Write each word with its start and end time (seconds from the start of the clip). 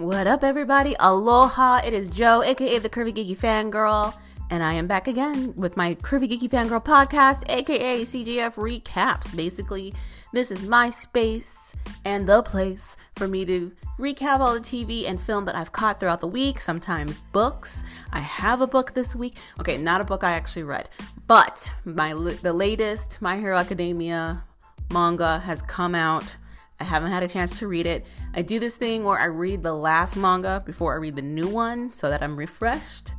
What 0.00 0.26
up, 0.26 0.42
everybody? 0.42 0.96
Aloha. 0.98 1.82
It 1.84 1.92
is 1.92 2.08
Joe, 2.08 2.42
aka 2.42 2.78
the 2.78 2.88
Curvy 2.88 3.12
Geeky 3.12 3.36
Fangirl, 3.36 4.14
and 4.48 4.62
I 4.62 4.72
am 4.72 4.86
back 4.86 5.06
again 5.06 5.52
with 5.56 5.76
my 5.76 5.94
Curvy 5.96 6.26
Geeky 6.26 6.48
Fangirl 6.48 6.82
podcast, 6.82 7.42
aka 7.50 8.00
CGF 8.00 8.54
Recaps. 8.54 9.36
Basically, 9.36 9.92
this 10.32 10.50
is 10.50 10.62
my 10.62 10.88
space 10.88 11.76
and 12.06 12.26
the 12.26 12.42
place 12.42 12.96
for 13.16 13.28
me 13.28 13.44
to 13.44 13.72
recap 13.98 14.40
all 14.40 14.54
the 14.54 14.60
TV 14.60 15.06
and 15.06 15.20
film 15.20 15.44
that 15.44 15.54
I've 15.54 15.72
caught 15.72 16.00
throughout 16.00 16.22
the 16.22 16.26
week, 16.26 16.62
sometimes 16.62 17.20
books. 17.32 17.84
I 18.10 18.20
have 18.20 18.62
a 18.62 18.66
book 18.66 18.94
this 18.94 19.14
week. 19.14 19.36
Okay, 19.60 19.76
not 19.76 20.00
a 20.00 20.04
book 20.04 20.24
I 20.24 20.32
actually 20.32 20.62
read, 20.62 20.88
but 21.26 21.74
my 21.84 22.14
the 22.14 22.54
latest 22.54 23.20
My 23.20 23.36
Hero 23.36 23.58
Academia 23.58 24.44
manga 24.90 25.40
has 25.40 25.60
come 25.60 25.94
out. 25.94 26.38
I 26.80 26.84
haven't 26.84 27.12
had 27.12 27.22
a 27.22 27.28
chance 27.28 27.58
to 27.58 27.68
read 27.68 27.86
it. 27.86 28.06
I 28.34 28.42
do 28.42 28.58
this 28.58 28.76
thing 28.76 29.04
where 29.04 29.18
I 29.18 29.26
read 29.26 29.62
the 29.62 29.74
last 29.74 30.16
manga 30.16 30.62
before 30.64 30.94
I 30.94 30.96
read 30.96 31.14
the 31.14 31.22
new 31.22 31.46
one 31.46 31.92
so 31.92 32.08
that 32.08 32.22
I'm 32.22 32.36
refreshed. 32.36 33.12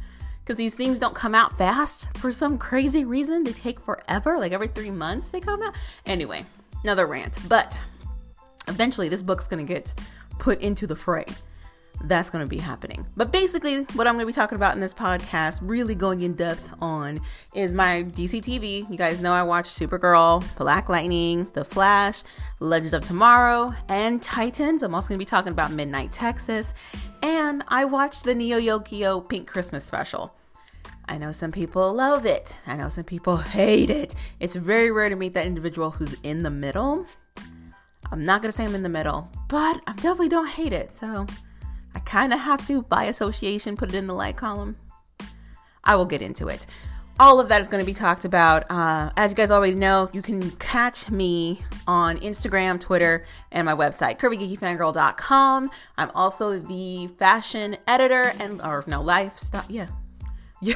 Because 0.43 0.57
these 0.57 0.73
things 0.73 0.99
don't 0.99 1.13
come 1.13 1.35
out 1.35 1.57
fast 1.57 2.07
for 2.17 2.31
some 2.31 2.57
crazy 2.57 3.05
reason. 3.05 3.43
They 3.43 3.53
take 3.53 3.79
forever, 3.79 4.39
like 4.39 4.52
every 4.52 4.67
three 4.67 4.89
months 4.89 5.29
they 5.29 5.39
come 5.39 5.61
out. 5.61 5.75
Anyway, 6.07 6.45
another 6.83 7.05
rant. 7.05 7.38
But 7.47 7.81
eventually, 8.67 9.07
this 9.07 9.21
book's 9.21 9.47
gonna 9.47 9.63
get 9.63 9.93
put 10.39 10.59
into 10.59 10.88
the 10.88 10.95
fray 10.95 11.25
that's 12.05 12.29
going 12.29 12.43
to 12.43 12.49
be 12.49 12.57
happening. 12.57 13.05
But 13.15 13.31
basically, 13.31 13.83
what 13.93 14.07
I'm 14.07 14.15
going 14.15 14.25
to 14.25 14.27
be 14.27 14.33
talking 14.33 14.55
about 14.55 14.73
in 14.75 14.79
this 14.79 14.93
podcast, 14.93 15.59
really 15.61 15.95
going 15.95 16.21
in 16.21 16.33
depth 16.33 16.73
on, 16.81 17.21
is 17.53 17.73
my 17.73 18.03
DC 18.03 18.41
TV. 18.41 18.89
You 18.89 18.97
guys 18.97 19.21
know 19.21 19.33
I 19.33 19.43
watch 19.43 19.65
Supergirl, 19.65 20.43
Black 20.57 20.89
Lightning, 20.89 21.47
The 21.53 21.65
Flash, 21.65 22.23
Legends 22.59 22.93
of 22.93 23.03
Tomorrow, 23.03 23.73
and 23.88 24.21
Titans. 24.21 24.83
I'm 24.83 24.95
also 24.95 25.09
going 25.09 25.19
to 25.19 25.25
be 25.25 25.30
talking 25.30 25.52
about 25.52 25.71
Midnight 25.71 26.11
Texas, 26.11 26.73
and 27.21 27.63
I 27.67 27.85
watched 27.85 28.23
the 28.23 28.36
Neo 28.36 28.59
Yokio 28.59 29.27
Pink 29.27 29.47
Christmas 29.47 29.83
special. 29.83 30.33
I 31.08 31.17
know 31.17 31.31
some 31.31 31.52
people 31.52 31.93
love 31.93 32.25
it. 32.25 32.58
I 32.65 32.77
know 32.77 32.88
some 32.88 33.03
people 33.03 33.38
hate 33.38 33.89
it. 33.89 34.15
It's 34.39 34.55
very 34.55 34.91
rare 34.91 35.09
to 35.09 35.15
meet 35.15 35.33
that 35.33 35.45
individual 35.45 35.91
who's 35.91 36.15
in 36.23 36.43
the 36.43 36.49
middle. 36.49 37.05
I'm 38.11 38.25
not 38.25 38.41
gonna 38.41 38.52
say 38.52 38.65
I'm 38.65 38.75
in 38.75 38.83
the 38.83 38.89
middle, 38.89 39.30
but 39.47 39.81
I 39.88 39.93
definitely 39.93 40.30
don't 40.30 40.49
hate 40.49 40.73
it. 40.73 40.93
So 40.93 41.25
I 41.95 42.00
kind 42.00 42.34
of 42.34 42.39
have 42.39 42.66
to, 42.67 42.84
by 42.84 43.06
association, 43.06 43.75
put 43.75 43.89
it 43.89 43.95
in 43.95 44.08
the 44.08 44.14
like 44.14 44.38
column. 44.38 44.78
I 45.84 45.95
will 45.95 46.06
get 46.06 46.22
into 46.22 46.48
it. 46.48 46.67
All 47.20 47.39
of 47.39 47.50
that 47.50 47.61
is 47.61 47.67
going 47.67 47.83
to 47.83 47.86
be 47.86 47.94
talked 47.94 48.25
about. 48.25 48.70
Uh, 48.72 49.11
as 49.16 49.31
you 49.31 49.36
guys 49.36 49.52
already 49.52 49.75
know, 49.75 50.09
you 50.11 50.22
can 50.22 50.52
catch 50.52 51.11
me 51.11 51.61
on 51.86 52.17
Instagram, 52.20 52.80
Twitter, 52.80 53.25
and 53.52 53.66
my 53.66 53.75
website, 53.75 54.17
curvygeekyfangirl.com. 54.20 55.70
I'm 55.98 56.11
also 56.16 56.58
the 56.58 57.08
fashion 57.20 57.78
editor 57.88 58.33
and, 58.39 58.61
or 58.61 58.83
no, 58.88 59.02
lifestyle, 59.02 59.66
yeah. 59.70 59.88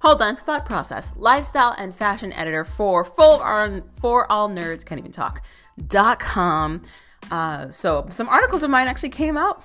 Hold 0.00 0.22
on, 0.22 0.36
thought 0.36 0.66
process. 0.66 1.12
Lifestyle 1.16 1.74
and 1.78 1.94
fashion 1.94 2.32
editor 2.34 2.64
for 2.64 3.04
full 3.04 3.40
on 3.40 3.82
for 4.00 4.30
all 4.30 4.48
nerds, 4.48 4.84
can't 4.84 4.98
even 4.98 5.12
talk, 5.12 5.42
dot 5.88 6.18
com. 6.20 6.82
Uh, 7.30 7.70
so 7.70 8.06
some 8.10 8.28
articles 8.28 8.62
of 8.62 8.70
mine 8.70 8.86
actually 8.86 9.08
came 9.08 9.36
out 9.36 9.64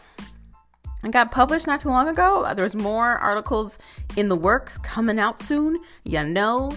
and 1.04 1.12
got 1.14 1.32
published 1.32 1.68
not 1.68 1.80
too 1.80 1.90
long 1.90 2.08
ago. 2.08 2.52
There's 2.56 2.76
more 2.76 3.18
articles 3.18 3.80
in 4.16 4.30
the 4.30 4.36
works 4.36 4.78
coming 4.78 5.20
out 5.20 5.42
soon, 5.42 5.82
you 6.04 6.24
know. 6.24 6.74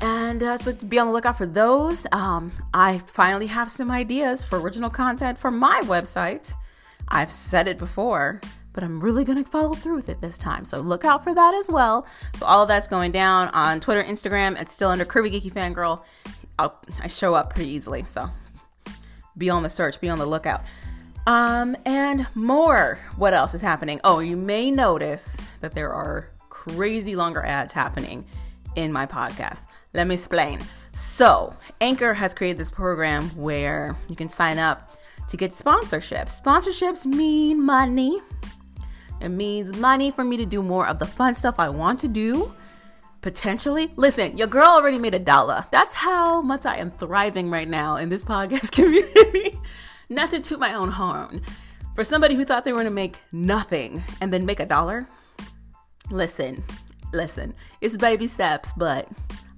And 0.00 0.42
uh, 0.42 0.56
so 0.56 0.72
be 0.72 0.98
on 0.98 1.08
the 1.08 1.12
lookout 1.12 1.36
for 1.36 1.46
those. 1.46 2.06
Um, 2.10 2.52
I 2.72 2.98
finally 2.98 3.48
have 3.48 3.70
some 3.70 3.90
ideas 3.90 4.44
for 4.44 4.58
original 4.58 4.88
content 4.88 5.38
for 5.38 5.50
my 5.50 5.82
website. 5.84 6.54
I've 7.08 7.30
said 7.30 7.68
it 7.68 7.76
before, 7.76 8.40
but 8.72 8.82
I'm 8.82 9.00
really 9.00 9.24
going 9.24 9.42
to 9.42 9.50
follow 9.50 9.74
through 9.74 9.96
with 9.96 10.08
it 10.08 10.20
this 10.22 10.38
time. 10.38 10.64
So 10.64 10.80
look 10.80 11.04
out 11.04 11.22
for 11.22 11.34
that 11.34 11.54
as 11.54 11.68
well. 11.68 12.06
So 12.36 12.46
all 12.46 12.62
of 12.62 12.68
that's 12.68 12.88
going 12.88 13.12
down 13.12 13.48
on 13.48 13.80
Twitter, 13.80 14.02
Instagram. 14.02 14.60
It's 14.60 14.72
still 14.72 14.90
under 14.90 15.04
Curvy 15.04 15.32
Geeky 15.32 15.52
Fangirl. 15.52 16.02
I'll, 16.58 16.80
I 17.02 17.06
show 17.06 17.34
up 17.34 17.54
pretty 17.54 17.70
easily. 17.70 18.04
So 18.04 18.30
be 19.36 19.50
on 19.50 19.62
the 19.62 19.70
search, 19.70 20.00
be 20.00 20.08
on 20.08 20.18
the 20.18 20.26
lookout. 20.26 20.62
Um, 21.26 21.76
and 21.84 22.26
more. 22.34 22.98
What 23.16 23.34
else 23.34 23.54
is 23.54 23.60
happening? 23.60 24.00
Oh, 24.04 24.20
you 24.20 24.36
may 24.36 24.70
notice 24.70 25.36
that 25.60 25.74
there 25.74 25.92
are 25.92 26.30
crazy 26.48 27.14
longer 27.14 27.44
ads 27.44 27.72
happening 27.72 28.24
in 28.76 28.92
my 28.92 29.06
podcast. 29.06 29.66
Let 29.92 30.06
me 30.06 30.14
explain. 30.14 30.60
So, 30.92 31.54
Anchor 31.80 32.14
has 32.14 32.34
created 32.34 32.58
this 32.58 32.70
program 32.70 33.28
where 33.30 33.96
you 34.08 34.16
can 34.16 34.28
sign 34.28 34.58
up 34.58 34.96
to 35.28 35.36
get 35.36 35.52
sponsorships. 35.52 36.40
Sponsorships 36.40 37.06
mean 37.06 37.64
money. 37.64 38.20
It 39.20 39.28
means 39.28 39.76
money 39.76 40.10
for 40.10 40.24
me 40.24 40.36
to 40.38 40.46
do 40.46 40.62
more 40.62 40.86
of 40.86 40.98
the 40.98 41.06
fun 41.06 41.34
stuff 41.34 41.56
I 41.58 41.68
want 41.68 41.98
to 42.00 42.08
do. 42.08 42.54
Potentially. 43.20 43.92
Listen, 43.96 44.38
your 44.38 44.46
girl 44.46 44.66
already 44.66 44.98
made 44.98 45.14
a 45.14 45.18
dollar. 45.18 45.66
That's 45.70 45.92
how 45.92 46.40
much 46.40 46.64
I 46.64 46.76
am 46.76 46.90
thriving 46.90 47.50
right 47.50 47.68
now 47.68 47.96
in 47.96 48.08
this 48.08 48.22
podcast 48.34 48.72
community 48.72 49.60
not 50.10 50.30
to 50.32 50.40
toot 50.40 50.58
my 50.58 50.74
own 50.74 50.90
horn, 50.90 51.40
for 51.94 52.04
somebody 52.04 52.34
who 52.34 52.44
thought 52.44 52.64
they 52.64 52.72
were 52.72 52.84
to 52.84 52.90
make 52.90 53.18
nothing 53.32 54.02
and 54.20 54.32
then 54.32 54.44
make 54.44 54.60
a 54.60 54.66
dollar, 54.66 55.06
listen, 56.10 56.62
listen, 57.12 57.54
it's 57.80 57.96
baby 57.96 58.26
steps, 58.26 58.72
but 58.76 59.08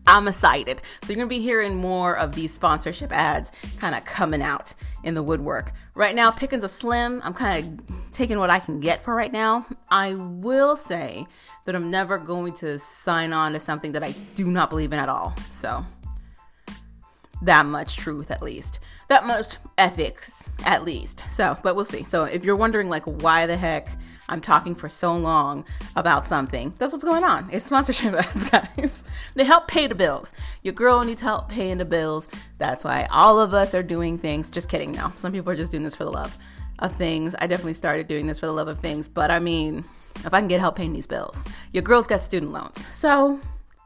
I'm 0.07 0.29
excited. 0.29 0.83
So 1.03 1.13
you're 1.13 1.17
gonna 1.17 1.29
be 1.29 1.41
hearing 1.41 1.77
more 1.77 2.17
of 2.17 2.35
these 2.35 2.53
sponsorship 2.53 3.13
ads 3.13 3.53
kind 3.79 3.95
of 3.95 4.05
coming 4.05 4.43
out 4.43 4.75
in 5.05 5.15
the 5.15 5.23
woodwork. 5.23 5.73
Right 5.95 6.15
now, 6.15 6.31
pickings 6.31 6.65
are 6.65 6.69
slim. 6.69 7.21
I'm 7.25 7.35
kind 7.35 7.81
of 7.81 8.13
taking 8.13 8.39
what 8.39 8.51
I 8.51 8.59
can 8.59 8.81
get 8.81 9.03
for 9.03 9.15
right 9.15 9.33
now. 9.33 9.67
I 9.91 10.15
will 10.15 10.77
say 10.77 11.27
that 11.65 11.75
I'm 11.75 11.91
never 11.91 12.19
going 12.19 12.55
to 12.55 12.79
sign 12.79 13.33
on 13.33 13.53
to 13.53 13.61
something 13.61 13.93
that 13.93 14.03
I 14.03 14.13
do 14.35 14.47
not 14.47 14.71
believe 14.71 14.93
in 14.93 14.99
at 14.99 15.09
all. 15.09 15.35
So 15.51 15.85
that 17.43 17.67
much 17.67 17.97
truth 17.97 18.31
at 18.31 18.43
least 18.43 18.81
that 19.13 19.27
much 19.27 19.59
ethics 19.77 20.49
at 20.65 20.85
least. 20.85 21.23
So 21.29 21.59
but 21.63 21.77
we'll 21.77 21.85
see. 21.85 22.03
So 22.03 22.25
if 22.25 22.47
you're 22.47 22.57
wondering 22.57 22.89
like 22.89 23.05
why 23.05 23.45
the 23.45 23.59
heck 23.59 23.89
i'm 24.29 24.41
talking 24.41 24.75
for 24.75 24.89
so 24.89 25.15
long 25.15 25.65
about 25.97 26.27
something 26.27 26.73
that's 26.79 26.93
what's 26.93 27.05
going 27.05 27.23
on. 27.23 27.47
It's 27.53 27.67
sponsorship 27.67 28.15
ads 28.35 28.49
guys. 28.49 29.05
They 29.35 29.45
help 29.45 29.69
pay 29.69 29.87
the 29.87 29.95
bills. 29.95 30.33
Your 30.63 30.73
girl 30.73 31.05
needs 31.05 31.21
help 31.21 31.51
paying 31.51 31.77
the 31.77 31.85
bills. 31.85 32.27
That's 32.57 32.85
why 32.85 33.07
all 33.11 33.39
of 33.39 33.53
us 33.53 33.75
are 33.75 33.83
doing 33.83 34.17
things. 34.17 34.51
Just 34.51 34.71
kidding 34.71 34.93
no. 34.93 35.13
Some 35.17 35.33
people 35.33 35.53
are 35.53 35.57
just 35.57 35.73
doing 35.73 35.85
this 35.85 35.95
for 35.95 36.05
the 36.05 36.11
love 36.11 36.39
of 36.79 36.97
things. 36.97 37.35
I 37.39 37.47
definitely 37.47 37.75
started 37.75 38.09
doing 38.09 38.27
this 38.27 38.41
for 38.41 38.47
the 38.47 38.53
love 38.53 38.69
of 38.69 38.79
things 38.79 39.11
but 39.11 39.31
i 39.31 39.39
mean 39.39 39.85
if 40.25 40.33
i 40.33 40.39
can 40.41 40.49
get 40.49 40.61
help 40.61 40.77
paying 40.77 40.95
these 40.95 41.07
bills 41.07 41.47
your 41.73 41.83
girl's 41.83 42.07
got 42.07 42.23
student 42.23 42.51
loans. 42.51 42.87
So 42.91 43.41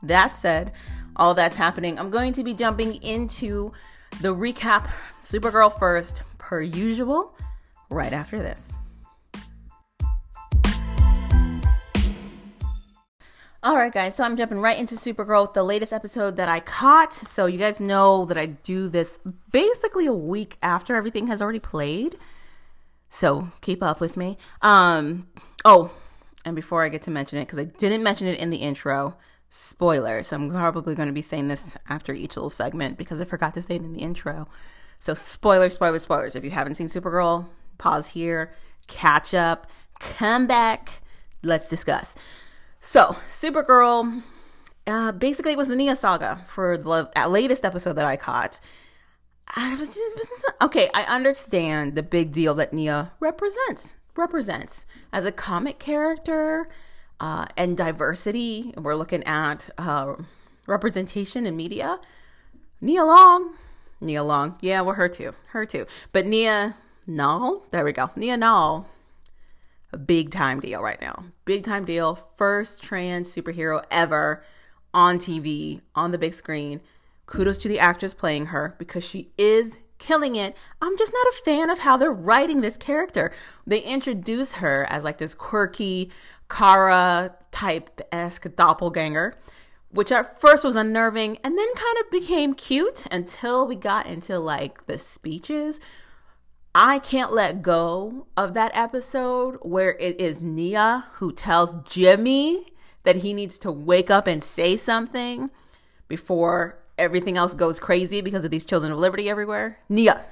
that 0.05 0.37
said 0.37 0.71
all 1.17 1.35
that's 1.35 1.57
happening. 1.57 1.99
I'm 1.99 2.11
going 2.11 2.33
to 2.35 2.45
be 2.45 2.55
jumping 2.55 3.03
into 3.03 3.73
the 4.21 4.35
recap 4.35 4.89
Supergirl 5.27 5.77
first, 5.77 6.23
per 6.39 6.63
usual, 6.63 7.37
right 7.91 8.13
after 8.13 8.39
this. 8.39 8.79
All 13.61 13.75
right, 13.75 13.93
guys, 13.93 14.15
so 14.15 14.23
I'm 14.23 14.37
jumping 14.37 14.61
right 14.61 14.79
into 14.79 14.95
Supergirl, 14.95 15.43
with 15.43 15.55
the 15.55 15.65
latest 15.65 15.93
episode 15.93 16.37
that 16.37 16.49
I 16.49 16.61
caught. 16.61 17.13
So, 17.13 17.47
you 17.47 17.59
guys 17.59 17.81
know 17.81 18.25
that 18.27 18.39
I 18.39 18.47
do 18.47 18.89
this 18.89 19.19
basically 19.51 20.07
a 20.07 20.13
week 20.13 20.59
after 20.63 20.95
everything 20.95 21.27
has 21.27 21.43
already 21.43 21.59
played. 21.59 22.17
So, 23.11 23.51
keep 23.63 23.83
up 23.83 24.01
with 24.01 24.17
me. 24.17 24.39
Um, 24.63 25.27
oh, 25.65 25.91
and 26.45 26.55
before 26.55 26.85
I 26.85 26.89
get 26.89 27.03
to 27.03 27.11
mention 27.11 27.41
it, 27.41 27.47
because 27.47 27.59
I 27.59 27.65
didn't 27.65 28.05
mention 28.05 28.29
it 28.29 28.39
in 28.39 28.51
the 28.51 28.59
intro, 28.59 29.17
spoilers. 29.49 30.33
I'm 30.33 30.51
probably 30.51 30.95
going 30.95 31.09
to 31.09 31.13
be 31.13 31.21
saying 31.21 31.49
this 31.49 31.77
after 31.89 32.13
each 32.13 32.37
little 32.37 32.49
segment 32.49 32.97
because 32.97 33.21
I 33.21 33.25
forgot 33.25 33.55
to 33.55 33.63
say 33.63 33.75
it 33.75 33.83
in 33.83 33.93
the 33.93 34.03
intro. 34.03 34.47
So, 34.99 35.15
spoilers, 35.15 35.75
spoilers, 35.75 36.03
spoilers. 36.03 36.37
If 36.37 36.45
you 36.45 36.51
haven't 36.51 36.75
seen 36.75 36.89
Supergirl, 36.89 37.47
pause 37.79 38.09
here, 38.09 38.53
catch 38.87 39.35
up, 39.35 39.71
come 39.99 40.47
back, 40.47 41.03
let's 41.43 41.69
discuss. 41.69 42.15
So, 42.81 43.17
Supergirl 43.29 44.23
uh, 44.87 45.13
basically 45.13 45.53
it 45.53 45.59
was 45.59 45.69
the 45.69 45.77
Nia 45.77 45.97
saga 45.97 46.41
for 46.47 46.79
the 46.79 47.11
latest 47.29 47.65
episode 47.65 47.95
that 47.95 48.07
I 48.07 48.17
caught. 48.17 48.61
I 49.55 49.75
was, 49.75 49.99
okay, 50.63 50.89
I 50.95 51.03
understand 51.03 51.95
the 51.95 52.03
big 52.03 52.33
deal 52.33 52.55
that 52.55 52.73
Nia 52.73 53.13
represents 53.21 53.97
represents 54.17 54.87
as 55.13 55.25
a 55.25 55.33
comic 55.33 55.79
character 55.79 56.69
uh, 57.21 57.47
and 57.57 57.77
diversity. 57.77 58.73
We're 58.77 58.95
looking 58.95 59.23
at 59.25 59.69
uh, 59.77 60.15
representation 60.67 61.47
in 61.47 61.57
media. 61.57 61.99
Nia 62.81 63.05
Long, 63.05 63.55
Nia 64.01 64.23
Long, 64.23 64.57
yeah, 64.61 64.83
we're 64.83 64.95
her 64.95 65.09
too, 65.09 65.35
her 65.49 65.67
too. 65.67 65.87
But 66.13 66.27
Nia 66.27 66.77
Nal, 67.07 67.67
there 67.71 67.85
we 67.85 67.93
go, 67.93 68.11
Nia 68.17 68.37
Nal, 68.37 68.89
a 69.93 69.99
big 69.99 70.31
time 70.31 70.61
deal 70.61 70.83
right 70.83 71.01
now, 71.01 71.25
big 71.45 71.65
time 71.65 71.85
deal. 71.85 72.17
First 72.37 72.83
trans 72.83 73.35
superhero 73.35 73.85
ever 73.91 74.45
on 74.93 75.19
TV 75.19 75.81
on 75.95 76.11
the 76.11 76.19
big 76.19 76.35
screen. 76.35 76.81
Kudos 77.27 77.59
to 77.59 77.69
the 77.69 77.79
actress 77.79 78.15
playing 78.15 78.47
her 78.47 78.77
because 78.79 79.05
she 79.05 79.31
is 79.37 79.81
killing 79.99 80.37
it. 80.37 80.57
I'm 80.81 80.97
just 80.97 81.13
not 81.13 81.27
a 81.27 81.43
fan 81.45 81.71
of 81.71 81.81
how 81.81 81.97
they're 81.97 82.13
writing 82.13 82.61
this 82.61 82.77
character. 82.77 83.33
They 83.67 83.81
introduce 83.81 84.55
her 84.55 84.87
as 84.89 85.05
like 85.05 85.19
this 85.19 85.35
quirky 85.35 86.11
Kara 86.49 87.35
type 87.51 88.01
esque 88.13 88.55
doppelganger, 88.55 89.37
which 89.97 90.13
at 90.13 90.39
first 90.39 90.63
was 90.63 90.77
unnerving 90.77 91.39
and 91.43 91.59
then 91.59 91.75
kind 91.75 91.97
of 92.05 92.11
became 92.11 92.53
cute 92.53 93.07
until 93.11 93.67
we 93.67 93.75
got 93.75 94.07
into 94.07 94.39
like 94.39 94.85
the 94.85 94.99
speeches. 94.99 95.81
I 96.75 96.99
can't 96.99 97.33
let 97.33 97.63
go 97.63 98.27
of 98.37 98.53
that 98.53 98.77
episode 98.77 99.57
where 99.63 99.97
it 99.97 100.21
is 100.21 100.39
Nia 100.39 101.07
who 101.15 101.33
tells 101.33 101.77
Jimmy 101.89 102.67
that 103.05 103.17
he 103.17 103.33
needs 103.33 103.59
to 103.61 103.73
wake 103.73 104.11
up 104.11 104.27
and 104.27 104.45
say 104.45 104.77
something 104.77 105.49
before 106.09 106.79
everything 106.99 107.39
else 107.39 107.55
goes 107.55 107.81
crazy 107.81 108.21
because 108.21 108.45
of 108.45 108.51
these 108.51 108.67
children 108.67 108.93
of 108.93 108.99
liberty 108.99 109.31
everywhere. 109.31 109.79
Nia. 109.89 110.27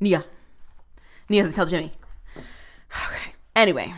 Nia. 0.00 0.24
Nia 1.28 1.44
has 1.44 1.52
to 1.52 1.56
tell 1.56 1.66
Jimmy. 1.66 1.92
Okay. 3.08 3.34
Anyway. 3.56 3.92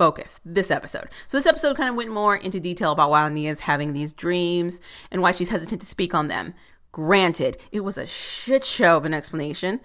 Focus 0.00 0.40
this 0.46 0.70
episode. 0.70 1.08
So 1.26 1.36
this 1.36 1.44
episode 1.44 1.76
kind 1.76 1.90
of 1.90 1.94
went 1.94 2.10
more 2.10 2.34
into 2.34 2.58
detail 2.58 2.92
about 2.92 3.10
why 3.10 3.28
Nia's 3.28 3.60
having 3.60 3.92
these 3.92 4.14
dreams 4.14 4.80
and 5.10 5.20
why 5.20 5.30
she's 5.30 5.50
hesitant 5.50 5.82
to 5.82 5.86
speak 5.86 6.14
on 6.14 6.28
them. 6.28 6.54
Granted, 6.90 7.58
it 7.70 7.80
was 7.80 7.98
a 7.98 8.06
shit 8.06 8.64
show 8.64 8.96
of 8.96 9.04
an 9.04 9.12
explanation. 9.12 9.78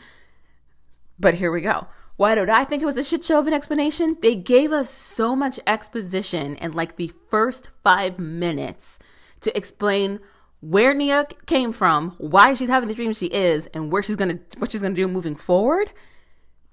But 1.20 1.34
here 1.34 1.52
we 1.52 1.60
go. 1.60 1.88
Why 2.16 2.34
did 2.34 2.50
I 2.50 2.64
think 2.64 2.82
it 2.82 2.86
was 2.86 2.98
a 2.98 3.04
shit 3.04 3.26
show 3.26 3.40
of 3.40 3.48
an 3.48 3.54
explanation? 3.54 4.16
They 4.22 4.36
gave 4.36 4.72
us 4.72 4.90
so 4.90 5.36
much 5.36 5.60
exposition 5.68 6.56
in 6.56 6.72
like 6.72 6.96
the 6.96 7.12
first 7.30 7.72
five 7.84 8.18
minutes 8.18 9.00
to 9.42 9.58
explain 9.58 10.22
where 10.62 10.94
Nia 10.94 11.28
came 11.46 11.74
from, 11.74 12.12
why 12.20 12.54
she's 12.54 12.70
having 12.70 12.88
the 12.88 12.96
dream 12.96 13.12
she 13.12 13.26
is, 13.26 13.68
and 13.74 13.92
where 13.92 14.02
she's 14.02 14.16
gonna 14.16 14.40
what 14.60 14.72
she's 14.72 14.82
gonna 14.82 14.96
do 14.96 15.10
moving 15.10 15.36
forward. 15.36 15.92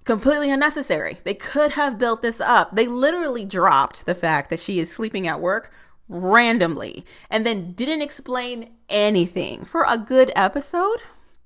Completely 0.04 0.50
unnecessary. 0.50 1.18
They 1.22 1.34
could 1.34 1.72
have 1.72 1.98
built 1.98 2.22
this 2.22 2.40
up. 2.40 2.74
They 2.74 2.86
literally 2.86 3.44
dropped 3.44 4.04
the 4.04 4.16
fact 4.16 4.50
that 4.50 4.58
she 4.58 4.80
is 4.80 4.92
sleeping 4.92 5.28
at 5.28 5.40
work 5.40 5.72
randomly 6.08 7.04
and 7.30 7.46
then 7.46 7.72
didn't 7.72 8.02
explain 8.02 8.70
anything 8.88 9.64
for 9.64 9.84
a 9.86 9.96
good 9.96 10.32
episode, 10.34 10.98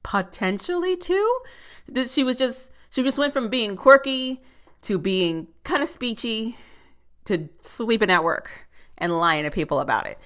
potentially 0.02 0.96
two. 0.96 1.38
That 1.86 2.08
she 2.08 2.24
was 2.24 2.38
just 2.38 2.72
she 2.88 3.02
just 3.02 3.18
went 3.18 3.34
from 3.34 3.48
being 3.48 3.76
quirky 3.76 4.42
to 4.82 4.98
being 4.98 5.48
kind 5.62 5.82
of 5.82 5.88
speechy 5.90 6.54
to 7.26 7.50
sleeping 7.60 8.10
at 8.10 8.24
work 8.24 8.68
and 8.96 9.18
lying 9.18 9.44
to 9.44 9.50
people 9.50 9.80
about 9.80 10.06
it. 10.06 10.18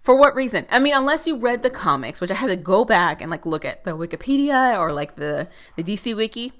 For 0.00 0.16
what 0.16 0.34
reason? 0.34 0.66
I 0.70 0.80
mean, 0.80 0.92
unless 0.92 1.26
you 1.26 1.36
read 1.36 1.62
the 1.62 1.70
comics, 1.70 2.20
which 2.20 2.30
I 2.32 2.34
had 2.34 2.48
to 2.48 2.56
go 2.56 2.84
back 2.84 3.22
and 3.22 3.30
like 3.30 3.46
look 3.46 3.64
at 3.64 3.84
the 3.84 3.92
Wikipedia 3.92 4.76
or 4.76 4.92
like 4.92 5.14
the 5.14 5.48
the 5.76 5.84
DC 5.84 6.16
wiki 6.16 6.52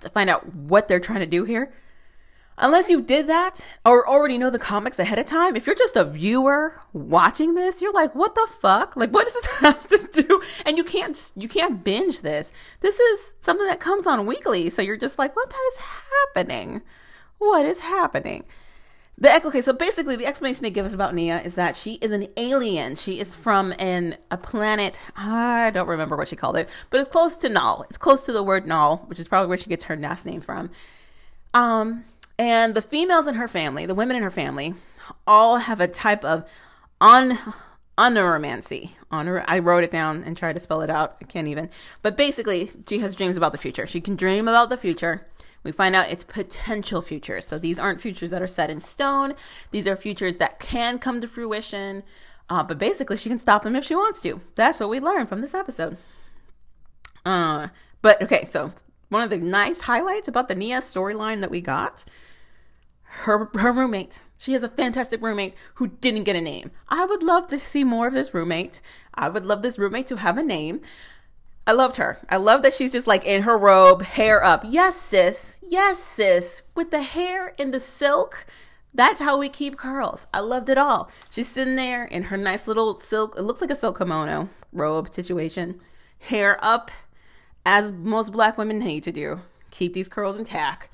to 0.00 0.10
find 0.10 0.30
out 0.30 0.54
what 0.54 0.88
they're 0.88 1.00
trying 1.00 1.20
to 1.20 1.26
do 1.26 1.44
here. 1.44 1.72
Unless 2.62 2.90
you 2.90 3.00
did 3.00 3.26
that 3.26 3.66
or 3.86 4.06
already 4.06 4.36
know 4.36 4.50
the 4.50 4.58
comics 4.58 4.98
ahead 4.98 5.18
of 5.18 5.24
time, 5.24 5.56
if 5.56 5.66
you're 5.66 5.74
just 5.74 5.96
a 5.96 6.04
viewer 6.04 6.78
watching 6.92 7.54
this, 7.54 7.80
you're 7.80 7.92
like, 7.92 8.14
"What 8.14 8.34
the 8.34 8.46
fuck? 8.60 8.96
Like 8.96 9.12
what 9.12 9.24
does 9.24 9.34
this 9.34 9.46
have 9.60 9.86
to 9.88 10.22
do?" 10.22 10.42
And 10.66 10.76
you 10.76 10.84
can't 10.84 11.32
you 11.36 11.48
can't 11.48 11.82
binge 11.82 12.20
this. 12.20 12.52
This 12.80 13.00
is 13.00 13.32
something 13.40 13.66
that 13.66 13.80
comes 13.80 14.06
on 14.06 14.26
weekly, 14.26 14.68
so 14.68 14.82
you're 14.82 14.98
just 14.98 15.18
like, 15.18 15.34
"What 15.34 15.48
is 15.72 15.78
happening? 15.78 16.82
What 17.38 17.64
is 17.64 17.80
happening?" 17.80 18.44
The 19.20 19.46
okay, 19.46 19.60
so 19.60 19.74
basically 19.74 20.16
the 20.16 20.24
explanation 20.24 20.62
they 20.62 20.70
give 20.70 20.86
us 20.86 20.94
about 20.94 21.14
Nia 21.14 21.42
is 21.42 21.54
that 21.54 21.76
she 21.76 21.94
is 21.94 22.10
an 22.10 22.28
alien. 22.38 22.96
She 22.96 23.20
is 23.20 23.34
from 23.34 23.74
an 23.78 24.16
a 24.30 24.38
planet. 24.38 24.98
I 25.14 25.70
don't 25.70 25.88
remember 25.88 26.16
what 26.16 26.28
she 26.28 26.36
called 26.36 26.56
it, 26.56 26.70
but 26.88 27.00
it's 27.00 27.10
close 27.10 27.36
to 27.38 27.50
Null. 27.50 27.84
It's 27.90 27.98
close 27.98 28.24
to 28.24 28.32
the 28.32 28.42
word 28.42 28.66
Null, 28.66 29.04
which 29.08 29.20
is 29.20 29.28
probably 29.28 29.48
where 29.48 29.58
she 29.58 29.68
gets 29.68 29.84
her 29.84 29.96
last 29.96 30.24
name 30.24 30.40
from. 30.40 30.70
Um, 31.52 32.04
and 32.38 32.74
the 32.74 32.80
females 32.80 33.28
in 33.28 33.34
her 33.34 33.48
family, 33.48 33.84
the 33.84 33.94
women 33.94 34.16
in 34.16 34.22
her 34.22 34.30
family, 34.30 34.74
all 35.26 35.58
have 35.58 35.80
a 35.80 35.88
type 35.88 36.24
of 36.24 36.48
on 36.98 37.38
oneiromancy. 37.98 38.92
Honor. 39.10 39.44
I 39.46 39.58
wrote 39.58 39.84
it 39.84 39.90
down 39.90 40.24
and 40.24 40.34
tried 40.34 40.54
to 40.54 40.60
spell 40.60 40.80
it 40.80 40.88
out. 40.88 41.16
I 41.20 41.26
can't 41.26 41.48
even. 41.48 41.68
But 42.00 42.16
basically, 42.16 42.70
she 42.88 43.00
has 43.00 43.14
dreams 43.14 43.36
about 43.36 43.52
the 43.52 43.58
future. 43.58 43.86
She 43.86 44.00
can 44.00 44.16
dream 44.16 44.48
about 44.48 44.70
the 44.70 44.78
future 44.78 45.26
we 45.62 45.72
find 45.72 45.94
out 45.94 46.10
it's 46.10 46.24
potential 46.24 47.02
futures. 47.02 47.46
So 47.46 47.58
these 47.58 47.78
aren't 47.78 48.00
futures 48.00 48.30
that 48.30 48.42
are 48.42 48.46
set 48.46 48.70
in 48.70 48.80
stone. 48.80 49.34
These 49.70 49.86
are 49.86 49.96
futures 49.96 50.38
that 50.38 50.58
can 50.58 50.98
come 50.98 51.20
to 51.20 51.28
fruition. 51.28 52.02
Uh, 52.48 52.64
but 52.64 52.78
basically, 52.78 53.16
she 53.16 53.28
can 53.28 53.38
stop 53.38 53.62
them 53.62 53.76
if 53.76 53.84
she 53.84 53.94
wants 53.94 54.20
to. 54.22 54.40
That's 54.54 54.80
what 54.80 54.88
we 54.88 55.00
learned 55.00 55.28
from 55.28 55.40
this 55.40 55.54
episode. 55.54 55.98
Uh, 57.24 57.68
but 58.02 58.20
okay, 58.22 58.44
so 58.46 58.72
one 59.08 59.22
of 59.22 59.30
the 59.30 59.38
nice 59.38 59.82
highlights 59.82 60.28
about 60.28 60.48
the 60.48 60.54
Nia 60.54 60.80
storyline 60.80 61.40
that 61.40 61.50
we 61.50 61.60
got 61.60 62.04
her 63.02 63.50
her 63.54 63.72
roommate. 63.72 64.24
She 64.38 64.52
has 64.54 64.62
a 64.62 64.68
fantastic 64.68 65.20
roommate 65.20 65.54
who 65.74 65.88
didn't 65.88 66.24
get 66.24 66.36
a 66.36 66.40
name. 66.40 66.70
I 66.88 67.04
would 67.04 67.22
love 67.22 67.46
to 67.48 67.58
see 67.58 67.84
more 67.84 68.06
of 68.06 68.14
this 68.14 68.32
roommate. 68.32 68.80
I 69.14 69.28
would 69.28 69.44
love 69.44 69.62
this 69.62 69.78
roommate 69.78 70.06
to 70.06 70.16
have 70.16 70.38
a 70.38 70.42
name. 70.42 70.80
I 71.70 71.72
loved 71.72 71.98
her. 71.98 72.18
I 72.28 72.36
love 72.36 72.62
that 72.62 72.74
she's 72.74 72.90
just 72.90 73.06
like 73.06 73.24
in 73.24 73.42
her 73.42 73.56
robe, 73.56 74.02
hair 74.02 74.42
up. 74.42 74.64
Yes, 74.66 74.96
sis. 74.96 75.60
Yes, 75.62 76.00
sis. 76.00 76.62
With 76.74 76.90
the 76.90 77.02
hair 77.02 77.54
in 77.58 77.70
the 77.70 77.78
silk. 77.78 78.44
That's 78.92 79.20
how 79.20 79.38
we 79.38 79.48
keep 79.48 79.78
curls. 79.78 80.26
I 80.34 80.40
loved 80.40 80.68
it 80.68 80.76
all. 80.76 81.08
She's 81.30 81.46
sitting 81.46 81.76
there 81.76 82.06
in 82.06 82.24
her 82.24 82.36
nice 82.36 82.66
little 82.66 82.98
silk, 82.98 83.36
it 83.38 83.42
looks 83.42 83.60
like 83.60 83.70
a 83.70 83.76
silk 83.76 83.98
kimono 83.98 84.48
robe 84.72 85.14
situation. 85.14 85.80
Hair 86.18 86.58
up, 86.60 86.90
as 87.64 87.92
most 87.92 88.32
black 88.32 88.58
women 88.58 88.80
need 88.80 89.04
to 89.04 89.12
do. 89.12 89.42
Keep 89.70 89.94
these 89.94 90.08
curls 90.08 90.40
intact 90.40 90.88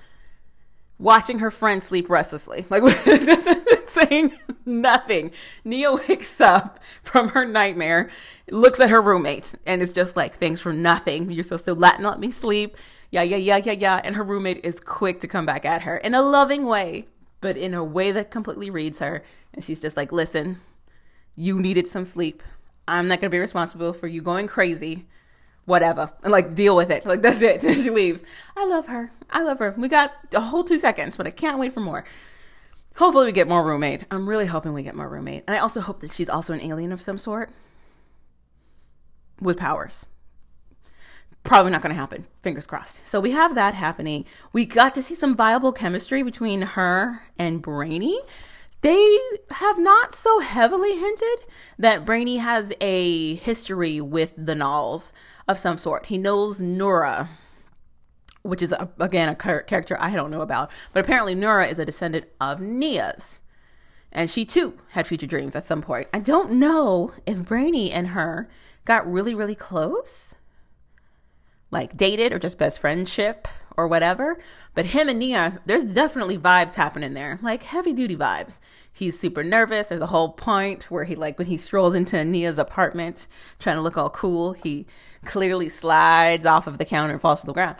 watching 0.99 1.41
her 1.41 1.51
friend 1.51 1.83
sleep 1.83 2.09
restlessly, 2.09 2.67
like 2.71 2.83
saying 3.89 4.33
nothing. 4.65 5.31
Nia 5.65 5.93
wakes 5.95 6.41
up 6.41 6.81
from 7.03 7.31
her 7.31 7.45
nightmare, 7.45 8.09
looks 8.51 8.81
at 8.81 8.91
her 8.91 9.03
roommate, 9.03 9.55
and 9.67 9.83
is 9.83 9.93
just 9.93 10.17
like, 10.17 10.39
"Thanks 10.39 10.61
for 10.61 10.73
nothing. 10.73 11.31
You're 11.31 11.45
supposed 11.45 11.65
to 11.67 11.75
let 11.75 12.01
let 12.01 12.21
me 12.21 12.31
sleep." 12.31 12.77
Yeah, 13.11 13.23
yeah, 13.23 13.37
yeah, 13.37 13.59
yeah, 13.59 13.73
yeah. 13.73 14.01
And 14.03 14.17
her 14.17 14.25
roommate 14.25 14.65
is 14.65 14.81
quick 14.81 15.21
to 15.21 15.29
come 15.29 15.47
back 15.47 15.65
at 15.65 15.83
her 15.83 15.97
in 15.99 16.15
a 16.15 16.23
loving 16.23 16.67
way, 16.67 17.07
but 17.41 17.57
in 17.57 17.75
a 17.75 17.85
way 17.85 18.13
that 18.13 18.31
completely 18.31 18.71
reads 18.71 19.01
her. 19.01 19.23
And 19.55 19.65
she's 19.65 19.81
just 19.81 19.97
like, 19.97 20.13
"Listen, 20.13 20.61
you 21.35 21.59
needed 21.59 21.89
some 21.89 22.05
sleep. 22.05 22.43
I'm 22.89 23.09
not 23.09 23.21
gonna 23.21 23.31
be 23.31 23.39
responsible 23.39 23.93
for 23.93 24.07
you 24.07 24.23
going 24.23 24.47
crazy." 24.47 25.07
Whatever 25.67 26.11
and 26.23 26.33
like 26.33 26.55
deal 26.55 26.75
with 26.75 26.91
it. 26.91 27.05
Like 27.05 27.23
that's 27.27 27.43
it. 27.43 27.63
She 27.83 27.91
leaves. 27.91 28.25
I 28.57 28.65
love 28.67 28.87
her. 28.87 29.13
I 29.31 29.43
love 29.43 29.59
her. 29.59 29.75
We 29.77 29.89
got 29.89 30.13
a 30.35 30.41
whole 30.41 30.65
two 30.65 30.79
seconds 30.79 31.17
but 31.17 31.27
i 31.27 31.31
can't 31.31 31.59
wait 31.59 31.75
for 31.75 31.81
more. 31.81 32.05
Hopefully 32.97 33.27
we 33.27 33.33
get 33.33 33.47
more 33.47 33.65
roommate. 33.65 34.05
I'm 34.11 34.27
really 34.27 34.47
hoping 34.47 34.73
we 34.73 34.83
get 34.83 34.95
more 34.95 35.09
roommate. 35.09 35.45
And 35.47 35.55
i 35.55 35.59
also 35.59 35.81
hope 35.81 36.01
that 36.01 36.13
she's 36.13 36.31
also 36.31 36.55
an 36.55 36.63
alien 36.63 36.93
of 36.93 37.01
some 37.01 37.19
sort 37.19 37.51
with 39.41 39.59
powers. 39.59 40.07
Probably 41.45 41.71
not 41.71 41.83
going 41.83 41.95
to 41.95 42.01
happen. 42.01 42.27
Fingers 42.43 42.67
crossed. 42.67 43.07
So 43.07 43.21
we 43.21 43.31
have 43.31 43.55
that 43.55 43.75
happening. 43.75 44.25
We 44.53 44.67
got 44.67 44.97
to 44.97 45.03
see 45.03 45.15
some 45.15 45.37
viable 45.37 45.71
chemistry 45.71 46.25
between 46.25 46.63
her 46.63 47.23
and 47.39 47.63
brainy 47.63 48.19
they 48.83 49.19
have 49.51 49.79
not 49.79 50.15
so 50.15 50.41
heavily 50.41 50.99
hinted 50.99 51.47
that 51.79 52.05
Brainy 52.05 52.37
has 52.39 52.73
a 52.81 53.35
history 53.37 54.01
with 54.01 54.35
the 54.37 54.55
Nulls 54.55 55.13
of 55.49 55.59
some 55.59 55.79
sort. 55.79 56.07
He 56.07 56.19
knows 56.19 56.61
Nura, 56.61 57.29
which 58.43 58.63
is 58.63 58.73
a, 58.73 58.91
again 59.01 59.29
a 59.29 59.35
character 59.35 59.97
I 59.99 60.13
don't 60.13 60.31
know 60.31 60.43
about, 60.43 60.71
but 60.93 61.05
apparently 61.05 61.35
Nura 61.35 61.71
is 61.71 61.79
a 61.79 61.85
descendant 61.85 62.27
of 62.41 62.61
Nia's. 62.61 63.41
And 64.13 64.31
she 64.31 64.45
too 64.45 64.79
had 64.91 65.07
future 65.07 65.27
dreams 65.27 65.57
at 65.57 65.65
some 65.65 65.83
point. 65.83 66.09
I 66.15 66.21
don't 66.21 66.53
know 66.53 67.13
if 67.27 67.45
Brainy 67.45 67.91
and 67.91 68.09
her 68.09 68.49
got 68.85 69.11
really, 69.11 69.35
really 69.35 69.55
close, 69.55 70.37
like 71.71 71.97
dated 71.97 72.33
or 72.33 72.39
just 72.39 72.59
best 72.59 72.81
friendship 72.81 73.49
or 73.77 73.87
whatever. 73.87 74.39
But 74.75 74.87
him 74.87 75.09
and 75.09 75.19
Nia, 75.19 75.61
there's 75.67 75.85
definitely 75.85 76.39
vibes 76.39 76.75
happening 76.75 77.15
there, 77.15 77.39
like 77.43 77.65
heavy 77.65 77.93
duty 77.93 78.17
vibes. 78.17 78.59
He's 78.93 79.19
super 79.19 79.45
nervous. 79.45 79.89
There's 79.89 80.01
a 80.01 80.07
whole 80.07 80.31
point 80.31 80.91
where 80.91 81.05
he, 81.05 81.15
like, 81.15 81.39
when 81.39 81.49
he 81.49 81.59
strolls 81.59 81.95
into 81.95 82.25
Nia's 82.25 82.59
apartment 82.59 83.29
trying 83.59 83.77
to 83.77 83.83
look 83.83 83.99
all 83.99 84.11
cool, 84.11 84.55
he 84.55 84.87
clearly 85.25 85.69
slides 85.69 86.47
off 86.47 86.67
of 86.67 86.79
the 86.79 86.85
counter 86.85 87.13
and 87.13 87.21
falls 87.21 87.41
to 87.41 87.47
the 87.47 87.53
ground. 87.53 87.77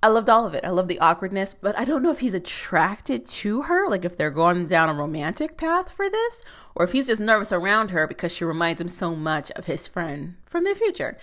I 0.00 0.08
loved 0.08 0.30
all 0.30 0.46
of 0.46 0.54
it. 0.54 0.64
I 0.64 0.70
love 0.70 0.86
the 0.86 1.00
awkwardness, 1.00 1.54
but 1.54 1.76
I 1.76 1.84
don't 1.84 2.04
know 2.04 2.12
if 2.12 2.20
he's 2.20 2.34
attracted 2.34 3.26
to 3.26 3.62
her, 3.62 3.88
like 3.88 4.04
if 4.04 4.16
they're 4.16 4.30
going 4.30 4.68
down 4.68 4.88
a 4.88 4.94
romantic 4.94 5.56
path 5.56 5.90
for 5.90 6.08
this, 6.08 6.44
or 6.76 6.84
if 6.84 6.92
he's 6.92 7.08
just 7.08 7.20
nervous 7.20 7.52
around 7.52 7.90
her 7.90 8.06
because 8.06 8.30
she 8.30 8.44
reminds 8.44 8.80
him 8.80 8.88
so 8.88 9.16
much 9.16 9.50
of 9.52 9.64
his 9.64 9.88
friend 9.88 10.36
from 10.46 10.62
the 10.62 10.74
future. 10.76 11.18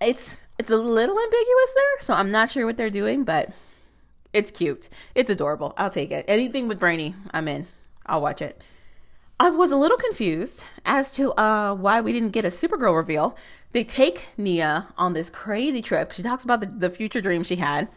It's 0.00 0.46
it's 0.60 0.70
a 0.70 0.76
little 0.76 1.18
ambiguous 1.18 1.74
there, 1.74 2.00
so 2.00 2.12
I'm 2.12 2.30
not 2.30 2.50
sure 2.50 2.66
what 2.66 2.76
they're 2.76 2.90
doing, 2.90 3.24
but 3.24 3.50
it's 4.34 4.50
cute. 4.50 4.90
It's 5.14 5.30
adorable. 5.30 5.72
I'll 5.78 5.88
take 5.88 6.10
it. 6.10 6.26
Anything 6.28 6.68
with 6.68 6.78
Brainy, 6.78 7.14
I'm 7.30 7.48
in. 7.48 7.66
I'll 8.04 8.20
watch 8.20 8.42
it. 8.42 8.60
I 9.40 9.48
was 9.48 9.70
a 9.70 9.76
little 9.76 9.96
confused 9.96 10.64
as 10.84 11.14
to 11.14 11.32
uh, 11.32 11.74
why 11.74 12.02
we 12.02 12.12
didn't 12.12 12.32
get 12.32 12.44
a 12.44 12.48
Supergirl 12.48 12.94
reveal. 12.94 13.38
They 13.72 13.84
take 13.84 14.28
Nia 14.36 14.88
on 14.98 15.14
this 15.14 15.30
crazy 15.30 15.80
trip. 15.80 16.12
She 16.12 16.22
talks 16.22 16.44
about 16.44 16.60
the, 16.60 16.66
the 16.66 16.90
future 16.90 17.22
dream 17.22 17.42
she 17.42 17.56
had. 17.56 17.88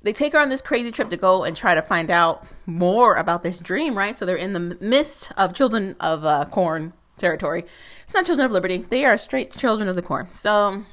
They 0.00 0.14
take 0.14 0.32
her 0.32 0.38
on 0.38 0.48
this 0.48 0.62
crazy 0.62 0.90
trip 0.90 1.10
to 1.10 1.18
go 1.18 1.44
and 1.44 1.54
try 1.54 1.74
to 1.74 1.82
find 1.82 2.10
out 2.10 2.46
more 2.64 3.16
about 3.16 3.42
this 3.42 3.60
dream, 3.60 3.94
right? 3.94 4.16
So 4.16 4.24
they're 4.24 4.36
in 4.36 4.54
the 4.54 4.78
midst 4.80 5.32
of 5.36 5.52
Children 5.52 5.96
of 6.00 6.24
uh, 6.24 6.46
Corn 6.46 6.94
territory. 7.18 7.66
It's 8.04 8.14
not 8.14 8.24
Children 8.24 8.46
of 8.46 8.52
Liberty. 8.52 8.78
They 8.78 9.04
are 9.04 9.18
straight 9.18 9.52
Children 9.52 9.90
of 9.90 9.96
the 9.96 10.02
Corn. 10.02 10.28
So 10.30 10.84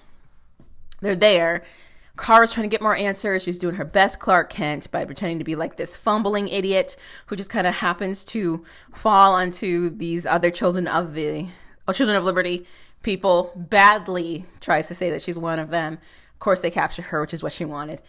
they're 1.01 1.15
there. 1.15 1.63
Kara's 2.17 2.51
trying 2.51 2.69
to 2.69 2.73
get 2.73 2.81
more 2.81 2.95
answers. 2.95 3.43
She's 3.43 3.57
doing 3.57 3.75
her 3.75 3.85
best 3.85 4.19
Clark 4.19 4.49
Kent 4.49 4.91
by 4.91 5.05
pretending 5.05 5.39
to 5.39 5.43
be 5.43 5.55
like 5.55 5.77
this 5.77 5.95
fumbling 5.95 6.47
idiot 6.47 6.95
who 7.27 7.35
just 7.35 7.49
kind 7.49 7.65
of 7.65 7.75
happens 7.75 8.23
to 8.25 8.63
fall 8.93 9.33
onto 9.33 9.89
these 9.89 10.25
other 10.25 10.51
children 10.51 10.87
of 10.87 11.13
the 11.13 11.47
oh, 11.87 11.93
children 11.93 12.17
of 12.17 12.23
liberty 12.23 12.65
people. 13.01 13.51
Badly 13.55 14.45
tries 14.59 14.87
to 14.89 14.95
say 14.95 15.09
that 15.09 15.21
she's 15.21 15.39
one 15.39 15.57
of 15.57 15.69
them. 15.69 15.93
Of 16.33 16.39
course, 16.39 16.61
they 16.61 16.71
capture 16.71 17.01
her, 17.01 17.21
which 17.21 17.33
is 17.33 17.41
what 17.41 17.53
she 17.53 17.65
wanted. 17.65 18.01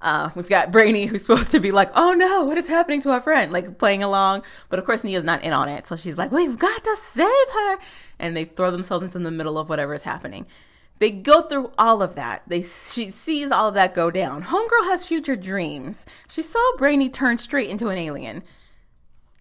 Uh, 0.00 0.30
we've 0.34 0.48
got 0.48 0.70
Brainy, 0.70 1.06
who's 1.06 1.22
supposed 1.26 1.50
to 1.50 1.60
be 1.60 1.72
like, 1.72 1.90
"Oh 1.94 2.12
no, 2.12 2.44
what 2.44 2.56
is 2.56 2.68
happening 2.68 3.02
to 3.02 3.10
our 3.10 3.20
friend?" 3.20 3.52
Like 3.52 3.78
playing 3.78 4.02
along, 4.02 4.44
but 4.68 4.78
of 4.78 4.84
course 4.84 5.04
Nia's 5.04 5.24
not 5.24 5.42
in 5.42 5.52
on 5.52 5.68
it. 5.68 5.86
So 5.86 5.96
she's 5.96 6.16
like, 6.16 6.30
"We've 6.30 6.58
got 6.58 6.84
to 6.84 6.96
save 6.96 7.50
her," 7.52 7.78
and 8.18 8.36
they 8.36 8.44
throw 8.44 8.70
themselves 8.70 9.04
into 9.04 9.18
the 9.18 9.30
middle 9.30 9.58
of 9.58 9.68
whatever 9.68 9.94
is 9.94 10.04
happening. 10.04 10.46
They 10.98 11.10
go 11.10 11.42
through 11.42 11.72
all 11.78 12.02
of 12.02 12.14
that. 12.16 12.42
They 12.46 12.62
she 12.62 13.10
sees 13.10 13.50
all 13.50 13.68
of 13.68 13.74
that 13.74 13.94
go 13.94 14.10
down. 14.10 14.44
Homegirl 14.44 14.84
has 14.84 15.06
future 15.06 15.36
dreams. 15.36 16.06
She 16.28 16.42
saw 16.42 16.58
Brainy 16.76 17.08
turn 17.08 17.38
straight 17.38 17.70
into 17.70 17.88
an 17.88 17.98
alien. 17.98 18.42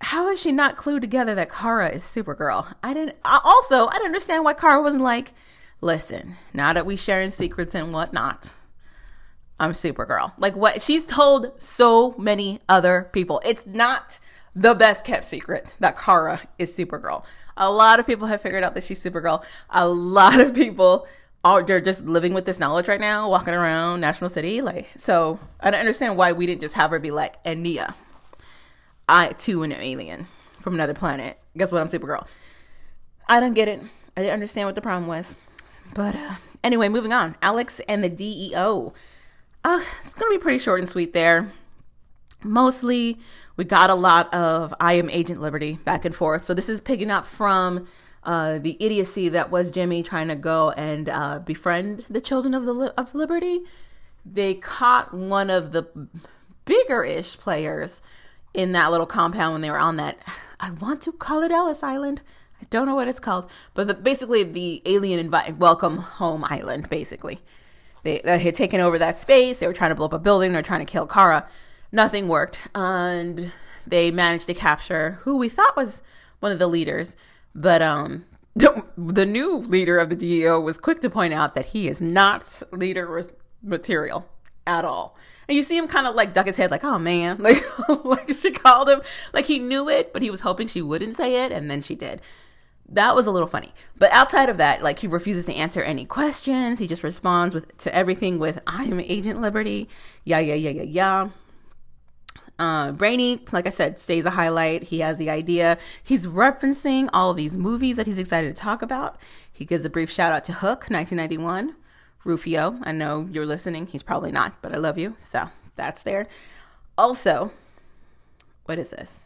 How 0.01 0.29
is 0.29 0.39
she 0.39 0.51
not 0.51 0.77
clued 0.77 1.01
together 1.01 1.33
that 1.33 1.51
Kara 1.51 1.89
is 1.89 2.03
Supergirl? 2.03 2.75
I 2.83 2.93
didn't. 2.93 3.17
Also, 3.25 3.87
I 3.87 3.93
don't 3.97 4.05
understand 4.05 4.43
why 4.43 4.53
Kara 4.53 4.81
wasn't 4.81 5.03
like, 5.03 5.33
"Listen, 5.81 6.35
now 6.53 6.73
that 6.73 6.85
we 6.85 6.95
sharing 6.95 7.31
secrets 7.31 7.73
and 7.73 7.91
whatnot, 7.91 8.53
I'm 9.59 9.71
Supergirl." 9.71 10.33
Like 10.37 10.55
what 10.55 10.83
she's 10.83 11.03
told 11.03 11.59
so 11.59 12.13
many 12.19 12.59
other 12.69 13.09
people. 13.11 13.41
It's 13.43 13.65
not 13.65 14.19
the 14.55 14.75
best 14.75 15.03
kept 15.03 15.25
secret 15.25 15.73
that 15.79 15.97
Kara 15.97 16.41
is 16.59 16.75
Supergirl. 16.75 17.23
A 17.55 17.71
lot 17.71 17.99
of 17.99 18.05
people 18.05 18.27
have 18.27 18.41
figured 18.41 18.63
out 18.63 18.75
that 18.75 18.83
she's 18.83 19.03
Supergirl. 19.03 19.43
A 19.71 19.87
lot 19.87 20.39
of 20.39 20.53
people 20.53 21.07
are 21.47 21.63
they're 21.63 21.81
just 21.81 22.05
living 22.05 22.33
with 22.33 22.45
this 22.45 22.59
knowledge 22.59 22.87
right 22.87 22.99
now, 22.99 23.29
walking 23.29 23.53
around 23.53 24.01
National 24.01 24.29
City. 24.29 24.61
Like, 24.61 24.89
so 24.97 25.39
I 25.59 25.71
don't 25.71 25.79
understand 25.79 26.17
why 26.17 26.31
we 26.33 26.45
didn't 26.45 26.61
just 26.61 26.75
have 26.75 26.91
her 26.91 26.99
be 26.99 27.11
like, 27.11 27.35
and 27.45 27.63
Nia, 27.63 27.95
I 29.07 29.29
too 29.29 29.63
an 29.63 29.71
alien 29.71 30.27
from 30.59 30.73
another 30.73 30.93
planet. 30.93 31.39
Guess 31.55 31.71
what? 31.71 31.81
I'm 31.81 31.87
Supergirl. 31.87 32.27
I 33.27 33.39
don't 33.39 33.53
get 33.53 33.67
it. 33.67 33.81
I 34.15 34.21
didn't 34.21 34.33
understand 34.33 34.67
what 34.67 34.75
the 34.75 34.81
problem 34.81 35.07
was. 35.07 35.37
But 35.93 36.15
uh, 36.15 36.35
anyway, 36.63 36.89
moving 36.89 37.13
on. 37.13 37.35
Alex 37.41 37.79
and 37.87 38.03
the 38.03 38.09
DEO. 38.09 38.93
Uh, 39.63 39.81
it's 39.99 40.13
gonna 40.13 40.31
be 40.31 40.37
pretty 40.37 40.59
short 40.59 40.79
and 40.79 40.89
sweet 40.89 41.13
there. 41.13 41.51
Mostly, 42.43 43.17
we 43.55 43.65
got 43.65 43.89
a 43.89 43.95
lot 43.95 44.33
of 44.33 44.73
I 44.79 44.93
am 44.93 45.09
Agent 45.09 45.41
Liberty 45.41 45.79
back 45.83 46.05
and 46.05 46.15
forth. 46.15 46.43
So 46.43 46.53
this 46.53 46.69
is 46.69 46.79
picking 46.81 47.09
up 47.09 47.25
from 47.25 47.87
uh, 48.27 48.59
the 48.59 48.75
idiocy 48.79 49.29
that 49.29 49.49
was 49.49 49.71
Jimmy 49.71 50.03
trying 50.03 50.27
to 50.27 50.35
go 50.35 50.71
and 50.71 51.07
uh, 51.07 51.39
befriend 51.39 52.03
the 52.09 52.19
children 52.19 52.53
of 52.53 52.65
the 52.65 52.93
of 52.97 53.15
Liberty. 53.15 53.61
They 54.25 54.53
caught 54.53 55.13
one 55.13 55.49
of 55.49 55.71
the 55.71 55.87
bigger-ish 56.65 57.37
players 57.37 58.01
in 58.53 58.73
that 58.73 58.91
little 58.91 59.05
compound 59.05 59.53
when 59.53 59.61
they 59.61 59.71
were 59.71 59.79
on 59.79 59.95
that. 59.95 60.19
I 60.59 60.71
want 60.71 61.01
to 61.03 61.13
call 61.13 61.41
it 61.41 61.51
Ellis 61.51 61.83
Island. 61.83 62.19
I 62.61 62.65
don't 62.69 62.85
know 62.85 62.95
what 62.95 63.07
it's 63.07 63.21
called, 63.21 63.49
but 63.73 63.87
the, 63.87 63.93
basically 63.93 64.43
the 64.43 64.81
alien 64.85 65.19
invite 65.19 65.57
welcome 65.57 65.97
home 65.97 66.43
island. 66.49 66.89
Basically, 66.89 67.39
they, 68.03 68.19
they 68.25 68.39
had 68.39 68.55
taken 68.55 68.81
over 68.81 68.99
that 68.99 69.17
space. 69.17 69.59
They 69.59 69.67
were 69.67 69.73
trying 69.73 69.91
to 69.91 69.95
blow 69.95 70.07
up 70.07 70.13
a 70.13 70.19
building. 70.19 70.51
They're 70.51 70.61
trying 70.61 70.85
to 70.85 70.91
kill 70.91 71.07
Kara. 71.07 71.47
Nothing 71.93 72.27
worked, 72.27 72.59
and 72.75 73.53
they 73.85 74.11
managed 74.11 74.47
to 74.47 74.53
capture 74.53 75.19
who 75.21 75.37
we 75.37 75.47
thought 75.47 75.77
was 75.77 76.03
one 76.41 76.51
of 76.51 76.59
the 76.59 76.67
leaders 76.67 77.15
but 77.57 77.81
um, 77.81 78.23
the 78.55 79.25
new 79.25 79.57
leader 79.57 79.97
of 79.97 80.09
the 80.09 80.15
DEO 80.15 80.59
was 80.59 80.77
quick 80.77 81.01
to 81.01 81.09
point 81.09 81.33
out 81.33 81.55
that 81.55 81.67
he 81.67 81.87
is 81.87 81.99
not 81.99 82.61
leader 82.71 83.21
material 83.63 84.29
at 84.67 84.85
all. 84.85 85.17
And 85.49 85.55
you 85.55 85.63
see 85.63 85.75
him 85.75 85.87
kind 85.87 86.05
of 86.05 86.13
like 86.13 86.33
duck 86.33 86.45
his 86.45 86.57
head, 86.57 86.69
like, 86.69 86.83
oh 86.83 86.99
man, 86.99 87.37
like, 87.39 87.57
like 88.05 88.31
she 88.31 88.51
called 88.51 88.89
him, 88.89 89.01
like 89.33 89.45
he 89.45 89.57
knew 89.57 89.89
it, 89.89 90.13
but 90.13 90.21
he 90.21 90.29
was 90.29 90.41
hoping 90.41 90.67
she 90.67 90.83
wouldn't 90.83 91.15
say 91.15 91.43
it, 91.43 91.51
and 91.51 91.69
then 91.69 91.81
she 91.81 91.95
did. 91.95 92.21
That 92.89 93.15
was 93.15 93.25
a 93.25 93.31
little 93.31 93.47
funny. 93.47 93.73
But 93.97 94.11
outside 94.11 94.49
of 94.49 94.57
that, 94.57 94.83
like 94.83 94.99
he 94.99 95.07
refuses 95.07 95.47
to 95.47 95.53
answer 95.53 95.81
any 95.81 96.05
questions. 96.05 96.77
He 96.77 96.87
just 96.87 97.03
responds 97.03 97.55
with 97.55 97.75
to 97.79 97.93
everything 97.93 98.37
with 98.37 98.61
I 98.67 98.83
am 98.83 98.99
Agent 98.99 99.41
Liberty. 99.41 99.89
Yeah, 100.25 100.39
yeah, 100.39 100.53
yeah, 100.53 100.69
yeah, 100.69 100.83
yeah. 100.83 101.29
Uh, 102.59 102.91
Brainy, 102.91 103.39
like 103.51 103.67
I 103.67 103.69
said, 103.69 103.99
stays 103.99 104.25
a 104.25 104.31
highlight. 104.31 104.83
He 104.83 104.99
has 104.99 105.17
the 105.17 105.29
idea. 105.29 105.77
He's 106.03 106.25
referencing 106.25 107.07
all 107.13 107.31
of 107.31 107.37
these 107.37 107.57
movies 107.57 107.97
that 107.97 108.07
he's 108.07 108.17
excited 108.17 108.55
to 108.55 108.59
talk 108.59 108.81
about. 108.81 109.19
He 109.51 109.63
gives 109.63 109.85
a 109.85 109.89
brief 109.89 110.11
shout 110.11 110.33
out 110.33 110.43
to 110.45 110.53
Hook, 110.53 110.89
1991. 110.89 111.75
Rufio, 112.23 112.79
I 112.83 112.91
know 112.91 113.27
you're 113.31 113.45
listening. 113.45 113.87
He's 113.87 114.03
probably 114.03 114.31
not, 114.31 114.61
but 114.61 114.75
I 114.75 114.79
love 114.79 114.97
you. 114.97 115.15
So 115.17 115.49
that's 115.75 116.03
there. 116.03 116.27
Also, 116.97 117.51
what 118.65 118.79
is 118.79 118.89
this? 118.89 119.23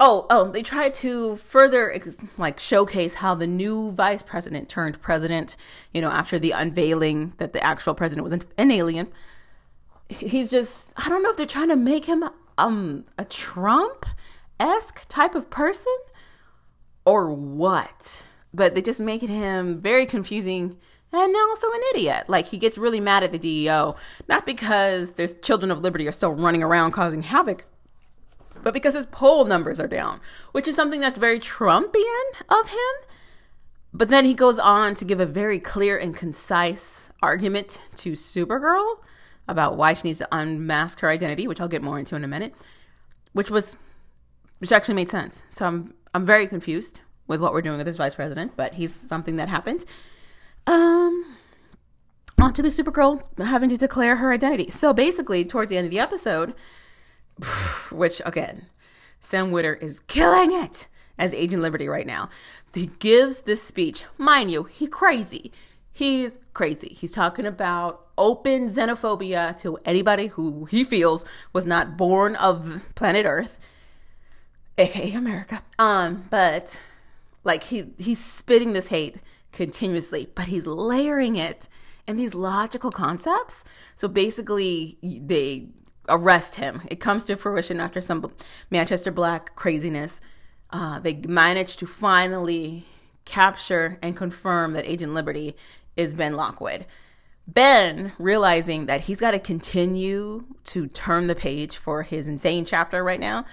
Oh, 0.00 0.26
oh, 0.28 0.50
they 0.50 0.62
tried 0.62 0.94
to 0.94 1.36
further 1.36 1.96
like 2.36 2.58
showcase 2.58 3.14
how 3.14 3.36
the 3.36 3.46
new 3.46 3.92
vice 3.92 4.22
president 4.22 4.68
turned 4.68 5.00
president, 5.00 5.56
you 5.94 6.00
know, 6.00 6.10
after 6.10 6.40
the 6.40 6.50
unveiling 6.50 7.34
that 7.38 7.52
the 7.52 7.62
actual 7.64 7.94
president 7.94 8.24
was 8.24 8.32
an 8.32 8.70
alien 8.70 9.12
he's 10.12 10.50
just 10.50 10.92
I 10.96 11.08
don't 11.08 11.22
know 11.22 11.30
if 11.30 11.36
they're 11.36 11.46
trying 11.46 11.68
to 11.68 11.76
make 11.76 12.06
him 12.06 12.24
um 12.58 13.04
a 13.18 13.24
Trump 13.24 14.06
esque 14.60 15.06
type 15.08 15.34
of 15.34 15.50
person 15.50 15.96
or 17.04 17.30
what. 17.32 18.24
But 18.54 18.74
they 18.74 18.82
just 18.82 19.00
make 19.00 19.22
him 19.22 19.80
very 19.80 20.06
confusing 20.06 20.76
and 21.12 21.36
also 21.36 21.70
an 21.72 21.80
idiot. 21.94 22.28
Like 22.28 22.48
he 22.48 22.58
gets 22.58 22.78
really 22.78 23.00
mad 23.00 23.22
at 23.22 23.32
the 23.32 23.38
DEO, 23.38 23.96
not 24.28 24.46
because 24.46 25.12
there's 25.12 25.34
children 25.34 25.70
of 25.70 25.80
liberty 25.80 26.06
are 26.06 26.12
still 26.12 26.32
running 26.32 26.62
around 26.62 26.92
causing 26.92 27.22
havoc, 27.22 27.66
but 28.62 28.74
because 28.74 28.94
his 28.94 29.06
poll 29.06 29.44
numbers 29.44 29.80
are 29.80 29.88
down, 29.88 30.20
which 30.52 30.68
is 30.68 30.76
something 30.76 31.00
that's 31.00 31.18
very 31.18 31.38
Trumpian 31.38 32.24
of 32.48 32.70
him. 32.70 33.08
But 33.94 34.08
then 34.08 34.24
he 34.24 34.32
goes 34.32 34.58
on 34.58 34.94
to 34.96 35.04
give 35.04 35.20
a 35.20 35.26
very 35.26 35.58
clear 35.58 35.98
and 35.98 36.16
concise 36.16 37.10
argument 37.22 37.80
to 37.96 38.12
Supergirl 38.12 38.96
about 39.48 39.76
why 39.76 39.92
she 39.92 40.08
needs 40.08 40.18
to 40.18 40.28
unmask 40.32 41.00
her 41.00 41.10
identity, 41.10 41.46
which 41.46 41.60
I'll 41.60 41.68
get 41.68 41.82
more 41.82 41.98
into 41.98 42.16
in 42.16 42.24
a 42.24 42.28
minute, 42.28 42.54
which 43.32 43.50
was 43.50 43.76
which 44.58 44.72
actually 44.72 44.94
made 44.94 45.08
sense. 45.08 45.44
So 45.48 45.66
I'm 45.66 45.94
I'm 46.14 46.24
very 46.24 46.46
confused 46.46 47.00
with 47.26 47.40
what 47.40 47.52
we're 47.52 47.62
doing 47.62 47.78
with 47.78 47.86
this 47.86 47.96
vice 47.96 48.14
president, 48.14 48.52
but 48.56 48.74
he's 48.74 48.94
something 48.94 49.36
that 49.36 49.48
happened. 49.48 49.84
Um 50.66 51.36
on 52.40 52.52
to 52.54 52.62
the 52.62 52.68
Supergirl 52.68 53.22
having 53.38 53.68
to 53.68 53.76
declare 53.76 54.16
her 54.16 54.32
identity. 54.32 54.70
So 54.70 54.92
basically, 54.92 55.44
towards 55.44 55.70
the 55.70 55.76
end 55.76 55.86
of 55.86 55.90
the 55.90 56.00
episode, 56.00 56.54
which 57.90 58.20
again, 58.24 58.66
Sam 59.20 59.50
Witwer 59.50 59.80
is 59.80 60.00
killing 60.00 60.52
it 60.52 60.88
as 61.18 61.32
Agent 61.34 61.62
Liberty 61.62 61.88
right 61.88 62.06
now. 62.06 62.28
He 62.74 62.86
gives 62.98 63.42
this 63.42 63.62
speech. 63.62 64.04
Mind 64.18 64.50
you, 64.50 64.64
he 64.64 64.86
crazy. 64.86 65.52
He's 65.92 66.38
crazy. 66.54 66.94
He's 66.94 67.12
talking 67.12 67.44
about 67.46 68.06
open 68.16 68.68
xenophobia 68.68 69.56
to 69.60 69.78
anybody 69.84 70.28
who 70.28 70.64
he 70.66 70.84
feels 70.84 71.24
was 71.52 71.66
not 71.66 71.96
born 71.96 72.34
of 72.36 72.82
planet 72.94 73.26
Earth, 73.26 73.58
aka 74.78 75.12
America. 75.12 75.62
Um, 75.78 76.24
but 76.30 76.80
like 77.44 77.64
he 77.64 77.90
he's 77.98 78.24
spitting 78.24 78.72
this 78.72 78.88
hate 78.88 79.20
continuously, 79.52 80.28
but 80.34 80.46
he's 80.46 80.66
layering 80.66 81.36
it 81.36 81.68
in 82.06 82.16
these 82.16 82.34
logical 82.34 82.90
concepts. 82.90 83.64
So 83.94 84.08
basically, 84.08 84.98
they 85.02 85.68
arrest 86.08 86.56
him. 86.56 86.82
It 86.90 87.00
comes 87.00 87.24
to 87.24 87.36
fruition 87.36 87.80
after 87.80 88.00
some 88.00 88.32
Manchester 88.70 89.10
Black 89.10 89.54
craziness. 89.56 90.20
Uh, 90.70 90.98
they 91.00 91.14
manage 91.14 91.76
to 91.76 91.86
finally 91.86 92.86
capture 93.24 93.98
and 94.02 94.16
confirm 94.16 94.72
that 94.72 94.84
Agent 94.84 95.14
Liberty 95.14 95.54
is 95.96 96.14
Ben 96.14 96.34
Lockwood. 96.34 96.86
Ben, 97.46 98.12
realizing 98.18 98.86
that 98.86 99.02
he's 99.02 99.20
got 99.20 99.32
to 99.32 99.38
continue 99.38 100.44
to 100.64 100.86
turn 100.88 101.26
the 101.26 101.34
page 101.34 101.76
for 101.76 102.02
his 102.02 102.28
insane 102.28 102.64
chapter 102.64 103.02
right 103.02 103.20
now, 103.20 103.44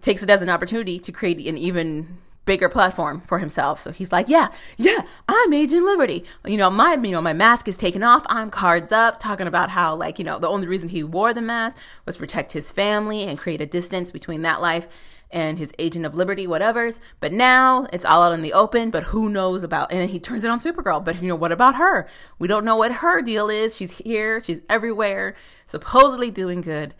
takes 0.00 0.22
it 0.22 0.30
as 0.30 0.42
an 0.42 0.48
opportunity 0.48 0.98
to 0.98 1.12
create 1.12 1.46
an 1.46 1.58
even 1.58 2.18
bigger 2.46 2.70
platform 2.70 3.20
for 3.20 3.38
himself. 3.38 3.78
So 3.78 3.92
he's 3.92 4.10
like, 4.10 4.26
yeah, 4.28 4.48
yeah, 4.78 5.02
I'm 5.28 5.52
Agent 5.52 5.84
Liberty. 5.84 6.24
You 6.46 6.56
know, 6.56 6.70
my, 6.70 6.94
you 6.94 7.10
know, 7.10 7.20
my 7.20 7.34
mask 7.34 7.68
is 7.68 7.76
taken 7.76 8.02
off. 8.02 8.24
I'm 8.30 8.50
cards 8.50 8.90
up, 8.90 9.20
talking 9.20 9.46
about 9.46 9.68
how, 9.68 9.94
like, 9.94 10.18
you 10.18 10.24
know, 10.24 10.38
the 10.38 10.48
only 10.48 10.66
reason 10.66 10.88
he 10.88 11.04
wore 11.04 11.34
the 11.34 11.42
mask 11.42 11.76
was 12.06 12.16
protect 12.16 12.52
his 12.52 12.72
family 12.72 13.24
and 13.24 13.38
create 13.38 13.60
a 13.60 13.66
distance 13.66 14.10
between 14.10 14.40
that 14.42 14.62
life 14.62 14.88
and 15.30 15.58
his 15.58 15.72
agent 15.78 16.06
of 16.06 16.14
liberty, 16.14 16.46
whatever's. 16.46 17.00
But 17.20 17.32
now 17.32 17.86
it's 17.92 18.04
all 18.04 18.22
out 18.22 18.32
in 18.32 18.42
the 18.42 18.52
open. 18.52 18.90
But 18.90 19.04
who 19.04 19.28
knows 19.28 19.62
about? 19.62 19.92
And 19.92 20.10
he 20.10 20.18
turns 20.18 20.44
it 20.44 20.50
on 20.50 20.58
Supergirl. 20.58 21.04
But 21.04 21.20
you 21.22 21.28
know 21.28 21.36
what 21.36 21.52
about 21.52 21.76
her? 21.76 22.08
We 22.38 22.48
don't 22.48 22.64
know 22.64 22.76
what 22.76 22.92
her 22.92 23.22
deal 23.22 23.48
is. 23.48 23.76
She's 23.76 23.92
here. 23.92 24.42
She's 24.42 24.60
everywhere. 24.68 25.34
Supposedly 25.66 26.30
doing 26.30 26.60
good, 26.62 26.94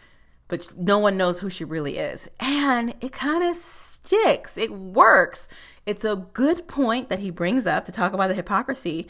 but 0.49 0.69
no 0.77 0.99
one 0.99 1.17
knows 1.17 1.41
who 1.41 1.51
she 1.51 1.65
really 1.65 1.97
is. 1.97 2.29
And 2.39 2.95
it 3.01 3.13
kind 3.13 3.43
of 3.43 3.57
sticks. 3.57 4.59
It 4.59 4.73
works. 4.73 5.49
It's 5.87 6.05
a 6.05 6.17
good 6.17 6.69
point 6.69 7.09
that 7.09 7.21
he 7.21 7.31
brings 7.31 7.67
up 7.67 7.87
to 7.87 7.93
talk 7.93 8.13
about 8.13 8.29
the 8.29 8.35
hypocrisy, 8.35 9.09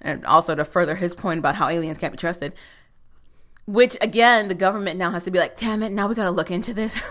and 0.00 0.24
also 0.26 0.54
to 0.54 0.64
further 0.64 0.96
his 0.96 1.14
point 1.14 1.38
about 1.38 1.54
how 1.54 1.68
aliens 1.68 1.98
can't 1.98 2.12
be 2.12 2.16
trusted 2.16 2.52
which 3.72 3.96
again 4.00 4.48
the 4.48 4.54
government 4.54 4.98
now 4.98 5.12
has 5.12 5.24
to 5.24 5.30
be 5.30 5.38
like 5.38 5.56
damn 5.56 5.82
it 5.82 5.92
now 5.92 6.08
we 6.08 6.14
got 6.14 6.24
to 6.24 6.30
look 6.30 6.50
into 6.50 6.74
this. 6.74 7.00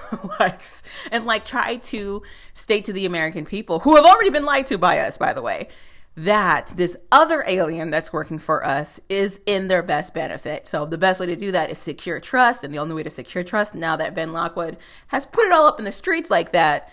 And 1.11 1.25
like 1.25 1.45
try 1.45 1.77
to 1.77 2.21
state 2.53 2.85
to 2.85 2.93
the 2.93 3.05
american 3.05 3.45
people 3.45 3.79
who 3.79 3.95
have 3.95 4.05
already 4.05 4.29
been 4.29 4.45
lied 4.45 4.67
to 4.67 4.77
by 4.77 4.99
us 4.99 5.17
by 5.17 5.33
the 5.33 5.41
way 5.41 5.67
that 6.15 6.73
this 6.75 6.97
other 7.11 7.43
alien 7.47 7.89
that's 7.91 8.11
working 8.11 8.39
for 8.39 8.65
us 8.65 8.99
is 9.07 9.39
in 9.45 9.69
their 9.69 9.81
best 9.81 10.13
benefit. 10.13 10.67
So 10.67 10.85
the 10.85 10.97
best 10.97 11.19
way 11.19 11.27
to 11.27 11.35
do 11.35 11.51
that 11.53 11.69
is 11.69 11.77
secure 11.77 12.19
trust 12.19 12.63
and 12.63 12.73
the 12.73 12.79
only 12.79 12.93
way 12.93 13.03
to 13.03 13.09
secure 13.09 13.43
trust 13.43 13.73
now 13.73 13.95
that 13.95 14.15
ben 14.15 14.33
lockwood 14.33 14.77
has 15.07 15.25
put 15.25 15.45
it 15.45 15.53
all 15.53 15.65
up 15.65 15.79
in 15.79 15.85
the 15.85 15.91
streets 15.91 16.29
like 16.29 16.51
that 16.51 16.91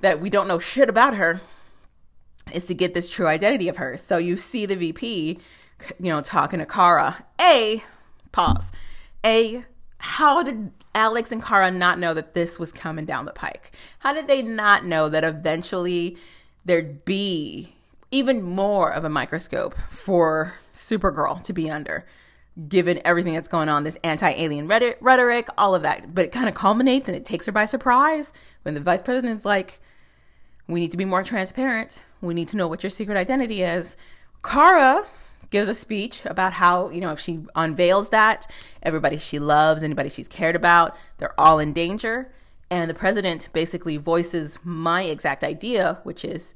that 0.00 0.20
we 0.20 0.30
don't 0.30 0.46
know 0.46 0.58
shit 0.58 0.88
about 0.88 1.16
her 1.16 1.40
is 2.52 2.66
to 2.66 2.74
get 2.74 2.94
this 2.94 3.10
true 3.10 3.26
identity 3.26 3.68
of 3.68 3.78
hers. 3.78 4.02
So 4.02 4.18
you 4.18 4.36
see 4.36 4.66
the 4.66 4.76
vp 4.76 5.38
you 5.98 6.12
know 6.12 6.20
talking 6.20 6.58
to 6.60 6.66
kara. 6.66 7.24
A 7.40 7.82
pause 8.32 8.70
a, 9.24 9.64
how 9.98 10.42
did 10.42 10.72
Alex 10.94 11.30
and 11.32 11.42
Kara 11.42 11.70
not 11.70 11.98
know 11.98 12.14
that 12.14 12.34
this 12.34 12.58
was 12.58 12.72
coming 12.72 13.04
down 13.04 13.24
the 13.24 13.32
pike? 13.32 13.72
How 14.00 14.12
did 14.12 14.28
they 14.28 14.42
not 14.42 14.84
know 14.84 15.08
that 15.08 15.24
eventually 15.24 16.16
there'd 16.64 17.04
be 17.04 17.74
even 18.10 18.42
more 18.42 18.90
of 18.90 19.04
a 19.04 19.08
microscope 19.08 19.76
for 19.90 20.54
Supergirl 20.72 21.42
to 21.44 21.52
be 21.52 21.70
under, 21.70 22.06
given 22.68 23.00
everything 23.04 23.34
that's 23.34 23.48
going 23.48 23.68
on, 23.68 23.84
this 23.84 23.98
anti 24.02 24.30
alien 24.30 24.66
rhetoric, 24.66 25.48
all 25.56 25.74
of 25.74 25.82
that? 25.82 26.14
But 26.14 26.24
it 26.24 26.32
kind 26.32 26.48
of 26.48 26.54
culminates 26.54 27.08
and 27.08 27.16
it 27.16 27.24
takes 27.24 27.46
her 27.46 27.52
by 27.52 27.66
surprise 27.66 28.32
when 28.62 28.74
the 28.74 28.80
vice 28.80 29.02
president's 29.02 29.44
like, 29.44 29.80
we 30.66 30.80
need 30.80 30.92
to 30.92 30.96
be 30.96 31.04
more 31.04 31.22
transparent. 31.22 32.04
We 32.20 32.34
need 32.34 32.48
to 32.48 32.56
know 32.56 32.68
what 32.68 32.82
your 32.82 32.90
secret 32.90 33.16
identity 33.16 33.62
is. 33.62 33.96
Kara 34.42 35.04
gives 35.50 35.68
a 35.68 35.74
speech 35.74 36.22
about 36.24 36.54
how, 36.54 36.88
you 36.90 37.00
know, 37.00 37.12
if 37.12 37.20
she 37.20 37.40
unveils 37.54 38.10
that, 38.10 38.50
everybody 38.82 39.18
she 39.18 39.38
loves, 39.38 39.82
anybody 39.82 40.08
she's 40.08 40.28
cared 40.28 40.56
about, 40.56 40.96
they're 41.18 41.38
all 41.38 41.58
in 41.58 41.72
danger. 41.72 42.32
And 42.70 42.88
the 42.88 42.94
president 42.94 43.48
basically 43.52 43.96
voices 43.96 44.58
my 44.62 45.02
exact 45.02 45.42
idea, 45.42 45.98
which 46.04 46.24
is 46.24 46.54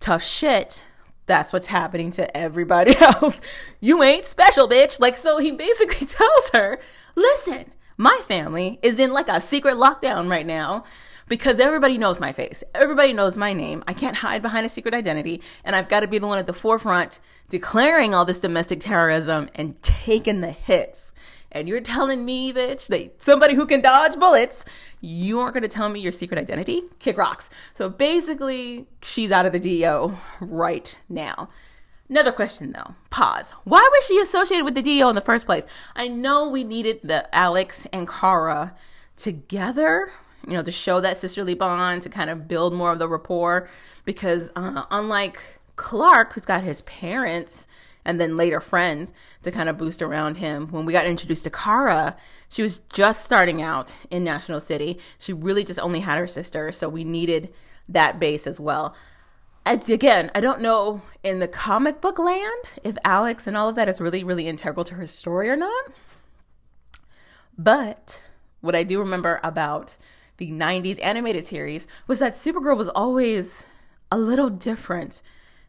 tough 0.00 0.22
shit. 0.22 0.86
That's 1.26 1.52
what's 1.52 1.66
happening 1.66 2.10
to 2.12 2.36
everybody 2.36 2.96
else. 3.00 3.42
You 3.78 4.02
ain't 4.02 4.24
special, 4.24 4.68
bitch. 4.68 4.98
Like, 4.98 5.16
so 5.16 5.38
he 5.38 5.52
basically 5.52 6.06
tells 6.06 6.50
her, 6.50 6.78
listen, 7.14 7.72
my 7.98 8.18
family 8.24 8.78
is 8.82 8.98
in 8.98 9.12
like 9.12 9.28
a 9.28 9.40
secret 9.40 9.74
lockdown 9.74 10.30
right 10.30 10.46
now 10.46 10.84
because 11.30 11.60
everybody 11.60 11.96
knows 11.96 12.18
my 12.18 12.32
face. 12.32 12.64
Everybody 12.74 13.12
knows 13.12 13.38
my 13.38 13.52
name. 13.52 13.84
I 13.86 13.92
can't 13.94 14.16
hide 14.16 14.42
behind 14.42 14.66
a 14.66 14.68
secret 14.68 14.94
identity. 14.94 15.40
And 15.64 15.76
I've 15.76 15.88
got 15.88 16.00
to 16.00 16.08
be 16.08 16.18
the 16.18 16.26
one 16.26 16.38
at 16.38 16.48
the 16.48 16.52
forefront 16.52 17.20
declaring 17.48 18.14
all 18.14 18.24
this 18.24 18.40
domestic 18.40 18.80
terrorism 18.80 19.48
and 19.54 19.80
taking 19.80 20.40
the 20.40 20.50
hits. 20.50 21.14
And 21.52 21.68
you're 21.68 21.80
telling 21.80 22.24
me, 22.24 22.52
bitch, 22.52 22.88
that 22.88 23.22
somebody 23.22 23.54
who 23.54 23.64
can 23.64 23.80
dodge 23.80 24.18
bullets, 24.18 24.64
you 25.00 25.38
aren't 25.38 25.54
going 25.54 25.62
to 25.62 25.68
tell 25.68 25.88
me 25.88 26.00
your 26.00 26.10
secret 26.10 26.38
identity? 26.38 26.82
Kick 26.98 27.16
rocks. 27.16 27.48
So 27.74 27.88
basically, 27.88 28.88
she's 29.00 29.30
out 29.30 29.46
of 29.46 29.52
the 29.52 29.60
DEO 29.60 30.18
right 30.40 30.98
now. 31.08 31.48
Another 32.08 32.32
question 32.32 32.72
though. 32.72 32.96
Pause. 33.10 33.52
Why 33.62 33.88
was 33.92 34.04
she 34.04 34.18
associated 34.18 34.64
with 34.64 34.74
the 34.74 34.82
DEO 34.82 35.08
in 35.08 35.14
the 35.14 35.20
first 35.20 35.46
place? 35.46 35.64
I 35.94 36.08
know 36.08 36.48
we 36.48 36.64
needed 36.64 37.02
the 37.04 37.32
Alex 37.32 37.86
and 37.92 38.08
Kara 38.08 38.74
together 39.16 40.10
you 40.46 40.54
know, 40.54 40.62
to 40.62 40.70
show 40.70 41.00
that 41.00 41.20
sisterly 41.20 41.54
bond, 41.54 42.02
to 42.02 42.08
kind 42.08 42.30
of 42.30 42.48
build 42.48 42.74
more 42.74 42.92
of 42.92 42.98
the 42.98 43.08
rapport. 43.08 43.68
Because 44.04 44.50
uh, 44.56 44.84
unlike 44.90 45.60
Clark, 45.76 46.32
who's 46.34 46.44
got 46.44 46.64
his 46.64 46.82
parents 46.82 47.66
and 48.04 48.20
then 48.20 48.36
later 48.36 48.60
friends 48.60 49.12
to 49.42 49.50
kind 49.50 49.68
of 49.68 49.76
boost 49.76 50.00
around 50.00 50.38
him, 50.38 50.68
when 50.68 50.86
we 50.86 50.92
got 50.92 51.06
introduced 51.06 51.44
to 51.44 51.50
Kara, 51.50 52.16
she 52.48 52.62
was 52.62 52.80
just 52.92 53.24
starting 53.24 53.60
out 53.62 53.94
in 54.10 54.24
National 54.24 54.60
City. 54.60 54.98
She 55.18 55.32
really 55.32 55.64
just 55.64 55.78
only 55.78 56.00
had 56.00 56.18
her 56.18 56.26
sister, 56.26 56.72
so 56.72 56.88
we 56.88 57.04
needed 57.04 57.52
that 57.88 58.18
base 58.18 58.46
as 58.46 58.58
well. 58.58 58.94
Again, 59.66 60.30
I 60.34 60.40
don't 60.40 60.62
know 60.62 61.02
in 61.22 61.38
the 61.38 61.46
comic 61.46 62.00
book 62.00 62.18
land 62.18 62.64
if 62.82 62.96
Alex 63.04 63.46
and 63.46 63.56
all 63.56 63.68
of 63.68 63.74
that 63.76 63.88
is 63.88 64.00
really, 64.00 64.24
really 64.24 64.46
integral 64.46 64.84
to 64.84 64.94
her 64.94 65.06
story 65.06 65.48
or 65.48 65.56
not. 65.56 65.92
But 67.56 68.20
what 68.62 68.74
I 68.74 68.84
do 68.84 68.98
remember 68.98 69.38
about 69.44 69.96
the 70.40 70.50
90s 70.50 70.98
animated 71.04 71.44
series 71.44 71.86
was 72.06 72.18
that 72.18 72.32
Supergirl 72.32 72.76
was 72.76 72.88
always 72.88 73.66
a 74.10 74.18
little 74.18 74.48
different 74.48 75.22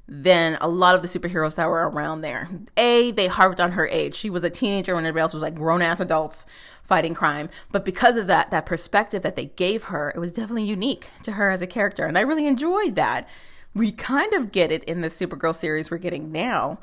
than 0.07 0.57
a 0.61 0.67
lot 0.67 0.95
of 0.95 1.01
the 1.01 1.07
superheroes 1.07 1.57
that 1.57 1.69
were 1.69 1.89
around 1.89 2.21
there. 2.21 2.49
A, 2.77 3.11
they 3.11 3.27
harped 3.27 3.59
on 3.59 3.73
her 3.73 3.87
age. 3.87 4.15
She 4.15 4.29
was 4.29 4.43
a 4.43 4.49
teenager 4.49 4.95
when 4.95 5.05
everybody 5.05 5.21
else 5.21 5.33
was 5.33 5.43
like 5.43 5.55
grown 5.55 5.81
ass 5.81 5.99
adults 5.99 6.45
fighting 6.83 7.13
crime. 7.13 7.49
But 7.71 7.85
because 7.85 8.15
of 8.15 8.27
that, 8.27 8.49
that 8.51 8.65
perspective 8.65 9.21
that 9.23 9.35
they 9.35 9.47
gave 9.47 9.83
her, 9.85 10.11
it 10.15 10.19
was 10.19 10.33
definitely 10.33 10.65
unique 10.65 11.09
to 11.23 11.33
her 11.33 11.51
as 11.51 11.61
a 11.61 11.67
character. 11.67 12.05
And 12.05 12.17
I 12.17 12.21
really 12.21 12.47
enjoyed 12.47 12.95
that. 12.95 13.27
We 13.73 13.91
kind 13.91 14.33
of 14.33 14.53
get 14.53 14.71
it 14.71 14.85
in 14.85 15.01
the 15.01 15.09
Supergirl 15.09 15.55
series 15.55 15.91
we're 15.91 15.97
getting 15.97 16.31
now. 16.31 16.79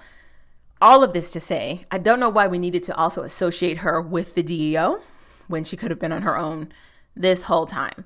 All 0.80 1.02
of 1.02 1.14
this 1.14 1.30
to 1.32 1.40
say, 1.40 1.86
I 1.90 1.98
don't 1.98 2.20
know 2.20 2.28
why 2.28 2.46
we 2.46 2.58
needed 2.58 2.82
to 2.84 2.94
also 2.96 3.22
associate 3.22 3.78
her 3.78 4.00
with 4.00 4.34
the 4.34 4.42
DEO 4.42 5.00
when 5.48 5.64
she 5.64 5.76
could 5.76 5.90
have 5.90 5.98
been 5.98 6.12
on 6.12 6.22
her 6.22 6.38
own 6.38 6.70
this 7.20 7.44
whole 7.44 7.66
time. 7.66 8.04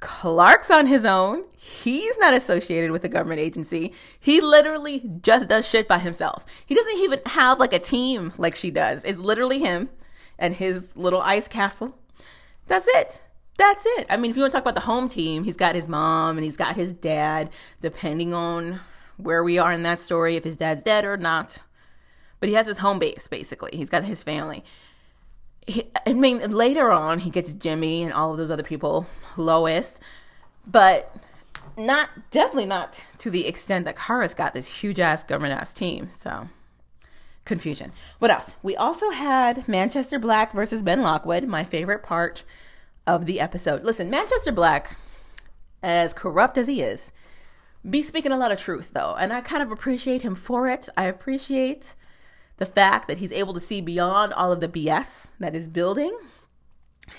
Clark's 0.00 0.70
on 0.70 0.86
his 0.86 1.06
own. 1.06 1.44
He's 1.56 2.18
not 2.18 2.34
associated 2.34 2.90
with 2.90 3.04
a 3.04 3.08
government 3.08 3.40
agency. 3.40 3.92
He 4.20 4.40
literally 4.40 5.02
just 5.22 5.48
does 5.48 5.66
shit 5.66 5.88
by 5.88 5.98
himself. 5.98 6.44
He 6.66 6.74
doesn't 6.74 6.98
even 6.98 7.20
have 7.26 7.58
like 7.58 7.72
a 7.72 7.78
team 7.78 8.34
like 8.36 8.54
she 8.54 8.70
does. 8.70 9.02
It's 9.04 9.18
literally 9.18 9.60
him 9.60 9.88
and 10.38 10.54
his 10.56 10.84
little 10.94 11.22
ice 11.22 11.48
castle. 11.48 11.96
That's 12.66 12.86
it. 12.88 13.22
That's 13.56 13.86
it. 13.86 14.06
I 14.10 14.18
mean, 14.18 14.30
if 14.30 14.36
you 14.36 14.42
want 14.42 14.52
to 14.52 14.58
talk 14.58 14.64
about 14.64 14.74
the 14.74 14.82
home 14.82 15.08
team, 15.08 15.44
he's 15.44 15.56
got 15.56 15.74
his 15.74 15.88
mom 15.88 16.36
and 16.36 16.44
he's 16.44 16.56
got 16.58 16.76
his 16.76 16.92
dad, 16.92 17.48
depending 17.80 18.34
on 18.34 18.80
where 19.16 19.42
we 19.42 19.58
are 19.58 19.72
in 19.72 19.84
that 19.84 20.00
story, 20.00 20.36
if 20.36 20.44
his 20.44 20.56
dad's 20.56 20.82
dead 20.82 21.04
or 21.06 21.16
not. 21.16 21.60
But 22.40 22.50
he 22.50 22.56
has 22.56 22.66
his 22.66 22.78
home 22.78 22.98
base, 22.98 23.26
basically. 23.26 23.70
He's 23.72 23.88
got 23.90 24.04
his 24.04 24.22
family 24.22 24.64
he, 25.66 25.90
I 26.06 26.12
mean, 26.12 26.50
later 26.50 26.90
on, 26.90 27.20
he 27.20 27.30
gets 27.30 27.52
Jimmy 27.52 28.02
and 28.02 28.12
all 28.12 28.32
of 28.32 28.38
those 28.38 28.50
other 28.50 28.62
people, 28.62 29.06
Lois, 29.36 30.00
but 30.66 31.14
not 31.76 32.08
definitely 32.30 32.66
not 32.66 33.02
to 33.18 33.30
the 33.30 33.46
extent 33.46 33.84
that 33.84 33.96
Kara's 33.96 34.34
got 34.34 34.54
this 34.54 34.66
huge 34.66 35.00
ass 35.00 35.24
government 35.24 35.58
ass 35.58 35.72
team. 35.72 36.08
So 36.12 36.48
confusion. 37.44 37.92
What 38.18 38.30
else? 38.30 38.54
We 38.62 38.76
also 38.76 39.10
had 39.10 39.68
Manchester 39.68 40.18
Black 40.18 40.52
versus 40.52 40.82
Ben 40.82 41.02
Lockwood, 41.02 41.44
my 41.44 41.64
favorite 41.64 42.02
part 42.02 42.44
of 43.06 43.26
the 43.26 43.40
episode. 43.40 43.84
Listen, 43.84 44.10
Manchester 44.10 44.52
Black, 44.52 44.96
as 45.82 46.14
corrupt 46.14 46.56
as 46.56 46.68
he 46.68 46.80
is, 46.80 47.12
be 47.88 48.00
speaking 48.00 48.32
a 48.32 48.38
lot 48.38 48.52
of 48.52 48.58
truth 48.58 48.92
though, 48.94 49.14
and 49.18 49.32
I 49.32 49.40
kind 49.42 49.62
of 49.62 49.70
appreciate 49.70 50.22
him 50.22 50.34
for 50.34 50.68
it. 50.68 50.88
I 50.96 51.04
appreciate 51.04 51.94
the 52.56 52.66
fact 52.66 53.08
that 53.08 53.18
he's 53.18 53.32
able 53.32 53.54
to 53.54 53.60
see 53.60 53.80
beyond 53.80 54.32
all 54.32 54.52
of 54.52 54.60
the 54.60 54.68
BS 54.68 55.32
that 55.38 55.54
is 55.54 55.68
building 55.68 56.16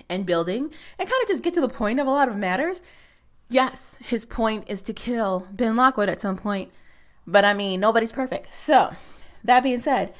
and 0.09 0.25
building 0.25 0.71
and 0.97 1.09
kind 1.09 1.21
of 1.21 1.27
just 1.27 1.43
get 1.43 1.53
to 1.53 1.61
the 1.61 1.69
point 1.69 1.99
of 1.99 2.07
a 2.07 2.11
lot 2.11 2.29
of 2.29 2.35
matters. 2.35 2.81
Yes, 3.49 3.97
his 4.01 4.25
point 4.25 4.65
is 4.67 4.81
to 4.83 4.93
kill 4.93 5.47
Ben 5.51 5.75
Lockwood 5.75 6.09
at 6.09 6.21
some 6.21 6.37
point, 6.37 6.71
but 7.27 7.45
I 7.45 7.53
mean, 7.53 7.79
nobody's 7.79 8.11
perfect. 8.11 8.53
So, 8.53 8.95
that 9.43 9.61
being 9.61 9.79
said, 9.79 10.13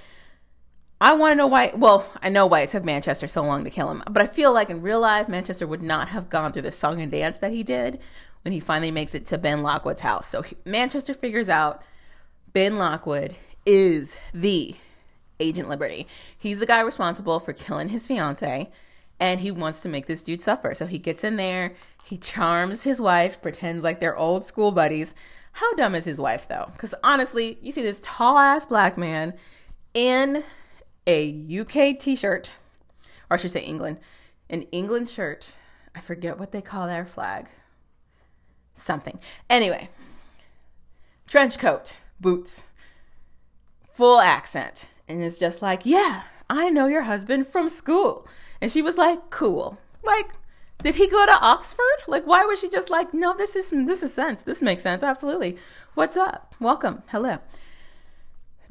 I 1.02 1.14
want 1.16 1.32
to 1.32 1.36
know 1.36 1.48
why. 1.48 1.72
Well, 1.76 2.08
I 2.22 2.30
know 2.30 2.46
why 2.46 2.62
it 2.62 2.70
took 2.70 2.86
Manchester 2.86 3.28
so 3.28 3.42
long 3.44 3.64
to 3.64 3.70
kill 3.72 3.90
him, 3.90 4.04
but 4.10 4.22
I 4.22 4.28
feel 4.28 4.54
like 4.54 4.70
in 4.70 4.82
real 4.82 5.00
life, 5.00 5.28
Manchester 5.28 5.66
would 5.66 5.82
not 5.82 6.10
have 6.10 6.30
gone 6.30 6.54
through 6.54 6.62
the 6.62 6.72
song 6.72 7.02
and 7.02 7.12
dance 7.12 7.40
that 7.40 7.52
he 7.52 7.64
did 7.64 8.00
when 8.44 8.52
he 8.52 8.60
finally 8.60 8.92
makes 8.92 9.16
it 9.16 9.26
to 9.28 9.40
Ben 9.40 9.64
Lockwood's 9.64 10.02
house. 10.02 10.28
So, 10.28 10.46
Manchester 10.66 11.16
figures 11.16 11.50
out 11.50 11.82
Ben 12.54 12.78
Lockwood 12.78 13.36
is 13.66 14.18
the 14.34 14.76
Agent 15.40 15.70
Liberty. 15.70 16.08
He's 16.38 16.60
the 16.60 16.66
guy 16.66 16.82
responsible 16.82 17.40
for 17.40 17.54
killing 17.54 17.90
his 17.90 18.08
fiance, 18.08 18.72
and 19.20 19.40
he 19.40 19.52
wants 19.52 19.82
to 19.82 19.90
make 19.90 20.08
this 20.08 20.22
dude 20.22 20.42
suffer. 20.42 20.74
So 20.74 20.88
he 20.88 20.98
gets 20.98 21.24
in 21.24 21.36
there, 21.38 21.74
he 22.04 22.18
charms 22.18 22.84
his 22.84 23.02
wife, 23.02 23.42
pretends 23.42 23.84
like 23.84 24.00
they're 24.00 24.18
old 24.18 24.46
school 24.46 24.72
buddies. 24.72 25.16
How 25.54 25.74
dumb 25.76 25.96
is 25.96 26.06
his 26.06 26.20
wife, 26.20 26.48
though? 26.48 26.70
Because 26.72 26.94
honestly, 27.04 27.58
you 27.62 27.72
see 27.72 27.82
this 27.82 28.00
tall 28.02 28.38
ass 28.38 28.66
black 28.66 28.98
man 28.98 29.34
in 29.94 30.44
a 31.08 31.60
UK 31.60 31.98
t 32.00 32.16
shirt, 32.16 32.52
or 33.30 33.36
I 33.36 33.38
should 33.38 33.52
say 33.52 33.64
England, 33.64 34.00
an 34.50 34.64
England 34.72 35.10
shirt. 35.10 35.52
I 35.96 36.02
forget 36.02 36.38
what 36.38 36.52
they 36.52 36.62
call 36.62 36.88
their 36.88 37.06
flag. 37.06 37.48
something. 38.74 39.20
Anyway, 39.50 39.90
trench 41.28 41.58
coat, 41.58 41.96
boots, 42.20 42.66
full 43.90 44.20
accent. 44.20 44.90
And 45.08 45.24
it's 45.24 45.38
just 45.38 45.62
like, 45.62 45.86
yeah, 45.86 46.24
I 46.50 46.70
know 46.70 46.88
your 46.88 47.04
husband 47.04 47.48
from 47.48 47.70
school. 47.70 48.28
And 48.62 48.72
she 48.72 48.82
was 48.82 48.98
like, 48.98 49.30
cool. 49.30 49.80
Like, 50.04 50.34
did 50.82 50.96
he 50.96 51.08
go 51.08 51.26
to 51.26 51.40
Oxford? 51.42 52.04
Like, 52.08 52.26
why 52.26 52.46
was 52.46 52.60
she 52.60 52.70
just 52.70 52.90
like, 52.90 53.14
no, 53.14 53.36
this 53.36 53.56
is 53.56 53.70
this 53.72 54.04
is 54.04 54.14
sense. 54.14 54.42
This 54.42 54.62
makes 54.62 54.84
sense. 54.84 55.04
Absolutely. 55.04 55.58
What's 55.94 56.18
up? 56.18 56.56
Welcome. 56.60 57.04
Hello. 57.10 57.40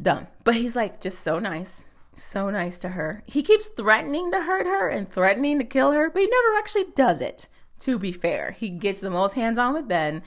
Done. 0.00 0.28
But 0.42 0.56
he's 0.56 0.76
like 0.76 1.00
just 1.00 1.20
so 1.20 1.38
nice. 1.38 1.86
So 2.14 2.50
nice 2.50 2.78
to 2.80 2.90
her. 2.90 3.22
He 3.26 3.42
keeps 3.42 3.68
threatening 3.68 4.30
to 4.30 4.42
hurt 4.42 4.66
her 4.66 4.88
and 4.88 5.10
threatening 5.10 5.58
to 5.58 5.64
kill 5.64 5.92
her, 5.92 6.10
but 6.10 6.22
he 6.22 6.28
never 6.28 6.56
actually 6.56 6.86
does 6.94 7.20
it, 7.20 7.48
to 7.80 7.98
be 7.98 8.12
fair. 8.12 8.52
He 8.52 8.70
gets 8.70 9.00
the 9.00 9.10
most 9.10 9.34
hands 9.34 9.58
on 9.58 9.74
with 9.74 9.88
Ben. 9.88 10.22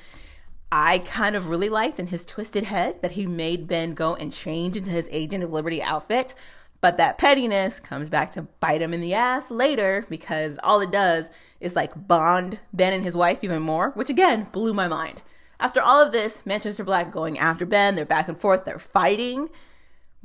I 0.71 0.99
kind 0.99 1.35
of 1.35 1.47
really 1.47 1.69
liked 1.69 1.99
in 1.99 2.07
his 2.07 2.25
twisted 2.25 2.65
head 2.65 3.01
that 3.01 3.11
he 3.11 3.25
made 3.25 3.67
Ben 3.67 3.93
go 3.93 4.15
and 4.15 4.33
change 4.33 4.75
into 4.75 4.91
his 4.91 5.07
Agent 5.11 5.43
of 5.43 5.53
Liberty 5.53 5.81
outfit. 5.81 6.35
But 6.81 6.97
that 6.97 7.17
pettiness 7.17 7.79
comes 7.79 8.09
back 8.09 8.31
to 8.31 8.43
bite 8.59 8.81
him 8.81 8.93
in 8.93 9.01
the 9.01 9.13
ass 9.13 9.49
later 9.49 10.05
because 10.09 10.59
all 10.63 10.81
it 10.81 10.91
does 10.91 11.31
is 11.59 11.75
like 11.75 12.07
bond 12.07 12.59
Ben 12.73 12.93
and 12.93 13.03
his 13.03 13.17
wife 13.17 13.39
even 13.43 13.61
more, 13.63 13.91
which 13.91 14.09
again 14.09 14.47
blew 14.51 14.73
my 14.73 14.87
mind. 14.87 15.21
After 15.59 15.81
all 15.81 16.03
of 16.03 16.11
this, 16.11 16.45
Manchester 16.45 16.83
Black 16.83 17.11
going 17.11 17.39
after 17.39 17.65
Ben, 17.65 17.95
they're 17.95 18.05
back 18.05 18.27
and 18.27 18.37
forth, 18.37 18.65
they're 18.65 18.77
fighting 18.77 19.49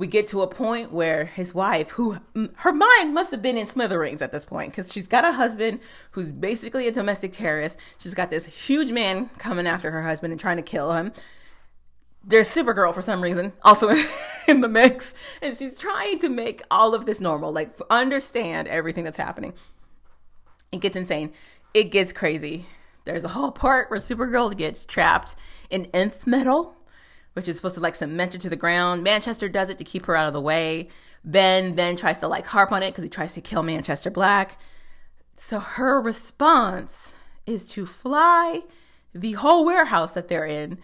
we 0.03 0.09
get 0.09 0.27
to 0.27 0.43
a 0.43 0.49
point 0.49 0.91
where 0.91 1.27
his 1.27 1.55
wife, 1.55 1.91
who 1.91 2.19
her 2.57 2.73
mind 2.73 3.15
must 3.15 3.31
have 3.31 3.41
been 3.41 3.57
in 3.57 3.67
smithereens 3.67 4.21
at 4.21 4.33
this 4.33 4.45
point, 4.45 4.73
because 4.73 4.93
she's 4.93 5.07
got 5.07 5.25
a 5.25 5.31
husband 5.31 5.79
who's 6.11 6.33
basically 6.33 6.88
a 6.88 6.91
domestic 6.91 7.33
terrorist. 7.33 7.79
She's 7.99 8.12
got 8.12 8.29
this 8.29 8.47
huge 8.47 8.91
man 8.91 9.31
coming 9.38 9.65
after 9.65 9.93
her 9.93 10.03
husband 10.03 10.33
and 10.33 10.41
trying 10.41 10.57
to 10.57 10.62
kill 10.62 10.95
him. 10.95 11.12
There's 12.25 12.49
Supergirl 12.49 12.93
for 12.93 13.01
some 13.01 13.23
reason 13.23 13.53
also 13.62 13.91
in 14.49 14.61
the 14.61 14.69
mix, 14.69 15.15
and 15.41 15.57
she's 15.57 15.79
trying 15.79 16.19
to 16.19 16.29
make 16.29 16.62
all 16.69 16.97
of 16.97 17.07
this 17.07 17.21
normal, 17.21 17.53
like 17.53 17.79
understand 17.88 18.67
everything 18.67 19.05
that's 19.05 19.19
happening. 19.19 19.53
It 20.73 20.81
gets 20.81 20.97
insane. 20.97 21.33
It 21.75 21.93
gets 21.93 22.12
crazy. 22.12 22.67
There's 23.05 23.23
a 23.23 23.29
whole 23.29 23.53
part 23.53 23.88
where 23.88 24.01
Supergirl 24.01 24.57
gets 24.57 24.85
trapped 24.85 25.37
in 25.71 25.85
nth 25.95 26.27
metal 26.27 26.75
which 27.35 27.49
is 27.49 27.57
supposed 27.57 27.75
to 27.75 27.81
like 27.81 27.97
cement 27.97 28.33
her 28.33 28.38
to 28.38 28.51
the 28.51 28.57
ground. 28.57 29.03
Manchester 29.03 29.49
does 29.49 29.71
it 29.71 29.79
to 29.79 29.85
keep 29.85 30.07
her 30.07 30.16
out 30.16 30.27
of 30.27 30.33
the 30.33 30.40
way. 30.40 30.88
Ben 31.25 31.77
then 31.77 31.97
tries 31.97 32.18
to 32.18 32.29
like 32.29 32.47
harp 32.47 32.73
on 32.73 32.83
it 32.83 32.90
because 32.90 33.05
he 33.05 33.11
tries 33.11 33.35
to 33.35 33.40
kill 33.40 33.62
Manchester 33.62 34.11
Black. 34.11 34.59
So 35.37 35.59
her 35.59 36.01
response 36.01 37.14
is 37.47 37.66
to 37.73 37.87
fly 37.87 38.62
the 39.14 39.33
whole 39.33 39.64
warehouse 39.64 40.14
that 40.14 40.29
they're 40.29 40.47
in, 40.47 40.79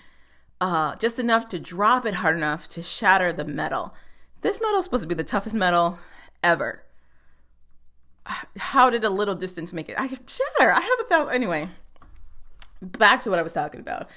uh, 0.60 0.96
just 0.96 1.18
enough 1.18 1.48
to 1.48 1.58
drop 1.58 2.04
it 2.06 2.14
hard 2.14 2.36
enough 2.36 2.68
to 2.68 2.82
shatter 2.82 3.32
the 3.32 3.44
metal. 3.44 3.94
This 4.40 4.60
metal 4.60 4.78
is 4.78 4.84
supposed 4.84 5.02
to 5.02 5.08
be 5.08 5.14
the 5.14 5.24
toughest 5.24 5.54
metal 5.54 5.98
ever. 6.42 6.84
How 8.58 8.90
did 8.90 9.04
a 9.04 9.10
little 9.10 9.34
distance 9.34 9.72
make 9.72 9.88
it? 9.88 9.96
I 9.98 10.06
shatter. 10.06 10.72
I 10.72 10.80
have 10.80 11.00
a 11.00 11.04
thousand. 11.08 11.34
Anyway, 11.34 11.68
back 12.82 13.22
to 13.22 13.30
what 13.30 13.38
I 13.38 13.42
was 13.42 13.52
talking 13.52 13.80
about. 13.80 14.08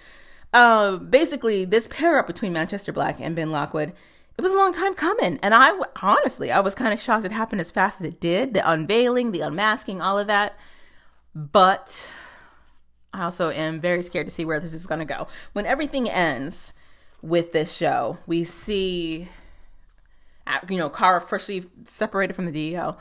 Uh, 0.54 0.98
basically, 0.98 1.66
this 1.66 1.88
pair 1.88 2.20
up 2.20 2.28
between 2.28 2.54
Manchester 2.54 2.92
Black 2.92 3.20
and 3.20 3.36
Ben 3.36 3.52
Lockwood, 3.52 3.94
it 4.38 4.42
was 4.42 4.54
a 4.54 4.58
long 4.58 4.74
time 4.74 4.94
coming. 4.94 5.40
And 5.42 5.54
I 5.54 5.72
honestly, 6.02 6.52
I 6.52 6.60
was 6.60 6.76
kind 6.76 6.94
of 6.94 7.00
shocked 7.00 7.26
it 7.26 7.32
happened 7.32 7.62
as 7.62 7.72
fast 7.72 8.02
as 8.02 8.08
it 8.08 8.20
did. 8.20 8.54
The 8.54 8.70
unveiling, 8.70 9.32
the 9.32 9.42
unmasking, 9.42 10.02
all 10.02 10.20
of 10.20 10.28
that. 10.28 10.58
But 11.34 12.12
I 13.14 13.24
also 13.24 13.50
am 13.50 13.80
very 13.80 14.02
scared 14.02 14.28
to 14.28 14.32
see 14.32 14.46
where 14.46 14.60
this 14.60 14.74
is 14.74 14.86
going 14.86 15.00
to 15.00 15.06
go. 15.06 15.28
When 15.54 15.66
everything 15.66 16.10
ends 16.10 16.74
with 17.22 17.52
this 17.52 17.76
show, 17.76 18.18
we 18.26 18.44
see, 18.44 19.30
uh, 20.48 20.60
you 20.70 20.78
know, 20.78 20.90
Kara 20.90 21.22
freshly 21.22 21.66
separated 21.84 22.34
from 22.34 22.46
the 22.46 22.52
DEO. 22.52 22.98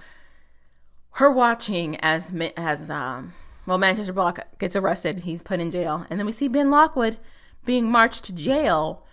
Her 1.14 1.30
watching 1.30 1.96
as 1.96 2.32
as 2.56 2.88
um 2.88 3.32
well 3.66 3.78
Manchester 3.78 4.12
Black 4.12 4.58
gets 4.58 4.76
arrested, 4.76 5.20
he's 5.20 5.42
put 5.42 5.58
in 5.58 5.70
jail, 5.70 6.06
and 6.08 6.18
then 6.18 6.26
we 6.26 6.32
see 6.32 6.46
Ben 6.48 6.70
Lockwood 6.70 7.18
being 7.64 7.90
marched 7.90 8.24
to 8.24 8.32
jail, 8.32 9.04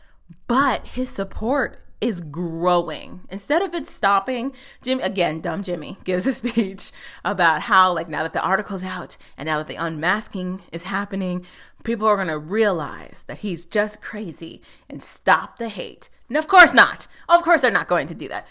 but 0.47 0.87
his 0.87 1.09
support 1.09 1.79
is 1.99 2.21
growing. 2.21 3.21
Instead 3.29 3.61
of 3.61 3.73
it 3.73 3.87
stopping, 3.87 4.53
Jim 4.81 4.99
again, 5.01 5.41
dumb 5.41 5.63
Jimmy 5.63 5.97
gives 6.03 6.27
a 6.27 6.33
speech 6.33 6.91
about 7.25 7.63
how 7.63 7.93
like 7.93 8.07
now 8.07 8.23
that 8.23 8.33
the 8.33 8.41
article's 8.41 8.83
out 8.83 9.17
and 9.37 9.47
now 9.47 9.57
that 9.57 9.67
the 9.67 9.75
unmasking 9.75 10.61
is 10.71 10.83
happening, 10.83 11.45
people 11.83 12.07
are 12.07 12.15
going 12.15 12.27
to 12.27 12.37
realize 12.37 13.23
that 13.27 13.39
he's 13.39 13.65
just 13.65 14.01
crazy 14.01 14.61
and 14.89 15.01
stop 15.01 15.57
the 15.57 15.69
hate. 15.69 16.09
And 16.27 16.37
of 16.37 16.47
course 16.47 16.73
not. 16.73 17.07
Of 17.29 17.41
course 17.41 17.61
they're 17.61 17.71
not 17.71 17.87
going 17.87 18.07
to 18.07 18.15
do 18.15 18.27
that. 18.27 18.47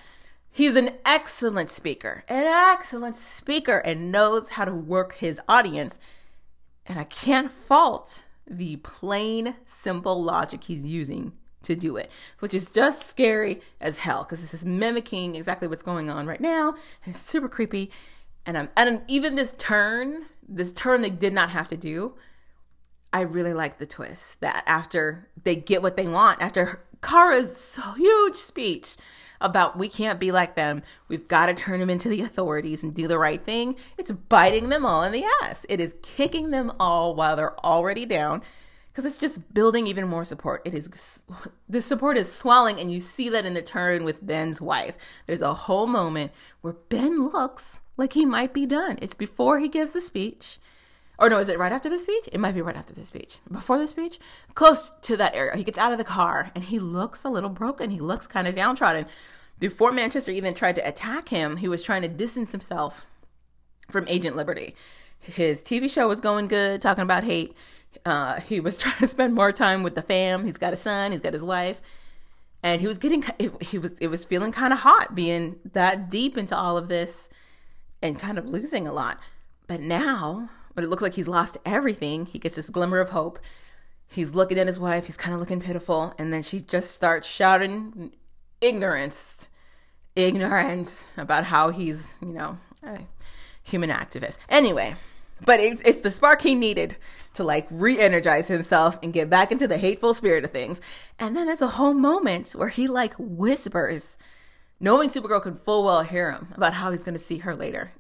He's 0.51 0.75
an 0.75 0.91
excellent 1.05 1.71
speaker, 1.71 2.25
an 2.29 2.47
excellent 2.47 3.15
speaker 3.15 3.79
and 3.79 4.11
knows 4.11 4.51
how 4.51 4.65
to 4.65 4.73
work 4.73 5.17
his 5.17 5.41
audience. 5.49 6.01
And 6.87 6.99
I 6.99 7.05
can't 7.05 7.51
fault 7.51 8.25
the 8.49 8.77
plain, 8.77 9.57
simple 9.65 10.23
logic 10.23 10.65
he's 10.65 10.85
using 10.85 11.33
to 11.63 11.75
do 11.75 11.97
it, 11.97 12.11
which 12.39 12.55
is 12.55 12.71
just 12.71 13.07
scary 13.07 13.61
as 13.81 13.99
hell 13.99 14.25
because 14.25 14.41
this 14.41 14.55
is 14.55 14.65
mimicking 14.65 15.35
exactly 15.35 15.69
what's 15.69 15.83
going 15.83 16.09
on 16.09 16.27
right 16.27 16.41
now. 16.41 16.71
And 17.05 17.15
it's 17.15 17.21
super 17.21 17.49
creepy. 17.49 17.91
And 18.45 18.57
I'm 18.57 18.69
and 18.77 19.03
even 19.09 19.35
this 19.35 19.55
turn, 19.59 20.27
this 20.49 20.73
turn 20.73 21.03
they 21.03 21.11
did 21.11 21.33
not 21.33 21.51
have 21.51 21.69
to 21.69 21.77
do. 21.77 22.15
I 23.13 23.21
really 23.23 23.55
like 23.55 23.79
the 23.79 23.87
twist 23.87 24.41
that 24.41 24.63
after 24.67 25.29
they 25.43 25.57
get 25.57 25.83
what 25.83 25.97
they 25.97 26.07
want, 26.07 26.41
after 26.41 26.85
Kara's 27.03 27.81
huge 27.97 28.37
speech 28.37 28.97
about 29.41 29.79
we 29.79 29.89
can't 29.89 30.21
be 30.21 30.33
like 30.33 30.55
them. 30.55 30.83
We've 31.09 31.29
got 31.29 31.47
to 31.47 31.55
turn 31.55 31.81
them 31.81 31.91
into 31.91 32.09
the 32.09 32.23
authorities 32.23 32.83
and 32.83 32.95
do 32.95 33.09
the 33.09 33.19
right 33.19 33.41
thing. 33.41 33.77
It's 33.99 34.11
biting 34.11 34.69
them 34.69 34.85
all 34.85 35.03
in 35.03 35.13
the 35.13 35.25
ass. 35.43 35.67
It 35.69 35.81
is 35.81 35.97
kicking 36.03 36.51
them 36.51 36.73
all 36.79 37.15
while 37.15 37.37
they're 37.37 37.59
already 37.61 38.07
down 38.07 38.43
because 38.97 39.05
it's 39.05 39.19
just 39.19 39.53
building 39.53 39.87
even 39.87 40.09
more 40.09 40.25
support. 40.25 40.63
It 40.65 40.73
is 40.73 41.21
the 41.69 41.83
support 41.83 42.17
is 42.17 42.33
swelling, 42.33 42.81
and 42.81 42.91
you 42.91 43.01
see 43.01 43.29
that 43.29 43.45
in 43.45 43.53
the 43.53 43.63
turn 43.63 44.05
with 44.05 44.27
Ben's 44.27 44.61
wife. 44.61 44.97
There's 45.27 45.43
a 45.43 45.53
whole 45.53 45.87
moment 45.87 46.33
where 46.63 46.73
Ben 46.89 47.29
looks 47.29 47.81
like 47.99 48.15
he 48.15 48.25
might 48.25 48.55
be 48.55 48.65
done. 48.65 48.99
It's 49.03 49.15
before 49.15 49.59
he 49.59 49.69
gives 49.69 49.91
the 49.91 50.01
speech. 50.01 50.59
Or 51.19 51.31
no, 51.31 51.39
is 51.39 51.49
it 51.49 51.59
right 51.59 51.73
after 51.73 51.89
the 51.89 51.99
speech? 51.99 52.29
It 52.33 52.41
might 52.41 52.55
be 52.55 52.61
right 52.61 52.77
after 52.77 52.93
the 52.93 53.05
speech. 53.05 53.39
Before 53.51 53.79
the 53.79 53.89
speech? 53.89 54.19
Close 54.55 54.91
to 55.03 55.17
that 55.17 55.35
area. 55.35 55.57
He 55.57 55.65
gets 55.65 55.79
out 55.79 55.93
of 55.93 55.99
the 55.99 56.05
car 56.05 56.51
and 56.55 56.65
he 56.65 56.79
looks 56.79 57.25
a 57.25 57.31
little 57.31 57.49
broken. 57.49 57.91
He 57.91 58.01
looks 58.01 58.27
kind 58.27 58.47
of 58.47 58.55
downtrodden. 58.55 59.07
Before 59.59 59.93
Manchester 59.93 60.31
even 60.31 60.53
tried 60.53 60.75
to 60.75 60.87
attack 60.87 61.31
him, 61.31 61.57
he 61.57 61.69
was 61.69 61.83
trying 61.83 62.03
to 62.03 62.09
distance 62.09 62.53
himself 62.53 63.07
from 63.91 64.07
Agent 64.09 64.37
Liberty. 64.37 64.75
His 65.19 65.63
TV 65.63 65.91
show 65.91 66.07
was 66.07 66.21
going 66.21 66.49
good, 66.49 66.83
talking 66.83 67.03
about 67.03 67.25
hate. 67.25 67.57
Uh, 68.05 68.41
he 68.41 68.61
was 68.61 68.77
trying 68.79 68.99
to 68.99 69.07
spend 69.07 69.35
more 69.35 69.53
time 69.53 69.83
with 69.83 69.95
the 69.95 70.03
fam. 70.03 70.45
He's 70.45 70.59
got 70.59 70.75
a 70.75 70.77
son, 70.77 71.13
he's 71.13 71.23
got 71.23 71.33
his 71.33 71.45
wife. 71.45 71.81
And 72.63 72.81
he 72.81 72.87
was 72.87 72.99
getting, 72.99 73.25
he 73.61 73.79
was, 73.79 73.93
it 74.01 74.09
was 74.09 74.25
feeling 74.25 74.53
kind 74.53 74.73
of 74.73 74.81
hot 74.81 75.15
being 75.15 75.57
that 75.73 76.11
deep 76.11 76.37
into 76.37 76.57
all 76.57 76.77
of 76.77 76.89
this 76.89 77.29
and 78.03 78.19
kind 78.19 78.39
of 78.39 78.49
losing 78.49 78.87
a 78.87 78.93
lot. 78.93 79.21
But 79.67 79.81
now 79.81 80.51
but 80.77 80.85
it 80.85 80.91
looks 80.91 81.03
like 81.03 81.15
he's 81.15 81.27
lost 81.27 81.57
everything. 81.65 82.27
He 82.27 82.39
gets 82.39 82.55
this 82.55 82.69
glimmer 82.71 83.01
of 83.01 83.11
hope. 83.11 83.41
He's 84.09 84.35
looking 84.35 84.59
at 84.59 84.69
his 84.69 84.79
wife. 84.79 85.07
He's 85.07 85.17
kind 85.17 85.35
of 85.35 85.41
looking 85.41 85.61
pitiful. 85.61 86.15
And 86.19 86.33
then 86.33 86.43
she 86.43 86.61
just 86.61 86.93
starts 86.93 87.27
shouting 87.27 88.13
ignorance, 88.61 89.49
ignorance 90.15 91.11
about 91.17 91.45
how 91.45 91.71
he's, 91.71 92.15
you 92.21 92.29
know, 92.29 92.59
a 92.85 93.01
human 93.65 93.91
activist. 93.91 94.37
Anyway, 94.51 94.95
but 95.45 95.61
it's, 95.61 95.81
it's 95.83 96.03
the 96.03 96.11
spark 96.11 96.43
he 96.43 96.55
needed 96.55 96.97
to 97.35 97.43
like 97.43 97.67
re 97.71 97.99
energize 97.99 98.49
himself 98.49 98.99
and 99.03 99.13
get 99.13 99.31
back 99.31 99.51
into 99.51 99.67
the 99.67 99.79
hateful 99.79 100.13
spirit 100.13 100.45
of 100.45 100.53
things. 100.53 100.81
And 101.19 101.35
then 101.35 101.47
there's 101.47 101.63
a 101.63 101.69
whole 101.69 101.95
moment 101.95 102.51
where 102.51 102.69
he 102.69 102.87
like 102.87 103.15
whispers, 103.19 104.19
knowing 104.79 105.09
Supergirl 105.09 105.43
can 105.43 105.55
full 105.55 105.85
well 105.85 106.03
hear 106.03 106.33
him 106.33 106.49
about 106.55 106.75
how 106.75 106.91
he's 106.91 107.03
going 107.03 107.17
to 107.17 107.25
see 107.25 107.39
her 107.39 107.57
later. 107.57 107.93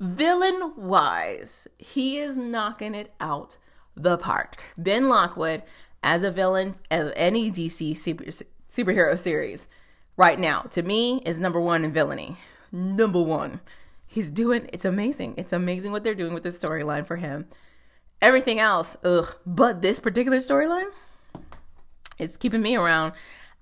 Villain 0.00 0.74
wise, 0.76 1.66
he 1.76 2.18
is 2.18 2.36
knocking 2.36 2.94
it 2.94 3.12
out 3.20 3.58
the 3.96 4.16
park. 4.16 4.62
Ben 4.76 5.08
Lockwood 5.08 5.62
as 6.04 6.22
a 6.22 6.30
villain 6.30 6.76
of 6.90 7.12
any 7.16 7.50
DC 7.50 7.96
super, 7.98 8.24
superhero 8.70 9.18
series 9.18 9.68
right 10.16 10.38
now, 10.38 10.60
to 10.60 10.82
me, 10.82 11.20
is 11.26 11.38
number 11.38 11.60
one 11.60 11.84
in 11.84 11.92
villainy. 11.92 12.36
Number 12.70 13.20
one. 13.20 13.60
He's 14.06 14.30
doing 14.30 14.70
it's 14.72 14.84
amazing. 14.84 15.34
It's 15.36 15.52
amazing 15.52 15.92
what 15.92 16.04
they're 16.04 16.14
doing 16.14 16.32
with 16.32 16.42
this 16.42 16.58
storyline 16.58 17.06
for 17.06 17.16
him. 17.16 17.46
Everything 18.22 18.58
else, 18.58 18.96
ugh. 19.04 19.36
But 19.44 19.82
this 19.82 20.00
particular 20.00 20.38
storyline, 20.38 20.90
it's 22.18 22.36
keeping 22.36 22.62
me 22.62 22.76
around. 22.76 23.12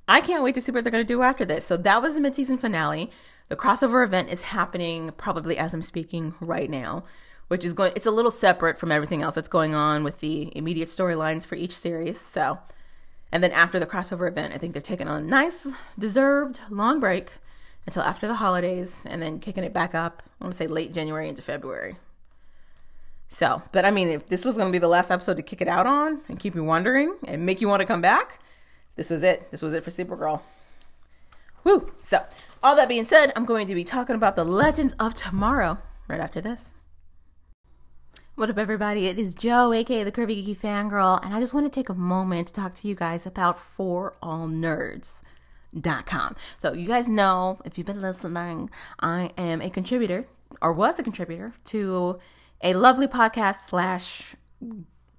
I 0.07 0.20
can't 0.20 0.44
wait 0.44 0.55
to 0.55 0.61
see 0.61 0.70
what 0.70 0.85
they're 0.85 0.92
gonna 0.92 1.05
do 1.05 1.22
after 1.22 1.44
this. 1.44 1.64
So 1.64 1.77
that 1.79 2.01
was 2.01 2.14
the 2.14 2.20
mid-season 2.20 2.59
finale. 2.59 3.11
The 3.49 3.57
crossover 3.57 4.05
event 4.05 4.29
is 4.29 4.43
happening 4.43 5.13
probably 5.17 5.57
as 5.57 5.73
I'm 5.73 5.83
speaking 5.83 6.35
right 6.41 6.69
now. 6.69 7.05
which 7.49 7.65
is 7.65 7.75
going 7.75 7.93
it's 7.95 8.07
a 8.07 8.11
little 8.11 8.31
separate 8.31 8.79
from 8.79 8.91
everything 8.91 9.23
else 9.23 9.35
that's 9.35 9.49
going 9.49 9.75
on 9.75 10.03
with 10.03 10.21
the 10.21 10.53
immediate 10.57 10.89
storylines 10.89 11.47
for 11.47 11.55
each 11.55 11.77
series. 11.77 12.21
So 12.21 12.59
and 13.33 13.43
then 13.43 13.53
after 13.53 13.79
the 13.79 13.87
crossover 13.87 14.29
event, 14.29 14.55
I 14.55 14.59
think 14.59 14.73
they're 14.73 14.83
taking 14.83 15.09
a 15.09 15.21
nice 15.21 15.67
deserved 15.99 16.61
long 16.71 17.01
break 17.01 17.33
until 17.85 18.03
after 18.03 18.27
the 18.27 18.37
holidays 18.37 19.05
and 19.09 19.23
then 19.23 19.39
kicking 19.39 19.65
it 19.65 19.73
back 19.73 19.95
up. 19.95 20.23
I 20.41 20.45
want 20.45 20.55
to 20.55 20.59
say 20.59 20.67
late 20.67 20.93
January 20.93 21.29
into 21.29 21.43
February. 21.43 21.97
So, 23.29 23.63
but 23.73 23.85
I 23.85 23.91
mean, 23.91 24.09
if 24.09 24.29
this 24.29 24.45
was 24.45 24.57
going 24.57 24.69
to 24.69 24.73
be 24.73 24.79
the 24.79 24.89
last 24.89 25.11
episode 25.11 25.37
to 25.37 25.43
kick 25.43 25.61
it 25.61 25.69
out 25.69 25.87
on 25.87 26.21
and 26.29 26.39
keep 26.39 26.55
you 26.55 26.63
wondering 26.63 27.17
and 27.27 27.45
make 27.45 27.61
you 27.61 27.69
want 27.69 27.81
to 27.81 27.87
come 27.87 28.01
back, 28.01 28.41
this 28.95 29.11
was 29.11 29.23
it. 29.25 29.51
This 29.51 29.63
was 29.63 29.73
it 29.73 29.83
for 29.83 29.91
Supergirl. 29.91 30.43
Woo! 31.65 31.93
So, 32.01 32.25
all 32.62 32.77
that 32.77 32.88
being 32.88 33.05
said, 33.05 33.33
I'm 33.37 33.45
going 33.45 33.66
to 33.69 33.75
be 33.75 33.85
talking 33.85 34.16
about 34.16 34.37
the 34.37 34.45
Legends 34.45 34.95
of 34.99 35.14
Tomorrow 35.14 35.79
right 36.09 36.21
after 36.21 36.40
this. 36.40 36.75
What 38.35 38.51
up, 38.51 38.59
everybody? 38.59 39.07
It 39.07 39.19
is 39.19 39.35
Joe, 39.35 39.73
aka 39.73 40.05
the 40.05 40.12
Curvy 40.12 40.45
Geeky 40.45 40.57
Fangirl, 40.57 41.25
and 41.25 41.35
I 41.35 41.40
just 41.40 41.55
want 41.55 41.64
to 41.64 41.71
take 41.71 41.88
a 41.88 41.95
moment 41.95 42.49
to 42.49 42.53
talk 42.53 42.75
to 42.75 42.88
you 42.88 42.95
guys 42.95 43.25
about 43.27 43.59
For 43.59 44.14
All 44.23 44.47
Nerds. 44.47 45.23
So 46.59 46.73
you 46.73 46.87
guys 46.87 47.09
know 47.09 47.61
if 47.64 47.77
you've 47.77 47.87
been 47.87 48.01
listening, 48.01 48.71
I 49.01 49.31
am 49.37 49.61
a 49.61 49.69
contributor 49.69 50.27
or 50.62 50.73
was 50.73 50.99
a 50.99 51.03
contributor 51.03 51.53
to 51.66 52.19
a 52.62 52.73
lovely 52.73 53.07
podcast 53.07 53.69
slash 53.69 54.37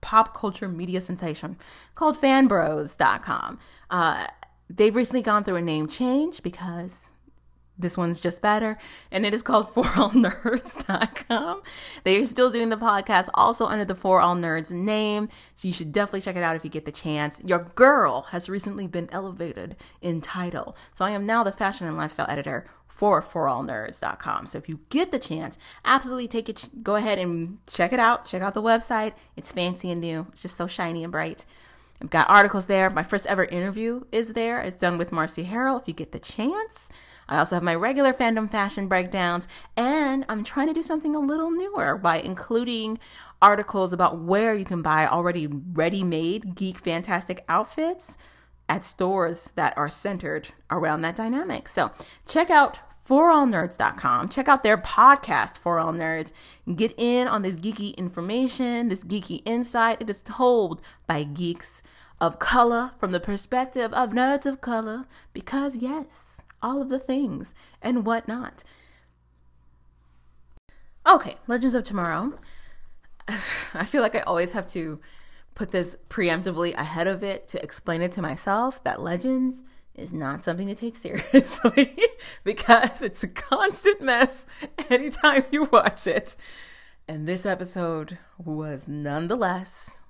pop 0.01 0.35
culture 0.35 0.67
media 0.67 1.01
sensation 1.01 1.57
called 1.93 2.19
fanbros.com. 2.19 3.59
Uh, 3.91 4.27
they've 4.69 4.95
recently 4.95 5.21
gone 5.21 5.43
through 5.43 5.57
a 5.57 5.61
name 5.61 5.87
change 5.87 6.41
because 6.41 7.11
this 7.77 7.97
one's 7.97 8.19
just 8.19 8.41
better, 8.41 8.77
and 9.11 9.25
it 9.25 9.33
is 9.33 9.41
called 9.41 9.67
forallnerds.com. 9.73 11.61
They 12.03 12.19
are 12.19 12.25
still 12.25 12.49
doing 12.51 12.69
the 12.69 12.77
podcast 12.77 13.29
also 13.33 13.65
under 13.65 13.85
the 13.85 13.95
For 13.95 14.21
All 14.21 14.35
Nerds 14.35 14.71
name. 14.71 15.29
You 15.61 15.73
should 15.73 15.91
definitely 15.91 16.21
check 16.21 16.35
it 16.35 16.43
out 16.43 16.55
if 16.55 16.63
you 16.63 16.69
get 16.69 16.85
the 16.85 16.91
chance. 16.91 17.41
Your 17.45 17.59
girl 17.59 18.23
has 18.29 18.49
recently 18.49 18.87
been 18.87 19.09
elevated 19.11 19.75
in 20.01 20.21
title. 20.21 20.75
So 20.93 21.05
I 21.05 21.11
am 21.11 21.25
now 21.25 21.43
the 21.43 21.51
fashion 21.51 21.87
and 21.87 21.97
lifestyle 21.97 22.29
editor 22.29 22.65
for 22.87 23.21
forallnerds.com. 23.21 24.47
So 24.47 24.57
if 24.57 24.67
you 24.67 24.79
get 24.89 25.11
the 25.11 25.19
chance, 25.19 25.59
absolutely 25.85 26.27
take 26.27 26.49
it 26.49 26.69
go 26.81 26.95
ahead 26.95 27.19
and 27.19 27.59
check 27.67 27.93
it 27.93 27.99
out. 27.99 28.25
Check 28.25 28.41
out 28.41 28.55
the 28.55 28.61
website. 28.61 29.13
It's 29.35 29.51
fancy 29.51 29.91
and 29.91 30.01
new. 30.01 30.25
It's 30.31 30.41
just 30.41 30.57
so 30.57 30.65
shiny 30.65 31.03
and 31.03 31.11
bright. 31.11 31.45
I've 32.01 32.09
got 32.09 32.29
articles 32.29 32.65
there. 32.65 32.89
My 32.89 33.03
first 33.03 33.27
ever 33.27 33.45
interview 33.45 34.05
is 34.11 34.33
there. 34.33 34.61
It's 34.61 34.75
done 34.75 34.97
with 34.97 35.11
Marcy 35.11 35.45
Harrell 35.45 35.81
if 35.81 35.87
you 35.87 35.93
get 35.93 36.11
the 36.11 36.19
chance. 36.19 36.89
I 37.29 37.39
also 37.39 37.55
have 37.55 37.63
my 37.63 37.75
regular 37.75 38.13
fandom 38.13 38.49
fashion 38.49 38.87
breakdowns, 38.87 39.47
and 39.75 40.25
I'm 40.29 40.43
trying 40.43 40.67
to 40.67 40.73
do 40.73 40.83
something 40.83 41.15
a 41.15 41.19
little 41.19 41.51
newer 41.51 41.97
by 41.97 42.19
including 42.19 42.99
articles 43.41 43.93
about 43.93 44.19
where 44.19 44.53
you 44.53 44.65
can 44.65 44.81
buy 44.81 45.05
already 45.05 45.47
ready 45.47 46.03
made 46.03 46.55
geek 46.55 46.79
fantastic 46.79 47.43
outfits 47.47 48.17
at 48.69 48.85
stores 48.85 49.51
that 49.55 49.77
are 49.77 49.89
centered 49.89 50.49
around 50.71 51.01
that 51.01 51.15
dynamic. 51.15 51.67
So 51.67 51.91
check 52.27 52.49
out 52.49 52.79
forallnerds.com. 53.07 54.29
Check 54.29 54.47
out 54.47 54.63
their 54.63 54.77
podcast, 54.77 55.57
For 55.57 55.79
All 55.79 55.93
Nerds. 55.93 56.33
Get 56.75 56.93
in 56.97 57.27
on 57.27 57.41
this 57.41 57.55
geeky 57.55 57.95
information, 57.95 58.89
this 58.89 59.03
geeky 59.03 59.41
insight. 59.45 60.01
It 60.01 60.09
is 60.09 60.21
told 60.21 60.81
by 61.05 61.23
geeks 61.23 61.81
of 62.19 62.39
color 62.39 62.91
from 62.99 63.11
the 63.11 63.19
perspective 63.19 63.93
of 63.93 64.09
nerds 64.09 64.45
of 64.45 64.59
color 64.59 65.05
because, 65.33 65.77
yes, 65.77 66.41
all 66.61 66.81
of 66.81 66.89
the 66.89 66.99
things 66.99 67.53
and 67.81 68.05
whatnot. 68.05 68.63
Okay, 71.07 71.35
Legends 71.47 71.75
of 71.75 71.83
Tomorrow. 71.83 72.33
I 73.73 73.85
feel 73.85 74.01
like 74.01 74.15
I 74.15 74.19
always 74.21 74.53
have 74.53 74.67
to 74.67 74.99
put 75.55 75.71
this 75.71 75.97
preemptively 76.09 76.73
ahead 76.75 77.07
of 77.07 77.23
it 77.23 77.47
to 77.47 77.63
explain 77.63 78.01
it 78.01 78.11
to 78.13 78.21
myself 78.21 78.83
that 78.83 79.01
Legends 79.01 79.63
is 79.95 80.13
not 80.13 80.45
something 80.45 80.67
to 80.67 80.75
take 80.75 80.95
seriously 80.97 81.97
because 82.43 83.01
it's 83.01 83.23
a 83.23 83.27
constant 83.27 84.01
mess 84.01 84.45
anytime 84.89 85.43
you 85.51 85.63
watch 85.65 86.05
it. 86.07 86.35
And 87.07 87.27
this 87.27 87.45
episode 87.45 88.17
was 88.37 88.83
nonetheless 88.87 90.01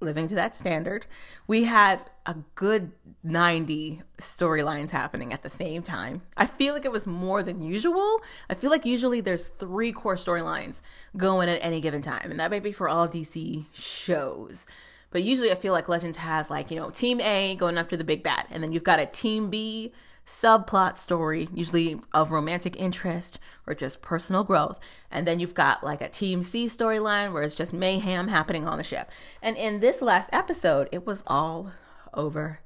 living 0.00 0.28
to 0.28 0.34
that 0.34 0.54
standard. 0.54 1.06
We 1.46 1.64
had 1.64 2.10
a 2.26 2.36
good 2.54 2.92
90 3.22 4.02
storylines 4.18 4.90
happening 4.90 5.32
at 5.32 5.42
the 5.42 5.48
same 5.48 5.82
time. 5.82 6.22
I 6.36 6.46
feel 6.46 6.74
like 6.74 6.84
it 6.84 6.92
was 6.92 7.06
more 7.06 7.42
than 7.42 7.62
usual. 7.62 8.20
I 8.50 8.54
feel 8.54 8.70
like 8.70 8.84
usually 8.84 9.20
there's 9.20 9.48
three 9.48 9.92
core 9.92 10.16
storylines 10.16 10.82
going 11.16 11.48
at 11.48 11.58
any 11.62 11.80
given 11.80 12.02
time, 12.02 12.30
and 12.30 12.38
that 12.40 12.50
may 12.50 12.60
be 12.60 12.72
for 12.72 12.88
all 12.88 13.08
DC 13.08 13.64
shows. 13.72 14.66
But 15.10 15.22
usually 15.22 15.50
I 15.50 15.54
feel 15.54 15.72
like 15.72 15.88
Legends 15.88 16.18
has 16.18 16.50
like, 16.50 16.70
you 16.70 16.76
know, 16.76 16.90
team 16.90 17.20
A 17.20 17.54
going 17.54 17.78
after 17.78 17.96
the 17.96 18.04
big 18.04 18.22
bad, 18.22 18.46
and 18.50 18.62
then 18.62 18.72
you've 18.72 18.84
got 18.84 19.00
a 19.00 19.06
team 19.06 19.50
B 19.50 19.92
subplot 20.26 20.98
story, 20.98 21.48
usually 21.54 22.00
of 22.12 22.32
romantic 22.32 22.76
interest 22.76 23.38
or 23.66 23.74
just 23.74 24.02
personal 24.02 24.42
growth. 24.42 24.78
And 25.10 25.26
then 25.26 25.38
you've 25.38 25.54
got 25.54 25.84
like 25.84 26.02
a 26.02 26.08
Team 26.08 26.42
C 26.42 26.66
storyline 26.66 27.32
where 27.32 27.42
it's 27.42 27.54
just 27.54 27.72
mayhem 27.72 28.28
happening 28.28 28.66
on 28.66 28.78
the 28.78 28.84
ship. 28.84 29.10
And 29.40 29.56
in 29.56 29.80
this 29.80 30.02
last 30.02 30.30
episode, 30.32 30.88
it 30.90 31.06
was 31.06 31.22
all 31.26 31.70
over 32.12 32.60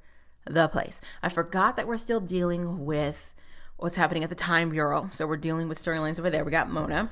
the 0.45 0.67
place. 0.67 1.01
I 1.21 1.29
forgot 1.29 1.77
that 1.77 1.87
we're 1.87 1.97
still 1.97 2.19
dealing 2.19 2.85
with 2.85 3.35
what's 3.77 3.95
happening 3.95 4.23
at 4.23 4.29
the 4.29 4.35
Time 4.35 4.69
Bureau. 4.69 5.09
So 5.11 5.27
we're 5.27 5.37
dealing 5.37 5.69
with 5.69 5.81
storylines 5.81 6.19
over 6.19 6.29
there. 6.29 6.43
We 6.43 6.51
got 6.51 6.69
Mona. 6.69 7.11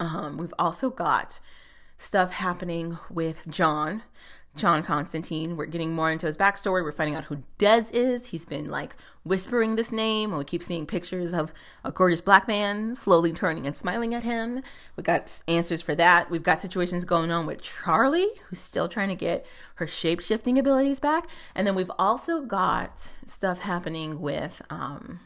Um, 0.00 0.36
we've 0.36 0.54
also 0.58 0.90
got 0.90 1.40
stuff 1.96 2.32
happening 2.32 2.98
with 3.08 3.46
John. 3.48 4.02
John 4.56 4.84
Constantine. 4.84 5.56
We're 5.56 5.66
getting 5.66 5.92
more 5.92 6.10
into 6.10 6.26
his 6.26 6.36
backstory. 6.36 6.84
We're 6.84 6.92
finding 6.92 7.16
out 7.16 7.24
who 7.24 7.42
Dez 7.58 7.92
is. 7.92 8.26
He's 8.26 8.44
been 8.44 8.70
like 8.70 8.94
whispering 9.24 9.74
this 9.74 9.90
name, 9.90 10.30
and 10.30 10.38
we 10.38 10.44
keep 10.44 10.62
seeing 10.62 10.86
pictures 10.86 11.34
of 11.34 11.52
a 11.82 11.90
gorgeous 11.90 12.20
black 12.20 12.46
man 12.46 12.94
slowly 12.94 13.32
turning 13.32 13.66
and 13.66 13.76
smiling 13.76 14.14
at 14.14 14.22
him. 14.22 14.62
We 14.96 15.02
got 15.02 15.42
answers 15.48 15.82
for 15.82 15.94
that. 15.96 16.30
We've 16.30 16.42
got 16.42 16.62
situations 16.62 17.04
going 17.04 17.32
on 17.32 17.46
with 17.46 17.62
Charlie, 17.62 18.30
who's 18.48 18.60
still 18.60 18.88
trying 18.88 19.08
to 19.08 19.16
get 19.16 19.44
her 19.76 19.86
shape 19.86 20.20
shifting 20.20 20.58
abilities 20.58 21.00
back. 21.00 21.28
And 21.54 21.66
then 21.66 21.74
we've 21.74 21.92
also 21.98 22.40
got 22.40 23.12
stuff 23.26 23.60
happening 23.60 24.20
with 24.20 24.62
um 24.70 25.20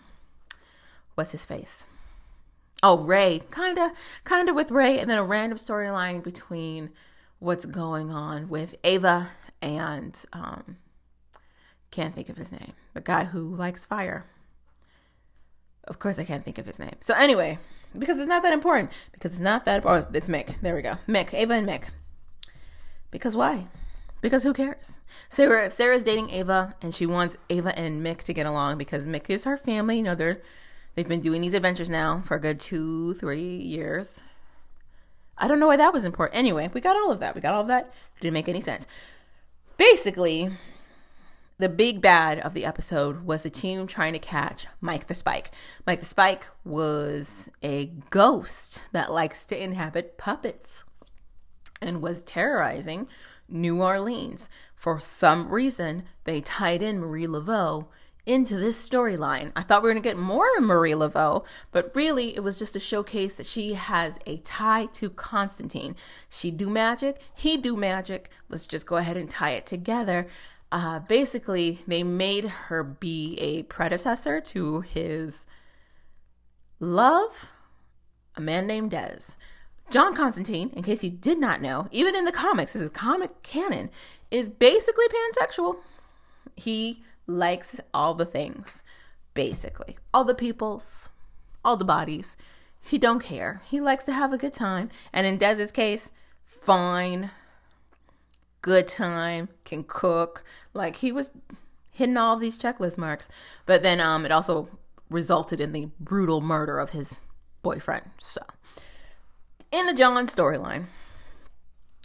what's 1.16 1.32
his 1.32 1.44
face? 1.44 1.86
Oh, 2.82 2.98
Ray. 2.98 3.42
Kinda, 3.52 3.92
kinda 4.24 4.54
with 4.54 4.70
Ray, 4.70 5.00
and 5.00 5.10
then 5.10 5.18
a 5.18 5.24
random 5.24 5.58
storyline 5.58 6.22
between 6.22 6.90
what's 7.38 7.66
going 7.66 8.10
on 8.10 8.48
with 8.48 8.74
Ava 8.84 9.30
and 9.60 10.24
um, 10.32 10.76
can't 11.90 12.14
think 12.14 12.28
of 12.28 12.36
his 12.36 12.52
name. 12.52 12.72
The 12.94 13.00
guy 13.00 13.24
who 13.24 13.54
likes 13.54 13.86
fire. 13.86 14.24
Of 15.84 15.98
course, 15.98 16.18
I 16.18 16.24
can't 16.24 16.44
think 16.44 16.58
of 16.58 16.66
his 16.66 16.78
name. 16.78 16.96
So 17.00 17.14
anyway, 17.14 17.58
because 17.96 18.18
it's 18.18 18.28
not 18.28 18.42
that 18.42 18.52
important. 18.52 18.92
Because 19.12 19.32
it's 19.32 19.40
not 19.40 19.64
that. 19.64 19.84
Oh, 19.86 19.94
it's 19.94 20.28
Mick. 20.28 20.60
There 20.60 20.74
we 20.74 20.82
go. 20.82 20.98
Mick. 21.08 21.32
Ava 21.32 21.54
and 21.54 21.66
Mick. 21.66 21.84
Because 23.10 23.36
why? 23.36 23.66
Because 24.20 24.42
who 24.42 24.52
cares? 24.52 25.00
Sarah. 25.28 25.70
Sarah's 25.70 26.02
dating 26.02 26.30
Ava, 26.30 26.74
and 26.82 26.94
she 26.94 27.06
wants 27.06 27.38
Ava 27.48 27.76
and 27.78 28.04
Mick 28.04 28.22
to 28.24 28.32
get 28.32 28.46
along 28.46 28.76
because 28.78 29.06
Mick 29.06 29.30
is 29.30 29.44
her 29.44 29.56
family. 29.56 29.98
You 29.98 30.02
know, 30.02 30.14
they're 30.14 30.42
they've 30.94 31.08
been 31.08 31.20
doing 31.20 31.40
these 31.40 31.54
adventures 31.54 31.88
now 31.88 32.20
for 32.24 32.36
a 32.36 32.40
good 32.40 32.60
two, 32.60 33.14
three 33.14 33.56
years. 33.56 34.24
I 35.38 35.48
don't 35.48 35.60
know 35.60 35.68
why 35.68 35.76
that 35.76 35.92
was 35.92 36.04
important. 36.04 36.38
Anyway, 36.38 36.68
we 36.72 36.80
got 36.80 36.96
all 36.96 37.10
of 37.10 37.20
that. 37.20 37.34
We 37.34 37.40
got 37.40 37.54
all 37.54 37.62
of 37.62 37.68
that. 37.68 37.86
It 38.16 38.22
didn't 38.22 38.34
make 38.34 38.48
any 38.48 38.60
sense. 38.60 38.86
Basically, 39.76 40.50
the 41.58 41.68
big 41.68 42.00
bad 42.00 42.38
of 42.40 42.54
the 42.54 42.64
episode 42.64 43.24
was 43.24 43.42
the 43.42 43.50
team 43.50 43.86
trying 43.86 44.12
to 44.12 44.18
catch 44.18 44.66
Mike 44.80 45.06
the 45.06 45.14
Spike. 45.14 45.50
Mike 45.86 46.00
the 46.00 46.06
Spike 46.06 46.46
was 46.64 47.48
a 47.62 47.86
ghost 48.10 48.82
that 48.92 49.12
likes 49.12 49.46
to 49.46 49.62
inhabit 49.62 50.18
puppets 50.18 50.84
and 51.80 52.02
was 52.02 52.22
terrorizing 52.22 53.08
New 53.48 53.82
Orleans. 53.82 54.48
For 54.74 55.00
some 55.00 55.48
reason, 55.48 56.04
they 56.24 56.40
tied 56.40 56.82
in 56.82 57.00
Marie 57.00 57.26
Laveau 57.26 57.86
into 58.28 58.56
this 58.56 58.88
storyline. 58.88 59.50
I 59.56 59.62
thought 59.62 59.82
we 59.82 59.88
were 59.88 59.94
going 59.94 60.02
to 60.02 60.08
get 60.08 60.18
more 60.18 60.46
of 60.56 60.62
Marie 60.62 60.92
Laveau, 60.92 61.44
but 61.72 61.90
really 61.94 62.36
it 62.36 62.40
was 62.40 62.58
just 62.58 62.76
a 62.76 62.80
showcase 62.80 63.34
that 63.36 63.46
she 63.46 63.72
has 63.72 64.18
a 64.26 64.36
tie 64.38 64.86
to 64.86 65.08
Constantine. 65.08 65.96
She 66.28 66.50
do 66.50 66.68
magic, 66.68 67.22
he 67.34 67.56
do 67.56 67.74
magic. 67.74 68.30
Let's 68.50 68.66
just 68.66 68.86
go 68.86 68.96
ahead 68.96 69.16
and 69.16 69.30
tie 69.30 69.52
it 69.52 69.64
together. 69.64 70.28
Uh, 70.70 71.00
basically, 71.00 71.80
they 71.86 72.02
made 72.02 72.44
her 72.44 72.84
be 72.84 73.38
a 73.40 73.62
predecessor 73.62 74.42
to 74.42 74.82
his 74.82 75.46
love, 76.78 77.50
a 78.36 78.42
man 78.42 78.66
named 78.66 78.92
Dez. 78.92 79.36
John 79.90 80.14
Constantine, 80.14 80.70
in 80.74 80.82
case 80.82 81.02
you 81.02 81.08
did 81.08 81.38
not 81.38 81.62
know, 81.62 81.88
even 81.90 82.14
in 82.14 82.26
the 82.26 82.32
comics, 82.32 82.74
this 82.74 82.82
is 82.82 82.90
comic 82.90 83.42
canon, 83.42 83.88
is 84.30 84.50
basically 84.50 85.06
pansexual. 85.08 85.76
He 86.54 87.02
likes 87.28 87.78
all 87.94 88.14
the 88.14 88.24
things, 88.26 88.82
basically. 89.34 89.96
All 90.12 90.24
the 90.24 90.34
peoples, 90.34 91.10
all 91.64 91.76
the 91.76 91.84
bodies. 91.84 92.36
he 92.80 92.98
don't 92.98 93.20
care. 93.22 93.60
He 93.68 93.80
likes 93.80 94.04
to 94.04 94.12
have 94.12 94.32
a 94.32 94.38
good 94.38 94.54
time. 94.54 94.90
And 95.12 95.26
in 95.26 95.38
Dez's 95.38 95.70
case, 95.70 96.10
fine, 96.44 97.30
good 98.62 98.88
time, 98.88 99.48
can 99.64 99.84
cook. 99.84 100.42
Like 100.72 100.96
he 100.96 101.12
was 101.12 101.30
hitting 101.90 102.16
all 102.16 102.36
these 102.36 102.58
checklist 102.58 102.98
marks. 102.98 103.28
But 103.66 103.82
then 103.82 104.00
um 104.00 104.24
it 104.24 104.32
also 104.32 104.68
resulted 105.10 105.60
in 105.60 105.72
the 105.72 105.88
brutal 106.00 106.40
murder 106.40 106.78
of 106.78 106.90
his 106.90 107.20
boyfriend. 107.62 108.10
So 108.18 108.40
in 109.70 109.86
the 109.86 109.94
John 109.94 110.26
storyline, 110.26 110.86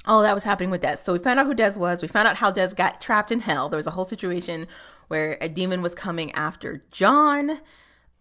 all 0.05 0.21
that 0.21 0.35
was 0.35 0.43
happening 0.43 0.69
with 0.69 0.81
Dez. 0.81 0.97
So 0.97 1.13
we 1.13 1.19
found 1.19 1.39
out 1.39 1.45
who 1.45 1.55
Dez 1.55 1.77
was. 1.77 2.01
We 2.01 2.07
found 2.09 2.27
out 2.27 2.37
how 2.37 2.51
Dez 2.51 2.75
got 2.75 2.99
trapped 2.99 3.31
in 3.31 3.41
hell. 3.41 3.69
There 3.69 3.77
was 3.77 3.87
a 3.87 3.91
whole 3.91 4.05
situation 4.05 4.67
where 5.07 5.37
a 5.41 5.49
demon 5.49 5.81
was 5.81 5.95
coming 5.95 6.31
after 6.31 6.83
John. 6.91 7.59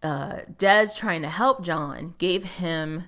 Uh, 0.01 0.39
Dez, 0.57 0.97
trying 0.97 1.21
to 1.21 1.29
help 1.29 1.63
John, 1.63 2.15
gave 2.17 2.43
him 2.43 3.05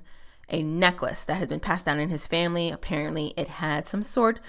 a 0.49 0.63
necklace 0.63 1.25
that 1.25 1.35
had 1.35 1.49
been 1.49 1.59
passed 1.59 1.85
down 1.85 1.99
in 1.99 2.09
his 2.09 2.27
family. 2.27 2.69
Apparently, 2.69 3.33
it 3.35 3.47
had 3.47 3.87
some 3.87 4.03
sort 4.03 4.39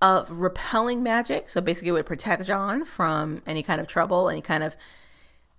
of 0.00 0.30
repelling 0.30 1.02
magic. 1.02 1.50
So 1.50 1.60
basically, 1.60 1.90
it 1.90 1.92
would 1.92 2.06
protect 2.06 2.46
John 2.46 2.84
from 2.84 3.42
any 3.46 3.62
kind 3.62 3.80
of 3.80 3.86
trouble, 3.86 4.30
any 4.30 4.40
kind 4.40 4.62
of 4.62 4.76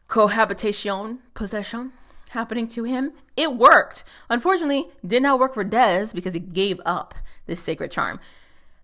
cohabitation, 0.07 1.19
possession 1.33 1.93
happening 2.31 2.67
to 2.67 2.83
him. 2.83 3.13
It 3.37 3.55
worked. 3.55 4.03
Unfortunately, 4.29 4.85
did 5.05 5.23
not 5.23 5.39
work 5.39 5.53
for 5.53 5.63
Dez 5.63 6.13
because 6.13 6.33
he 6.33 6.39
gave 6.39 6.79
up 6.85 7.13
this 7.45 7.59
sacred 7.59 7.91
charm. 7.91 8.19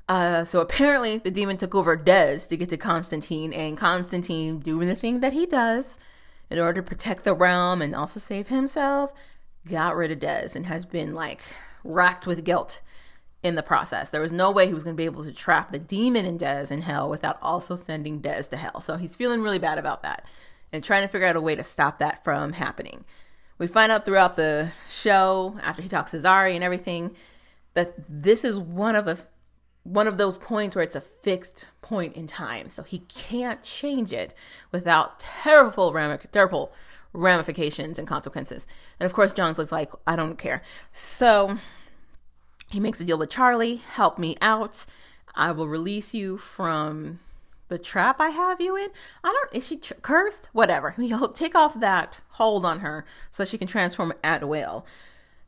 Uh, 0.09 0.45
so 0.45 0.61
apparently, 0.61 1.17
the 1.17 1.31
demon 1.31 1.57
took 1.57 1.75
over 1.75 1.97
Dez 1.97 2.47
to 2.49 2.57
get 2.57 2.69
to 2.69 2.77
Constantine, 2.77 3.51
and 3.51 3.77
Constantine, 3.77 4.59
doing 4.59 4.87
the 4.87 4.95
thing 4.95 5.19
that 5.19 5.33
he 5.33 5.45
does 5.45 5.99
in 6.49 6.59
order 6.59 6.81
to 6.81 6.87
protect 6.87 7.23
the 7.23 7.33
realm 7.33 7.81
and 7.81 7.93
also 7.93 8.19
save 8.19 8.47
himself, 8.47 9.13
got 9.69 9.95
rid 9.95 10.11
of 10.11 10.19
Dez 10.19 10.55
and 10.55 10.67
has 10.67 10.85
been 10.85 11.13
like 11.13 11.41
racked 11.83 12.25
with 12.25 12.45
guilt 12.45 12.79
in 13.43 13.55
the 13.55 13.63
process. 13.63 14.09
There 14.09 14.21
was 14.21 14.31
no 14.31 14.49
way 14.49 14.67
he 14.67 14.73
was 14.73 14.83
going 14.83 14.95
to 14.95 14.97
be 14.97 15.05
able 15.05 15.23
to 15.23 15.33
trap 15.33 15.71
the 15.71 15.79
demon 15.79 16.25
in 16.25 16.37
Dez 16.37 16.71
in 16.71 16.81
hell 16.81 17.09
without 17.09 17.37
also 17.41 17.75
sending 17.75 18.21
Dez 18.21 18.49
to 18.49 18.57
hell. 18.57 18.81
So 18.81 18.97
he's 18.97 19.15
feeling 19.15 19.41
really 19.41 19.59
bad 19.59 19.77
about 19.77 20.03
that 20.03 20.25
and 20.71 20.83
trying 20.83 21.03
to 21.03 21.07
figure 21.07 21.27
out 21.27 21.35
a 21.35 21.41
way 21.41 21.55
to 21.55 21.63
stop 21.63 21.99
that 21.99 22.23
from 22.23 22.53
happening. 22.53 23.05
We 23.57 23.67
find 23.67 23.91
out 23.91 24.05
throughout 24.05 24.35
the 24.35 24.71
show, 24.87 25.57
after 25.61 25.81
he 25.81 25.89
talks 25.89 26.11
to 26.11 26.17
Zari 26.17 26.55
and 26.55 26.63
everything, 26.63 27.15
that 27.73 27.93
this 28.07 28.43
is 28.43 28.57
one 28.57 28.95
of 28.95 29.07
a 29.07 29.17
one 29.87 30.05
of 30.05 30.17
those 30.17 30.37
points 30.37 30.75
where 30.75 30.83
it's 30.83 30.95
a 30.95 31.01
fixed 31.01 31.69
point 31.81 32.13
in 32.13 32.27
time. 32.27 32.69
So 32.69 32.83
he 32.83 32.99
can't 32.99 33.63
change 33.63 34.11
it 34.11 34.33
without 34.71 35.19
terrible, 35.19 35.93
terrible 36.33 36.73
ramifications 37.13 37.97
and 37.97 38.07
consequences. 38.07 38.67
And 38.99 39.05
of 39.05 39.13
course, 39.13 39.31
John's 39.31 39.71
like, 39.71 39.91
I 40.05 40.17
don't 40.17 40.37
care. 40.37 40.61
So 40.91 41.57
he 42.69 42.81
makes 42.81 42.99
a 42.99 43.05
deal 43.05 43.17
with 43.17 43.29
Charlie 43.29 43.77
help 43.77 44.19
me 44.19 44.35
out. 44.41 44.85
I 45.35 45.51
will 45.51 45.69
release 45.69 46.13
you 46.13 46.37
from 46.37 47.19
the 47.69 47.77
trap 47.77 48.19
I 48.19 48.29
have 48.29 48.59
you 48.59 48.75
in. 48.75 48.89
I 49.23 49.27
don't, 49.29 49.55
is 49.55 49.67
she 49.67 49.77
tr- 49.77 49.93
cursed? 50.01 50.49
Whatever. 50.51 50.91
He'll 50.91 51.31
take 51.31 51.55
off 51.55 51.79
that 51.79 52.19
hold 52.31 52.65
on 52.65 52.79
her 52.79 53.05
so 53.31 53.45
she 53.45 53.57
can 53.57 53.67
transform 53.67 54.13
at 54.21 54.47
will, 54.47 54.85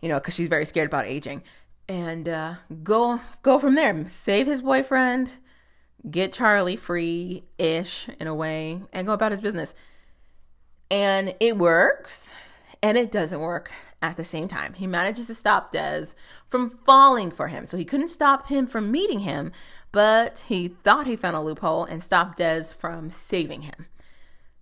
you 0.01 0.07
know, 0.07 0.19
because 0.19 0.35
she's 0.35 0.47
very 0.47 0.65
scared 0.65 0.87
about 0.87 1.05
aging 1.05 1.43
and 1.89 2.29
uh, 2.29 2.53
go 2.83 3.19
go 3.41 3.59
from 3.59 3.75
there. 3.75 4.07
Save 4.07 4.47
his 4.47 4.61
boyfriend, 4.61 5.31
get 6.09 6.31
Charlie 6.31 6.77
free 6.77 7.43
ish 7.57 8.07
in 8.19 8.27
a 8.27 8.35
way, 8.35 8.81
and 8.93 9.07
go 9.07 9.13
about 9.13 9.31
his 9.31 9.41
business. 9.41 9.73
And 10.91 11.35
it 11.39 11.57
works, 11.57 12.35
and 12.81 12.97
it 12.97 13.11
doesn't 13.11 13.39
work 13.39 13.71
at 14.01 14.15
the 14.15 14.23
same 14.23 14.47
time. 14.47 14.73
He 14.73 14.87
manages 14.87 15.27
to 15.27 15.35
stop 15.35 15.73
Dez 15.73 16.15
from 16.47 16.69
falling 16.69 17.31
for 17.31 17.47
him, 17.47 17.65
so 17.65 17.75
he 17.75 17.85
couldn't 17.85 18.07
stop 18.07 18.47
him 18.47 18.65
from 18.67 18.91
meeting 18.91 19.21
him, 19.21 19.51
but 19.91 20.45
he 20.47 20.69
thought 20.69 21.07
he 21.07 21.15
found 21.15 21.35
a 21.35 21.41
loophole 21.41 21.83
and 21.83 22.03
stopped 22.03 22.39
Dez 22.39 22.73
from 22.73 23.09
saving 23.09 23.63
him. 23.63 23.87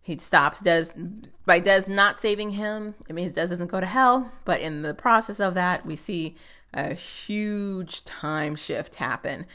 He 0.02 0.18
stops 0.18 0.62
Dez 0.62 1.28
by 1.46 1.60
Dez 1.60 1.86
not 1.86 2.18
saving 2.18 2.52
him. 2.52 2.96
It 3.10 3.14
means 3.14 3.34
Dez 3.34 3.50
doesn't 3.50 3.68
go 3.68 3.82
to 3.82 3.86
hell, 3.86 4.32
but 4.46 4.62
in 4.62 4.82
the 4.82 4.94
process 4.94 5.42
of 5.42 5.54
that, 5.56 5.86
we 5.86 5.98
see 5.98 6.38
a 6.78 6.94
huge 6.94 8.06
time 8.06 8.56
shift 8.56 8.96
happen. 8.96 9.46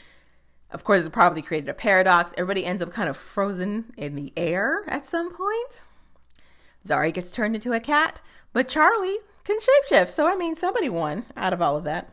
Of 0.69 0.83
course, 0.83 1.05
it 1.05 1.13
probably 1.13 1.41
created 1.41 1.69
a 1.69 1.73
paradox. 1.73 2.33
Everybody 2.37 2.65
ends 2.65 2.81
up 2.81 2.91
kind 2.91 3.07
of 3.07 3.15
frozen 3.15 3.93
in 3.95 4.15
the 4.15 4.33
air 4.35 4.83
at 4.87 5.05
some 5.05 5.33
point. 5.33 5.83
Zari 6.85 7.13
gets 7.13 7.31
turned 7.31 7.55
into 7.55 7.71
a 7.71 7.79
cat, 7.79 8.19
but 8.51 8.67
Charlie 8.67 9.19
can 9.45 9.57
shapeshift. 9.59 10.09
So, 10.09 10.27
I 10.27 10.35
mean, 10.35 10.55
somebody 10.55 10.89
won 10.89 11.25
out 11.37 11.53
of 11.53 11.61
all 11.61 11.77
of 11.77 11.85
that. 11.85 12.11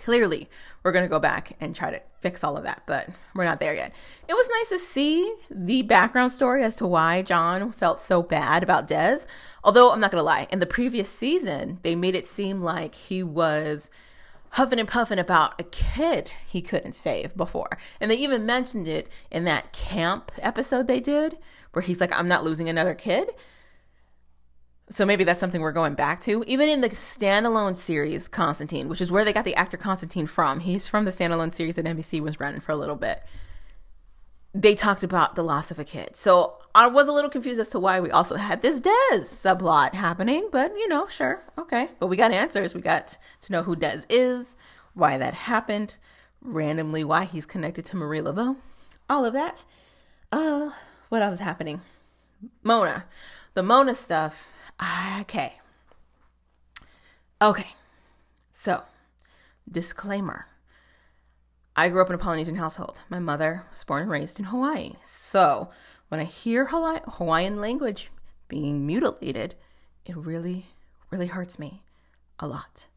Clearly, 0.00 0.48
we're 0.82 0.92
going 0.92 1.04
to 1.04 1.10
go 1.10 1.18
back 1.18 1.56
and 1.60 1.76
try 1.76 1.90
to 1.90 2.00
fix 2.20 2.42
all 2.42 2.56
of 2.56 2.64
that, 2.64 2.84
but 2.86 3.10
we're 3.34 3.44
not 3.44 3.60
there 3.60 3.74
yet. 3.74 3.94
It 4.26 4.32
was 4.32 4.48
nice 4.48 4.68
to 4.70 4.78
see 4.78 5.34
the 5.50 5.82
background 5.82 6.32
story 6.32 6.64
as 6.64 6.74
to 6.76 6.86
why 6.86 7.20
John 7.20 7.70
felt 7.70 8.00
so 8.00 8.22
bad 8.22 8.62
about 8.62 8.88
Dez. 8.88 9.26
Although, 9.62 9.92
I'm 9.92 10.00
not 10.00 10.10
going 10.10 10.20
to 10.20 10.24
lie, 10.24 10.48
in 10.50 10.58
the 10.58 10.64
previous 10.64 11.10
season, 11.10 11.80
they 11.82 11.94
made 11.94 12.14
it 12.14 12.26
seem 12.26 12.62
like 12.62 12.94
he 12.94 13.22
was 13.22 13.90
huffing 14.52 14.80
and 14.80 14.88
puffing 14.88 15.18
about 15.18 15.60
a 15.60 15.64
kid 15.64 16.32
he 16.48 16.62
couldn't 16.62 16.94
save 16.94 17.36
before. 17.36 17.76
And 18.00 18.10
they 18.10 18.16
even 18.16 18.46
mentioned 18.46 18.88
it 18.88 19.06
in 19.30 19.44
that 19.44 19.74
camp 19.74 20.32
episode 20.38 20.86
they 20.86 21.00
did, 21.00 21.36
where 21.72 21.82
he's 21.82 22.00
like, 22.00 22.18
I'm 22.18 22.26
not 22.26 22.42
losing 22.42 22.70
another 22.70 22.94
kid. 22.94 23.32
So 24.90 25.06
maybe 25.06 25.22
that's 25.22 25.38
something 25.38 25.60
we're 25.60 25.70
going 25.70 25.94
back 25.94 26.20
to. 26.22 26.42
Even 26.48 26.68
in 26.68 26.80
the 26.80 26.88
standalone 26.88 27.76
series, 27.76 28.26
Constantine, 28.26 28.88
which 28.88 29.00
is 29.00 29.12
where 29.12 29.24
they 29.24 29.32
got 29.32 29.44
the 29.44 29.54
actor 29.54 29.76
Constantine 29.76 30.26
from, 30.26 30.60
he's 30.60 30.88
from 30.88 31.04
the 31.04 31.12
standalone 31.12 31.54
series 31.54 31.76
that 31.76 31.84
NBC 31.84 32.20
was 32.20 32.40
running 32.40 32.60
for 32.60 32.72
a 32.72 32.76
little 32.76 32.96
bit. 32.96 33.22
They 34.52 34.74
talked 34.74 35.04
about 35.04 35.36
the 35.36 35.44
loss 35.44 35.70
of 35.70 35.78
a 35.78 35.84
kid. 35.84 36.16
So 36.16 36.56
I 36.74 36.88
was 36.88 37.06
a 37.06 37.12
little 37.12 37.30
confused 37.30 37.60
as 37.60 37.68
to 37.68 37.78
why 37.78 38.00
we 38.00 38.10
also 38.10 38.34
had 38.34 38.62
this 38.62 38.80
Dez 38.80 39.20
subplot 39.20 39.94
happening, 39.94 40.48
but 40.50 40.72
you 40.76 40.88
know, 40.88 41.06
sure, 41.06 41.44
okay. 41.56 41.88
But 42.00 42.08
we 42.08 42.16
got 42.16 42.32
answers. 42.32 42.74
We 42.74 42.80
got 42.80 43.16
to 43.42 43.52
know 43.52 43.62
who 43.62 43.76
Dez 43.76 44.06
is, 44.08 44.56
why 44.94 45.16
that 45.18 45.34
happened, 45.34 45.94
randomly 46.42 47.04
why 47.04 47.26
he's 47.26 47.46
connected 47.46 47.84
to 47.86 47.96
Marie 47.96 48.20
Laveau, 48.20 48.56
all 49.08 49.24
of 49.24 49.34
that. 49.34 49.64
Uh, 50.32 50.70
what 51.10 51.22
else 51.22 51.34
is 51.34 51.40
happening? 51.40 51.80
Mona. 52.64 53.04
The 53.54 53.62
Mona 53.62 53.94
stuff 53.94 54.48
Okay. 55.20 55.54
Okay. 57.42 57.68
So, 58.52 58.82
disclaimer. 59.70 60.46
I 61.76 61.88
grew 61.88 62.02
up 62.02 62.08
in 62.08 62.14
a 62.14 62.18
Polynesian 62.18 62.56
household. 62.56 63.02
My 63.08 63.18
mother 63.18 63.64
was 63.70 63.84
born 63.84 64.02
and 64.02 64.10
raised 64.10 64.38
in 64.38 64.46
Hawaii. 64.46 64.94
So, 65.02 65.70
when 66.08 66.20
I 66.20 66.24
hear 66.24 66.66
Hawaiian 66.66 67.60
language 67.60 68.10
being 68.48 68.86
mutilated, 68.86 69.54
it 70.04 70.16
really, 70.16 70.66
really 71.10 71.28
hurts 71.28 71.58
me 71.58 71.82
a 72.38 72.46
lot. 72.46 72.88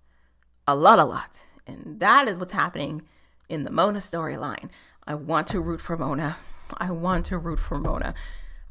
A 0.67 0.75
lot, 0.75 0.99
a 0.99 1.05
lot. 1.05 1.45
And 1.67 1.99
that 1.99 2.27
is 2.27 2.37
what's 2.37 2.53
happening 2.53 3.03
in 3.47 3.63
the 3.63 3.71
Mona 3.71 3.99
storyline. 3.99 4.69
I 5.05 5.15
want 5.15 5.47
to 5.47 5.61
root 5.61 5.81
for 5.81 5.97
Mona. 5.97 6.37
I 6.77 6.91
want 6.91 7.25
to 7.27 7.37
root 7.37 7.59
for 7.59 7.77
Mona. 7.77 8.15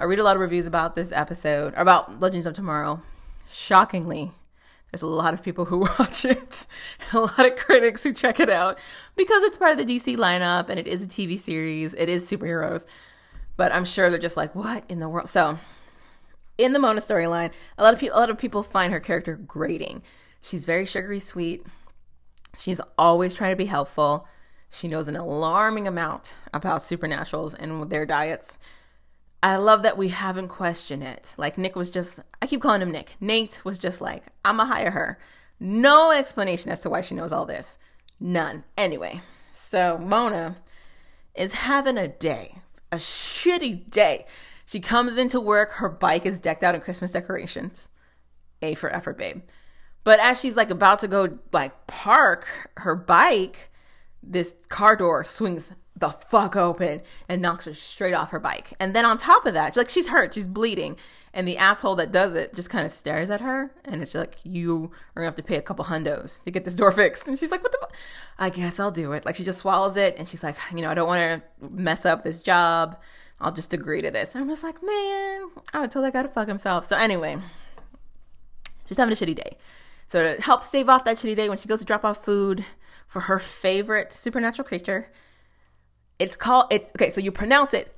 I 0.02 0.04
read 0.04 0.18
a 0.18 0.24
lot 0.24 0.34
of 0.34 0.40
reviews 0.40 0.66
about 0.66 0.96
this 0.96 1.12
episode, 1.12 1.74
about 1.74 2.18
Legends 2.18 2.44
of 2.44 2.54
Tomorrow. 2.54 3.02
Shockingly, 3.48 4.32
there's 4.90 5.02
a 5.02 5.06
lot 5.06 5.32
of 5.32 5.44
people 5.44 5.66
who 5.66 5.78
watch 5.98 6.24
it, 6.24 6.66
a 7.12 7.20
lot 7.20 7.38
of 7.38 7.54
critics 7.54 8.02
who 8.02 8.12
check 8.12 8.40
it 8.40 8.50
out 8.50 8.80
because 9.14 9.44
it's 9.44 9.56
part 9.56 9.70
of 9.70 9.78
the 9.78 9.84
DC 9.84 10.16
lineup 10.16 10.68
and 10.68 10.80
it 10.80 10.88
is 10.88 11.04
a 11.04 11.06
TV 11.06 11.38
series, 11.38 11.94
it 11.94 12.08
is 12.08 12.28
superheroes. 12.28 12.84
But 13.56 13.70
I'm 13.70 13.84
sure 13.84 14.10
they're 14.10 14.18
just 14.18 14.36
like, 14.36 14.56
what 14.56 14.82
in 14.88 14.98
the 14.98 15.08
world? 15.08 15.28
So, 15.28 15.60
in 16.58 16.72
the 16.72 16.80
Mona 16.80 17.00
storyline, 17.00 17.52
a 17.78 17.84
lot 17.84 17.94
of 17.94 18.00
people, 18.00 18.18
a 18.18 18.22
lot 18.22 18.28
of 18.30 18.38
people 18.38 18.64
find 18.64 18.92
her 18.92 18.98
character 18.98 19.36
grating. 19.36 20.02
She's 20.40 20.64
very 20.64 20.84
sugary 20.84 21.20
sweet. 21.20 21.64
She's 22.58 22.80
always 22.98 23.36
trying 23.36 23.52
to 23.52 23.56
be 23.56 23.66
helpful. 23.66 24.26
She 24.68 24.88
knows 24.88 25.06
an 25.06 25.14
alarming 25.14 25.86
amount 25.86 26.38
about 26.52 26.80
supernaturals 26.80 27.54
and 27.56 27.88
their 27.88 28.04
diets. 28.04 28.58
I 29.42 29.56
love 29.56 29.82
that 29.82 29.98
we 29.98 30.08
haven't 30.08 30.48
questioned 30.48 31.02
it. 31.02 31.34
Like 31.36 31.58
Nick 31.58 31.74
was 31.74 31.90
just, 31.90 32.20
I 32.40 32.46
keep 32.46 32.62
calling 32.62 32.80
him 32.80 32.92
Nick. 32.92 33.16
Nate 33.20 33.60
was 33.64 33.78
just 33.78 34.00
like, 34.00 34.24
I'm 34.44 34.58
gonna 34.58 34.72
hire 34.72 34.92
her. 34.92 35.18
No 35.58 36.12
explanation 36.12 36.70
as 36.70 36.80
to 36.80 36.90
why 36.90 37.00
she 37.00 37.14
knows 37.14 37.32
all 37.32 37.46
this. 37.46 37.78
None. 38.20 38.64
Anyway, 38.78 39.20
so 39.52 39.98
Mona 39.98 40.58
is 41.34 41.54
having 41.54 41.98
a 41.98 42.06
day, 42.06 42.58
a 42.92 42.96
shitty 42.96 43.90
day. 43.90 44.26
She 44.64 44.78
comes 44.78 45.18
into 45.18 45.40
work, 45.40 45.72
her 45.72 45.88
bike 45.88 46.24
is 46.24 46.38
decked 46.38 46.62
out 46.62 46.74
in 46.74 46.80
Christmas 46.80 47.10
decorations. 47.10 47.88
A 48.62 48.74
for 48.74 48.94
effort, 48.94 49.18
babe. 49.18 49.42
But 50.04 50.20
as 50.20 50.40
she's 50.40 50.56
like 50.56 50.70
about 50.70 51.00
to 51.00 51.08
go 51.08 51.38
like 51.52 51.86
park 51.88 52.70
her 52.76 52.94
bike, 52.94 53.70
this 54.22 54.54
car 54.68 54.94
door 54.94 55.24
swings 55.24 55.72
the 56.02 56.10
fuck 56.10 56.56
open 56.56 57.00
and 57.28 57.40
knocks 57.40 57.64
her 57.64 57.72
straight 57.72 58.12
off 58.12 58.30
her 58.30 58.40
bike. 58.40 58.74
And 58.80 58.92
then 58.92 59.04
on 59.04 59.16
top 59.16 59.46
of 59.46 59.54
that, 59.54 59.68
she's 59.68 59.76
like 59.76 59.88
she's 59.88 60.08
hurt, 60.08 60.34
she's 60.34 60.46
bleeding, 60.46 60.96
and 61.32 61.46
the 61.46 61.56
asshole 61.56 61.94
that 61.94 62.10
does 62.10 62.34
it 62.34 62.56
just 62.56 62.70
kind 62.70 62.84
of 62.84 62.90
stares 62.90 63.30
at 63.30 63.40
her, 63.40 63.72
and 63.84 64.02
it's 64.02 64.12
like 64.12 64.36
you 64.42 64.90
are 65.14 65.22
gonna 65.22 65.28
have 65.28 65.36
to 65.36 65.44
pay 65.44 65.56
a 65.56 65.62
couple 65.62 65.84
hundos 65.84 66.42
to 66.42 66.50
get 66.50 66.64
this 66.64 66.74
door 66.74 66.90
fixed. 67.02 67.28
And 67.28 67.38
she's 67.38 67.52
like, 67.52 67.62
"What 67.62 67.70
the? 67.70 67.78
Fu-? 67.80 67.94
I 68.36 68.50
guess 68.50 68.80
I'll 68.80 68.90
do 68.90 69.12
it." 69.12 69.24
Like 69.24 69.36
she 69.36 69.44
just 69.44 69.60
swallows 69.60 69.96
it, 69.96 70.16
and 70.18 70.28
she's 70.28 70.42
like, 70.42 70.56
"You 70.74 70.82
know, 70.82 70.90
I 70.90 70.94
don't 70.94 71.06
want 71.06 71.40
to 71.60 71.68
mess 71.70 72.04
up 72.04 72.24
this 72.24 72.42
job. 72.42 72.98
I'll 73.40 73.52
just 73.52 73.72
agree 73.72 74.02
to 74.02 74.10
this." 74.10 74.34
And 74.34 74.42
I'm 74.42 74.50
just 74.50 74.64
like, 74.64 74.82
"Man, 74.82 75.50
I 75.72 75.78
would 75.78 75.92
tell 75.92 76.02
that 76.02 76.12
guy 76.12 76.22
to 76.22 76.28
fuck 76.28 76.48
himself." 76.48 76.88
So 76.88 76.96
anyway, 76.96 77.36
she's 78.86 78.96
having 78.96 79.12
a 79.12 79.16
shitty 79.16 79.36
day. 79.36 79.56
So 80.08 80.34
to 80.34 80.42
help 80.42 80.64
stave 80.64 80.88
off 80.88 81.04
that 81.04 81.16
shitty 81.16 81.36
day, 81.36 81.48
when 81.48 81.58
she 81.58 81.68
goes 81.68 81.78
to 81.78 81.86
drop 81.86 82.04
off 82.04 82.24
food 82.24 82.64
for 83.06 83.20
her 83.20 83.38
favorite 83.38 84.12
supernatural 84.12 84.66
creature 84.66 85.12
it's 86.22 86.36
called 86.36 86.66
it's 86.70 86.88
okay, 86.90 87.10
so 87.10 87.20
you 87.20 87.32
pronounce 87.32 87.74
it 87.74 87.94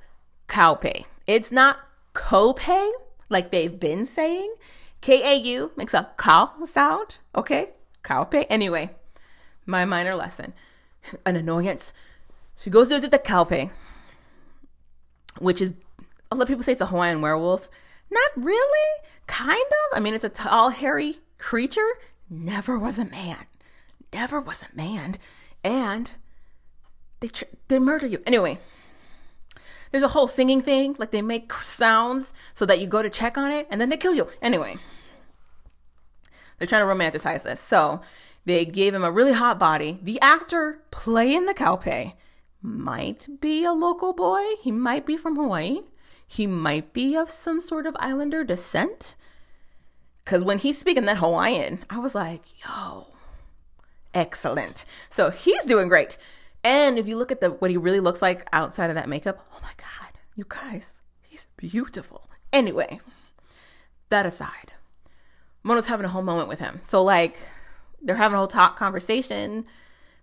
Kaupe. 0.47 1.05
It's 1.27 1.51
not 1.51 1.77
Kopay 2.13 2.91
like 3.29 3.51
they've 3.51 3.79
been 3.79 4.05
saying. 4.05 4.55
K 5.01 5.21
A 5.33 5.35
U 5.35 5.71
makes 5.77 5.93
a 5.93 6.09
cow 6.17 6.51
sound. 6.65 7.17
Okay? 7.35 7.69
Kaupe. 8.01 8.45
Anyway, 8.49 8.89
my 9.65 9.85
minor 9.85 10.15
lesson. 10.15 10.53
An 11.23 11.35
annoyance. 11.35 11.93
She 12.57 12.71
goes 12.71 12.87
to 12.87 12.95
visit 12.95 13.11
the 13.11 13.19
Kaupe, 13.19 13.69
which 15.37 15.61
is 15.61 15.73
a 16.31 16.35
lot 16.35 16.43
of 16.43 16.47
people 16.47 16.63
say 16.63 16.71
it's 16.71 16.81
a 16.81 16.87
Hawaiian 16.87 17.21
werewolf. 17.21 17.69
Not 18.09 18.31
really. 18.35 18.89
Kind 19.27 19.61
of. 19.61 19.97
I 19.97 19.99
mean, 19.99 20.15
it's 20.15 20.23
a 20.23 20.29
tall, 20.29 20.69
hairy 20.69 21.17
creature. 21.37 21.91
Never 22.29 22.79
was 22.79 22.97
a 22.97 23.05
man. 23.05 23.45
Never 24.11 24.39
was 24.39 24.63
a 24.63 24.75
man. 24.75 25.17
And 25.63 26.11
they 27.19 27.27
tr- 27.27 27.45
they 27.67 27.79
murder 27.79 28.07
you 28.07 28.21
anyway. 28.25 28.59
There's 29.91 30.03
a 30.03 30.09
whole 30.09 30.27
singing 30.27 30.61
thing, 30.61 30.95
like 30.99 31.11
they 31.11 31.21
make 31.21 31.53
sounds 31.53 32.33
so 32.53 32.65
that 32.65 32.79
you 32.79 32.87
go 32.87 33.01
to 33.01 33.09
check 33.09 33.37
on 33.37 33.51
it, 33.51 33.67
and 33.69 33.79
then 33.79 33.89
they 33.89 33.97
kill 33.97 34.13
you 34.13 34.27
anyway. 34.41 34.75
They're 36.57 36.67
trying 36.67 36.87
to 36.87 36.93
romanticize 36.93 37.43
this, 37.43 37.59
so 37.59 38.01
they 38.45 38.65
gave 38.65 38.93
him 38.93 39.03
a 39.03 39.11
really 39.11 39.33
hot 39.33 39.59
body. 39.59 39.99
The 40.01 40.19
actor 40.21 40.81
playing 40.91 41.45
the 41.45 41.53
Kaupe 41.53 42.15
might 42.61 43.27
be 43.39 43.63
a 43.63 43.73
local 43.73 44.13
boy. 44.13 44.43
He 44.61 44.71
might 44.71 45.05
be 45.05 45.17
from 45.17 45.35
Hawaii. 45.35 45.81
He 46.27 46.47
might 46.47 46.93
be 46.93 47.15
of 47.15 47.29
some 47.29 47.61
sort 47.61 47.85
of 47.85 47.95
islander 47.99 48.43
descent. 48.43 49.15
Because 50.23 50.43
when 50.43 50.57
he's 50.57 50.77
speaking 50.77 51.05
that 51.05 51.17
Hawaiian, 51.17 51.85
I 51.89 51.99
was 51.99 52.15
like, 52.15 52.41
yo, 52.65 53.07
excellent. 54.13 54.85
So 55.09 55.29
he's 55.29 55.63
doing 55.63 55.87
great. 55.87 56.17
And 56.65 56.97
if 56.97 57.07
you 57.07 57.15
look 57.15 57.31
at 57.31 57.41
the 57.41 57.51
what 57.51 57.69
he 57.69 57.77
really 57.77 57.99
looks 57.99 58.23
like 58.23 58.49
outside 58.51 58.89
of 58.89 58.95
that 58.95 59.07
makeup, 59.07 59.47
oh 59.53 59.59
my 59.61 59.69
god, 59.77 60.19
you 60.35 60.45
guys, 60.49 61.03
he's 61.21 61.45
beautiful. 61.57 62.27
Anyway, 62.51 62.99
that 64.09 64.25
aside, 64.25 64.73
Mona's 65.61 65.85
having 65.85 66.07
a 66.07 66.09
whole 66.09 66.23
moment 66.23 66.49
with 66.49 66.57
him. 66.57 66.79
So 66.81 67.03
like 67.03 67.37
they're 68.01 68.15
having 68.15 68.33
a 68.33 68.39
whole 68.39 68.47
talk 68.47 68.77
conversation, 68.77 69.67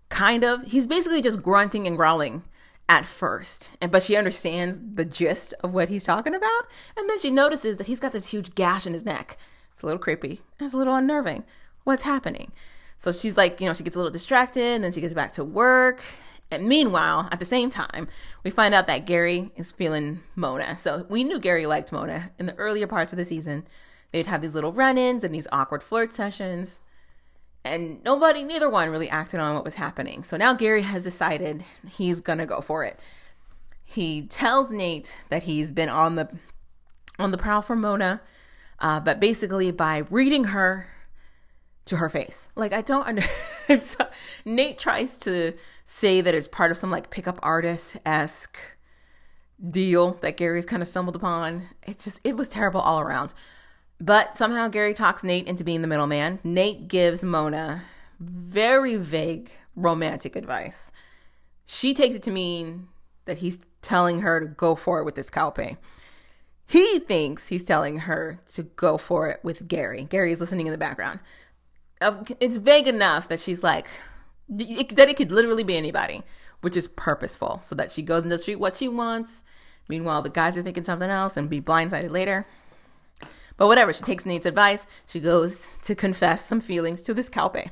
kind 0.09 0.43
of. 0.43 0.65
He's 0.65 0.89
basically 0.89 1.23
just 1.23 1.43
grunting 1.43 1.87
and 1.87 1.97
growling 1.97 2.43
at 2.89 3.05
first. 3.05 3.71
And 3.81 3.93
but 3.93 4.03
she 4.03 4.17
understands 4.17 4.81
the 4.95 5.05
gist 5.05 5.55
of 5.63 5.73
what 5.73 5.91
he's 5.91 6.05
talking 6.05 6.35
about. 6.35 6.63
And 6.97 7.09
then 7.09 7.21
she 7.21 7.31
notices 7.31 7.77
that 7.77 7.87
he's 7.87 8.01
got 8.01 8.11
this 8.11 8.27
huge 8.27 8.57
gash 8.57 8.85
in 8.85 8.95
his 8.95 9.05
neck. 9.05 9.39
It's 9.73 9.85
a 9.85 9.87
little 9.87 10.01
creepy. 10.01 10.41
It's 10.59 10.75
a 10.75 10.77
little 10.77 10.97
unnerving. 10.97 11.45
What's 11.85 12.03
happening? 12.03 12.51
So 12.99 13.13
she's 13.13 13.37
like, 13.37 13.61
you 13.61 13.69
know, 13.69 13.75
she 13.75 13.85
gets 13.85 13.95
a 13.95 14.01
little 14.01 14.11
distracted 14.11 14.63
and 14.63 14.83
then 14.83 14.91
she 14.91 15.01
gets 15.01 15.15
back 15.15 15.31
to 15.33 15.45
work 15.45 16.03
and 16.53 16.69
meanwhile, 16.69 17.29
at 17.33 17.41
the 17.41 17.47
same 17.47 17.71
time, 17.71 18.09
we 18.45 18.51
find 18.51 18.75
out 18.75 18.87
that 18.87 19.07
Gary 19.07 19.51
is 19.57 19.73
feeling 19.73 20.21
Mona. 20.37 20.77
So 20.77 21.07
we 21.09 21.25
knew 21.25 21.41
Gary 21.41 21.65
liked 21.65 21.93
Mona 21.93 22.31
in 22.39 22.45
the 22.45 22.55
earlier 22.57 22.87
parts 22.87 23.13
of 23.13 23.17
the 23.17 23.25
season. 23.25 23.65
They'd 24.13 24.27
have 24.27 24.43
these 24.43 24.55
little 24.55 24.73
run 24.73 24.99
ins 24.99 25.25
and 25.25 25.35
these 25.35 25.49
awkward 25.51 25.83
flirt 25.83 26.13
sessions. 26.13 26.83
And 27.65 28.05
nobody, 28.05 28.45
neither 28.45 28.69
one 28.69 28.91
really 28.91 29.09
acted 29.09 29.41
on 29.41 29.55
what 29.55 29.65
was 29.65 29.77
happening. 29.77 30.25
So 30.25 30.37
now 30.37 30.53
Gary 30.53 30.83
has 30.83 31.03
decided 31.03 31.65
he's 31.89 32.21
going 32.21 32.39
to 32.39 32.47
go 32.47 32.61
for 32.61 32.85
it. 32.85 33.01
He 33.83 34.23
tells 34.23 34.71
Nate 34.71 35.21
that 35.31 35.45
he's 35.45 35.71
been 35.71 35.89
on 35.89 36.17
the 36.17 36.29
on 37.19 37.31
the 37.31 37.39
prowl 37.39 37.63
for 37.63 37.77
Mona, 37.77 38.21
uh, 38.79 39.01
but 39.01 39.21
basically 39.21 39.71
by 39.71 40.05
reading 40.11 40.45
her 40.45 40.89
to 41.87 41.97
her 41.97 42.09
face. 42.09 42.49
Like 42.57 42.73
I 42.73 42.83
don't 42.83 43.07
under 43.07 43.23
Nate 44.45 44.79
tries 44.79 45.17
to 45.19 45.55
say 45.85 46.21
that 46.21 46.35
it's 46.35 46.49
part 46.49 46.71
of 46.71 46.77
some 46.77 46.91
like 46.91 47.11
pickup 47.11 47.39
artist 47.43 47.97
esque 48.05 48.59
deal 49.71 50.15
that 50.23 50.37
Gary's 50.37 50.67
kind 50.67 50.83
of 50.83 50.89
stumbled 50.89 51.17
upon. 51.17 51.69
It's 51.85 52.05
just, 52.05 52.21
it 52.25 52.37
was 52.37 52.49
terrible 52.49 52.81
all 52.81 53.01
around. 53.01 53.35
But 54.01 54.37
somehow 54.37 54.69
Gary 54.69 54.95
talks 54.95 55.23
Nate 55.23 55.47
into 55.47 55.63
being 55.63 55.83
the 55.83 55.89
middleman. 55.89 56.41
Nate 56.43 56.89
gives 56.89 57.23
Mona 57.23 57.85
very 58.19 58.97
vague 58.97 59.51
romantic 59.77 60.35
advice. 60.37 60.91
She 61.65 61.95
takes 61.95 62.17
it 62.17 62.23
to 62.25 62.31
mean 62.31 62.89
that 63.25 63.39
he's 63.39 63.61
telling 63.81 64.21
her 64.23 64.41
to 64.41 64.47
go 64.47 64.75
for 64.75 64.99
it 64.99 65.05
with 65.05 65.15
this 65.15 65.31
Kaupe. 65.31 65.77
He 66.67 66.99
thinks 67.01 67.49
he's 67.49 67.63
telling 67.63 67.99
her 68.01 68.41
to 68.55 68.63
go 68.63 68.99
for 68.99 69.29
it 69.29 69.41
with 69.43 69.69
Gary. 69.69 70.05
Gary's 70.05 70.41
listening 70.41 70.67
in 70.67 70.73
the 70.73 70.79
background. 70.79 71.21
It's 72.41 72.57
vague 72.57 72.89
enough 72.89 73.29
that 73.29 73.41
she's 73.41 73.63
like, 73.63 73.89
it, 74.59 74.97
that 74.97 75.09
it 75.09 75.17
could 75.17 75.33
literally 75.33 75.63
be 75.63 75.77
anybody, 75.77 76.23
which 76.61 76.77
is 76.77 76.89
purposeful, 76.89 77.61
so 77.61 77.75
that 77.75 77.93
she 77.93 78.03
goes 78.03 78.23
in 78.23 78.29
the 78.29 78.39
street 78.39 78.57
what 78.57 78.77
she 78.77 78.89
wants. 78.89 79.45
Meanwhile, 79.89 80.23
the 80.23 80.31
guys 80.31 80.57
are 80.57 80.63
thinking 80.63 80.85
something 80.85 81.11
else 81.11 81.37
and 81.37 81.51
be 81.51 81.61
blindsided 81.61 82.11
later. 82.11 82.47
But 83.57 83.67
whatever, 83.67 83.93
she 83.93 84.03
takes 84.03 84.25
Nate's 84.25 84.47
advice. 84.47 84.87
She 85.07 85.21
goes 85.21 85.77
to 85.83 85.95
confess 85.95 86.45
some 86.45 86.61
feelings 86.61 87.03
to 87.03 87.15
this 87.15 87.29
Kaupe. 87.29 87.71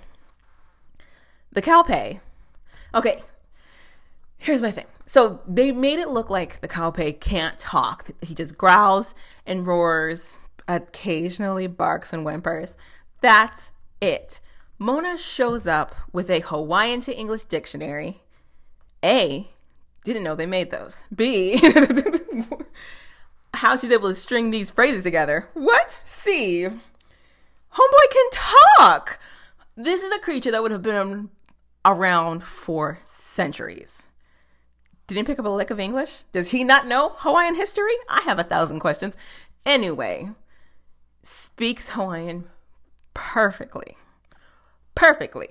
The 1.53 1.63
Kaupe. 1.63 2.21
Okay, 2.95 3.23
here's 4.39 4.63
my 4.63 4.71
thing. 4.71 4.87
So 5.07 5.41
they 5.47 5.73
made 5.73 5.99
it 5.99 6.09
look 6.09 6.31
like 6.31 6.61
the 6.61 6.69
Kaupe 6.69 7.21
can't 7.21 7.59
talk. 7.59 8.11
He 8.23 8.35
just 8.35 8.57
growls 8.59 9.15
and 9.47 9.67
roars, 9.67 10.39
occasionally 10.69 11.67
barks 11.67 12.13
and 12.13 12.25
whimpers. 12.25 12.77
That's 13.21 13.73
it. 14.01 14.41
Mona 14.83 15.19
shows 15.19 15.69
up 15.69 15.95
with 16.11 16.31
a 16.31 16.41
Hawaiian 16.41 17.03
to 17.03 17.15
English 17.15 17.45
dictionary. 17.45 18.23
A, 19.05 19.47
didn't 20.05 20.25
know 20.25 20.35
they 20.35 20.47
made 20.47 20.71
those. 20.71 21.05
B, 21.15 21.61
how 23.55 23.77
she's 23.77 23.91
able 23.91 24.09
to 24.09 24.15
string 24.15 24.51
these 24.51 24.71
phrases 24.71 25.03
together. 25.03 25.51
What? 25.53 26.01
C, 26.07 26.63
homeboy 26.65 28.11
can 28.11 28.31
talk. 28.33 29.21
This 29.77 30.03
is 30.03 30.13
a 30.15 30.19
creature 30.19 30.51
that 30.51 30.63
would 30.63 30.73
have 30.73 30.81
been 30.81 31.29
around 31.85 32.43
for 32.43 33.01
centuries. 33.05 34.11
Didn't 35.07 35.27
pick 35.27 35.39
up 35.39 35.45
a 35.45 35.51
lick 35.51 35.69
of 35.69 35.79
English? 35.79 36.23
Does 36.33 36.53
he 36.53 36.65
not 36.65 36.87
know 36.87 37.13
Hawaiian 37.17 37.55
history? 37.55 37.93
I 38.09 38.23
have 38.23 38.39
a 38.39 38.45
thousand 38.45 38.81
questions. 38.81 39.19
Anyway, 39.67 40.31
speaks 41.23 41.91
Hawaiian 41.91 42.45
perfectly 43.13 43.99
perfectly. 45.01 45.49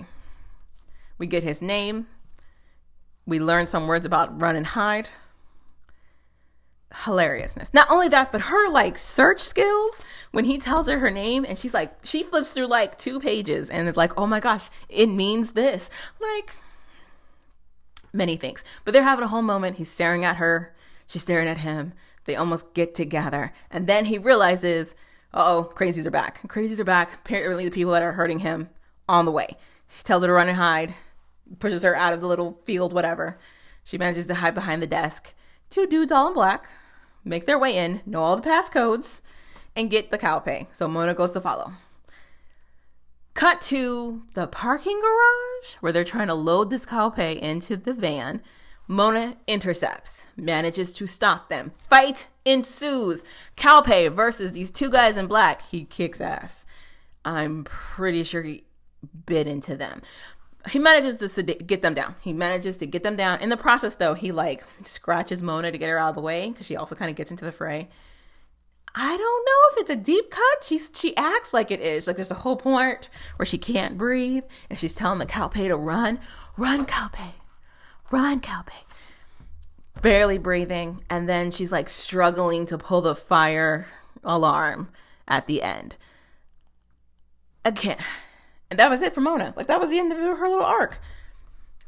We 1.17 1.25
get 1.25 1.41
his 1.41 1.59
name. 1.59 2.05
We 3.25 3.39
learn 3.39 3.65
some 3.65 3.87
words 3.87 4.05
about 4.05 4.39
run 4.39 4.55
and 4.55 4.67
hide. 4.67 5.09
Hilariousness. 7.03 7.73
Not 7.73 7.89
only 7.89 8.09
that, 8.09 8.31
but 8.31 8.41
her 8.41 8.69
like 8.69 8.95
search 8.99 9.39
skills 9.41 10.03
when 10.29 10.45
he 10.45 10.59
tells 10.59 10.87
her 10.87 10.99
her 10.99 11.09
name 11.09 11.47
and 11.49 11.57
she's 11.57 11.73
like, 11.73 11.97
she 12.03 12.21
flips 12.21 12.51
through 12.51 12.67
like 12.67 12.99
two 12.99 13.19
pages 13.19 13.71
and 13.71 13.87
is 13.87 13.97
like, 13.97 14.15
oh 14.19 14.27
my 14.27 14.39
gosh, 14.39 14.69
it 14.87 15.07
means 15.07 15.53
this. 15.53 15.89
Like, 16.21 16.57
many 18.13 18.37
things. 18.37 18.63
But 18.85 18.93
they're 18.93 19.01
having 19.01 19.25
a 19.25 19.29
whole 19.29 19.41
moment. 19.41 19.77
He's 19.77 19.89
staring 19.89 20.23
at 20.23 20.35
her. 20.35 20.75
She's 21.07 21.23
staring 21.23 21.47
at 21.47 21.57
him. 21.57 21.93
They 22.25 22.35
almost 22.35 22.75
get 22.75 22.93
together. 22.93 23.51
And 23.71 23.87
then 23.87 24.05
he 24.05 24.19
realizes, 24.19 24.93
uh 25.33 25.43
oh, 25.43 25.73
crazies 25.75 26.05
are 26.05 26.11
back. 26.11 26.47
Crazies 26.47 26.79
are 26.79 26.83
back. 26.83 27.15
Apparently, 27.15 27.65
the 27.65 27.71
people 27.71 27.93
that 27.93 28.03
are 28.03 28.11
hurting 28.11 28.39
him 28.39 28.69
on 29.09 29.25
the 29.25 29.31
way. 29.31 29.57
She 29.89 30.03
tells 30.03 30.21
her 30.23 30.27
to 30.27 30.33
run 30.33 30.47
and 30.47 30.57
hide, 30.57 30.93
pushes 31.57 31.83
her 31.83 31.95
out 31.95 32.13
of 32.13 32.21
the 32.21 32.27
little 32.27 32.61
field, 32.63 32.93
whatever. 32.93 33.37
She 33.83 33.97
manages 33.97 34.27
to 34.27 34.35
hide 34.35 34.55
behind 34.55 34.81
the 34.81 34.87
desk. 34.87 35.33
Two 35.69 35.87
dudes 35.87 36.11
all 36.11 36.27
in 36.27 36.33
black 36.33 36.69
make 37.25 37.45
their 37.45 37.59
way 37.59 37.75
in, 37.75 38.01
know 38.05 38.21
all 38.21 38.37
the 38.37 38.47
passcodes, 38.47 39.21
and 39.75 39.91
get 39.91 40.09
the 40.11 40.17
Kaupe. 40.17 40.67
So 40.71 40.87
Mona 40.87 41.13
goes 41.13 41.31
to 41.31 41.41
follow. 41.41 41.73
Cut 43.33 43.61
to 43.61 44.23
the 44.33 44.47
parking 44.47 44.99
garage 45.01 45.75
where 45.79 45.91
they're 45.91 46.03
trying 46.03 46.27
to 46.27 46.33
load 46.33 46.69
this 46.69 46.85
Kaupe 46.85 47.19
into 47.19 47.77
the 47.77 47.93
van. 47.93 48.41
Mona 48.87 49.37
intercepts, 49.45 50.27
manages 50.35 50.91
to 50.93 51.05
stop 51.05 51.49
them. 51.49 51.71
Fight 51.89 52.27
ensues. 52.43 53.23
Kaupe 53.55 54.11
versus 54.11 54.51
these 54.51 54.71
two 54.71 54.89
guys 54.89 55.15
in 55.15 55.27
black. 55.27 55.61
He 55.69 55.85
kicks 55.85 56.19
ass. 56.19 56.65
I'm 57.23 57.63
pretty 57.63 58.23
sure 58.23 58.41
he 58.41 58.63
bit 59.25 59.47
into 59.47 59.75
them. 59.75 60.01
he 60.69 60.79
manages 60.79 61.17
to 61.17 61.43
get 61.43 61.81
them 61.81 61.93
down. 61.93 62.15
He 62.21 62.33
manages 62.33 62.77
to 62.77 62.85
get 62.85 63.03
them 63.03 63.15
down. 63.15 63.41
In 63.41 63.49
the 63.49 63.57
process, 63.57 63.95
though, 63.95 64.13
he 64.13 64.31
like 64.31 64.63
scratches 64.83 65.41
Mona 65.41 65.71
to 65.71 65.77
get 65.77 65.89
her 65.89 65.97
out 65.97 66.09
of 66.09 66.15
the 66.15 66.21
way 66.21 66.49
because 66.49 66.65
she 66.65 66.75
also 66.75 66.95
kind 66.95 67.09
of 67.09 67.15
gets 67.15 67.31
into 67.31 67.45
the 67.45 67.51
fray. 67.51 67.89
I 68.95 69.17
don't 69.17 69.45
know 69.45 69.71
if 69.71 69.81
it's 69.81 69.89
a 69.91 69.95
deep 69.95 70.31
cut. 70.31 70.63
She's 70.63 70.91
she 70.93 71.15
acts 71.15 71.53
like 71.53 71.71
it 71.71 71.79
is. 71.79 72.07
Like 72.07 72.15
there's 72.15 72.31
a 72.31 72.35
whole 72.35 72.57
point 72.57 73.09
where 73.37 73.45
she 73.45 73.57
can't 73.57 73.97
breathe 73.97 74.43
and 74.69 74.79
she's 74.79 74.95
telling 74.95 75.19
the 75.19 75.25
Kaupe 75.25 75.53
to 75.53 75.75
run, 75.77 76.19
run 76.57 76.85
Kaupe, 76.85 77.35
run 78.11 78.39
Kaupe. 78.39 78.71
Barely 80.01 80.37
breathing, 80.37 81.03
and 81.09 81.27
then 81.27 81.51
she's 81.51 81.73
like 81.73 81.89
struggling 81.89 82.65
to 82.67 82.77
pull 82.77 83.01
the 83.01 83.15
fire 83.15 83.87
alarm 84.23 84.89
at 85.27 85.45
the 85.45 85.61
end. 85.61 85.97
Again, 87.65 87.97
and 88.69 88.79
that 88.79 88.89
was 88.89 89.01
it 89.01 89.13
for 89.13 89.21
Mona. 89.21 89.53
Like 89.55 89.67
that 89.67 89.79
was 89.79 89.89
the 89.89 89.99
end 89.99 90.11
of 90.11 90.17
her 90.17 90.49
little 90.49 90.65
arc. 90.65 90.99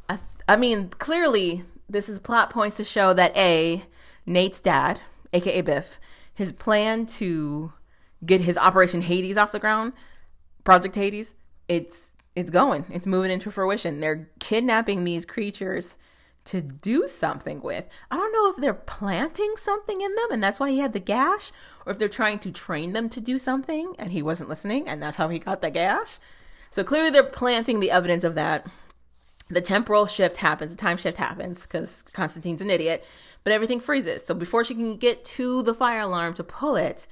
I, 0.10 0.20
I 0.48 0.56
mean, 0.56 0.90
clearly 0.90 1.64
this 1.90 2.10
is 2.10 2.20
plot 2.20 2.50
points 2.50 2.78
to 2.78 2.84
show 2.84 3.14
that 3.14 3.36
a 3.38 3.84
Nate's 4.26 4.60
dad, 4.60 5.02
aka 5.34 5.62
Biff, 5.62 6.00
his 6.34 6.52
plan 6.52 7.06
to 7.06 7.74
get 8.26 8.42
his 8.42 8.58
Operation 8.58 9.02
Hades 9.02 9.38
off 9.38 9.52
the 9.52 9.60
ground, 9.60 9.94
Project 10.64 10.96
Hades, 10.96 11.36
it's 11.68 12.08
it's 12.36 12.50
going. 12.50 12.86
It's 12.90 13.06
moving 13.06 13.32
into 13.32 13.52
fruition. 13.52 14.00
They're 14.00 14.30
kidnapping 14.40 15.04
these 15.04 15.26
creatures 15.26 15.98
to 16.46 16.62
do 16.62 17.08
something 17.08 17.62
with. 17.62 17.88
I 18.10 18.16
don't 18.16 18.34
know 18.34 18.50
if 18.50 18.56
they're 18.56 18.74
planting 18.74 19.54
something 19.58 20.02
in 20.02 20.16
them 20.16 20.32
and 20.32 20.42
that's 20.42 20.60
why 20.60 20.72
he 20.72 20.80
had 20.80 20.94
the 20.94 21.00
gash, 21.00 21.52
or 21.86 21.92
if 21.92 22.00
they're 22.00 22.10
trying 22.10 22.40
to 22.40 22.52
train 22.52 22.94
them 22.94 23.10
to 23.10 23.20
do 23.20 23.38
something 23.38 23.94
and 24.00 24.12
he 24.12 24.22
wasn't 24.22 24.50
listening 24.50 24.88
and 24.88 25.04
that's 25.04 25.18
how 25.18 25.30
he 25.30 25.40
got 25.40 25.62
the 25.62 25.70
gash. 25.70 26.20
So 26.72 26.84
clearly 26.84 27.11
they're 27.11 27.24
planting 27.24 27.80
the 27.80 27.91
evidence 27.91 28.24
of 28.24 28.34
that. 28.36 28.65
The 29.49 29.61
temporal 29.61 30.07
shift 30.07 30.38
happens, 30.38 30.72
the 30.72 30.82
time 30.82 30.97
shift 30.97 31.17
happens 31.17 31.61
because 31.61 32.03
Constantine's 32.13 32.61
an 32.61 32.72
idiot 32.72 33.05
but 33.43 33.53
everything 33.53 33.80
freezes. 33.80 34.26
So 34.26 34.34
before 34.34 34.63
she 34.63 34.76
can 34.76 34.97
get 34.97 35.26
to 35.26 35.63
the 35.63 35.74
fire 35.74 36.01
alarm 36.01 36.34
to 36.36 36.43
pull 36.43 36.76
it, 36.76 37.07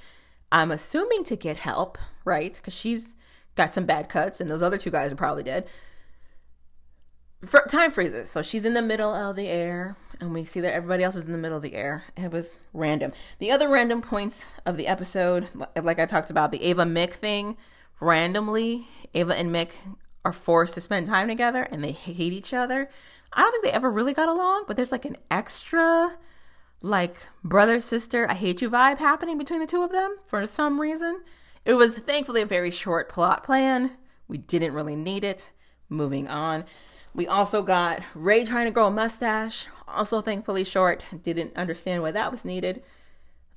I'm 0.52 0.72
assuming 0.72 1.24
to 1.26 1.36
get 1.36 1.58
help, 1.58 1.98
right? 2.26 2.54
Because 2.54 2.74
she's 2.74 3.16
got 3.56 3.74
some 3.74 3.86
bad 3.86 4.10
cuts, 4.10 4.40
and 4.40 4.50
those 4.50 4.62
other 4.62 4.78
two 4.78 4.92
guys 4.92 5.12
are 5.12 5.18
probably 5.18 5.44
dead. 5.44 5.68
Time 7.70 7.92
freezes, 7.92 8.30
so 8.30 8.42
she's 8.42 8.66
in 8.66 8.74
the 8.74 8.82
middle 8.82 9.14
of 9.14 9.36
the 9.36 9.48
air, 9.48 9.96
and 10.20 10.34
we 10.34 10.44
see 10.44 10.60
that 10.60 10.74
everybody 10.74 11.04
else 11.04 11.16
is 11.16 11.26
in 11.26 11.32
the 11.32 11.38
middle 11.38 11.58
of 11.58 11.64
the 11.64 11.76
air. 11.76 12.04
It 12.18 12.32
was 12.32 12.60
random. 12.74 13.14
The 13.40 13.52
other 13.52 13.70
random 13.70 14.02
points 14.02 14.46
of 14.66 14.76
the 14.76 14.88
episode, 14.88 15.48
like 15.82 16.00
I 16.00 16.06
talked 16.06 16.30
about, 16.30 16.52
the 16.52 16.64
Ava 16.64 16.84
Mick 16.84 17.14
thing, 17.14 17.58
randomly, 18.00 18.88
Ava 19.14 19.38
and 19.38 19.52
Mick 19.52 19.72
are 20.26 20.34
forced 20.34 20.76
to 20.76 20.82
spend 20.82 21.08
time 21.08 21.28
together, 21.28 21.64
and 21.64 21.84
they 21.84 21.92
hate 21.92 22.34
each 22.34 22.54
other. 22.54 22.90
I 23.34 23.42
don't 23.42 23.52
think 23.52 23.64
they 23.64 23.72
ever 23.72 23.92
really 23.92 24.14
got 24.14 24.30
along, 24.30 24.66
but 24.68 24.76
there's 24.76 24.92
like 24.92 25.06
an 25.06 25.18
extra 25.30 26.18
like 26.82 27.28
brother 27.44 27.80
sister 27.80 28.26
I 28.30 28.36
hate 28.36 28.62
you 28.62 28.70
vibe 28.70 29.00
happening 29.00 29.38
between 29.38 29.60
the 29.60 29.68
two 29.68 29.84
of 29.84 29.92
them 29.92 30.16
for 30.26 30.46
some 30.48 30.80
reason. 30.80 31.22
It 31.66 31.74
was 31.74 31.98
thankfully 31.98 32.42
a 32.42 32.46
very 32.46 32.72
short 32.72 33.10
plot 33.10 33.44
plan. 33.44 33.98
We 34.28 34.38
didn't 34.38 34.74
really 34.74 34.96
need 34.96 35.24
it. 35.24 35.52
Moving 35.90 36.28
on. 36.28 36.66
We 37.14 37.28
also 37.28 37.64
got 37.64 38.04
Ray 38.14 38.46
trying 38.46 38.66
to 38.66 38.72
grow 38.72 38.88
a 38.88 38.92
mustache, 38.92 39.68
also 39.88 40.22
thankfully 40.22 40.64
short. 40.64 41.04
Didn't 41.24 41.58
understand 41.58 42.02
why 42.02 42.12
that 42.12 42.32
was 42.32 42.46
needed. 42.46 42.84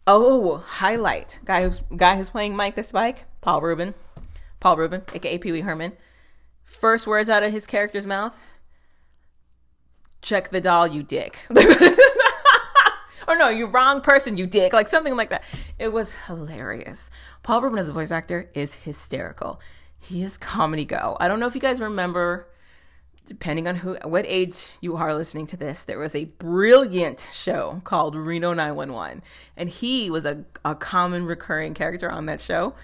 Oh, 0.07 0.65
highlight. 0.67 1.41
Guy 1.45 1.63
who's 1.63 1.83
guy 1.95 2.17
who's 2.17 2.31
playing 2.31 2.57
Mike 2.57 2.75
the 2.75 2.83
Spike, 2.83 3.27
Paul 3.41 3.61
Reubens. 3.61 3.95
Paul 4.63 4.77
Reubens, 4.77 5.03
aka 5.13 5.39
Pee 5.39 5.51
Wee 5.51 5.63
Herman. 5.63 5.93
First 6.63 7.09
words 7.09 7.29
out 7.29 7.43
of 7.43 7.51
his 7.51 7.67
character's 7.67 8.07
mouth, 8.07 8.39
check 10.23 10.51
the 10.51 10.61
doll, 10.61 10.87
you 10.87 11.03
dick. 11.03 11.45
or 13.27 13.37
no, 13.37 13.49
you 13.49 13.67
wrong 13.67 14.01
person, 14.01 14.39
you 14.39 14.47
dick. 14.47 14.73
Like 14.73 14.87
something 14.87 15.17
like 15.17 15.31
that. 15.31 15.43
It 15.81 15.93
was 15.93 16.13
hilarious. 16.29 17.11
Paul 17.43 17.63
Reubens 17.63 17.81
as 17.81 17.89
a 17.89 17.93
voice 17.93 18.13
actor 18.13 18.51
is 18.55 18.75
hysterical. 18.75 19.61
He 19.99 20.23
is 20.23 20.39
comedy 20.39 20.85
go. 20.85 21.17
I 21.19 21.27
don't 21.27 21.41
know 21.41 21.49
if 21.49 21.57
you 21.57 21.61
guys 21.61 21.81
remember, 21.81 22.47
depending 23.27 23.67
on 23.67 23.75
who, 23.75 23.97
what 24.05 24.25
age 24.29 24.77
you 24.81 24.95
are 24.95 25.13
listening 25.13 25.47
to 25.47 25.57
this, 25.57 25.83
there 25.83 25.99
was 25.99 26.15
a 26.15 26.27
brilliant 26.27 27.29
show 27.33 27.81
called 27.83 28.15
Reno 28.15 28.53
911. 28.53 29.25
And 29.57 29.69
he 29.69 30.09
was 30.09 30.25
a, 30.25 30.45
a 30.65 30.77
common 30.77 31.27
recurring 31.27 31.75
character 31.75 32.09
on 32.09 32.27
that 32.27 32.41
show. 32.41 32.75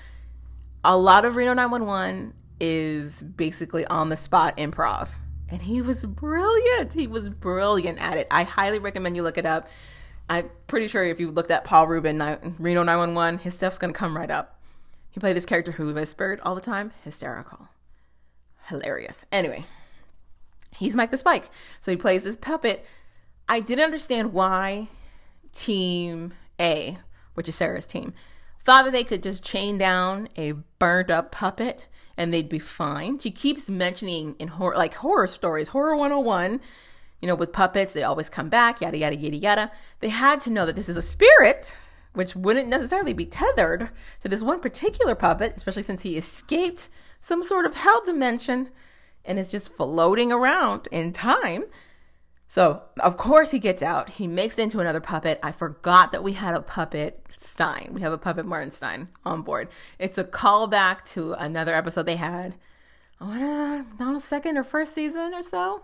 A 0.84 0.96
lot 0.96 1.24
of 1.24 1.36
Reno 1.36 1.54
911 1.54 2.34
is 2.60 3.22
basically 3.22 3.84
on 3.86 4.08
the 4.08 4.16
spot 4.16 4.56
improv 4.56 5.10
and 5.48 5.62
he 5.62 5.82
was 5.82 6.04
brilliant. 6.04 6.94
He 6.94 7.06
was 7.06 7.28
brilliant 7.28 7.98
at 7.98 8.16
it. 8.16 8.26
I 8.30 8.42
highly 8.42 8.78
recommend 8.78 9.16
you 9.16 9.22
look 9.22 9.38
it 9.38 9.46
up. 9.46 9.68
I'm 10.28 10.50
pretty 10.66 10.88
sure 10.88 11.04
if 11.04 11.18
you 11.18 11.30
looked 11.30 11.50
at 11.50 11.64
Paul 11.64 11.88
Reubens, 11.88 12.38
Reno 12.58 12.82
911, 12.82 13.40
his 13.40 13.54
stuff's 13.54 13.78
gonna 13.78 13.92
come 13.92 14.16
right 14.16 14.30
up. 14.30 14.60
He 15.10 15.20
played 15.20 15.36
this 15.36 15.46
character 15.46 15.72
who 15.72 15.92
whispered 15.92 16.40
all 16.42 16.54
the 16.54 16.60
time. 16.60 16.92
Hysterical. 17.02 17.68
Hilarious. 18.66 19.24
Anyway, 19.32 19.64
he's 20.76 20.94
Mike 20.94 21.10
the 21.10 21.16
Spike. 21.16 21.50
So 21.80 21.90
he 21.90 21.96
plays 21.96 22.24
this 22.24 22.36
puppet. 22.36 22.84
I 23.48 23.60
didn't 23.60 23.84
understand 23.84 24.34
why 24.34 24.88
Team 25.52 26.34
A, 26.60 26.98
which 27.32 27.48
is 27.48 27.56
Sara's 27.56 27.86
team, 27.86 28.12
thought 28.68 28.84
that 28.84 28.92
they 28.92 29.02
could 29.02 29.22
just 29.22 29.42
chain 29.42 29.78
down 29.78 30.28
a 30.36 30.52
burnt 30.78 31.10
up 31.10 31.32
puppet 31.32 31.88
and 32.18 32.34
they'd 32.34 32.50
be 32.50 32.58
fine. 32.58 33.18
She 33.18 33.30
keeps 33.30 33.66
mentioning 33.66 34.36
in 34.38 34.48
horror, 34.48 34.76
like 34.76 34.96
horror 34.96 35.26
stories, 35.26 35.68
horror 35.68 35.96
101, 35.96 36.60
you 37.22 37.28
know, 37.28 37.34
with 37.34 37.50
puppets, 37.50 37.94
they 37.94 38.02
always 38.02 38.28
come 38.28 38.50
back, 38.50 38.82
yada, 38.82 38.98
yada, 38.98 39.16
yada, 39.16 39.36
yada. 39.38 39.72
They 40.00 40.10
had 40.10 40.38
to 40.40 40.50
know 40.50 40.66
that 40.66 40.76
this 40.76 40.90
is 40.90 40.98
a 40.98 41.02
spirit, 41.02 41.78
which 42.12 42.36
wouldn't 42.36 42.68
necessarily 42.68 43.14
be 43.14 43.24
tethered 43.24 43.88
to 44.20 44.28
this 44.28 44.42
one 44.42 44.60
particular 44.60 45.14
puppet, 45.14 45.54
especially 45.56 45.82
since 45.82 46.02
he 46.02 46.18
escaped 46.18 46.90
some 47.22 47.42
sort 47.42 47.64
of 47.64 47.74
hell 47.74 48.02
dimension 48.04 48.68
and 49.24 49.38
is 49.38 49.50
just 49.50 49.72
floating 49.72 50.30
around 50.30 50.88
in 50.92 51.14
time. 51.14 51.64
So, 52.50 52.82
of 53.00 53.18
course, 53.18 53.50
he 53.50 53.58
gets 53.58 53.82
out. 53.82 54.08
He 54.08 54.26
makes 54.26 54.58
it 54.58 54.62
into 54.62 54.80
another 54.80 55.00
puppet. 55.00 55.38
I 55.42 55.52
forgot 55.52 56.12
that 56.12 56.24
we 56.24 56.32
had 56.32 56.54
a 56.54 56.62
puppet 56.62 57.22
Stein. 57.36 57.90
We 57.92 58.00
have 58.00 58.12
a 58.12 58.18
puppet 58.18 58.46
Martin 58.46 58.70
Stein 58.70 59.08
on 59.24 59.42
board. 59.42 59.68
It's 59.98 60.16
a 60.16 60.24
callback 60.24 61.04
to 61.12 61.34
another 61.34 61.74
episode 61.74 62.06
they 62.06 62.16
had. 62.16 62.54
I 63.20 63.24
want 63.24 63.40
to, 63.40 64.02
not 64.02 64.16
a 64.16 64.20
second 64.20 64.56
or 64.56 64.64
first 64.64 64.94
season 64.94 65.34
or 65.34 65.42
so. 65.42 65.82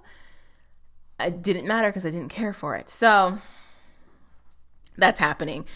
It 1.20 1.42
didn't 1.42 1.66
matter 1.66 1.88
because 1.88 2.06
I 2.06 2.10
didn't 2.10 2.30
care 2.30 2.54
for 2.54 2.76
it. 2.76 2.88
So, 2.88 3.40
that's 4.96 5.18
happening. 5.18 5.66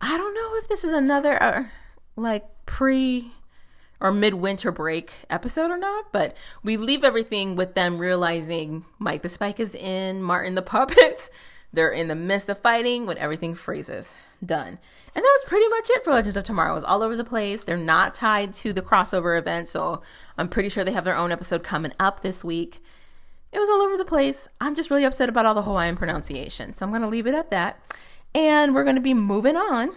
I 0.00 0.16
don't 0.16 0.34
know 0.34 0.56
if 0.58 0.68
this 0.68 0.84
is 0.84 0.92
another, 0.92 1.42
uh, 1.42 1.64
like, 2.14 2.44
pre 2.66 3.32
or 4.00 4.12
midwinter 4.12 4.72
break 4.72 5.12
episode 5.28 5.70
or 5.70 5.78
not, 5.78 6.06
but 6.12 6.36
we 6.62 6.76
leave 6.76 7.04
everything 7.04 7.54
with 7.54 7.74
them 7.74 7.98
realizing 7.98 8.84
Mike 8.98 9.22
the 9.22 9.28
Spike 9.28 9.60
is 9.60 9.74
in, 9.74 10.22
Martin 10.22 10.54
the 10.54 10.62
puppet. 10.62 11.30
They're 11.72 11.90
in 11.90 12.08
the 12.08 12.16
midst 12.16 12.48
of 12.48 12.58
fighting 12.58 13.06
when 13.06 13.18
everything 13.18 13.54
freezes. 13.54 14.14
Done. 14.44 14.78
And 15.14 15.24
that 15.24 15.38
was 15.40 15.44
pretty 15.46 15.68
much 15.68 15.90
it 15.90 16.02
for 16.02 16.12
Legends 16.12 16.36
of 16.36 16.44
Tomorrow. 16.44 16.72
It 16.72 16.76
was 16.76 16.84
all 16.84 17.02
over 17.02 17.14
the 17.14 17.24
place. 17.24 17.62
They're 17.62 17.76
not 17.76 18.14
tied 18.14 18.52
to 18.54 18.72
the 18.72 18.82
crossover 18.82 19.38
event, 19.38 19.68
so 19.68 20.02
I'm 20.36 20.48
pretty 20.48 20.68
sure 20.68 20.82
they 20.82 20.92
have 20.92 21.04
their 21.04 21.16
own 21.16 21.30
episode 21.30 21.62
coming 21.62 21.92
up 22.00 22.22
this 22.22 22.42
week. 22.42 22.82
It 23.52 23.58
was 23.58 23.68
all 23.68 23.82
over 23.82 23.96
the 23.96 24.04
place. 24.04 24.48
I'm 24.60 24.74
just 24.74 24.90
really 24.90 25.04
upset 25.04 25.28
about 25.28 25.46
all 25.46 25.54
the 25.54 25.62
Hawaiian 25.62 25.96
pronunciation. 25.96 26.74
So 26.74 26.84
I'm 26.84 26.90
going 26.90 27.02
to 27.02 27.08
leave 27.08 27.26
it 27.26 27.34
at 27.34 27.50
that. 27.50 27.80
And 28.34 28.74
we're 28.74 28.84
going 28.84 28.96
to 28.96 29.02
be 29.02 29.14
moving 29.14 29.56
on 29.56 29.90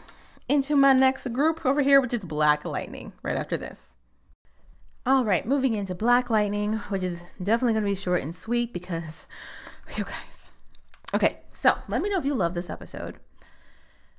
into 0.49 0.75
my 0.75 0.93
next 0.93 1.31
group 1.33 1.65
over 1.65 1.81
here, 1.81 2.01
which 2.01 2.13
is 2.13 2.25
Black 2.25 2.65
Lightning, 2.65 3.13
right 3.21 3.37
after 3.37 3.57
this. 3.57 3.92
All 5.05 5.25
right, 5.25 5.45
moving 5.45 5.73
into 5.73 5.93
Black 5.93 6.29
Lightning, 6.29 6.75
which 6.87 7.03
is 7.03 7.21
definitely 7.37 7.73
going 7.73 7.83
to 7.83 7.89
be 7.89 7.95
short 7.95 8.21
and 8.21 8.33
sweet 8.33 8.71
because 8.71 9.25
you 9.97 10.05
guys. 10.05 10.51
Okay, 11.13 11.39
so 11.51 11.77
let 11.89 12.01
me 12.01 12.09
know 12.09 12.19
if 12.19 12.23
you 12.23 12.33
love 12.33 12.53
this 12.53 12.69
episode 12.69 13.17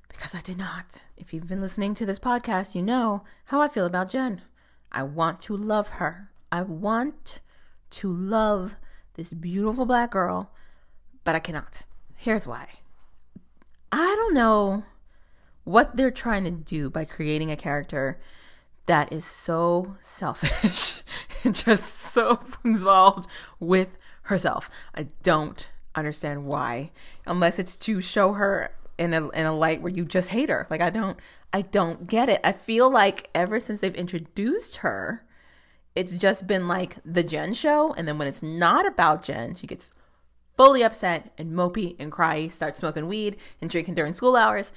because 0.09 0.35
I 0.35 0.43
did 0.43 0.59
not. 0.59 1.05
If 1.17 1.33
you've 1.33 1.49
been 1.49 1.63
listening 1.63 1.95
to 1.95 2.05
this 2.05 2.19
podcast, 2.19 2.75
you 2.75 2.83
know 2.83 3.25
how 3.47 3.63
I 3.63 3.69
feel 3.69 3.87
about 3.87 4.11
Jen. 4.11 4.43
I 4.93 5.05
want 5.05 5.41
to 5.41 5.57
love 5.57 5.89
her. 5.89 6.31
I 6.53 6.61
want 6.61 7.41
to 7.93 8.13
love 8.13 8.77
this 9.15 9.33
beautiful 9.33 9.87
black 9.87 10.11
girl, 10.11 10.53
but 11.25 11.35
I 11.35 11.41
cannot. 11.41 11.85
Here's 12.15 12.47
why. 12.47 12.69
I 13.91 14.15
don't 14.17 14.35
know 14.35 14.85
what 15.65 15.97
they're 15.97 16.11
trying 16.11 16.45
to 16.45 16.51
do 16.51 16.91
by 16.91 17.07
creating 17.07 17.51
a 17.51 17.57
character 17.57 18.21
that 18.87 19.13
is 19.13 19.25
so 19.25 19.97
selfish 20.01 21.03
and 21.45 21.55
just 21.55 21.95
so 21.95 22.41
involved 22.65 23.27
with 23.59 23.97
herself. 24.23 24.71
I 24.95 25.09
don't 25.23 25.69
understand 25.95 26.47
why, 26.47 26.93
unless 27.27 27.59
it's 27.59 27.77
to 27.77 28.01
show 28.01 28.35
her 28.35 28.75
in 28.97 29.13
a 29.15 29.29
in 29.31 29.47
a 29.47 29.57
light 29.57 29.83
where 29.83 29.93
you 29.93 30.05
just 30.05 30.31
hate 30.31 30.49
her. 30.49 30.67
Like 30.71 30.81
I 30.81 30.91
don't 30.91 31.19
I 31.53 31.63
don't 31.63 32.07
get 32.07 32.29
it. 32.29 32.41
I 32.45 32.53
feel 32.53 32.91
like 32.91 33.29
ever 33.35 33.59
since 33.61 33.81
they've 33.81 33.95
introduced 33.95 34.79
her 34.79 35.25
it's 35.95 36.19
just 36.19 36.47
been 36.47 36.67
like 36.67 36.97
the 37.05 37.23
Jen 37.23 37.53
show. 37.53 37.95
And 37.95 38.07
then 38.09 38.19
when 38.19 38.29
it's 38.29 38.43
not 38.43 38.87
about 38.87 39.23
Jen, 39.23 39.55
she 39.55 39.67
gets 39.67 39.93
fully 40.57 40.83
upset 40.83 41.33
and 41.39 41.53
mopey 41.53 41.97
and 41.99 42.11
cryy, 42.11 42.51
starts 42.51 42.79
smoking 42.81 43.07
weed 43.07 43.37
and 43.61 43.71
drinking 43.71 43.95
during 43.95 44.15
school 44.15 44.37
hours. 44.37 44.73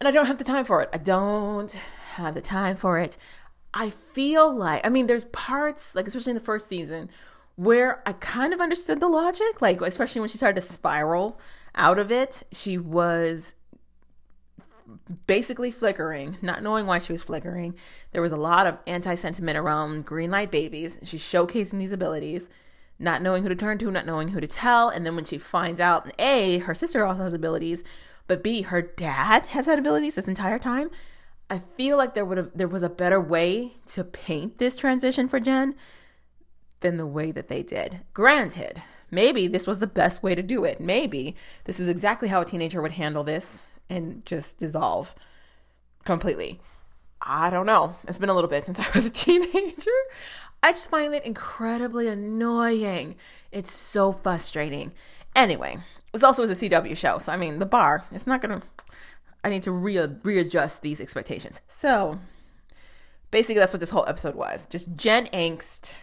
And 0.00 0.06
I 0.06 0.10
don't 0.10 0.26
have 0.26 0.38
the 0.38 0.44
time 0.44 0.64
for 0.64 0.82
it. 0.82 0.90
I 0.92 0.98
don't 0.98 1.72
have 2.14 2.34
the 2.34 2.40
time 2.40 2.76
for 2.76 2.98
it. 2.98 3.16
I 3.72 3.90
feel 3.90 4.54
like, 4.54 4.86
I 4.86 4.90
mean, 4.90 5.06
there's 5.06 5.26
parts, 5.26 5.94
like, 5.94 6.06
especially 6.06 6.30
in 6.30 6.38
the 6.38 6.44
first 6.44 6.68
season, 6.68 7.10
where 7.56 8.02
I 8.06 8.12
kind 8.12 8.52
of 8.52 8.60
understood 8.60 9.00
the 9.00 9.08
logic, 9.08 9.60
like, 9.60 9.80
especially 9.80 10.20
when 10.20 10.28
she 10.28 10.36
started 10.36 10.60
to 10.60 10.66
spiral 10.66 11.38
out 11.74 11.98
of 11.98 12.10
it. 12.10 12.42
She 12.52 12.78
was 12.78 13.54
basically 15.26 15.70
flickering, 15.70 16.36
not 16.42 16.62
knowing 16.62 16.86
why 16.86 16.98
she 16.98 17.12
was 17.12 17.22
flickering. 17.22 17.74
There 18.12 18.22
was 18.22 18.32
a 18.32 18.36
lot 18.36 18.66
of 18.66 18.78
anti 18.86 19.14
sentiment 19.14 19.58
around 19.58 20.04
green 20.04 20.30
light 20.30 20.50
babies. 20.50 21.00
She's 21.02 21.22
showcasing 21.22 21.78
these 21.78 21.92
abilities, 21.92 22.48
not 22.98 23.22
knowing 23.22 23.42
who 23.42 23.48
to 23.48 23.54
turn 23.54 23.78
to, 23.78 23.90
not 23.90 24.06
knowing 24.06 24.28
who 24.28 24.40
to 24.40 24.46
tell. 24.46 24.88
And 24.88 25.04
then 25.04 25.16
when 25.16 25.24
she 25.24 25.38
finds 25.38 25.80
out, 25.80 26.10
A, 26.18 26.58
her 26.58 26.74
sister 26.74 27.04
also 27.04 27.24
has 27.24 27.34
abilities, 27.34 27.84
but 28.26 28.42
B, 28.42 28.62
her 28.62 28.82
dad 28.82 29.46
has 29.48 29.66
had 29.66 29.78
abilities 29.78 30.16
this 30.16 30.28
entire 30.28 30.58
time. 30.58 30.90
I 31.48 31.60
feel 31.76 31.96
like 31.96 32.14
there 32.14 32.24
would 32.24 32.38
have 32.38 32.50
there 32.54 32.68
was 32.68 32.82
a 32.82 32.88
better 32.88 33.20
way 33.20 33.74
to 33.86 34.02
paint 34.02 34.58
this 34.58 34.76
transition 34.76 35.28
for 35.28 35.38
Jen 35.38 35.74
than 36.80 36.96
the 36.96 37.06
way 37.06 37.30
that 37.30 37.48
they 37.48 37.62
did. 37.62 38.00
Granted, 38.12 38.82
maybe 39.10 39.46
this 39.46 39.66
was 39.66 39.78
the 39.78 39.86
best 39.86 40.22
way 40.22 40.34
to 40.34 40.42
do 40.42 40.64
it. 40.64 40.80
Maybe 40.80 41.36
this 41.64 41.78
is 41.78 41.88
exactly 41.88 42.28
how 42.28 42.40
a 42.40 42.44
teenager 42.44 42.82
would 42.82 42.92
handle 42.92 43.22
this 43.22 43.68
and 43.88 44.26
just 44.26 44.58
dissolve 44.58 45.14
completely. 46.04 46.60
I 47.22 47.50
don't 47.50 47.66
know. 47.66 47.96
It's 48.06 48.18
been 48.18 48.28
a 48.28 48.34
little 48.34 48.50
bit 48.50 48.66
since 48.66 48.80
I 48.80 48.86
was 48.94 49.06
a 49.06 49.10
teenager. 49.10 49.90
I 50.62 50.72
just 50.72 50.90
find 50.90 51.14
it 51.14 51.24
incredibly 51.24 52.08
annoying. 52.08 53.16
It's 53.52 53.70
so 53.70 54.12
frustrating. 54.12 54.92
Anyway, 55.34 55.78
this 56.16 56.24
also 56.24 56.42
is 56.42 56.62
a 56.62 56.68
CW 56.68 56.96
show, 56.96 57.18
so 57.18 57.32
I 57.32 57.36
mean, 57.36 57.58
the 57.58 57.66
bar, 57.66 58.04
it's 58.12 58.26
not 58.26 58.40
gonna. 58.40 58.62
I 59.44 59.48
need 59.48 59.62
to 59.62 59.72
re- 59.72 60.16
readjust 60.22 60.82
these 60.82 61.00
expectations. 61.00 61.60
So, 61.68 62.18
basically, 63.30 63.60
that's 63.60 63.72
what 63.72 63.80
this 63.80 63.90
whole 63.90 64.04
episode 64.08 64.34
was. 64.34 64.66
Just 64.66 64.96
Jen 64.96 65.26
angst. 65.28 65.94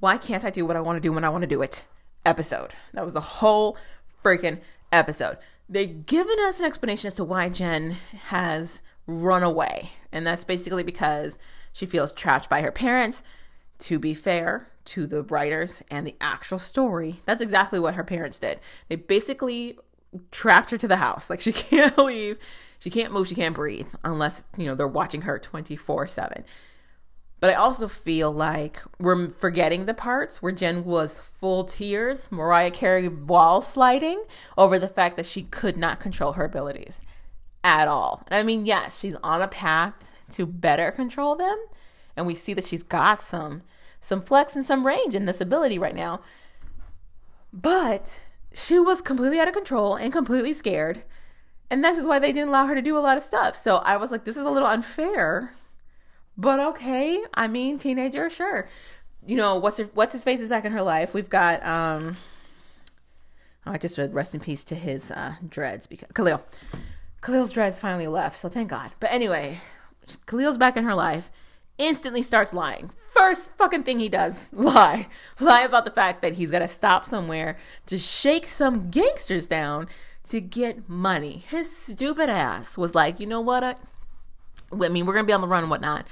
Why 0.00 0.16
can't 0.16 0.44
I 0.44 0.50
do 0.50 0.66
what 0.66 0.76
I 0.76 0.80
want 0.80 0.96
to 0.96 1.00
do 1.00 1.12
when 1.12 1.24
I 1.24 1.28
want 1.28 1.42
to 1.42 1.48
do 1.48 1.62
it? 1.62 1.84
Episode. 2.26 2.72
That 2.94 3.04
was 3.04 3.14
the 3.14 3.20
whole 3.20 3.76
freaking 4.24 4.60
episode 4.92 5.38
they've 5.70 6.04
given 6.04 6.36
us 6.40 6.58
an 6.58 6.66
explanation 6.66 7.06
as 7.06 7.14
to 7.14 7.24
why 7.24 7.48
Jen 7.48 7.96
has 8.26 8.82
run 9.06 9.44
away. 9.44 9.92
And 10.12 10.26
that's 10.26 10.44
basically 10.44 10.82
because 10.82 11.38
she 11.72 11.86
feels 11.86 12.12
trapped 12.12 12.50
by 12.50 12.60
her 12.60 12.72
parents. 12.72 13.22
To 13.78 13.98
be 13.98 14.12
fair 14.12 14.68
to 14.86 15.06
the 15.06 15.22
writers 15.22 15.82
and 15.90 16.06
the 16.06 16.16
actual 16.20 16.58
story, 16.58 17.20
that's 17.26 17.42
exactly 17.42 17.78
what 17.78 17.94
her 17.94 18.04
parents 18.04 18.38
did. 18.38 18.60
They 18.88 18.96
basically 18.96 19.78
trapped 20.30 20.70
her 20.70 20.78
to 20.78 20.88
the 20.88 20.96
house. 20.96 21.30
Like 21.30 21.40
she 21.40 21.52
can't 21.54 21.98
leave, 21.98 22.38
she 22.78 22.90
can't 22.90 23.12
move, 23.12 23.28
she 23.28 23.34
can't 23.34 23.54
breathe 23.54 23.88
unless, 24.04 24.44
you 24.56 24.66
know, 24.66 24.74
they're 24.74 24.88
watching 24.88 25.22
her 25.22 25.38
24 25.38 26.06
7. 26.06 26.44
But 27.40 27.50
I 27.50 27.54
also 27.54 27.88
feel 27.88 28.30
like 28.30 28.82
we're 28.98 29.30
forgetting 29.30 29.86
the 29.86 29.94
parts 29.94 30.42
where 30.42 30.52
Jen 30.52 30.84
was 30.84 31.18
full 31.18 31.64
tears, 31.64 32.30
Mariah 32.30 32.70
Carey 32.70 33.08
wall 33.08 33.62
sliding 33.62 34.24
over 34.58 34.78
the 34.78 34.88
fact 34.88 35.16
that 35.16 35.24
she 35.24 35.44
could 35.44 35.78
not 35.78 36.00
control 36.00 36.34
her 36.34 36.44
abilities 36.44 37.00
at 37.64 37.88
all. 37.88 38.24
And 38.28 38.34
I 38.34 38.42
mean, 38.42 38.66
yes, 38.66 39.00
she's 39.00 39.16
on 39.22 39.40
a 39.40 39.48
path 39.48 39.94
to 40.32 40.44
better 40.44 40.90
control 40.90 41.34
them, 41.34 41.58
and 42.14 42.26
we 42.26 42.34
see 42.34 42.52
that 42.54 42.66
she's 42.66 42.82
got 42.82 43.22
some 43.22 43.62
some 44.00 44.20
flex 44.20 44.56
and 44.56 44.64
some 44.64 44.86
range 44.86 45.14
in 45.14 45.26
this 45.26 45.40
ability 45.40 45.78
right 45.78 45.94
now. 45.94 46.20
But 47.52 48.22
she 48.52 48.78
was 48.78 49.02
completely 49.02 49.40
out 49.40 49.48
of 49.48 49.54
control 49.54 49.94
and 49.94 50.12
completely 50.12 50.52
scared. 50.52 51.02
And 51.70 51.84
this 51.84 51.98
is 51.98 52.06
why 52.06 52.18
they 52.18 52.32
didn't 52.32 52.48
allow 52.48 52.66
her 52.66 52.74
to 52.74 52.82
do 52.82 52.96
a 52.96 53.00
lot 53.00 53.16
of 53.16 53.22
stuff. 53.22 53.54
So 53.56 53.76
I 53.76 53.96
was 53.96 54.10
like, 54.10 54.24
this 54.24 54.36
is 54.36 54.46
a 54.46 54.50
little 54.50 54.68
unfair 54.68 55.52
but 56.40 56.58
okay, 56.58 57.22
I 57.34 57.48
mean, 57.48 57.76
teenager, 57.76 58.30
sure. 58.30 58.66
You 59.26 59.36
know 59.36 59.56
what's 59.56 59.76
her, 59.76 59.90
what's 59.92 60.14
his 60.14 60.24
face 60.24 60.40
is 60.40 60.48
back 60.48 60.64
in 60.64 60.72
her 60.72 60.80
life. 60.80 61.12
We've 61.12 61.28
got 61.28 61.64
um. 61.66 62.16
Oh, 63.66 63.72
I 63.72 63.76
just 63.76 63.98
read 63.98 64.14
rest 64.14 64.34
in 64.34 64.40
peace 64.40 64.64
to 64.64 64.74
his 64.74 65.10
uh, 65.10 65.34
dreads 65.46 65.86
because 65.86 66.08
Khalil, 66.14 66.42
Khalil's 67.20 67.52
dreads 67.52 67.78
finally 67.78 68.06
left, 68.06 68.38
so 68.38 68.48
thank 68.48 68.70
God. 68.70 68.92
But 69.00 69.12
anyway, 69.12 69.60
Khalil's 70.24 70.56
back 70.56 70.78
in 70.78 70.84
her 70.84 70.94
life. 70.94 71.30
Instantly 71.76 72.22
starts 72.22 72.54
lying. 72.54 72.90
First 73.20 73.54
fucking 73.58 73.82
thing 73.82 74.00
he 74.00 74.08
does, 74.08 74.48
lie. 74.52 75.06
Lie 75.38 75.60
about 75.60 75.84
the 75.84 75.90
fact 75.90 76.22
that 76.22 76.36
he's 76.36 76.50
got 76.50 76.60
to 76.60 76.68
stop 76.68 77.04
somewhere 77.04 77.58
to 77.84 77.98
shake 77.98 78.48
some 78.48 78.88
gangsters 78.88 79.46
down 79.46 79.88
to 80.28 80.40
get 80.40 80.88
money. 80.88 81.44
His 81.46 81.70
stupid 81.70 82.30
ass 82.30 82.78
was 82.78 82.94
like, 82.94 83.20
you 83.20 83.26
know 83.26 83.42
what? 83.42 83.62
I, 83.62 83.74
I 84.72 84.88
mean, 84.88 85.04
we're 85.04 85.12
gonna 85.12 85.26
be 85.26 85.34
on 85.34 85.42
the 85.42 85.48
run 85.48 85.64
and 85.64 85.70
whatnot. 85.70 86.06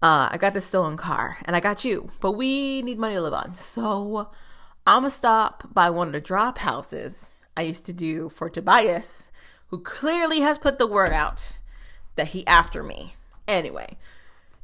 Uh, 0.00 0.30
I 0.32 0.38
got 0.38 0.54
this 0.54 0.64
stolen 0.64 0.96
car 0.96 1.36
and 1.44 1.54
I 1.54 1.60
got 1.60 1.84
you, 1.84 2.10
but 2.20 2.32
we 2.32 2.80
need 2.80 2.98
money 2.98 3.16
to 3.16 3.20
live 3.20 3.34
on. 3.34 3.54
So 3.56 4.30
I'm 4.86 5.00
gonna 5.00 5.10
stop 5.10 5.74
by 5.74 5.90
one 5.90 6.06
of 6.06 6.14
the 6.14 6.22
drop 6.22 6.56
houses 6.56 7.42
I 7.54 7.62
used 7.62 7.84
to 7.84 7.92
do 7.92 8.30
for 8.30 8.48
Tobias, 8.48 9.30
who 9.66 9.78
clearly 9.78 10.40
has 10.40 10.58
put 10.58 10.78
the 10.78 10.86
word 10.86 11.12
out 11.12 11.52
that 12.14 12.28
he 12.28 12.46
after 12.46 12.82
me. 12.82 13.14
Anyway, 13.46 13.98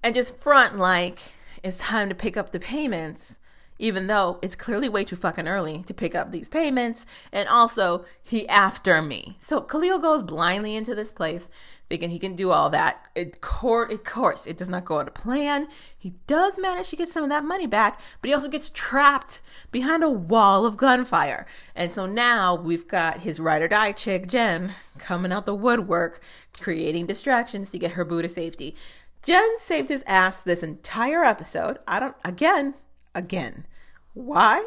and 0.03 0.15
just 0.15 0.41
front 0.41 0.79
like 0.79 1.19
it's 1.63 1.77
time 1.77 2.09
to 2.09 2.15
pick 2.15 2.37
up 2.37 2.53
the 2.53 2.61
payments 2.61 3.39
even 3.83 4.07
though 4.07 4.39
it's 4.43 4.55
clearly 4.55 4.89
way 4.89 5.03
too 5.03 5.17
fucking 5.17 5.49
early 5.49 5.83
to 5.83 5.93
pick 5.93 6.15
up 6.15 6.31
these 6.31 6.49
payments. 6.49 7.05
And 7.33 7.49
also, 7.49 8.05
he 8.23 8.49
after 8.49 9.03
me. 9.03 9.37
So 9.41 9.61
Khalil 9.61 9.99
goes 9.99 10.23
blindly 10.23 10.77
into 10.77 10.95
this 10.95 11.11
place, 11.11 11.51
thinking 11.91 12.11
he 12.11 12.21
can 12.21 12.37
do 12.37 12.53
all 12.53 12.71
that. 12.71 13.09
It, 13.17 13.41
cor- 13.41 13.91
of 13.91 14.05
course, 14.05 14.47
it 14.47 14.57
does 14.57 14.69
not 14.69 14.85
go 14.85 15.03
to 15.03 15.11
plan. 15.11 15.67
He 15.99 16.15
does 16.29 16.61
manage 16.61 16.91
to 16.91 16.97
get 16.97 17.09
some 17.09 17.25
of 17.25 17.31
that 17.31 17.45
money 17.45 17.67
back, 17.67 18.01
but 18.21 18.29
he 18.29 18.35
also 18.35 18.49
gets 18.49 18.71
trapped 18.71 19.43
behind 19.73 20.05
a 20.05 20.11
wall 20.11 20.65
of 20.65 20.77
gunfire. 20.77 21.45
And 21.75 21.93
so 21.93 22.07
now 22.07 22.55
we've 22.55 22.87
got 22.87 23.23
his 23.23 23.41
ride 23.41 23.63
or 23.63 23.69
die 23.69 23.91
chick, 23.91 24.29
Jen, 24.29 24.75
coming 24.99 25.33
out 25.33 25.45
the 25.45 25.57
woodwork, 25.57 26.23
creating 26.53 27.07
distractions 27.07 27.71
to 27.71 27.79
get 27.79 27.93
her 27.93 28.05
boo 28.05 28.23
to 28.23 28.29
safety. 28.29 28.77
Jen 29.23 29.59
saved 29.59 29.89
his 29.89 30.03
ass 30.07 30.41
this 30.41 30.63
entire 30.63 31.25
episode. 31.25 31.79
I 31.87 32.01
don't, 32.01 32.17
again, 32.25 32.75
again. 33.15 33.67
Why? 34.15 34.65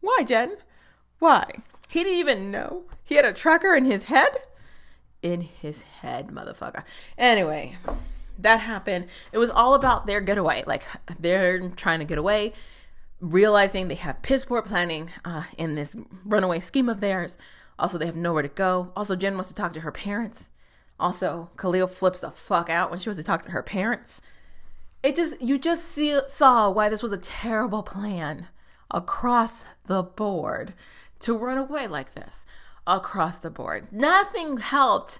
Why, 0.00 0.24
Jen? 0.26 0.56
Why? 1.18 1.44
He 1.88 2.02
didn't 2.02 2.18
even 2.18 2.50
know. 2.50 2.84
He 3.04 3.16
had 3.16 3.24
a 3.26 3.32
tracker 3.32 3.74
in 3.74 3.84
his 3.84 4.04
head? 4.04 4.30
In 5.22 5.42
his 5.42 5.82
head, 5.82 6.28
motherfucker. 6.28 6.84
Anyway, 7.18 7.76
that 8.38 8.60
happened. 8.60 9.06
It 9.32 9.38
was 9.38 9.50
all 9.50 9.74
about 9.74 10.06
their 10.06 10.20
getaway. 10.22 10.64
Like, 10.66 10.84
they're 11.18 11.68
trying 11.70 11.98
to 11.98 12.06
get 12.06 12.16
away, 12.16 12.54
realizing 13.20 13.88
they 13.88 13.96
have 13.96 14.22
piss 14.22 14.46
poor 14.46 14.62
planning 14.62 15.10
uh, 15.26 15.42
in 15.58 15.74
this 15.74 15.94
runaway 16.24 16.60
scheme 16.60 16.88
of 16.88 17.00
theirs. 17.00 17.36
Also, 17.78 17.98
they 17.98 18.06
have 18.06 18.16
nowhere 18.16 18.42
to 18.42 18.48
go. 18.48 18.92
Also, 18.96 19.14
Jen 19.14 19.34
wants 19.34 19.50
to 19.50 19.54
talk 19.54 19.74
to 19.74 19.80
her 19.80 19.92
parents. 19.92 20.48
Also, 21.00 21.50
Khalil 21.56 21.86
flips 21.86 22.20
the 22.20 22.30
fuck 22.30 22.70
out 22.70 22.90
when 22.90 22.98
she 22.98 23.08
was 23.08 23.16
to 23.16 23.24
talk 23.24 23.42
to 23.42 23.50
her 23.50 23.62
parents. 23.62 24.20
It 25.02 25.16
just, 25.16 25.40
you 25.40 25.58
just 25.58 25.86
see, 25.86 26.20
saw 26.28 26.70
why 26.70 26.88
this 26.88 27.02
was 27.02 27.12
a 27.12 27.18
terrible 27.18 27.82
plan 27.82 28.48
across 28.90 29.64
the 29.86 30.02
board 30.02 30.74
to 31.20 31.36
run 31.36 31.58
away 31.58 31.86
like 31.86 32.14
this 32.14 32.44
across 32.86 33.38
the 33.38 33.50
board. 33.50 33.90
Nothing 33.90 34.58
helped. 34.58 35.18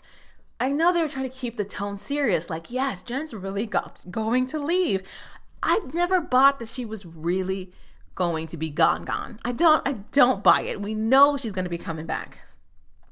I 0.58 0.68
know 0.68 0.92
they 0.92 1.02
were 1.02 1.08
trying 1.08 1.30
to 1.30 1.34
keep 1.34 1.56
the 1.56 1.64
tone 1.64 1.98
serious, 1.98 2.50
like, 2.50 2.70
yes, 2.70 3.00
Jen's 3.00 3.32
really 3.32 3.64
got, 3.64 4.04
going 4.10 4.46
to 4.46 4.58
leave. 4.58 5.02
I 5.62 5.80
never 5.94 6.20
bought 6.20 6.58
that 6.58 6.68
she 6.68 6.84
was 6.84 7.06
really 7.06 7.72
going 8.14 8.46
to 8.48 8.56
be 8.56 8.68
gone 8.68 9.04
gone. 9.04 9.38
I 9.44 9.52
don't 9.52 9.86
I 9.88 9.92
don't 10.12 10.44
buy 10.44 10.62
it. 10.62 10.82
We 10.82 10.94
know 10.94 11.36
she's 11.36 11.52
going 11.52 11.64
to 11.64 11.70
be 11.70 11.78
coming 11.78 12.06
back. 12.06 12.40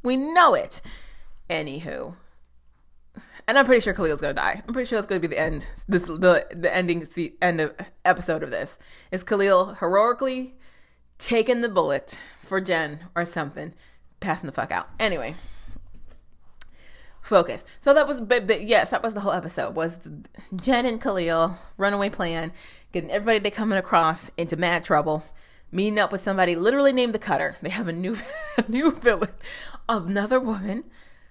We 0.03 0.17
know 0.17 0.55
it. 0.55 0.83
Anywho, 1.49 2.17
and 3.49 3.59
I'm 3.59 3.65
pretty 3.65 3.81
sure 3.81 3.95
Khalil's 3.95 4.21
gonna 4.21 4.35
die. 4.35 4.63
I'm 4.69 4.75
pretty 4.75 4.89
sure 4.89 4.99
that's 4.99 5.09
gonna 5.09 5.21
be 5.21 5.27
the 5.27 5.41
end. 5.41 5.71
This 5.89 6.05
the 6.05 6.47
the 6.55 6.73
ending 6.73 7.09
end 7.43 7.61
of 7.61 7.75
episode 8.05 8.43
of 8.43 8.51
this 8.51 8.79
is 9.11 9.25
Khalil 9.25 9.75
heroically 9.81 10.55
taking 11.19 11.63
the 11.63 11.69
bullet 11.69 12.21
for 12.43 12.61
Jen 12.61 13.01
or 13.17 13.25
something, 13.25 13.73
passing 14.21 14.47
the 14.47 14.53
fuck 14.53 14.71
out. 14.71 14.91
Anyway, 15.01 15.35
focus. 17.23 17.65
So 17.81 17.93
that 17.95 18.07
was, 18.07 18.21
but, 18.21 18.47
but 18.47 18.67
yes, 18.67 18.91
that 18.91 19.03
was 19.03 19.15
the 19.15 19.21
whole 19.21 19.33
episode. 19.33 19.75
Was 19.75 19.99
Jen 20.55 20.87
and 20.87 21.01
Khalil 21.01 21.57
runaway 21.77 22.11
plan, 22.11 22.53
getting 22.93 23.11
everybody 23.11 23.39
they 23.39 23.51
coming 23.51 23.79
across 23.79 24.31
into 24.37 24.57
mad 24.57 24.85
trouble 24.85 25.25
meeting 25.71 25.99
up 25.99 26.11
with 26.11 26.21
somebody 26.21 26.55
literally 26.57 26.93
named 26.93 27.15
the 27.15 27.19
Cutter. 27.19 27.57
They 27.63 27.71
have 27.71 27.89
a 27.89 27.93
new 27.93 28.17
a 28.57 28.65
new 28.69 28.93
villain, 28.93 29.31
another 29.89 30.39
woman 30.39 30.85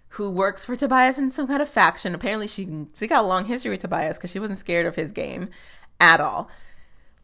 who 0.09 0.29
works 0.29 0.65
for 0.65 0.75
Tobias 0.75 1.17
in 1.17 1.31
some 1.31 1.47
kind 1.47 1.61
of 1.61 1.69
faction. 1.69 2.15
Apparently, 2.15 2.47
she 2.47 2.87
she 2.93 3.07
got 3.07 3.23
a 3.23 3.27
long 3.27 3.45
history 3.45 3.71
with 3.71 3.81
Tobias 3.81 4.17
because 4.17 4.31
she 4.31 4.39
wasn't 4.39 4.59
scared 4.59 4.85
of 4.85 4.95
his 4.95 5.11
game 5.11 5.49
at 5.99 6.21
all. 6.21 6.49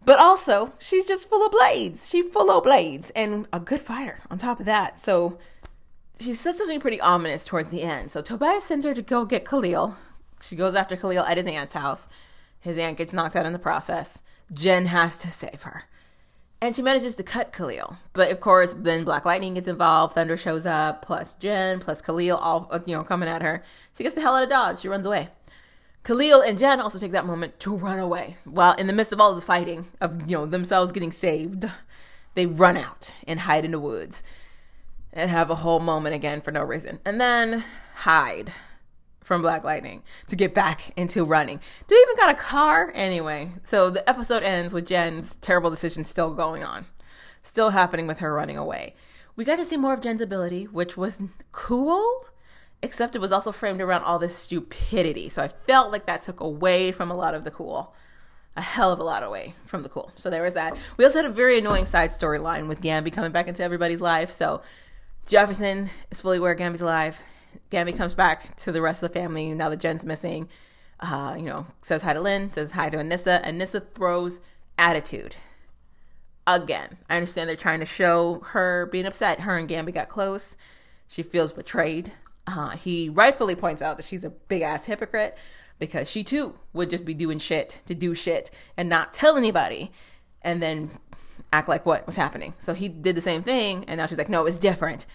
But 0.05 0.19
also, 0.19 0.73
she's 0.79 1.05
just 1.05 1.29
full 1.29 1.45
of 1.45 1.51
blades. 1.51 2.09
She's 2.09 2.31
full 2.31 2.51
of 2.51 2.63
blades 2.63 3.09
and 3.11 3.47
a 3.53 3.59
good 3.59 3.79
fighter 3.79 4.19
on 4.29 4.37
top 4.37 4.59
of 4.59 4.65
that. 4.65 4.99
So 4.99 5.39
she 6.19 6.33
said 6.33 6.55
something 6.55 6.79
pretty 6.79 6.99
ominous 6.99 7.45
towards 7.45 7.69
the 7.69 7.81
end. 7.81 8.11
So 8.11 8.21
Tobias 8.21 8.65
sends 8.65 8.85
her 8.85 8.93
to 8.93 9.01
go 9.01 9.25
get 9.25 9.47
Khalil. 9.47 9.95
She 10.41 10.55
goes 10.55 10.75
after 10.75 10.97
Khalil 10.97 11.23
at 11.23 11.37
his 11.37 11.47
aunt's 11.47 11.73
house. 11.73 12.09
His 12.59 12.77
aunt 12.77 12.97
gets 12.97 13.13
knocked 13.13 13.35
out 13.35 13.45
in 13.45 13.53
the 13.53 13.59
process. 13.59 14.21
Jen 14.51 14.87
has 14.87 15.17
to 15.19 15.31
save 15.31 15.63
her. 15.63 15.85
And 16.63 16.73
she 16.73 16.81
manages 16.81 17.17
to 17.17 17.23
cut 17.23 17.51
Khalil. 17.51 17.97
But 18.13 18.31
of 18.31 18.39
course, 18.39 18.73
then 18.73 19.03
Black 19.03 19.25
Lightning 19.25 19.55
gets 19.55 19.67
involved. 19.67 20.15
Thunder 20.15 20.37
shows 20.37 20.65
up, 20.65 21.01
plus 21.01 21.33
Jen, 21.33 21.81
plus 21.81 22.01
Khalil, 22.01 22.37
all, 22.37 22.71
you 22.85 22.95
know, 22.95 23.03
coming 23.03 23.27
at 23.27 23.41
her. 23.41 23.61
She 23.97 24.01
gets 24.01 24.15
the 24.15 24.21
hell 24.21 24.37
out 24.37 24.43
of 24.43 24.49
Dodge. 24.49 24.79
She 24.79 24.87
runs 24.87 25.05
away. 25.05 25.27
Khalil 26.05 26.39
and 26.39 26.57
Jen 26.57 26.79
also 26.79 26.99
take 26.99 27.11
that 27.11 27.25
moment 27.25 27.59
to 27.59 27.75
run 27.75 27.99
away. 27.99 28.37
While 28.45 28.75
in 28.75 28.87
the 28.87 28.93
midst 28.93 29.11
of 29.11 29.19
all 29.19 29.35
the 29.35 29.41
fighting, 29.41 29.87
of, 29.99 30.21
you 30.21 30.37
know, 30.37 30.45
themselves 30.45 30.93
getting 30.93 31.11
saved, 31.11 31.65
they 32.33 32.45
run 32.45 32.77
out 32.77 33.13
and 33.27 33.41
hide 33.41 33.65
in 33.65 33.71
the 33.71 33.79
woods 33.79 34.23
and 35.11 35.29
have 35.29 35.49
a 35.49 35.55
whole 35.55 35.81
moment 35.81 36.15
again 36.15 36.39
for 36.39 36.51
no 36.51 36.63
reason. 36.63 36.99
And 37.03 37.19
then 37.19 37.65
hide 37.93 38.53
from 39.23 39.41
Black 39.41 39.63
Lightning 39.63 40.03
to 40.27 40.35
get 40.35 40.53
back 40.53 40.91
into 40.97 41.23
running. 41.23 41.59
Do 41.87 41.95
even 41.95 42.15
got 42.17 42.29
a 42.31 42.39
car? 42.39 42.91
Anyway, 42.93 43.51
so 43.63 43.89
the 43.89 44.07
episode 44.07 44.43
ends 44.43 44.73
with 44.73 44.85
Jen's 44.85 45.35
terrible 45.41 45.69
decision 45.69 46.03
still 46.03 46.33
going 46.33 46.63
on, 46.63 46.85
still 47.41 47.71
happening 47.71 48.05
with 48.07 48.19
her 48.19 48.33
running 48.33 48.57
away. 48.57 48.95
We 49.35 49.45
got 49.45 49.55
to 49.55 49.65
see 49.65 49.77
more 49.77 49.93
of 49.93 50.01
Jen's 50.01 50.21
ability, 50.21 50.65
which 50.65 50.95
was 50.95 51.19
cool, 51.51 52.25
except 52.81 53.15
it 53.15 53.19
was 53.19 53.31
also 53.31 53.51
framed 53.51 53.81
around 53.81 54.03
all 54.03 54.19
this 54.19 54.35
stupidity. 54.35 55.29
So 55.29 55.41
I 55.41 55.47
felt 55.47 55.91
like 55.91 56.05
that 56.05 56.21
took 56.21 56.39
away 56.39 56.91
from 56.91 57.09
a 57.09 57.15
lot 57.15 57.33
of 57.33 57.43
the 57.43 57.51
cool. 57.51 57.95
A 58.55 58.61
hell 58.61 58.91
of 58.91 58.99
a 58.99 59.03
lot 59.03 59.23
away 59.23 59.55
from 59.65 59.81
the 59.81 59.89
cool. 59.89 60.11
So 60.15 60.29
there 60.29 60.43
was 60.43 60.53
that. 60.53 60.77
We 60.97 61.05
also 61.05 61.23
had 61.23 61.31
a 61.31 61.33
very 61.33 61.57
annoying 61.57 61.87
side 61.87 62.11
storyline 62.11 62.67
with 62.67 62.81
Gambi 62.81 63.11
coming 63.11 63.31
back 63.31 63.47
into 63.47 63.63
everybody's 63.63 64.01
life. 64.01 64.29
So 64.29 64.61
Jefferson 65.25 65.89
is 66.11 66.21
fully 66.21 66.37
aware 66.37 66.55
Gambi's 66.55 66.83
alive. 66.83 67.19
Gambi 67.71 67.95
comes 67.95 68.13
back 68.13 68.55
to 68.57 68.71
the 68.71 68.81
rest 68.81 69.03
of 69.03 69.11
the 69.11 69.19
family 69.19 69.51
now 69.53 69.69
that 69.69 69.79
Jen's 69.79 70.05
missing. 70.05 70.49
Uh, 70.99 71.35
you 71.37 71.45
know, 71.45 71.65
says 71.81 72.01
hi 72.01 72.13
to 72.13 72.21
Lynn, 72.21 72.49
says 72.49 72.71
hi 72.71 72.89
to 72.89 72.97
Anissa. 72.97 73.43
Anissa 73.43 73.85
throws 73.93 74.41
attitude. 74.77 75.35
Again, 76.45 76.97
I 77.09 77.17
understand 77.17 77.49
they're 77.49 77.55
trying 77.55 77.79
to 77.79 77.85
show 77.85 78.41
her 78.47 78.85
being 78.87 79.05
upset. 79.05 79.41
Her 79.41 79.57
and 79.57 79.67
Gambi 79.67 79.93
got 79.93 80.09
close. 80.09 80.57
She 81.07 81.23
feels 81.23 81.53
betrayed. 81.53 82.11
Uh, 82.45 82.71
he 82.71 83.09
rightfully 83.09 83.55
points 83.55 83.81
out 83.81 83.97
that 83.97 84.05
she's 84.05 84.23
a 84.23 84.29
big 84.29 84.61
ass 84.61 84.85
hypocrite 84.85 85.37
because 85.79 86.09
she 86.09 86.23
too 86.23 86.59
would 86.73 86.89
just 86.89 87.05
be 87.05 87.13
doing 87.13 87.39
shit 87.39 87.81
to 87.85 87.95
do 87.95 88.13
shit 88.13 88.51
and 88.75 88.89
not 88.89 89.13
tell 89.13 89.37
anybody 89.37 89.91
and 90.41 90.61
then 90.61 90.91
act 91.51 91.69
like 91.69 91.85
what 91.85 92.05
was 92.05 92.15
happening. 92.15 92.53
So 92.59 92.73
he 92.73 92.89
did 92.89 93.15
the 93.15 93.21
same 93.21 93.43
thing, 93.43 93.85
and 93.87 93.97
now 93.97 94.05
she's 94.07 94.17
like, 94.17 94.29
no, 94.29 94.45
it's 94.45 94.57
different. 94.57 95.05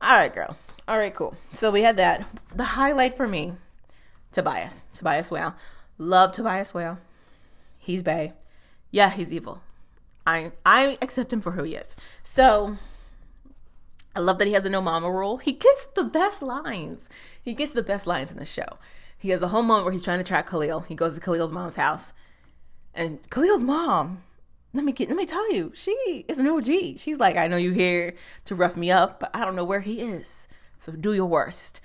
All 0.00 0.16
right, 0.16 0.32
girl. 0.32 0.56
All 0.90 0.98
right, 0.98 1.14
cool. 1.14 1.36
So 1.52 1.70
we 1.70 1.82
had 1.82 1.96
that. 1.98 2.26
The 2.52 2.64
highlight 2.64 3.16
for 3.16 3.28
me, 3.28 3.52
Tobias. 4.32 4.82
Tobias 4.92 5.30
Whale. 5.30 5.54
Love 5.98 6.32
Tobias 6.32 6.74
Whale. 6.74 6.98
He's 7.78 8.02
Bay. 8.02 8.32
Yeah, 8.90 9.10
he's 9.10 9.32
evil. 9.32 9.62
I 10.26 10.50
I 10.66 10.98
accept 11.00 11.32
him 11.32 11.40
for 11.42 11.52
who 11.52 11.62
he 11.62 11.76
is. 11.76 11.96
So 12.24 12.76
I 14.16 14.18
love 14.18 14.38
that 14.38 14.48
he 14.48 14.54
has 14.54 14.64
a 14.64 14.68
no 14.68 14.80
mama 14.80 15.08
rule. 15.08 15.36
He 15.36 15.52
gets 15.52 15.84
the 15.84 16.02
best 16.02 16.42
lines. 16.42 17.08
He 17.40 17.54
gets 17.54 17.72
the 17.72 17.84
best 17.84 18.08
lines 18.08 18.32
in 18.32 18.38
the 18.38 18.44
show. 18.44 18.78
He 19.16 19.28
has 19.28 19.42
a 19.42 19.48
whole 19.48 19.62
moment 19.62 19.84
where 19.84 19.92
he's 19.92 20.02
trying 20.02 20.18
to 20.18 20.24
track 20.24 20.50
Khalil. 20.50 20.80
He 20.80 20.96
goes 20.96 21.14
to 21.14 21.20
Khalil's 21.20 21.52
mom's 21.52 21.76
house. 21.76 22.12
And 22.96 23.20
Khalil's 23.30 23.62
mom 23.62 24.24
let 24.72 24.84
me 24.84 24.90
get 24.90 25.08
let 25.08 25.16
me 25.16 25.26
tell 25.26 25.52
you, 25.52 25.70
she 25.72 26.24
is 26.26 26.40
an 26.40 26.48
OG. 26.48 26.98
She's 26.98 27.18
like, 27.20 27.36
I 27.36 27.46
know 27.46 27.58
you 27.58 27.70
here 27.70 28.16
to 28.46 28.56
rough 28.56 28.76
me 28.76 28.90
up, 28.90 29.20
but 29.20 29.30
I 29.32 29.44
don't 29.44 29.54
know 29.54 29.64
where 29.64 29.82
he 29.82 30.00
is. 30.00 30.48
So 30.80 30.92
do 30.92 31.12
your 31.12 31.26
worst. 31.26 31.80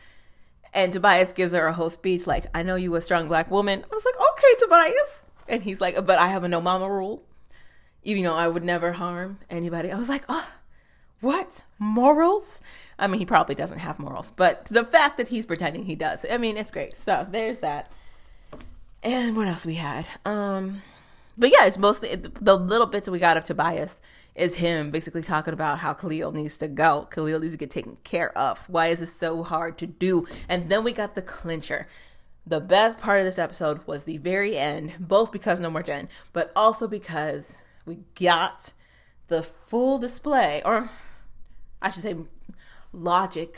And 0.74 0.92
Tobias 0.92 1.32
gives 1.32 1.54
her 1.54 1.68
a 1.68 1.74
whole 1.74 1.90
speech 1.90 2.26
like, 2.26 2.48
I 2.54 2.64
know 2.64 2.76
you 2.76 2.96
a 2.96 3.02
strong 3.02 3.28
black 3.28 3.52
woman. 3.52 3.84
I 3.84 3.96
was 3.96 4.04
like, 4.04 4.16
okay, 4.16 4.54
Tobias. 4.60 5.24
And 5.48 5.64
he's 5.64 5.80
like, 5.80 6.06
but 6.06 6.18
I 6.18 6.30
have 6.30 6.44
a 6.44 6.48
no 6.48 6.60
mama 6.60 6.90
rule. 6.90 7.24
You 8.02 8.22
know, 8.24 8.36
I 8.36 8.48
would 8.48 8.64
never 8.64 8.94
harm 8.94 9.40
anybody. 9.50 9.92
I 9.92 9.98
was 9.98 10.10
like, 10.10 10.26
oh, 10.28 10.50
what? 11.22 11.64
Morals? 11.80 12.62
I 13.00 13.08
mean, 13.08 13.20
he 13.20 13.26
probably 13.26 13.56
doesn't 13.56 13.80
have 13.80 14.00
morals, 14.00 14.32
but 14.32 14.66
the 14.66 14.84
fact 14.84 15.18
that 15.18 15.30
he's 15.30 15.46
pretending 15.46 15.86
he 15.86 15.96
does. 15.96 16.26
I 16.30 16.38
mean, 16.38 16.58
it's 16.58 16.72
great. 16.72 16.96
So 16.96 17.26
there's 17.30 17.60
that. 17.60 17.92
And 19.02 19.36
what 19.36 19.48
else 19.48 19.66
we 19.66 19.76
had? 19.76 20.06
Um, 20.26 20.82
but 21.38 21.52
yeah, 21.52 21.66
it's 21.66 21.78
mostly 21.78 22.16
the 22.16 22.58
little 22.58 22.88
bits 22.88 23.10
we 23.10 23.20
got 23.20 23.38
of 23.38 23.44
Tobias 23.44 24.02
is 24.36 24.56
him 24.56 24.92
basically 24.92 25.22
talking 25.22 25.54
about 25.54 25.80
how 25.80 25.94
Khalil 25.94 26.32
needs 26.32 26.58
to 26.58 26.68
go. 26.68 27.08
Khalil 27.10 27.40
needs 27.40 27.54
to 27.54 27.58
get 27.58 27.72
taken 27.72 27.98
care 28.04 28.38
of. 28.38 28.60
Why 28.68 28.88
is 28.88 29.02
it 29.02 29.08
so 29.08 29.44
hard 29.44 29.78
to 29.78 29.88
do? 29.88 30.28
And 30.50 30.70
then 30.70 30.84
we 30.84 30.92
got 30.92 31.16
the 31.16 31.22
clincher. 31.22 31.88
The 32.46 32.60
best 32.60 33.00
part 33.00 33.20
of 33.20 33.26
this 33.26 33.40
episode 33.40 33.86
was 33.88 34.04
the 34.04 34.18
very 34.18 34.58
end, 34.58 34.96
both 35.00 35.32
because 35.32 35.60
No 35.60 35.70
More 35.70 35.82
Jen, 35.82 36.10
but 36.34 36.52
also 36.56 36.88
because 36.88 37.64
we 37.86 38.00
got 38.20 38.74
the 39.30 39.42
full 39.42 39.98
display, 39.98 40.62
or 40.66 40.92
I 41.82 41.90
should 41.90 42.04
say, 42.04 42.16
logic 42.92 43.58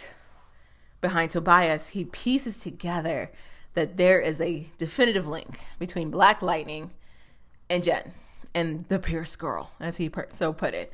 behind 1.02 1.32
Tobias. 1.32 1.90
He 1.90 2.06
pieces 2.06 2.58
together 2.58 3.32
that 3.74 3.98
there 3.98 4.20
is 4.20 4.40
a 4.40 4.70
definitive 4.78 5.28
link 5.28 5.66
between 5.80 6.10
Black 6.10 6.42
Lightning 6.42 6.92
and 7.70 7.84
Jen 7.84 8.14
and 8.58 8.86
the 8.88 8.98
Pierce 8.98 9.36
girl, 9.36 9.72
as 9.80 9.98
he 9.98 10.10
per- 10.10 10.30
so 10.32 10.52
put 10.52 10.74
it. 10.74 10.92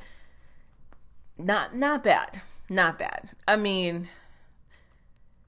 Not 1.38 1.74
not 1.74 2.04
bad, 2.04 2.42
not 2.68 2.98
bad. 2.98 3.30
I 3.48 3.56
mean, 3.56 4.08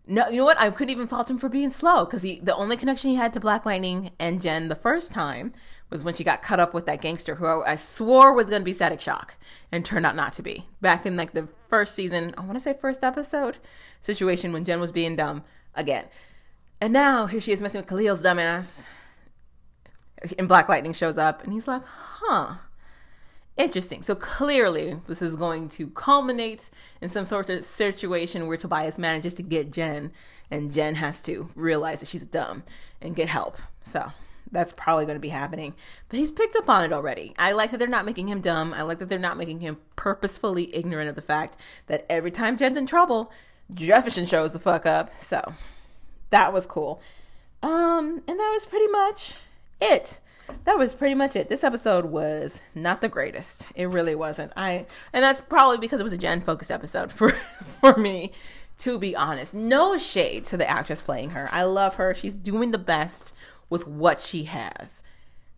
no, 0.07 0.27
you 0.29 0.39
know 0.39 0.47
what? 0.47 0.59
I 0.59 0.71
couldn't 0.71 0.91
even 0.91 1.09
fault 1.09 1.31
him 1.31 1.39
for 1.39 1.51
being 1.51 1.71
slow 1.71 2.07
because 2.07 2.23
he 2.23 2.41
the 2.41 2.57
only 2.57 2.79
connection 2.79 3.11
he 3.11 3.17
had 3.17 3.35
to 3.35 3.41
Black 3.41 3.67
Lightning 3.67 4.13
and 4.19 4.41
Jen 4.41 4.69
the 4.69 4.75
first 4.75 5.13
time 5.13 5.53
was 5.91 6.05
when 6.05 6.15
she 6.15 6.25
got 6.25 6.43
cut 6.43 6.59
up 6.59 6.73
with 6.73 6.87
that 6.87 7.03
gangster 7.03 7.35
who 7.35 7.63
I 7.63 7.77
swore 7.77 8.33
was 8.33 8.47
going 8.47 8.63
to 8.63 8.65
be 8.65 8.73
Static 8.73 9.01
Shock 9.01 9.37
and 9.71 9.85
turned 9.85 10.07
out 10.07 10.17
not 10.17 10.33
to 10.33 10.43
be. 10.43 10.67
Back 10.81 11.05
in 11.05 11.17
like 11.17 11.33
the 11.33 11.49
first 11.69 11.95
season, 11.95 12.35
I 12.39 12.41
want 12.41 12.55
to 12.55 12.61
say 12.61 12.73
first 12.73 13.05
episode 13.05 13.59
situation 14.01 14.55
when 14.55 14.65
Jen 14.65 14.81
was 14.81 14.91
being 14.91 15.17
dumb 15.17 15.45
again. 15.75 16.07
And 16.81 16.95
now 16.95 17.27
here 17.27 17.41
she 17.41 17.53
is 17.53 17.61
messing 17.61 17.83
with 17.83 17.89
Khalil's 17.89 18.23
dumbass 18.23 18.87
and 20.39 20.49
Black 20.49 20.69
Lightning 20.69 20.93
shows 20.93 21.19
up 21.19 21.43
and 21.43 21.53
he's 21.53 21.69
like, 21.69 21.83
huh. 21.85 22.57
Interesting. 23.57 24.03
So 24.03 24.15
clearly, 24.15 25.01
this 25.07 25.23
is 25.23 25.35
going 25.35 25.69
to 25.69 25.89
culminate 25.89 26.69
in 27.01 27.09
some 27.09 27.25
sort 27.25 27.49
of 27.49 27.65
situation 27.65 28.47
where 28.47 28.59
Tobias 28.59 28.99
manages 28.99 29.33
to 29.35 29.43
get 29.43 29.73
Jen, 29.73 30.13
and 30.51 30.71
Jen 30.71 30.97
has 30.97 31.23
to 31.23 31.49
realize 31.55 32.01
that 32.01 32.09
she's 32.09 32.27
dumb 32.27 32.65
and 33.01 33.17
get 33.17 33.31
help. 33.31 33.57
So 33.83 34.13
that's 34.53 34.75
probably 34.75 35.07
going 35.07 35.17
to 35.17 35.21
be 35.21 35.31
happening. 35.31 35.75
But 36.11 36.19
he's 36.19 36.33
picked 36.33 36.55
up 36.55 36.69
on 36.69 36.85
it 36.85 36.93
already. 36.93 37.35
I 37.39 37.53
like 37.53 37.71
that 37.71 37.79
they're 37.79 37.89
not 37.89 38.05
making 38.05 38.29
him 38.29 38.43
dumb. 38.43 38.75
I 38.75 38.83
like 38.83 38.99
that 38.99 39.09
they're 39.09 39.19
not 39.19 39.39
making 39.39 39.61
him 39.61 39.79
purposefully 39.97 40.75
ignorant 40.75 41.09
of 41.09 41.17
the 41.17 41.23
fact 41.23 41.57
that 41.87 42.05
every 42.11 42.31
time 42.31 42.59
Jen's 42.59 42.77
in 42.77 42.87
trouble, 42.87 43.33
Jefferson 43.73 44.27
shows 44.27 44.53
the 44.53 44.59
fuck 44.59 44.85
up. 44.85 45.19
So 45.19 45.55
that 46.31 46.53
was 46.53 46.67
cool. 46.67 47.01
Um, 47.63 48.23
and 48.29 48.39
that 48.39 48.51
was 48.55 48.67
pretty 48.67 48.89
much 48.89 49.35
it. 49.81 50.21
That 50.65 50.79
was 50.79 50.95
pretty 50.95 51.15
much 51.15 51.37
it. 51.37 51.49
This 51.49 51.65
episode 51.65 52.07
was 52.07 52.61
not 52.75 53.01
the 53.01 53.09
greatest. 53.09 53.69
It 53.75 53.87
really 53.89 54.15
wasn't. 54.15 54.53
I 54.57 54.87
and 55.13 55.23
that's 55.23 55.41
probably 55.41 55.79
because 55.79 56.01
it 56.01 56.05
was 56.05 56.13
a 56.13 56.19
Jen 56.19 56.41
focused 56.41 56.71
episode 56.71 57.13
for 57.13 57.31
for 57.81 57.97
me, 57.97 58.33
to 58.79 58.99
be 58.99 59.17
honest. 59.17 59.55
No 59.55 59.97
shade 59.97 60.45
to 60.45 60.57
the 60.57 60.69
actress 60.69 61.01
playing 61.01 61.31
her. 61.31 61.49
I 61.53 61.65
love 61.65 61.97
her. 61.97 62.15
She's 62.15 62.35
doing 62.35 62.71
the 62.71 62.79
best 62.79 63.35
with 63.69 63.87
what 63.87 64.21
she 64.21 64.45
has. 64.45 65.03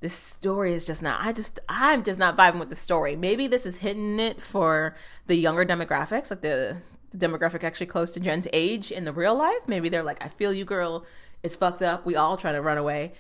This 0.00 0.14
story 0.14 0.72
is 0.72 0.84
just 0.84 1.02
not 1.02 1.20
I 1.20 1.32
just 1.32 1.58
I'm 1.68 2.02
just 2.02 2.18
not 2.18 2.36
vibing 2.36 2.60
with 2.60 2.70
the 2.70 2.76
story. 2.76 3.16
Maybe 3.16 3.46
this 3.46 3.66
is 3.66 3.78
hitting 3.78 4.18
it 4.20 4.40
for 4.40 4.94
the 5.26 5.36
younger 5.36 5.64
demographics, 5.64 6.30
like 6.30 6.40
the, 6.40 6.78
demographic 7.16 7.64
actually 7.64 7.86
close 7.86 8.10
to 8.10 8.20
Jen's 8.20 8.46
age 8.52 8.92
in 8.92 9.06
the 9.06 9.12
real 9.12 9.34
life. 9.34 9.60
Maybe 9.66 9.88
they're 9.88 10.02
like, 10.02 10.22
I 10.22 10.28
feel 10.28 10.52
you 10.52 10.66
girl, 10.66 11.06
it's 11.42 11.56
fucked 11.56 11.80
up. 11.80 12.04
We 12.04 12.16
all 12.16 12.36
trying 12.36 12.54
to 12.54 12.60
run 12.60 12.76
away 12.76 13.14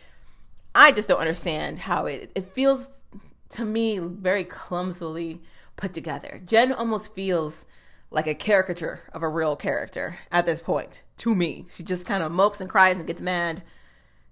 I 0.78 0.92
just 0.92 1.08
don't 1.08 1.18
understand 1.18 1.80
how 1.80 2.06
it 2.06 2.30
it 2.36 2.54
feels 2.54 3.02
to 3.50 3.64
me 3.64 3.98
very 3.98 4.44
clumsily 4.44 5.42
put 5.74 5.92
together. 5.92 6.40
Jen 6.46 6.72
almost 6.72 7.16
feels 7.16 7.66
like 8.12 8.28
a 8.28 8.34
caricature 8.34 9.00
of 9.12 9.24
a 9.24 9.28
real 9.28 9.56
character 9.56 10.20
at 10.30 10.46
this 10.46 10.60
point 10.60 11.02
to 11.16 11.34
me. 11.34 11.66
She 11.68 11.82
just 11.82 12.06
kind 12.06 12.22
of 12.22 12.30
mopes 12.30 12.60
and 12.60 12.70
cries 12.70 12.96
and 12.96 13.08
gets 13.08 13.20
mad. 13.20 13.64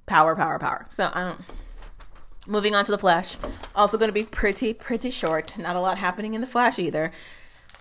Power, 0.07 0.37
power, 0.37 0.61
power. 0.61 0.87
So 0.91 1.11
I 1.13 1.25
don't. 1.25 1.41
Moving 2.47 2.77
on 2.77 2.85
to 2.85 2.93
the 2.93 2.99
Flash. 2.99 3.37
Also 3.75 3.99
going 3.99 4.09
to 4.09 4.13
be 4.13 4.23
pretty, 4.23 4.73
pretty 4.73 5.11
short. 5.11 5.59
Not 5.59 5.75
a 5.75 5.81
lot 5.81 5.99
happening 5.99 6.35
in 6.35 6.43
the 6.43 6.47
Flash 6.47 6.79
either. 6.79 7.11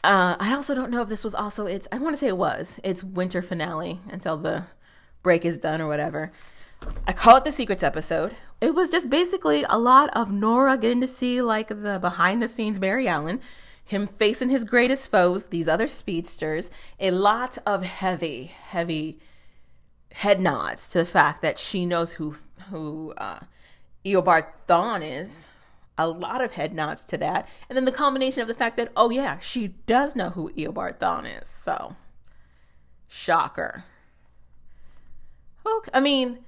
Uh, 0.03 0.37
I 0.39 0.55
also 0.55 0.73
don't 0.73 0.89
know 0.89 1.03
if 1.03 1.07
this 1.07 1.23
was 1.23 1.35
also 1.35 1.67
its. 1.67 1.87
I 1.91 1.99
want 1.99 2.15
to 2.15 2.17
say 2.17 2.29
it 2.29 2.37
was 2.37 2.79
its 2.83 3.03
winter 3.03 3.43
finale 3.43 3.99
until 4.09 4.37
the 4.37 4.63
break 5.21 5.45
is 5.45 5.59
done 5.59 5.81
or 5.81 5.87
whatever. 5.87 6.31
I 7.07 7.13
call 7.13 7.37
it 7.37 7.43
the 7.43 7.51
secrets 7.51 7.83
episode. 7.83 8.35
It 8.61 8.73
was 8.73 8.89
just 8.89 9.09
basically 9.09 9.65
a 9.69 9.77
lot 9.77 10.09
of 10.15 10.31
Nora 10.31 10.77
getting 10.77 11.01
to 11.01 11.07
see 11.07 11.41
like 11.41 11.67
the 11.67 11.99
behind 11.99 12.41
the 12.41 12.47
scenes 12.47 12.79
Barry 12.79 13.07
Allen, 13.07 13.41
him 13.83 14.07
facing 14.07 14.49
his 14.49 14.63
greatest 14.63 15.11
foes, 15.11 15.45
these 15.45 15.67
other 15.67 15.87
speedsters, 15.87 16.71
a 16.99 17.11
lot 17.11 17.57
of 17.65 17.83
heavy, 17.83 18.45
heavy 18.45 19.19
head 20.13 20.39
nods 20.39 20.89
to 20.89 20.99
the 20.99 21.05
fact 21.05 21.41
that 21.41 21.59
she 21.59 21.85
knows 21.85 22.13
who 22.13 22.37
who 22.69 23.13
uh, 23.17 23.39
Eobard 24.05 24.47
Thawne 24.67 25.03
is. 25.03 25.49
A 25.97 26.09
lot 26.09 26.43
of 26.43 26.53
head 26.53 26.73
nods 26.73 27.05
to 27.05 27.17
that, 27.19 27.47
and 27.69 27.77
then 27.77 27.85
the 27.85 27.91
combination 27.91 28.41
of 28.41 28.49
the 28.49 28.53
fact 28.53 28.75
that 28.75 28.91
oh 28.97 29.09
yeah, 29.09 29.39
she 29.39 29.69
does 29.87 30.13
know 30.13 30.31
who 30.31 30.51
Eobard 30.51 30.99
Thawne 30.99 31.41
is. 31.41 31.47
So, 31.47 31.95
shocker. 33.07 33.85
Okay, 35.65 35.91
I 35.93 36.01
mean, 36.01 36.39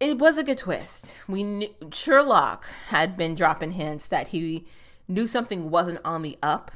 it 0.00 0.18
was 0.18 0.38
a 0.38 0.44
good 0.44 0.58
twist. 0.58 1.16
We 1.26 1.42
knew 1.42 1.68
Sherloque 1.90 2.66
had 2.88 3.16
been 3.16 3.34
dropping 3.34 3.72
hints 3.72 4.08
that 4.08 4.28
he 4.28 4.66
knew 5.08 5.26
something 5.26 5.70
wasn't 5.70 6.00
on 6.04 6.22
the 6.22 6.38
up 6.42 6.70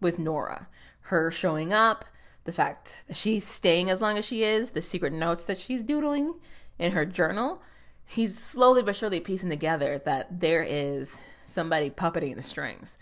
with 0.00 0.18
Nora. 0.18 0.68
Her 1.02 1.30
showing 1.30 1.72
up, 1.72 2.04
the 2.44 2.52
fact 2.52 3.02
that 3.06 3.16
she's 3.16 3.46
staying 3.46 3.90
as 3.90 4.00
long 4.00 4.16
as 4.16 4.24
she 4.24 4.42
is, 4.42 4.70
the 4.70 4.82
secret 4.82 5.12
notes 5.12 5.44
that 5.44 5.58
she's 5.58 5.82
doodling 5.82 6.34
in 6.78 6.92
her 6.92 7.04
journal. 7.04 7.60
He's 8.06 8.38
slowly 8.38 8.82
but 8.82 8.96
surely 8.96 9.20
piecing 9.20 9.50
together 9.50 10.00
that 10.04 10.40
there 10.40 10.62
is 10.62 11.20
somebody 11.44 11.90
puppeting 11.90 12.36
the 12.36 12.42
strings. 12.42 12.98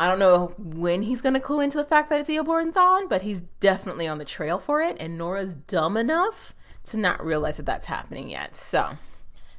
I 0.00 0.08
don't 0.08 0.18
know 0.18 0.54
when 0.58 1.02
he's 1.02 1.22
going 1.22 1.34
to 1.34 1.40
clue 1.40 1.60
into 1.60 1.78
the 1.78 1.84
fact 1.84 2.10
that 2.10 2.20
it's 2.20 2.30
Eobard 2.30 2.72
Thawne, 2.72 3.08
but 3.08 3.22
he's 3.22 3.42
definitely 3.60 4.08
on 4.08 4.18
the 4.18 4.24
trail 4.24 4.58
for 4.58 4.80
it. 4.80 4.96
And 4.98 5.16
Nora's 5.16 5.54
dumb 5.54 5.96
enough 5.96 6.54
to 6.84 6.96
not 6.96 7.24
realize 7.24 7.56
that 7.56 7.66
that's 7.66 7.86
happening 7.86 8.28
yet. 8.28 8.56
So 8.56 8.98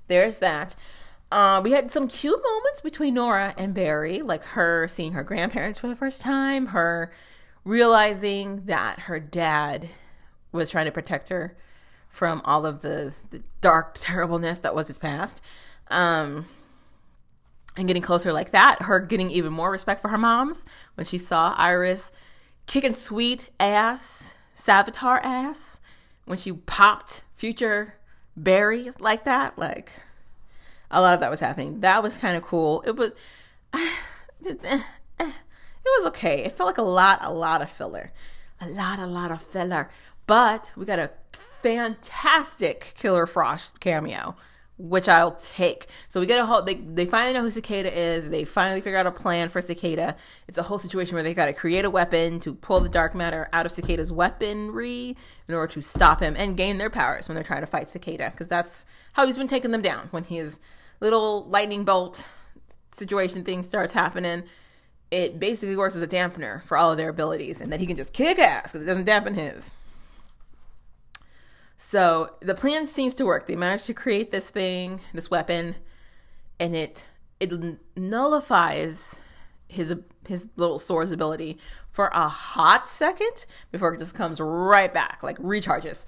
there's 0.08 0.40
that. 0.40 0.76
Uh, 1.32 1.60
we 1.64 1.72
had 1.72 1.92
some 1.92 2.08
cute 2.08 2.42
moments 2.44 2.82
between 2.82 3.16
Nora 3.16 3.54
and 3.58 3.74
Barry, 3.74 4.22
like 4.22 4.44
her 4.44 4.88
seeing 4.88 5.14
her 5.14 5.24
grandparents 5.24 5.80
for 5.80 5.88
the 5.88 5.96
first 5.96 6.22
time, 6.22 6.68
her 6.68 7.12
realizing 7.64 8.66
that 8.66 9.02
her 9.02 9.20
dad 9.20 9.90
was 10.52 10.70
trying 10.70 10.86
to 10.86 10.92
protect 10.92 11.30
her 11.30 11.58
from 12.10 12.42
all 12.46 12.66
of 12.66 12.82
the, 12.82 13.14
the 13.32 13.42
dark 13.60 13.96
terribleness 13.96 14.60
that 14.60 14.76
was 14.76 14.88
his 14.88 15.00
past. 15.00 15.42
Um, 15.90 16.48
and 17.76 17.88
getting 17.88 18.02
closer 18.02 18.32
like 18.32 18.52
that, 18.52 18.84
her 18.84 19.00
getting 19.00 19.30
even 19.32 19.52
more 19.52 19.70
respect 19.70 20.02
for 20.02 20.08
her 20.08 20.18
moms 20.18 20.66
when 20.94 21.06
she 21.06 21.18
saw 21.18 21.54
Iris 21.58 22.12
kicking 22.68 22.94
sweet 22.94 23.50
ass, 23.60 24.34
Savitar 24.56 25.20
ass, 25.24 25.82
when 26.26 26.38
she 26.38 26.52
popped 26.52 27.24
future 27.36 27.96
Barry 28.36 28.92
like 29.00 29.24
that. 29.26 29.58
Like, 29.58 30.02
a 30.92 31.02
lot 31.02 31.14
of 31.14 31.20
that 31.22 31.32
was 31.32 31.40
happening. 31.40 31.80
That 31.80 32.04
was 32.04 32.18
kind 32.18 32.36
of 32.36 32.44
cool. 32.44 32.84
It 32.86 32.96
was, 32.96 33.12
it, 34.44 34.84
was 35.86 36.08
okay. 36.08 36.44
It 36.44 36.58
felt 36.58 36.68
like 36.68 36.78
a 36.78 36.84
lot, 36.84 37.20
a 37.22 37.34
lot 37.34 37.62
of 37.62 37.70
filler, 37.70 38.12
a 38.60 38.68
lot, 38.68 39.00
a 39.00 39.08
lot 39.08 39.32
of 39.32 39.42
filler. 39.42 39.90
But 40.28 40.72
we 40.76 40.86
got 40.86 41.00
a 41.00 41.12
fantastic 41.62 42.94
Killer 42.96 43.26
Frost 43.26 43.80
cameo 43.80 44.36
which 44.78 45.08
I'll 45.08 45.36
take. 45.36 45.88
So 46.08 46.20
we 46.20 46.26
get 46.26 46.40
a 46.40 46.46
whole 46.46 46.62
they 46.62 46.76
they 46.76 47.06
finally 47.06 47.34
know 47.34 47.42
who 47.42 47.50
Cicada 47.50 47.92
is. 47.98 48.30
They 48.30 48.44
finally 48.44 48.82
figure 48.82 48.98
out 48.98 49.08
a 49.08 49.12
plan 49.12 49.50
for 49.50 49.62
Cicada. 49.62 50.16
It's 50.48 50.58
a 50.58 50.64
whole 50.64 50.78
situation 50.78 51.16
where 51.16 51.24
they 51.24 51.34
got 51.34 51.46
to 51.46 51.54
create 51.54 51.86
a 51.86 51.90
weapon 51.90 52.40
to 52.40 52.54
pull 52.54 52.80
the 52.82 52.90
dark 52.90 53.16
matter 53.16 53.48
out 53.54 53.66
of 53.66 53.72
Cicada's 53.72 54.12
weaponry 54.12 55.16
in 55.48 55.56
order 55.56 55.72
to 55.74 55.82
stop 55.82 56.20
him 56.20 56.36
and 56.38 56.58
gain 56.58 56.78
their 56.78 56.90
powers 56.90 57.28
when 57.28 57.36
they're 57.36 57.44
trying 57.44 57.62
to 57.62 57.68
fight 57.68 57.90
Cicada 57.90 58.32
because 58.32 58.48
that's 58.48 58.86
how 59.14 59.26
he's 59.26 59.38
been 59.38 59.48
taking 59.48 59.72
them 59.72 59.82
down 59.82 60.08
when 60.12 60.26
his 60.26 60.60
little 61.00 61.46
lightning 61.46 61.86
bolt 61.86 62.28
situation 62.92 63.44
thing 63.44 63.64
starts 63.64 63.94
happening. 63.94 64.44
It 65.12 65.40
basically 65.40 65.76
works 65.76 65.96
as 65.96 66.02
a 66.02 66.08
dampener 66.08 66.64
for 66.64 66.78
all 66.78 66.92
of 66.92 66.98
their 66.98 67.10
abilities, 67.10 67.62
and 67.62 67.72
that 67.72 67.80
he 67.80 67.86
can 67.86 67.96
just 67.96 68.12
kick 68.12 68.40
ass 68.40 68.72
because 68.72 68.82
it 68.82 68.86
doesn't 68.86 69.06
dampen 69.06 69.36
his. 69.36 69.72
So 71.78 72.36
the 72.42 72.56
plan 72.56 72.88
seems 72.88 73.14
to 73.16 73.26
work. 73.26 73.48
They 73.48 73.56
managed 73.56 73.86
to 73.88 73.94
create 73.94 74.32
this 74.32 74.50
thing, 74.50 75.02
this 75.14 75.30
weapon, 75.30 75.76
and 76.60 76.76
it 76.76 77.08
it 77.40 77.52
nullifies 77.96 79.22
his 79.68 79.94
his 80.28 80.48
little 80.56 80.80
sword's 80.80 81.12
ability 81.12 81.58
for 81.92 82.08
a 82.14 82.28
hot 82.28 82.88
second 82.88 83.46
before 83.72 83.94
it 83.94 84.00
just 84.00 84.16
comes 84.16 84.40
right 84.40 84.94
back, 84.94 85.20
like 85.22 85.38
recharges. 85.38 86.06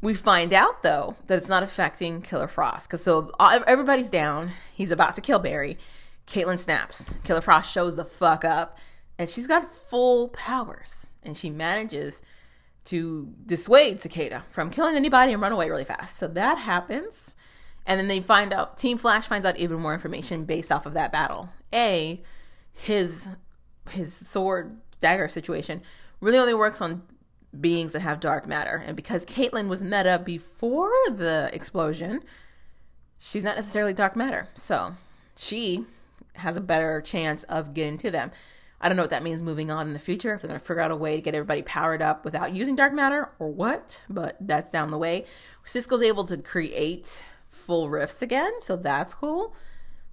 We 0.00 0.14
find 0.14 0.52
out 0.52 0.82
though 0.82 1.16
that 1.26 1.38
it's 1.38 1.48
not 1.48 1.62
affecting 1.62 2.22
Killer 2.22 2.48
Frost 2.48 2.88
because 2.88 3.04
so 3.04 3.30
uh, 3.38 3.60
everybody's 3.66 4.08
down. 4.08 4.52
He's 4.72 4.90
about 4.90 5.14
to 5.16 5.20
kill 5.20 5.38
Barry. 5.38 5.78
Caitlin 6.26 6.58
snaps. 6.58 7.16
Killer 7.24 7.40
Frost 7.40 7.70
shows 7.70 7.96
the 7.96 8.04
fuck 8.04 8.44
up, 8.44 8.78
and 9.18 9.28
she's 9.28 9.46
got 9.46 9.74
full 9.74 10.28
powers, 10.28 11.12
and 11.22 11.36
she 11.36 11.50
manages 11.50 12.22
to 12.84 13.32
dissuade 13.46 14.00
Cicada 14.00 14.44
from 14.50 14.70
killing 14.70 14.96
anybody 14.96 15.32
and 15.32 15.40
run 15.40 15.52
away 15.52 15.70
really 15.70 15.84
fast. 15.84 16.16
So 16.16 16.28
that 16.28 16.58
happens. 16.58 17.34
And 17.86 17.98
then 17.98 18.08
they 18.08 18.20
find 18.20 18.52
out, 18.52 18.76
Team 18.78 18.98
Flash 18.98 19.26
finds 19.26 19.46
out 19.46 19.58
even 19.58 19.80
more 19.80 19.94
information 19.94 20.44
based 20.44 20.70
off 20.70 20.86
of 20.86 20.94
that 20.94 21.12
battle. 21.12 21.50
A, 21.74 22.22
his 22.72 23.28
his 23.90 24.14
sword 24.14 24.78
dagger 25.00 25.28
situation 25.28 25.82
really 26.20 26.38
only 26.38 26.54
works 26.54 26.80
on 26.80 27.02
beings 27.58 27.92
that 27.92 28.00
have 28.00 28.20
dark 28.20 28.46
matter. 28.46 28.82
And 28.86 28.96
because 28.96 29.26
Caitlin 29.26 29.68
was 29.68 29.82
meta 29.82 30.20
before 30.24 30.92
the 31.10 31.50
explosion, 31.52 32.22
she's 33.18 33.44
not 33.44 33.56
necessarily 33.56 33.92
dark 33.92 34.16
matter. 34.16 34.48
So 34.54 34.94
she 35.36 35.84
has 36.36 36.56
a 36.56 36.60
better 36.60 37.00
chance 37.00 37.42
of 37.44 37.74
getting 37.74 37.98
to 37.98 38.10
them. 38.10 38.30
I 38.82 38.88
don't 38.88 38.96
know 38.96 39.04
what 39.04 39.10
that 39.10 39.22
means 39.22 39.42
moving 39.42 39.70
on 39.70 39.86
in 39.86 39.92
the 39.92 39.98
future, 39.98 40.34
if 40.34 40.42
they're 40.42 40.48
going 40.48 40.60
to 40.60 40.66
figure 40.66 40.82
out 40.82 40.90
a 40.90 40.96
way 40.96 41.16
to 41.16 41.22
get 41.22 41.34
everybody 41.34 41.62
powered 41.62 42.02
up 42.02 42.24
without 42.24 42.52
using 42.52 42.74
dark 42.74 42.92
matter 42.92 43.30
or 43.38 43.48
what, 43.48 44.02
but 44.08 44.36
that's 44.40 44.70
down 44.70 44.90
the 44.90 44.98
way. 44.98 45.24
Cisco's 45.64 46.02
able 46.02 46.24
to 46.24 46.36
create 46.36 47.20
full 47.48 47.88
rifts 47.88 48.22
again, 48.22 48.60
so 48.60 48.76
that's 48.76 49.14
cool. 49.14 49.54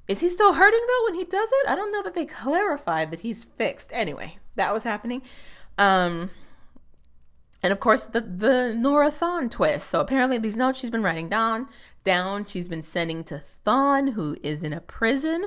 Is 0.08 0.22
he 0.22 0.30
still 0.30 0.54
hurting 0.54 0.86
though 0.88 1.06
when 1.06 1.16
he 1.16 1.24
does 1.24 1.50
it? 1.52 1.70
I 1.70 1.76
don't 1.76 1.92
know 1.92 2.04
that 2.04 2.14
they 2.14 2.26
clarified 2.26 3.12
that 3.12 3.22
he's 3.22 3.44
fixed. 3.44 3.92
Anyway, 3.94 4.38
that 4.56 4.74
was 4.74 4.84
happening. 4.84 5.22
Um, 5.78 6.32
and 7.62 7.72
of 7.72 7.80
course 7.80 8.06
the 8.06 8.22
the 8.22 8.74
Nora 8.74 9.12
Thawne 9.12 9.50
twist. 9.52 9.90
So 9.90 10.00
apparently 10.00 10.38
these 10.38 10.58
notes 10.58 10.80
she's 10.80 10.90
been 10.90 11.04
writing 11.04 11.30
down 11.30 11.68
down, 12.04 12.46
she's 12.46 12.70
been 12.70 12.82
sending 12.82 13.24
to 13.26 13.44
Thawne, 13.66 14.14
who 14.14 14.38
is 14.42 14.64
in 14.64 14.74
a 14.74 14.82
prison. 14.82 15.46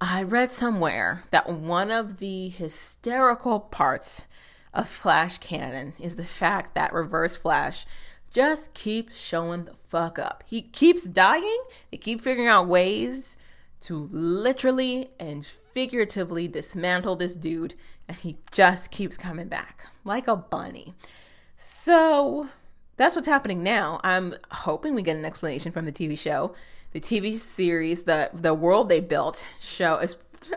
I 0.00 0.22
read 0.22 0.50
somewhere 0.50 1.24
that 1.30 1.50
one 1.50 1.90
of 1.90 2.20
the 2.20 2.48
hysterical 2.48 3.60
parts 3.60 4.24
of 4.72 4.88
Flash 4.88 5.36
canon 5.36 5.92
is 5.98 6.16
the 6.16 6.24
fact 6.24 6.74
that 6.74 6.94
Reverse 6.94 7.36
Flash 7.36 7.84
just 8.32 8.72
keeps 8.72 9.20
showing 9.20 9.66
the 9.66 9.74
fuck 9.88 10.18
up. 10.18 10.42
He 10.46 10.62
keeps 10.62 11.04
dying, 11.04 11.62
they 11.90 11.98
keep 11.98 12.22
figuring 12.22 12.48
out 12.48 12.66
ways 12.66 13.36
to 13.82 14.08
literally 14.10 15.10
and 15.18 15.44
figuratively 15.44 16.48
dismantle 16.48 17.16
this 17.16 17.36
dude, 17.36 17.74
and 18.08 18.16
he 18.16 18.38
just 18.52 18.90
keeps 18.90 19.18
coming 19.18 19.48
back 19.48 19.86
like 20.04 20.26
a 20.26 20.36
bunny. 20.36 20.94
So 21.58 22.48
that's 22.96 23.16
what's 23.16 23.28
happening 23.28 23.62
now. 23.62 24.00
I'm 24.02 24.34
hoping 24.50 24.94
we 24.94 25.02
get 25.02 25.16
an 25.16 25.26
explanation 25.26 25.72
from 25.72 25.84
the 25.84 25.92
TV 25.92 26.18
show 26.18 26.54
the 26.92 27.00
TV 27.00 27.36
series, 27.36 28.04
the 28.04 28.30
the 28.32 28.54
world 28.54 28.88
they 28.88 29.00
built, 29.00 29.44
show 29.60 30.00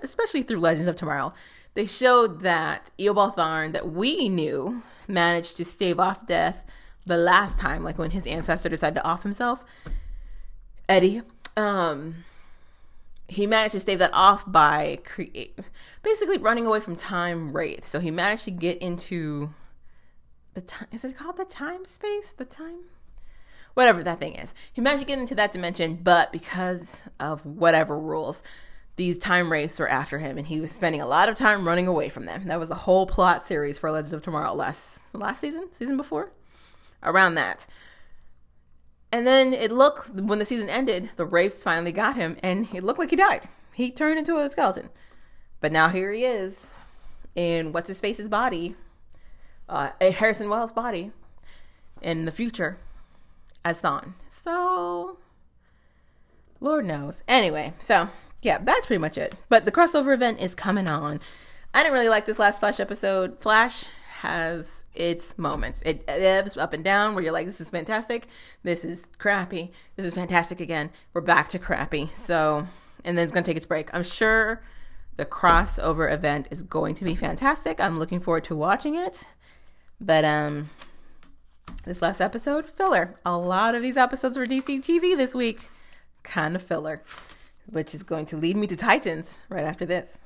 especially 0.02 0.44
through 0.44 0.60
Legends 0.60 0.88
of 0.88 0.96
Tomorrow, 0.96 1.34
they 1.74 1.86
showed 1.86 2.42
that 2.42 2.92
Thawne 2.98 3.74
that 3.74 3.92
we 3.92 4.30
knew 4.30 4.84
managed 5.08 5.58
to 5.58 5.66
stave 5.66 6.00
off 6.00 6.26
death 6.26 6.66
the 7.06 7.18
last 7.18 7.60
time, 7.60 7.84
like 7.84 7.98
when 7.98 8.12
his 8.12 8.26
ancestor 8.26 8.70
decided 8.70 8.96
to 8.96 9.06
off 9.06 9.24
himself, 9.24 9.64
Eddie. 10.88 11.22
Um, 11.56 12.24
he 13.28 13.48
managed 13.48 13.74
to 13.74 13.80
stave 13.80 14.00
that 14.00 14.14
off 14.14 14.50
by 14.50 15.00
create, 15.04 15.58
basically 16.02 16.38
running 16.38 16.66
away 16.66 16.80
from 16.80 16.96
time 16.96 17.56
wraith. 17.56 17.86
So 17.86 18.00
he 18.00 18.12
managed 18.12 18.46
to 18.46 18.52
get 18.52 18.78
into 18.80 19.54
the 20.54 20.62
time. 20.62 20.88
Is 20.92 21.04
it 21.04 21.18
called 21.18 21.38
the 21.38 21.46
time 21.46 21.86
space? 21.86 22.32
The 22.32 22.46
time 22.46 22.86
whatever 23.74 24.04
that 24.04 24.20
thing 24.20 24.36
is. 24.36 24.54
He 24.72 24.82
managed 24.82 25.02
to 25.02 25.08
get 25.08 25.20
into 25.20 25.36
that 25.36 25.54
dimension, 25.54 26.00
but 26.02 26.32
because 26.32 27.04
of 27.20 27.46
whatever 27.46 27.98
rules, 27.98 28.44
these 28.96 29.18
time 29.18 29.52
wraiths 29.52 29.80
were 29.80 29.90
after 29.90 30.20
him, 30.20 30.38
and 30.38 30.48
he 30.48 30.62
was 30.62 30.72
spending 30.72 31.02
a 31.02 31.08
lot 31.08 31.30
of 31.30 31.36
time 31.36 31.68
running 31.68 31.88
away 31.88 32.10
from 32.10 32.26
them. 32.26 32.46
That 32.46 32.60
was 32.60 32.70
a 32.70 32.76
whole 32.76 33.08
plot 33.08 33.46
series 33.46 33.80
for 33.80 33.92
Legends 33.92 34.14
of 34.14 34.22
Tomorrow 34.22 34.54
last 34.54 35.00
last 35.14 35.42
season, 35.42 35.72
season 35.72 35.98
before, 35.98 36.32
around 37.02 37.36
that. 37.36 37.66
And 39.12 39.28
then 39.28 39.54
it 39.54 39.72
looked 39.72 40.10
when 40.10 40.40
the 40.40 40.46
season 40.46 40.70
ended, 40.70 41.12
the 41.16 41.26
wraiths 41.26 41.64
finally 41.64 41.92
got 41.92 42.16
him, 42.16 42.38
and 42.44 42.68
it 42.74 42.84
looked 42.84 43.00
like 43.00 43.10
he 43.10 43.16
died. 43.16 43.48
He 43.74 43.90
turned 43.90 44.20
into 44.20 44.38
a 44.38 44.50
skeleton, 44.50 44.90
but 45.60 45.72
now 45.72 45.90
here 45.90 46.12
he 46.12 46.24
is 46.24 46.72
in 47.36 47.72
what's 47.72 47.88
his 47.88 48.00
face's 48.00 48.30
body, 48.30 48.76
uh, 49.68 49.90
Harrison 50.00 50.50
Wells' 50.50 50.72
body, 50.72 51.12
in 52.02 52.26
the 52.26 52.32
future 52.32 52.78
as 53.66 53.82
Thawne. 53.82 54.14
So 54.30 55.18
Lord 56.60 56.86
knows. 56.86 57.24
Anyway, 57.28 57.74
so 57.78 58.10
yeah, 58.42 58.58
that's 58.60 58.86
pretty 58.86 59.02
much 59.02 59.18
it. 59.18 59.36
But 59.50 59.66
the 59.66 59.72
crossover 59.72 60.14
event 60.14 60.42
is 60.42 60.56
coming 60.56 60.90
on. 60.90 61.20
I 61.74 61.82
didn't 61.82 61.94
really 61.94 62.10
like 62.10 62.26
this 62.26 62.40
last 62.40 62.60
Flash 62.60 62.80
episode. 62.80 63.42
Flash 63.42 63.86
has 64.22 64.86
its 64.94 65.38
moments. 65.38 65.82
It 65.82 66.04
ebbs 66.08 66.56
up 66.56 66.72
and 66.72 66.84
down 66.84 67.14
where 67.14 67.24
you're 67.24 67.34
like, 67.34 67.48
this 67.48 67.60
is 67.60 67.70
fantastic. 67.70 68.28
This 68.64 68.86
is 68.86 69.08
crappy. 69.18 69.72
This 69.98 70.06
is 70.06 70.14
fantastic 70.14 70.62
again. 70.62 70.92
We're 71.14 71.22
back 71.22 71.50
to 71.50 71.60
crappy. 71.60 72.10
So, 72.14 72.68
and 73.04 73.18
then 73.18 73.24
it's 73.24 73.34
going 73.34 73.44
to 73.44 73.50
take 73.50 73.58
its 73.58 73.66
break. 73.66 73.90
I'm 73.94 74.04
sure 74.04 74.64
the 75.18 75.26
crossover 75.26 76.12
event 76.12 76.48
is 76.52 76.64
going 76.64 76.96
to 76.96 77.04
be 77.04 77.16
fantastic. 77.16 77.82
I'm 77.82 78.00
looking 78.00 78.22
forward 78.22 78.46
to 78.46 78.56
watching 78.56 78.96
it. 78.96 79.28
But, 80.00 80.24
um, 80.24 80.70
this 81.86 82.02
last 82.02 82.22
episode, 82.22 82.70
filler. 82.70 83.20
A 83.26 83.38
lot 83.38 83.76
of 83.76 83.82
these 83.82 83.98
episodes 83.98 84.38
were 84.38 84.46
DC 84.46 84.80
TV 84.80 85.16
this 85.18 85.36
week. 85.36 85.70
Kind 86.24 86.56
of 86.56 86.62
filler, 86.62 87.04
which 87.66 87.94
is 87.94 88.04
going 88.04 88.26
to 88.28 88.38
lead 88.38 88.56
me 88.56 88.68
to 88.68 88.76
Titans 88.76 89.44
right 89.50 89.66
after 89.66 89.86
this. 89.86 90.20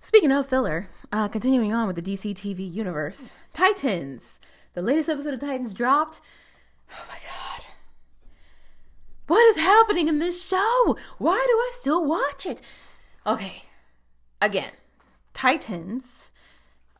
Speaking 0.00 0.32
of 0.32 0.46
filler, 0.46 0.88
uh, 1.12 1.28
continuing 1.28 1.74
on 1.74 1.86
with 1.86 1.96
the 1.96 2.02
DC 2.02 2.34
TV 2.34 2.72
universe, 2.72 3.34
Titans. 3.52 4.40
The 4.74 4.82
latest 4.82 5.08
episode 5.08 5.34
of 5.34 5.40
Titans 5.40 5.74
dropped. 5.74 6.20
Oh 6.92 7.04
my 7.08 7.16
god. 7.16 7.66
What 9.26 9.44
is 9.46 9.56
happening 9.56 10.06
in 10.06 10.18
this 10.20 10.46
show? 10.46 10.96
Why 11.18 11.34
do 11.34 11.52
I 11.52 11.70
still 11.74 12.04
watch 12.04 12.46
it? 12.46 12.62
Okay. 13.26 13.64
Again, 14.40 14.72
Titans. 15.34 16.30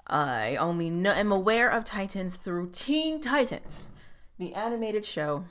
I 0.07 0.57
only 0.57 0.91
know, 0.91 1.13
am 1.13 1.33
aware 1.33 1.69
of 1.69 1.85
Titans 1.85 2.37
through 2.37 2.71
Teen 2.71 3.21
Titans, 3.21 3.89
the 4.39 4.55
animated 4.55 5.05
show 5.05 5.45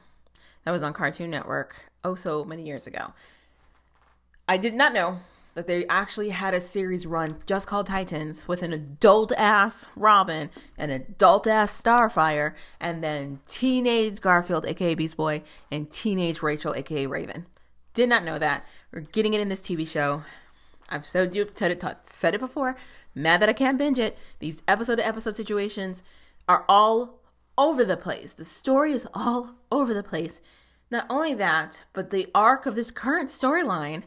that 0.64 0.72
was 0.72 0.84
on 0.84 0.94
Cartoon 0.94 1.30
Network 1.30 1.92
oh 2.04 2.16
so 2.16 2.46
many 2.46 2.66
years 2.66 2.88
ago. 2.88 3.14
I 4.48 4.58
did 4.58 4.74
not 4.74 4.94
know 4.94 5.20
that 5.56 5.68
they 5.68 5.86
actually 5.88 6.30
had 6.30 6.54
a 6.54 6.62
series 6.62 7.06
run 7.06 7.38
just 7.46 7.68
called 7.68 7.88
Titans 7.88 8.48
with 8.48 8.62
an 8.62 8.72
adult 8.74 9.32
ass 9.38 9.90
Robin, 9.96 10.50
an 10.78 10.90
adult 10.90 11.48
ass 11.48 11.82
Starfire, 11.82 12.54
and 12.80 13.04
then 13.04 13.40
teenage 13.48 14.22
Garfield, 14.22 14.66
aka 14.66 14.96
Beast 14.96 15.18
Boy, 15.18 15.44
and 15.72 15.90
teenage 15.90 16.42
Rachel, 16.42 16.76
aka 16.76 17.08
Raven. 17.08 17.46
Did 17.94 18.10
not 18.10 18.26
know 18.26 18.38
that. 18.38 18.66
We're 18.92 19.02
getting 19.02 19.34
it 19.34 19.42
in 19.42 19.50
this 19.50 19.62
TV 19.62 19.88
show. 19.88 20.24
I've 20.90 21.08
said 21.08 21.34
said 22.04 22.34
it 22.34 22.40
before. 22.40 22.76
Mad 23.16 23.42
that 23.42 23.50
I 23.50 23.54
can't 23.54 23.78
binge 23.78 23.98
it. 23.98 24.18
These 24.40 24.62
episode 24.68 24.98
to 24.98 25.08
episode 25.08 25.38
situations 25.38 26.04
are 26.48 26.66
all 26.68 27.22
over 27.58 27.86
the 27.86 27.98
place. 27.98 28.34
The 28.34 28.46
story 28.46 28.92
is 28.92 29.08
all 29.14 29.56
over 29.72 29.94
the 29.94 30.04
place. 30.04 30.42
Not 30.92 31.06
only 31.10 31.34
that, 31.34 31.86
but 31.94 32.10
the 32.10 32.28
arc 32.36 32.66
of 32.66 32.76
this 32.76 32.92
current 32.92 33.30
storyline 33.30 34.04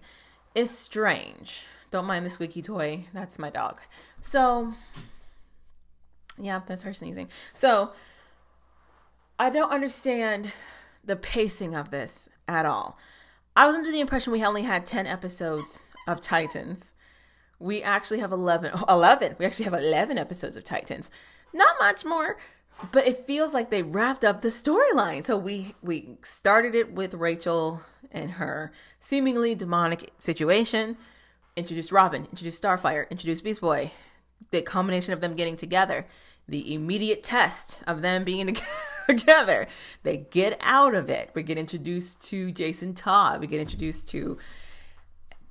is 0.55 0.71
strange. 0.71 1.65
Don't 1.91 2.05
mind 2.07 2.27
the 2.27 2.31
squeaky 2.31 2.63
toy. 2.63 3.07
That's 3.15 3.39
my 3.39 3.51
dog. 3.51 3.81
So, 4.21 4.75
yeah, 6.39 6.61
that's 6.67 6.83
her 6.83 6.93
sneezing. 6.93 7.29
So, 7.55 7.93
I 9.39 9.51
don't 9.51 9.73
understand 9.73 10.53
the 11.03 11.17
pacing 11.17 11.75
of 11.75 11.91
this 11.91 12.29
at 12.47 12.67
all. 12.67 12.99
I 13.57 13.67
was 13.67 13.75
under 13.75 13.91
the 13.91 14.01
impression 14.01 14.33
we 14.33 14.45
only 14.45 14.63
had 14.63 14.85
10 14.85 15.07
episodes 15.07 15.93
of 16.07 16.21
Titans. 16.21 16.93
We 17.59 17.83
actually 17.83 18.21
have 18.21 18.33
11. 18.33 18.73
11. 18.89 19.37
We 19.39 19.47
actually 19.47 19.65
have 19.65 19.75
11 19.75 20.19
episodes 20.19 20.57
of 20.57 20.65
Titans. 20.65 21.11
Not 21.53 21.77
much 21.79 22.05
more, 22.05 22.37
but 22.93 23.07
it 23.07 23.27
feels 23.27 23.55
like 23.55 23.71
they 23.71 23.83
wrapped 23.83 24.25
up 24.25 24.43
the 24.43 24.49
storyline. 24.49 25.25
So 25.25 25.37
we 25.37 25.75
we 25.83 26.17
started 26.23 26.75
it 26.75 26.93
with 26.93 27.15
Rachel 27.15 27.83
and 28.11 28.33
her 28.33 28.73
seemingly 29.01 29.55
demonic 29.55 30.13
situation, 30.19 30.97
introduced 31.57 31.93
Robin, 31.93 32.27
introduced 32.27 32.63
Starfire, 32.63 33.09
introduced 33.11 33.45
Beast 33.45 33.61
Boy, 33.61 33.93
the 34.51 34.63
combination 34.63 35.13
of 35.13 35.21
them 35.21 35.35
getting 35.35 35.57
together, 35.57 36.07
the 36.47 36.75
immediate 36.75 37.23
test 37.23 37.83
of 37.87 38.03
them 38.03 38.25
being 38.25 38.57
together. 39.09 39.67
They 40.03 40.17
get 40.17 40.59
out 40.63 40.95
of 40.95 41.11
it. 41.11 41.31
We 41.35 41.43
get 41.43 41.59
introduced 41.59 42.23
to 42.29 42.53
Jason 42.53 42.95
Todd. 42.95 43.41
We 43.41 43.47
get 43.47 43.61
introduced 43.61 44.09
to 44.11 44.39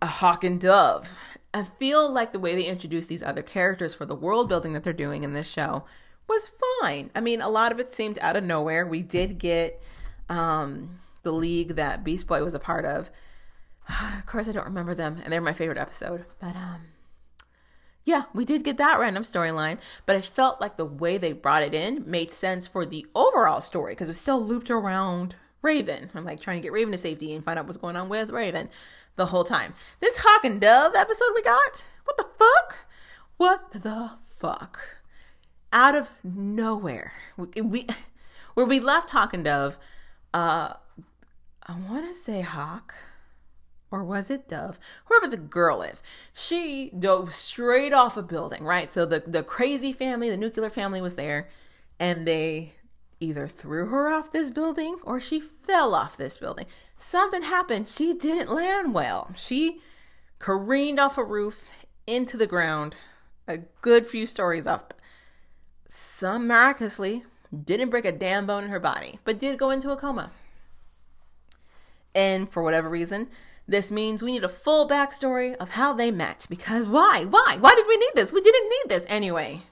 a 0.02 0.08
Hawk 0.08 0.44
and 0.44 0.60
Dove. 0.60 1.10
I 1.54 1.64
feel 1.64 2.12
like 2.12 2.34
the 2.34 2.40
way 2.40 2.56
they 2.56 2.66
introduced 2.66 3.10
these 3.10 3.24
other 3.24 3.42
characters 3.42 3.94
for 3.94 4.06
the 4.06 4.16
world 4.16 4.50
building 4.50 4.74
that 4.74 4.84
they're 4.84 4.94
doing 4.94 5.24
in 5.24 5.34
this 5.34 5.50
show 5.50 5.86
was 6.28 6.52
fine. 6.82 7.10
I 7.16 7.22
mean, 7.22 7.42
a 7.42 7.50
lot 7.50 7.72
of 7.72 7.80
it 7.80 7.94
seemed 7.94 8.20
out 8.20 8.36
of 8.36 8.44
nowhere. 8.44 8.86
We 8.86 9.02
did 9.02 9.40
get 9.40 9.82
um 10.30 11.00
the 11.24 11.32
league 11.32 11.76
that 11.76 12.04
Beast 12.04 12.28
Boy 12.28 12.44
was 12.44 12.54
a 12.54 12.60
part 12.60 12.86
of. 12.86 13.10
of 14.18 14.26
course, 14.26 14.48
I 14.48 14.52
don't 14.52 14.66
remember 14.66 14.94
them, 14.94 15.20
and 15.24 15.32
they're 15.32 15.42
my 15.42 15.54
favorite 15.54 15.78
episode. 15.78 16.26
But 16.40 16.56
um, 16.56 16.82
yeah, 18.06 18.24
we 18.34 18.46
did 18.46 18.64
get 18.64 18.78
that 18.78 19.00
random 19.00 19.24
storyline, 19.24 19.80
but 20.06 20.16
I 20.16 20.22
felt 20.22 20.62
like 20.62 20.78
the 20.78 20.86
way 20.86 21.18
they 21.18 21.34
brought 21.34 21.64
it 21.64 21.74
in 21.74 22.10
made 22.10 22.32
sense 22.32 22.66
for 22.66 22.86
the 22.86 23.06
overall 23.14 23.62
story 23.62 23.94
because 23.94 24.08
it 24.08 24.12
was 24.12 24.20
still 24.22 24.42
looped 24.42 24.72
around 24.72 25.36
Raven. 25.62 26.10
I'm 26.14 26.26
like 26.26 26.40
trying 26.40 26.58
to 26.58 26.64
get 26.64 26.72
Raven 26.72 26.92
to 26.92 26.98
safety 26.98 27.34
and 27.34 27.44
find 27.44 27.58
out 27.58 27.66
what's 27.66 27.78
going 27.78 27.96
on 27.96 28.10
with 28.10 28.30
Raven 28.30 28.70
the 29.16 29.28
whole 29.28 29.44
time. 29.44 29.74
This 30.00 30.18
Hawk 30.22 30.44
and 30.46 30.62
Dove 30.62 30.96
episode 30.96 31.30
we 31.36 31.42
got, 31.42 31.88
what 32.06 32.18
the 32.18 32.28
fuck? 32.38 32.78
What 33.38 33.72
the 33.72 34.12
fuck? 34.24 34.98
Out 35.74 35.96
of 35.96 36.10
nowhere, 36.24 37.14
we, 37.36 37.62
we 37.62 37.88
where 38.54 38.66
we 38.66 38.80
left 38.80 39.12
Hawk 39.12 39.34
and 39.34 39.44
Dove. 39.44 39.78
Uh, 40.34 40.74
I 41.64 41.76
want 41.78 42.08
to 42.08 42.14
say 42.14 42.42
Hawk, 42.42 42.96
or 43.92 44.04
was 44.04 44.32
it 44.32 44.48
Dove? 44.48 44.80
Whoever 45.06 45.28
the 45.28 45.38
girl 45.38 45.82
is, 45.82 46.02
she 46.34 46.92
dove 46.98 47.34
straight 47.34 47.94
off 47.94 48.16
a 48.16 48.24
building, 48.24 48.64
right? 48.64 48.92
So 48.92 49.06
the, 49.06 49.24
the 49.26 49.44
crazy 49.44 49.92
family, 49.92 50.30
the 50.30 50.38
nuclear 50.38 50.70
family 50.70 51.02
was 51.02 51.16
there, 51.16 51.50
and 52.00 52.26
they 52.26 52.74
either 53.20 53.48
threw 53.48 53.88
her 53.88 54.10
off 54.10 54.32
this 54.32 54.52
building 54.52 54.98
or 55.04 55.20
she 55.20 55.40
fell 55.40 55.94
off 55.94 56.18
this 56.18 56.38
building. 56.38 56.66
Something 56.98 57.44
happened. 57.44 57.88
She 57.88 58.14
didn't 58.14 58.54
land 58.54 58.94
well. 58.94 59.32
She 59.36 59.80
careened 60.40 61.00
off 61.00 61.18
a 61.18 61.24
roof 61.24 61.70
into 62.06 62.38
the 62.38 62.48
ground, 62.48 62.96
a 63.48 63.58
good 63.82 64.06
few 64.06 64.28
stories 64.28 64.68
up. 64.68 64.94
Some 65.88 66.48
miraculously 66.48 67.24
didn't 67.64 67.90
break 67.90 68.06
a 68.06 68.12
damn 68.12 68.46
bone 68.46 68.64
in 68.64 68.70
her 68.70 68.80
body, 68.80 69.20
but 69.24 69.40
did 69.40 69.58
go 69.58 69.70
into 69.70 69.92
a 69.92 69.98
coma. 69.98 70.32
And 72.14 72.50
for 72.50 72.64
whatever 72.64 72.90
reason, 72.90 73.28
this 73.68 73.92
means 73.92 74.24
we 74.24 74.32
need 74.32 74.44
a 74.44 74.50
full 74.50 74.88
backstory 74.88 75.56
of 75.58 75.72
how 75.72 75.94
they 75.94 76.12
met. 76.12 76.48
Because 76.50 76.88
why? 76.88 77.26
Why? 77.30 77.58
Why 77.60 77.76
did 77.76 77.86
we 77.88 77.98
need 77.98 78.12
this? 78.16 78.32
We 78.34 78.42
didn't 78.42 78.70
need 78.70 78.90
this. 78.90 79.06
Anyway, 79.08 79.64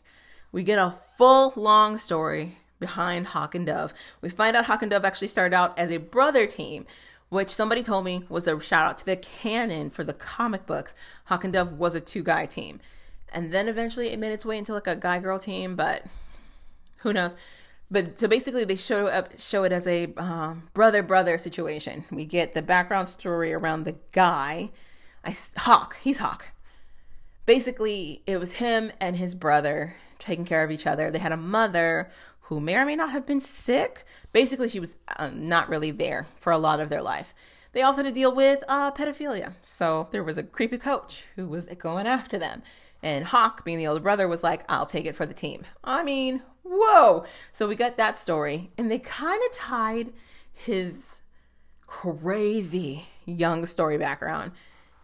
we 0.51 0.63
get 0.63 0.79
a 0.79 0.95
full 1.17 1.53
long 1.55 1.97
story 1.97 2.57
behind 2.79 3.27
Hawk 3.27 3.55
and 3.55 3.67
Dove. 3.67 3.93
We 4.21 4.29
find 4.29 4.55
out 4.55 4.65
Hawk 4.65 4.81
and 4.81 4.91
Dove 4.91 5.05
actually 5.05 5.27
started 5.27 5.55
out 5.55 5.77
as 5.77 5.91
a 5.91 5.97
brother 5.97 6.45
team, 6.45 6.85
which 7.29 7.49
somebody 7.49 7.83
told 7.83 8.05
me 8.05 8.23
was 8.29 8.47
a 8.47 8.59
shout 8.59 8.85
out 8.85 8.97
to 8.99 9.05
the 9.05 9.15
canon 9.15 9.89
for 9.89 10.03
the 10.03 10.13
comic 10.13 10.65
books. 10.65 10.95
Hawk 11.25 11.43
and 11.43 11.53
Dove 11.53 11.73
was 11.73 11.95
a 11.95 12.01
two 12.01 12.23
guy 12.23 12.45
team. 12.45 12.79
And 13.33 13.53
then 13.53 13.67
eventually 13.67 14.09
it 14.09 14.19
made 14.19 14.31
its 14.31 14.45
way 14.45 14.57
into 14.57 14.73
like 14.73 14.87
a 14.87 14.95
guy 14.95 15.19
girl 15.19 15.39
team, 15.39 15.75
but 15.75 16.03
who 16.97 17.13
knows? 17.13 17.35
but 17.89 18.19
so 18.19 18.27
basically 18.27 18.65
they 18.65 18.75
show 18.75 19.07
up 19.07 19.37
show 19.39 19.63
it 19.63 19.71
as 19.71 19.87
a 19.87 20.13
um, 20.15 20.69
brother 20.73 21.03
brother 21.03 21.37
situation 21.37 22.05
we 22.11 22.25
get 22.25 22.53
the 22.53 22.61
background 22.61 23.07
story 23.07 23.53
around 23.53 23.83
the 23.83 23.95
guy 24.11 24.69
I, 25.23 25.35
hawk 25.57 25.97
he's 26.01 26.19
hawk 26.19 26.51
basically 27.45 28.21
it 28.25 28.37
was 28.37 28.53
him 28.53 28.91
and 28.99 29.15
his 29.15 29.35
brother 29.35 29.95
taking 30.17 30.45
care 30.45 30.63
of 30.63 30.71
each 30.71 30.87
other 30.87 31.11
they 31.11 31.19
had 31.19 31.31
a 31.31 31.37
mother 31.37 32.09
who 32.47 32.59
may 32.59 32.75
or 32.75 32.85
may 32.85 32.95
not 32.95 33.11
have 33.11 33.25
been 33.25 33.41
sick 33.41 34.05
basically 34.33 34.69
she 34.69 34.79
was 34.79 34.97
uh, 35.17 35.29
not 35.33 35.69
really 35.69 35.91
there 35.91 36.27
for 36.39 36.51
a 36.51 36.57
lot 36.57 36.79
of 36.79 36.89
their 36.89 37.01
life 37.01 37.33
they 37.73 37.81
also 37.81 38.03
had 38.03 38.09
to 38.09 38.19
deal 38.19 38.33
with 38.33 38.63
uh, 38.67 38.91
pedophilia 38.91 39.53
so 39.61 40.07
there 40.11 40.23
was 40.23 40.37
a 40.37 40.43
creepy 40.43 40.77
coach 40.77 41.25
who 41.35 41.47
was 41.47 41.65
going 41.65 42.07
after 42.07 42.37
them 42.37 42.61
and 43.03 43.25
hawk 43.25 43.63
being 43.65 43.77
the 43.77 43.87
older 43.87 43.99
brother 43.99 44.27
was 44.27 44.43
like 44.43 44.63
i'll 44.69 44.85
take 44.85 45.05
it 45.05 45.15
for 45.15 45.25
the 45.25 45.33
team 45.33 45.63
i 45.83 46.03
mean 46.03 46.41
whoa. 46.65 47.25
So 47.53 47.67
we 47.67 47.75
got 47.75 47.97
that 47.97 48.19
story, 48.19 48.71
and 48.77 48.91
they 48.91 48.99
kind 48.99 49.41
of 49.49 49.55
tied 49.55 50.13
his 50.51 51.21
crazy 51.87 53.07
young 53.25 53.65
story 53.65 53.97
background 53.97 54.51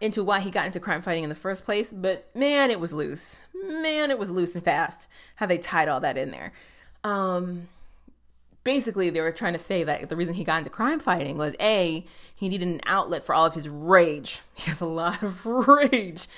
into 0.00 0.24
why 0.24 0.40
he 0.40 0.50
got 0.50 0.66
into 0.66 0.80
crime 0.80 1.00
fighting 1.00 1.22
in 1.22 1.28
the 1.28 1.34
first 1.34 1.64
place. 1.64 1.92
But 1.92 2.30
man, 2.34 2.70
it 2.70 2.80
was 2.80 2.92
loose. 2.92 3.44
Man, 3.54 4.10
it 4.10 4.18
was 4.18 4.30
loose 4.30 4.54
and 4.54 4.64
fast 4.64 5.08
how 5.36 5.46
they 5.46 5.58
tied 5.58 5.88
all 5.88 6.00
that 6.00 6.18
in 6.18 6.30
there. 6.32 6.52
Um, 7.04 7.68
basically, 8.64 9.10
they 9.10 9.20
were 9.20 9.32
trying 9.32 9.54
to 9.54 9.58
say 9.58 9.84
that 9.84 10.08
the 10.08 10.16
reason 10.16 10.34
he 10.34 10.44
got 10.44 10.58
into 10.58 10.70
crime 10.70 11.00
fighting 11.00 11.38
was 11.38 11.56
A, 11.60 12.06
he 12.34 12.48
needed 12.48 12.68
an 12.68 12.80
outlet 12.86 13.24
for 13.24 13.34
all 13.34 13.46
of 13.46 13.54
his 13.54 13.68
rage. 13.68 14.40
He 14.54 14.70
has 14.70 14.80
a 14.80 14.86
lot 14.86 15.22
of 15.22 15.44
rage 15.46 16.28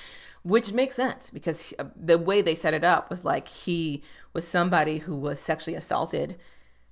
which 0.45 0.71
makes 0.71 0.95
sense 0.95 1.31
because 1.31 1.73
uh, 1.79 1.85
the 1.95 2.19
way 2.19 2.39
they 2.39 2.53
set 2.53 2.75
it 2.75 2.83
up 2.83 3.09
was 3.09 3.25
like 3.25 3.47
he 3.47 4.03
was 4.31 4.47
somebody 4.47 4.99
who 4.99 5.15
was 5.17 5.39
sexually 5.39 5.75
assaulted 5.75 6.35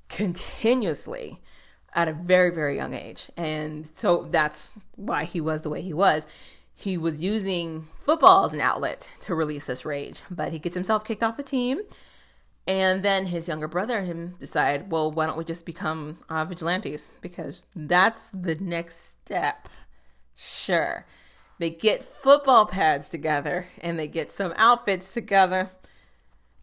continuously 0.09 1.39
at 1.93 2.07
a 2.07 2.13
very, 2.13 2.49
very 2.49 2.75
young 2.75 2.95
age. 2.95 3.29
And 3.37 3.87
so 3.93 4.27
that's 4.31 4.71
why 4.95 5.25
he 5.25 5.39
was 5.39 5.61
the 5.61 5.69
way 5.69 5.83
he 5.83 5.93
was. 5.93 6.27
He 6.73 6.97
was 6.97 7.21
using 7.21 7.87
football 8.03 8.43
as 8.45 8.55
an 8.55 8.59
outlet 8.59 9.11
to 9.19 9.35
release 9.35 9.67
this 9.67 9.85
rage, 9.85 10.21
but 10.31 10.51
he 10.51 10.57
gets 10.57 10.73
himself 10.73 11.05
kicked 11.05 11.21
off 11.21 11.37
the 11.37 11.43
team. 11.43 11.81
And 12.65 13.03
then 13.03 13.27
his 13.27 13.47
younger 13.47 13.67
brother 13.67 13.97
and 13.97 14.07
him 14.07 14.35
decide, 14.39 14.89
well, 14.89 15.11
why 15.11 15.25
don't 15.25 15.37
we 15.37 15.43
just 15.43 15.65
become 15.65 16.19
uh, 16.29 16.45
vigilantes? 16.45 17.11
Because 17.21 17.65
that's 17.75 18.29
the 18.29 18.55
next 18.55 19.09
step. 19.09 19.67
Sure. 20.35 21.05
They 21.59 21.69
get 21.69 22.03
football 22.03 22.65
pads 22.65 23.09
together 23.09 23.67
and 23.81 23.99
they 23.99 24.07
get 24.07 24.31
some 24.31 24.53
outfits 24.55 25.13
together. 25.13 25.71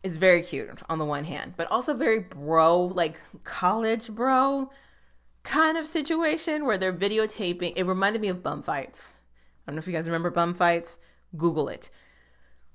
It's 0.03 0.17
very 0.17 0.43
cute 0.43 0.81
on 0.89 0.99
the 0.99 1.05
one 1.05 1.25
hand, 1.25 1.55
but 1.57 1.71
also 1.71 1.93
very 1.93 2.21
bro, 2.21 2.79
like 2.79 3.21
college 3.45 4.09
bro 4.09 4.71
kind 5.43 5.77
of 5.77 5.87
situation 5.87 6.65
where 6.65 6.79
they're 6.79 6.93
videotaping. 6.93 7.73
It 7.77 7.87
reminded 7.87 8.23
me 8.23 8.29
of 8.29 8.43
bum 8.43 8.63
fights. 8.63 9.15
I 9.67 9.71
don't 9.71 9.77
know 9.77 9.81
if 9.81 9.87
you 9.87 9.93
guys 9.93 10.07
remember 10.07 10.31
bum 10.31 10.55
fights. 10.55 10.99
Google 11.37 11.69
it. 11.69 11.91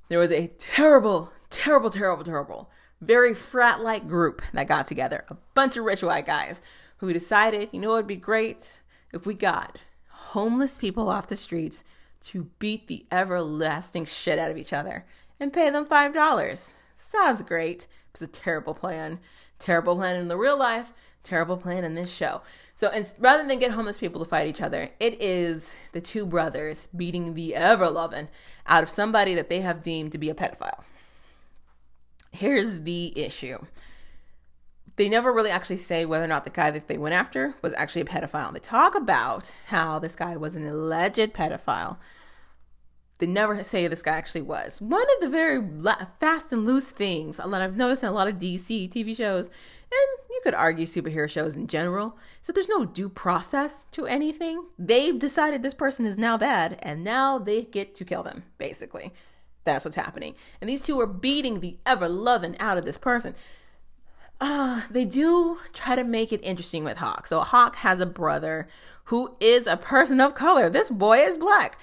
There 0.10 0.20
was 0.20 0.32
a 0.32 0.48
terrible, 0.58 1.32
terrible, 1.50 1.90
terrible, 1.90 2.24
terrible, 2.24 2.70
very 3.06 3.34
frat 3.34 3.82
like 3.82 4.08
group 4.08 4.42
that 4.54 4.68
got 4.68 4.88
together. 4.88 5.26
A 5.30 5.38
bunch 5.54 5.78
of 5.78 5.86
rich 5.86 6.04
white 6.04 6.26
guys 6.26 6.62
who 6.98 7.14
decided, 7.14 7.70
you 7.72 7.80
know 7.80 7.94
it 7.94 7.98
would 7.98 8.08
be 8.08 8.16
great 8.16 8.82
if 9.14 9.26
we 9.26 9.34
got 9.34 9.80
homeless 10.10 10.78
people 10.78 11.10
off 11.10 11.28
the 11.28 11.38
streets 11.38 11.84
to 12.24 12.50
beat 12.60 12.88
the 12.88 13.06
everlasting 13.12 14.06
shit 14.06 14.40
out 14.40 14.52
of 14.52 14.58
each 14.58 14.74
other 14.74 15.06
and 15.40 15.54
pay 15.54 15.70
them 15.70 15.86
$5. 15.86 16.74
Sounds 16.96 17.42
great. 17.44 17.88
It's 18.14 18.22
a 18.22 18.28
terrible 18.28 18.74
plan. 18.74 19.20
Terrible 19.60 19.96
plan 19.96 20.20
in 20.20 20.28
the 20.28 20.38
real 20.38 20.58
life, 20.58 20.94
terrible 21.24 21.58
plan 21.58 21.84
in 21.84 21.96
this 21.96 22.14
show. 22.14 22.42
So 22.76 22.92
rather 23.20 23.48
than 23.48 23.60
get 23.60 23.72
homeless 23.72 23.98
people 23.98 24.24
to 24.24 24.30
fight 24.30 24.48
each 24.48 24.62
other, 24.62 24.90
it 25.00 25.22
is 25.22 25.76
the 25.94 26.02
two 26.02 26.26
brothers 26.26 26.88
beating 26.96 27.34
the 27.34 27.56
ever 27.56 27.90
loving 27.90 28.28
out 28.68 28.84
of 28.84 28.90
somebody 28.90 29.34
that 29.36 29.50
they 29.50 29.62
have 29.62 29.82
deemed 29.82 30.12
to 30.12 30.18
be 30.18 30.30
a 30.30 30.36
pedophile. 30.36 30.84
Here's 32.36 32.82
the 32.82 33.18
issue. 33.18 33.58
They 34.98 35.10
never 35.10 35.34
really 35.34 35.50
actually 35.50 35.78
say 35.78 36.06
whether 36.06 36.24
or 36.24 36.28
not 36.28 36.46
the 36.46 36.50
guy 36.50 36.72
that 36.72 36.88
they 36.88 36.98
went 36.98 37.16
after 37.16 37.56
was 37.62 37.74
actually 37.74 38.02
a 38.02 38.06
pedophile. 38.06 38.54
They 38.54 38.60
talk 38.60 38.96
about 38.96 39.54
how 39.68 40.00
this 40.00 40.16
guy 40.16 40.38
was 40.38 40.56
an 40.56 40.68
alleged 40.68 41.34
pedophile 41.34 41.98
they 43.18 43.26
never 43.26 43.64
say 43.64 43.88
this 43.88 44.02
guy 44.02 44.18
actually 44.18 44.42
was. 44.42 44.82
One 44.82 45.02
of 45.02 45.22
the 45.22 45.30
very 45.30 45.64
fast 46.20 46.52
and 46.52 46.66
loose 46.66 46.92
things 46.92 47.40
lot 47.40 47.62
I've 47.62 47.78
noticed 47.78 48.04
in 48.04 48.10
a 48.10 48.14
lot 48.14 48.28
of 48.28 48.36
DC 48.36 48.90
TV 48.90 49.16
shows, 49.16 49.48
and 49.48 50.20
you 50.30 50.42
could 50.44 50.54
argue 50.54 50.86
superhero 50.86 51.30
shows 51.30 51.56
in 51.56 51.68
general, 51.68 52.18
is 52.42 52.48
that 52.48 52.54
there's 52.54 52.70
no 52.70 52.86
due 52.86 53.08
process 53.08 53.86
to 53.92 54.06
anything. 54.06 54.66
They've 54.78 55.18
decided 55.18 55.64
this 55.64 55.74
person 55.74 56.06
is 56.06 56.18
now 56.18 56.38
bad, 56.38 56.78
and 56.82 57.04
now 57.04 57.40
they 57.40 57.62
get 57.62 57.96
to 57.96 58.06
kill 58.06 58.24
them, 58.24 58.44
basically. 58.58 59.14
That's 59.66 59.84
what's 59.84 59.98
happening. 59.98 60.36
And 60.62 60.70
these 60.70 60.82
two 60.82 61.00
are 61.00 61.08
beating 61.08 61.60
the 61.60 61.78
ever 61.86 62.08
loving 62.08 62.58
out 62.60 62.78
of 62.78 62.86
this 62.86 62.98
person. 62.98 63.36
Uh, 64.40 64.82
they 64.90 65.06
do 65.06 65.60
try 65.74 65.96
to 65.96 66.04
make 66.04 66.32
it 66.32 66.44
interesting 66.44 66.84
with 66.84 66.98
Hawk. 66.98 67.28
So 67.28 67.42
Hawk 67.42 67.78
has 67.78 68.00
a 68.00 68.06
brother 68.06 68.68
who 69.06 69.36
is 69.40 69.68
a 69.68 69.78
person 69.78 70.20
of 70.22 70.36
color. 70.36 70.70
This 70.70 70.90
boy 70.92 71.20
is 71.20 71.38
black. 71.38 71.80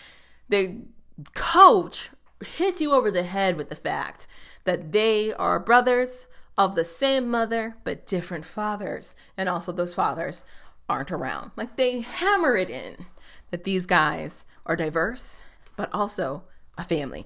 The 0.49 0.83
coach 1.35 2.11
hits 2.45 2.81
you 2.81 2.93
over 2.93 3.11
the 3.11 3.23
head 3.23 3.57
with 3.57 3.69
the 3.69 3.77
fact 3.77 4.27
that 4.65 4.93
they 4.93 5.33
are 5.35 5.59
brothers 5.61 6.27
of 6.59 6.75
the 6.75 6.85
same 6.85 7.31
mother 7.31 7.77
but 7.85 8.07
different 8.07 8.45
fathers 8.45 9.17
and 9.37 9.49
also 9.49 9.73
those 9.73 9.95
fathers 9.95 10.45
aren't 10.89 11.11
around 11.11 11.51
like 11.57 11.77
they 11.77 12.01
hammer 12.01 12.57
it 12.57 12.69
in 12.69 13.07
that 13.51 13.65
these 13.65 13.87
guys 13.87 14.45
are 14.67 14.77
diverse 14.77 15.43
but 15.77 15.89
also 15.95 16.43
a 16.77 16.85
family 16.85 17.25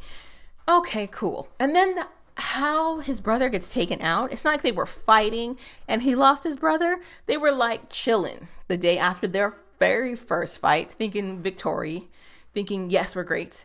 okay 0.68 1.06
cool 1.06 1.48
and 1.58 1.74
then 1.74 1.94
the, 1.94 2.06
how 2.38 3.00
his 3.00 3.20
brother 3.20 3.48
gets 3.48 3.68
taken 3.68 4.00
out 4.02 4.32
it's 4.32 4.44
not 4.44 4.50
like 4.52 4.62
they 4.62 4.72
were 4.72 4.86
fighting 4.86 5.58
and 5.88 6.02
he 6.02 6.14
lost 6.14 6.44
his 6.44 6.56
brother 6.56 6.98
they 7.26 7.36
were 7.36 7.52
like 7.52 7.88
chilling 7.88 8.48
the 8.68 8.76
day 8.76 8.98
after 8.98 9.26
their 9.26 9.56
very 9.78 10.14
first 10.14 10.58
fight 10.58 10.90
thinking 10.90 11.40
victory 11.40 12.08
thinking 12.52 12.90
yes 12.90 13.14
we're 13.14 13.22
great 13.22 13.64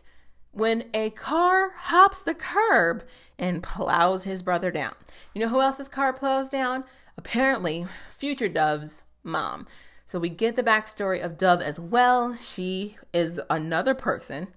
when 0.52 0.84
a 0.94 1.10
car 1.10 1.70
hops 1.76 2.22
the 2.22 2.34
curb 2.34 3.02
and 3.38 3.62
plows 3.62 4.24
his 4.24 4.42
brother 4.42 4.70
down. 4.70 4.92
You 5.34 5.40
know 5.40 5.48
who 5.48 5.60
else's 5.60 5.88
car 5.88 6.12
plows 6.12 6.48
down? 6.48 6.84
Apparently, 7.16 7.86
future 8.16 8.48
Dove's 8.48 9.02
mom. 9.24 9.66
So 10.06 10.18
we 10.18 10.28
get 10.28 10.56
the 10.56 10.62
backstory 10.62 11.22
of 11.24 11.38
Dove 11.38 11.62
as 11.62 11.80
well. 11.80 12.34
She 12.34 12.96
is 13.12 13.40
another 13.48 13.94
person 13.94 14.48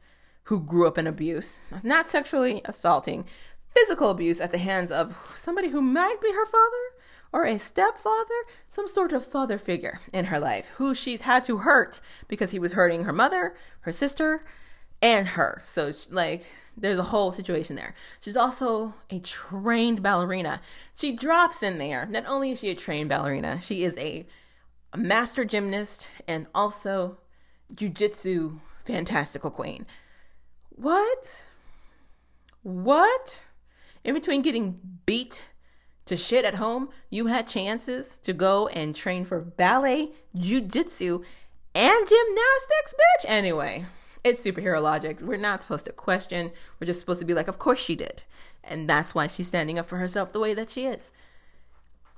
who 0.45 0.59
grew 0.59 0.87
up 0.87 0.97
in 0.97 1.07
abuse, 1.07 1.61
not 1.83 2.09
sexually 2.09 2.61
assaulting, 2.65 3.25
physical 3.69 4.09
abuse 4.09 4.39
at 4.39 4.51
the 4.51 4.57
hands 4.57 4.91
of 4.91 5.15
somebody 5.35 5.69
who 5.69 5.81
might 5.81 6.21
be 6.21 6.31
her 6.31 6.45
father 6.45 6.95
or 7.33 7.43
a 7.43 7.59
stepfather, 7.59 8.43
some 8.69 8.87
sort 8.87 9.11
of 9.11 9.25
father 9.25 9.57
figure 9.57 9.99
in 10.13 10.25
her 10.25 10.39
life 10.39 10.67
who 10.77 10.93
she's 10.93 11.21
had 11.21 11.43
to 11.43 11.57
hurt 11.57 11.99
because 12.27 12.51
he 12.51 12.59
was 12.59 12.73
hurting 12.73 13.03
her 13.03 13.13
mother, 13.13 13.55
her 13.81 13.91
sister, 13.91 14.41
and 15.01 15.29
her. 15.29 15.61
So, 15.63 15.91
like, 16.09 16.53
there's 16.77 16.97
a 16.97 17.03
whole 17.03 17.31
situation 17.31 17.75
there. 17.75 17.93
She's 18.19 18.37
also 18.37 18.93
a 19.09 19.19
trained 19.19 20.01
ballerina. 20.01 20.61
She 20.95 21.11
drops 21.15 21.61
in 21.61 21.77
there. 21.77 22.05
Not 22.05 22.25
only 22.25 22.51
is 22.51 22.59
she 22.59 22.69
a 22.69 22.75
trained 22.75 23.09
ballerina, 23.09 23.59
she 23.59 23.83
is 23.83 23.97
a, 23.97 24.25
master 24.95 25.43
gymnast 25.43 26.09
and 26.27 26.47
also 26.55 27.17
jujitsu 27.73 28.59
fantastical 28.85 29.51
queen. 29.51 29.85
What? 30.75 31.45
What? 32.63 33.45
In 34.03 34.13
between 34.13 34.41
getting 34.41 34.79
beat 35.05 35.43
to 36.05 36.17
shit 36.17 36.45
at 36.45 36.55
home, 36.55 36.89
you 37.09 37.27
had 37.27 37.47
chances 37.47 38.19
to 38.19 38.33
go 38.33 38.67
and 38.67 38.95
train 38.95 39.25
for 39.25 39.39
ballet, 39.39 40.11
jujitsu, 40.35 41.23
and 41.73 42.07
gymnastics, 42.07 42.93
bitch. 42.93 43.25
Anyway, 43.25 43.85
it's 44.23 44.43
superhero 44.45 44.81
logic. 44.81 45.19
We're 45.21 45.37
not 45.37 45.61
supposed 45.61 45.85
to 45.85 45.93
question. 45.93 46.51
We're 46.79 46.87
just 46.87 46.99
supposed 46.99 47.21
to 47.21 47.25
be 47.25 47.33
like, 47.33 47.47
of 47.47 47.57
course 47.57 47.79
she 47.79 47.95
did. 47.95 48.23
And 48.63 48.89
that's 48.89 49.15
why 49.15 49.27
she's 49.27 49.47
standing 49.47 49.79
up 49.79 49.87
for 49.87 49.97
herself 49.97 50.33
the 50.33 50.39
way 50.39 50.53
that 50.53 50.69
she 50.69 50.85
is. 50.85 51.11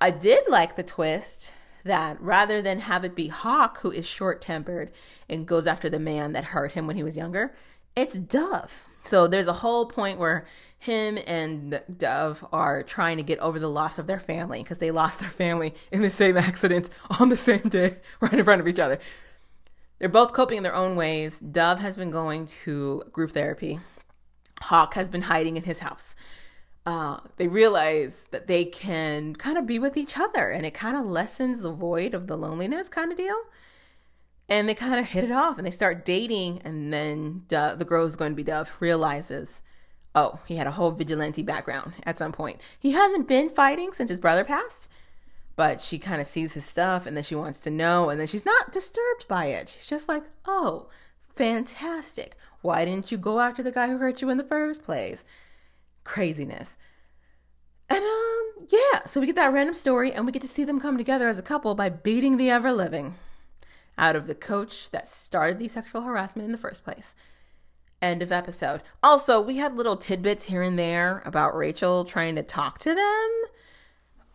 I 0.01 0.12
did 0.12 0.43
like 0.49 0.76
the 0.76 0.84
twist 0.84 1.53
that 1.84 2.20
rather 2.20 2.62
than 2.62 2.82
have 2.82 3.05
it 3.05 3.16
be 3.16 3.28
Hawk 3.28 3.80
who 3.82 3.91
is 3.91 4.05
short 4.08 4.41
tempered 4.41 4.91
and 5.30 5.47
goes 5.47 5.68
after 5.68 5.89
the 5.89 5.99
man 5.99 6.34
that 6.34 6.45
hurt 6.45 6.74
him 6.74 6.88
when 6.88 6.95
he 6.95 7.03
was 7.03 7.18
younger, 7.18 7.53
it's 7.97 8.13
Dove. 8.13 8.83
So 9.03 9.27
there's 9.27 9.47
a 9.47 9.53
whole 9.53 9.85
point 9.85 10.19
where 10.19 10.45
him 10.77 11.17
and 11.25 11.81
Dove 11.97 12.45
are 12.51 12.83
trying 12.83 13.17
to 13.17 13.23
get 13.23 13.39
over 13.39 13.57
the 13.57 13.69
loss 13.69 13.97
of 13.97 14.05
their 14.05 14.19
family 14.19 14.61
because 14.61 14.79
they 14.79 14.91
lost 14.91 15.19
their 15.19 15.29
family 15.29 15.73
in 15.91 16.01
the 16.01 16.09
same 16.09 16.37
accident 16.49 16.89
on 17.19 17.29
the 17.29 17.37
same 17.37 17.63
day, 17.69 17.97
right 18.21 18.33
in 18.33 18.43
front 18.43 18.61
of 18.61 18.67
each 18.67 18.79
other. 18.79 18.99
They're 19.99 20.09
both 20.09 20.31
coping 20.31 20.57
in 20.57 20.63
their 20.63 20.75
own 20.75 20.95
ways. 20.95 21.39
Dove 21.39 21.79
has 21.79 21.97
been 21.97 22.11
going 22.11 22.45
to 22.45 23.03
group 23.11 23.32
therapy. 23.32 23.79
Hawk 24.61 24.93
has 24.93 25.09
been 25.09 25.24
hiding 25.24 25.57
in 25.57 25.63
his 25.63 25.79
house. 25.79 26.15
Uh, 26.86 27.19
they 27.37 27.47
realize 27.47 28.28
that 28.32 28.47
they 28.47 28.63
can 28.63 29.36
kind 29.36 29.57
of 29.57 29.65
be 29.65 29.79
with 29.79 29.97
each 29.97 30.17
other 30.17 30.51
and 30.51 30.65
it 30.65 30.74
kind 30.74 30.95
of 30.95 31.05
lessens 31.05 31.61
the 31.61 31.71
void 31.71 32.13
of 32.13 32.28
the 32.28 32.37
loneliness 32.37 32.89
kind 32.89 33.11
of 33.11 33.17
deal. 33.17 33.36
And 34.49 34.67
they 34.69 34.74
kind 34.74 34.99
of 34.99 35.07
hit 35.07 35.24
it 35.25 35.32
off 35.32 35.57
and 35.57 35.67
they 35.67 35.71
start 35.71 36.05
dating. 36.05 36.61
And 36.63 36.93
then 36.93 37.43
Dove, 37.47 37.79
the 37.79 37.86
girl 37.86 38.03
who's 38.03 38.15
going 38.15 38.32
to 38.32 38.36
be 38.36 38.43
Dove 38.43 38.71
realizes, 38.79 39.61
oh, 40.15 40.39
he 40.45 40.55
had 40.55 40.67
a 40.67 40.71
whole 40.71 40.91
vigilante 40.91 41.43
background 41.43 41.93
at 42.03 42.17
some 42.17 42.32
point. 42.32 42.61
He 42.79 42.91
hasn't 42.91 43.28
been 43.28 43.49
fighting 43.49 43.91
since 43.93 44.09
his 44.09 44.19
brother 44.19 44.45
passed 44.45 44.87
but 45.57 45.82
she 45.82 45.97
kind 45.97 46.21
of 46.21 46.28
sees 46.28 46.53
his 46.53 46.63
stuff 46.63 47.05
and 47.05 47.17
then 47.17 47.24
she 47.24 47.36
wants 47.36 47.59
to 47.59 47.69
know 47.69 48.09
and 48.09 48.19
then 48.19 48.28
she's 48.28 48.45
not 48.45 48.71
disturbed 48.71 49.28
by 49.28 49.47
it. 49.47 49.67
She's 49.67 49.87
just 49.87 50.07
like, 50.07 50.24
"Oh, 50.45 50.87
fantastic. 51.36 52.37
Why 52.61 52.86
didn't 52.86 53.11
you 53.11 53.17
go 53.17 53.39
after 53.41 53.63
the 53.63 53.71
guy 53.71 53.87
who 53.87 53.97
hurt 53.97 54.21
you 54.21 54.29
in 54.29 54.37
the 54.37 54.43
first 54.43 54.83
place?" 54.83 55.25
Craziness. 56.03 56.78
And 57.89 58.03
um 58.03 58.67
yeah, 58.69 59.05
so 59.05 59.19
we 59.19 59.25
get 59.25 59.36
that 59.36 59.51
random 59.51 59.74
story 59.74 60.11
and 60.13 60.25
we 60.25 60.32
get 60.32 60.41
to 60.43 60.47
see 60.47 60.63
them 60.63 60.79
come 60.79 60.97
together 60.97 61.28
as 61.28 61.39
a 61.39 61.43
couple 61.43 61.74
by 61.74 61.89
beating 61.89 62.37
the 62.37 62.49
ever 62.51 62.71
living 62.71 63.15
out 63.97 64.15
of 64.15 64.28
the 64.28 64.36
coach 64.36 64.91
that 64.91 65.07
started 65.07 65.59
the 65.59 65.67
sexual 65.67 66.01
harassment 66.01 66.45
in 66.45 66.51
the 66.51 66.57
first 66.57 66.83
place. 66.83 67.15
End 68.01 68.21
of 68.21 68.32
episode. 68.32 68.82
Also, 69.01 69.41
we 69.41 69.57
had 69.57 69.75
little 69.75 69.97
tidbits 69.97 70.45
here 70.45 70.61
and 70.61 70.78
there 70.78 71.24
about 71.25 71.55
Rachel 71.55 72.05
trying 72.05 72.36
to 72.36 72.43
talk 72.43 72.78
to 72.79 72.93
them 72.93 73.47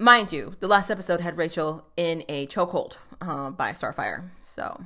Mind 0.02 0.32
you, 0.32 0.54
the 0.58 0.66
last 0.66 0.90
episode 0.90 1.20
had 1.20 1.36
Rachel 1.36 1.86
in 1.96 2.24
a 2.28 2.48
chokehold 2.48 2.96
uh, 3.20 3.50
by 3.50 3.70
Starfire. 3.70 4.30
So, 4.40 4.84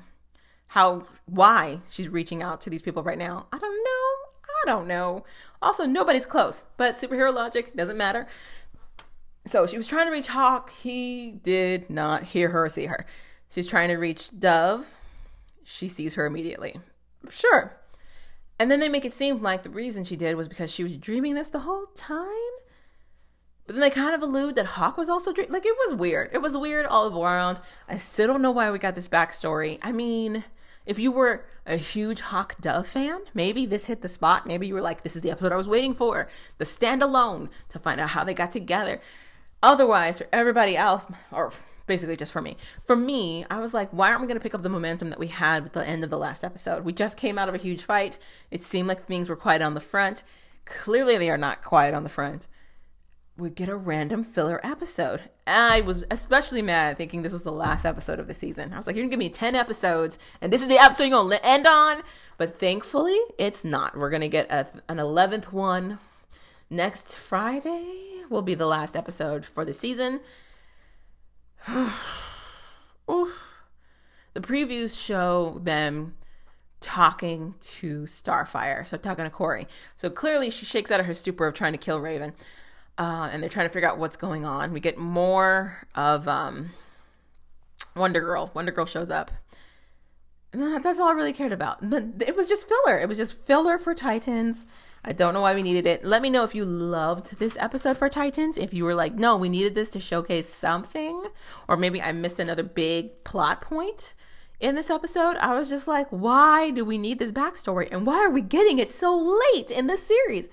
how, 0.66 1.06
why 1.24 1.80
she's 1.88 2.10
reaching 2.10 2.42
out 2.42 2.60
to 2.60 2.68
these 2.68 2.82
people 2.82 3.02
right 3.02 3.16
now, 3.16 3.46
I 3.50 3.56
don't 3.56 3.82
know. 3.82 4.26
I 4.44 4.66
don't 4.66 4.86
know. 4.86 5.24
Also, 5.62 5.86
nobody's 5.86 6.26
close, 6.26 6.66
but 6.76 6.98
superhero 6.98 7.32
logic 7.32 7.74
doesn't 7.74 7.96
matter. 7.96 8.26
So 9.46 9.66
she 9.66 9.78
was 9.78 9.86
trying 9.86 10.04
to 10.04 10.12
reach 10.12 10.26
Hawk. 10.26 10.70
He 10.70 11.40
did 11.42 11.88
not 11.88 12.24
hear 12.24 12.50
her 12.50 12.66
or 12.66 12.68
see 12.68 12.84
her. 12.84 13.06
She's 13.56 13.66
trying 13.66 13.88
to 13.88 13.96
reach 13.96 14.38
Dove. 14.38 14.90
She 15.64 15.88
sees 15.88 16.14
her 16.16 16.26
immediately. 16.26 16.78
Sure. 17.30 17.80
And 18.60 18.70
then 18.70 18.80
they 18.80 18.90
make 18.90 19.06
it 19.06 19.14
seem 19.14 19.40
like 19.40 19.62
the 19.62 19.70
reason 19.70 20.04
she 20.04 20.14
did 20.14 20.36
was 20.36 20.46
because 20.46 20.70
she 20.70 20.82
was 20.82 20.98
dreaming 20.98 21.32
this 21.32 21.48
the 21.48 21.60
whole 21.60 21.86
time. 21.94 22.26
But 23.64 23.74
then 23.74 23.80
they 23.80 23.88
kind 23.88 24.14
of 24.14 24.20
allude 24.20 24.56
that 24.56 24.66
Hawk 24.66 24.98
was 24.98 25.08
also 25.08 25.32
dreaming. 25.32 25.54
Like, 25.54 25.64
it 25.64 25.74
was 25.86 25.94
weird. 25.94 26.32
It 26.34 26.42
was 26.42 26.54
weird 26.54 26.84
all 26.84 27.18
around. 27.18 27.62
I 27.88 27.96
still 27.96 28.26
don't 28.26 28.42
know 28.42 28.50
why 28.50 28.70
we 28.70 28.78
got 28.78 28.94
this 28.94 29.08
backstory. 29.08 29.78
I 29.80 29.90
mean, 29.90 30.44
if 30.84 30.98
you 30.98 31.10
were 31.10 31.46
a 31.64 31.78
huge 31.78 32.20
Hawk 32.20 32.60
Dove 32.60 32.86
fan, 32.86 33.22
maybe 33.32 33.64
this 33.64 33.86
hit 33.86 34.02
the 34.02 34.08
spot. 34.10 34.46
Maybe 34.46 34.66
you 34.66 34.74
were 34.74 34.82
like, 34.82 35.02
this 35.02 35.16
is 35.16 35.22
the 35.22 35.30
episode 35.30 35.52
I 35.52 35.56
was 35.56 35.66
waiting 35.66 35.94
for. 35.94 36.28
The 36.58 36.66
standalone 36.66 37.48
to 37.70 37.78
find 37.78 38.02
out 38.02 38.10
how 38.10 38.22
they 38.22 38.34
got 38.34 38.52
together. 38.52 39.00
Otherwise, 39.62 40.18
for 40.18 40.26
everybody 40.30 40.76
else, 40.76 41.06
or 41.32 41.54
basically 41.86 42.16
just 42.16 42.32
for 42.32 42.42
me. 42.42 42.56
For 42.84 42.96
me, 42.96 43.44
I 43.50 43.60
was 43.60 43.74
like, 43.74 43.90
why 43.90 44.08
aren't 44.08 44.20
we 44.20 44.26
going 44.26 44.38
to 44.38 44.42
pick 44.42 44.54
up 44.54 44.62
the 44.62 44.68
momentum 44.68 45.10
that 45.10 45.18
we 45.18 45.28
had 45.28 45.64
with 45.64 45.72
the 45.72 45.86
end 45.86 46.04
of 46.04 46.10
the 46.10 46.18
last 46.18 46.44
episode? 46.44 46.84
We 46.84 46.92
just 46.92 47.16
came 47.16 47.38
out 47.38 47.48
of 47.48 47.54
a 47.54 47.58
huge 47.58 47.82
fight. 47.82 48.18
It 48.50 48.62
seemed 48.62 48.88
like 48.88 49.06
things 49.06 49.28
were 49.28 49.36
quiet 49.36 49.62
on 49.62 49.74
the 49.74 49.80
front. 49.80 50.24
Clearly, 50.64 51.16
they 51.16 51.30
are 51.30 51.38
not 51.38 51.62
quiet 51.62 51.94
on 51.94 52.02
the 52.02 52.08
front. 52.08 52.48
We 53.38 53.50
get 53.50 53.68
a 53.68 53.76
random 53.76 54.24
filler 54.24 54.60
episode. 54.64 55.24
I 55.46 55.82
was 55.82 56.04
especially 56.10 56.62
mad 56.62 56.96
thinking 56.96 57.22
this 57.22 57.34
was 57.34 57.44
the 57.44 57.52
last 57.52 57.84
episode 57.84 58.18
of 58.18 58.26
the 58.26 58.34
season. 58.34 58.72
I 58.72 58.78
was 58.78 58.86
like, 58.86 58.96
you're 58.96 59.02
going 59.02 59.10
to 59.10 59.16
give 59.16 59.24
me 59.24 59.28
10 59.28 59.54
episodes, 59.54 60.18
and 60.40 60.52
this 60.52 60.62
is 60.62 60.68
the 60.68 60.78
episode 60.78 61.04
you're 61.04 61.22
going 61.22 61.30
to 61.30 61.46
end 61.46 61.66
on. 61.66 62.02
But 62.38 62.58
thankfully, 62.58 63.18
it's 63.38 63.62
not. 63.62 63.96
We're 63.96 64.10
going 64.10 64.22
to 64.22 64.28
get 64.28 64.50
a, 64.50 64.66
an 64.88 64.96
11th 64.96 65.52
one 65.52 65.98
next 66.70 67.14
Friday, 67.14 68.22
will 68.28 68.42
be 68.42 68.54
the 68.54 68.66
last 68.66 68.96
episode 68.96 69.44
for 69.44 69.64
the 69.64 69.72
season. 69.72 70.20
the 73.06 73.30
previews 74.40 75.00
show 75.00 75.60
them 75.62 76.14
talking 76.80 77.54
to 77.60 78.02
Starfire, 78.04 78.86
so 78.86 78.96
talking 78.96 79.24
to 79.24 79.30
Kory. 79.30 79.66
So 79.96 80.10
clearly, 80.10 80.50
she 80.50 80.64
shakes 80.64 80.90
out 80.90 81.00
of 81.00 81.06
her 81.06 81.14
stupor 81.14 81.46
of 81.46 81.54
trying 81.54 81.72
to 81.72 81.78
kill 81.78 82.00
Raven, 82.00 82.32
uh, 82.98 83.28
and 83.32 83.42
they're 83.42 83.50
trying 83.50 83.66
to 83.66 83.72
figure 83.72 83.88
out 83.88 83.98
what's 83.98 84.16
going 84.16 84.44
on. 84.44 84.72
We 84.72 84.80
get 84.80 84.98
more 84.98 85.86
of 85.94 86.28
um, 86.28 86.70
Wonder 87.94 88.20
Girl. 88.20 88.50
Wonder 88.54 88.72
Girl 88.72 88.86
shows 88.86 89.10
up. 89.10 89.32
And 90.52 90.84
that's 90.84 91.00
all 91.00 91.08
I 91.08 91.12
really 91.12 91.32
cared 91.32 91.52
about. 91.52 91.90
But 91.90 92.04
it 92.20 92.36
was 92.36 92.48
just 92.48 92.68
filler. 92.68 92.98
It 92.98 93.08
was 93.08 93.18
just 93.18 93.34
filler 93.34 93.78
for 93.78 93.94
Titans. 93.94 94.66
I 95.08 95.12
don't 95.12 95.34
know 95.34 95.40
why 95.40 95.54
we 95.54 95.62
needed 95.62 95.86
it. 95.86 96.04
Let 96.04 96.20
me 96.20 96.30
know 96.30 96.42
if 96.42 96.52
you 96.52 96.64
loved 96.64 97.38
this 97.38 97.56
episode 97.58 97.96
for 97.96 98.08
Titans. 98.08 98.58
If 98.58 98.74
you 98.74 98.84
were 98.84 98.94
like, 98.94 99.14
no, 99.14 99.36
we 99.36 99.48
needed 99.48 99.76
this 99.76 99.88
to 99.90 100.00
showcase 100.00 100.52
something, 100.52 101.26
or 101.68 101.76
maybe 101.76 102.02
I 102.02 102.10
missed 102.10 102.40
another 102.40 102.64
big 102.64 103.22
plot 103.22 103.60
point 103.60 104.14
in 104.58 104.74
this 104.74 104.90
episode. 104.90 105.36
I 105.36 105.54
was 105.54 105.68
just 105.68 105.86
like, 105.86 106.08
why 106.10 106.72
do 106.72 106.84
we 106.84 106.98
need 106.98 107.20
this 107.20 107.30
backstory? 107.30 107.88
And 107.92 108.04
why 108.04 108.16
are 108.16 108.30
we 108.30 108.42
getting 108.42 108.80
it 108.80 108.90
so 108.90 109.16
late 109.54 109.70
in 109.70 109.86
this 109.86 110.04
series? 110.04 110.50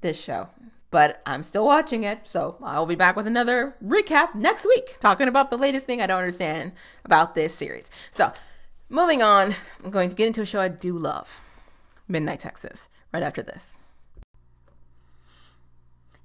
This 0.00 0.20
show. 0.20 0.48
But 0.90 1.22
I'm 1.24 1.44
still 1.44 1.64
watching 1.64 2.02
it, 2.02 2.26
so 2.26 2.56
I'll 2.64 2.84
be 2.84 2.96
back 2.96 3.14
with 3.14 3.28
another 3.28 3.76
recap 3.84 4.34
next 4.34 4.66
week, 4.66 4.98
talking 4.98 5.28
about 5.28 5.50
the 5.50 5.56
latest 5.56 5.86
thing 5.86 6.02
I 6.02 6.08
don't 6.08 6.18
understand 6.18 6.72
about 7.04 7.36
this 7.36 7.54
series. 7.54 7.92
So, 8.10 8.32
moving 8.88 9.22
on, 9.22 9.54
I'm 9.84 9.90
going 9.90 10.08
to 10.08 10.16
get 10.16 10.26
into 10.26 10.42
a 10.42 10.46
show 10.46 10.60
I 10.60 10.68
do 10.68 10.98
love 10.98 11.40
Midnight 12.08 12.40
Texas 12.40 12.88
right 13.16 13.22
after 13.22 13.42
this. 13.42 13.78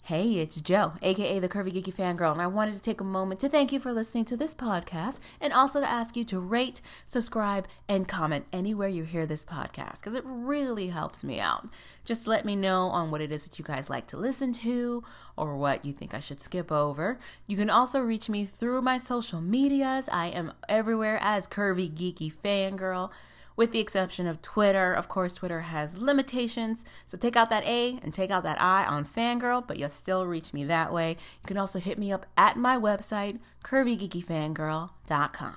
Hey, 0.01 0.39
it's 0.39 0.59
Joe, 0.59 0.93
aka 1.01 1.39
the 1.39 1.47
Curvy 1.47 1.71
Geeky 1.71 1.95
Fangirl, 1.95 2.33
and 2.33 2.41
I 2.41 2.47
wanted 2.47 2.73
to 2.73 2.81
take 2.81 2.99
a 2.99 3.05
moment 3.05 3.39
to 3.39 3.47
thank 3.47 3.71
you 3.71 3.79
for 3.79 3.93
listening 3.93 4.25
to 4.25 4.35
this 4.35 4.53
podcast 4.53 5.21
and 5.39 5.53
also 5.53 5.79
to 5.79 5.87
ask 5.87 6.17
you 6.17 6.25
to 6.25 6.39
rate, 6.39 6.81
subscribe, 7.05 7.65
and 7.87 8.09
comment 8.09 8.45
anywhere 8.51 8.89
you 8.89 9.03
hear 9.05 9.25
this 9.25 9.45
podcast 9.45 9.99
because 9.99 10.15
it 10.15 10.23
really 10.25 10.87
helps 10.87 11.23
me 11.23 11.39
out. 11.39 11.69
Just 12.03 12.27
let 12.27 12.43
me 12.43 12.57
know 12.57 12.87
on 12.87 13.09
what 13.09 13.21
it 13.21 13.31
is 13.31 13.45
that 13.45 13.57
you 13.57 13.63
guys 13.63 13.89
like 13.89 14.07
to 14.07 14.17
listen 14.17 14.51
to 14.53 15.01
or 15.37 15.55
what 15.55 15.85
you 15.85 15.93
think 15.93 16.13
I 16.13 16.19
should 16.19 16.41
skip 16.41 16.73
over. 16.73 17.19
You 17.47 17.55
can 17.55 17.69
also 17.69 18.01
reach 18.01 18.27
me 18.27 18.43
through 18.43 18.81
my 18.81 18.97
social 18.97 19.39
medias. 19.39 20.09
I 20.11 20.25
am 20.25 20.51
everywhere 20.67 21.19
as 21.21 21.47
Curvy 21.47 21.89
Geeky 21.89 22.33
Fangirl 22.43 23.11
with 23.55 23.71
the 23.71 23.79
exception 23.79 24.27
of 24.27 24.41
Twitter. 24.41 24.93
Of 24.93 25.07
course, 25.09 25.33
Twitter 25.33 25.61
has 25.61 25.97
limitations, 25.97 26.85
so 27.05 27.17
take 27.17 27.35
out 27.35 27.49
that 27.49 27.65
A 27.65 27.99
and 28.03 28.13
take 28.13 28.31
out 28.31 28.43
that 28.43 28.61
I 28.61 28.85
on 28.85 29.05
Fangirl, 29.05 29.65
but 29.65 29.77
you'll 29.79 29.89
still 29.89 30.25
reach 30.25 30.53
me 30.53 30.63
that 30.65 30.93
way. 30.93 31.11
You 31.11 31.47
can 31.47 31.57
also 31.57 31.79
hit 31.79 31.97
me 31.97 32.11
up 32.11 32.25
at 32.37 32.57
my 32.57 32.77
website, 32.77 33.39
curvygeekyfangirl.com. 33.63 35.55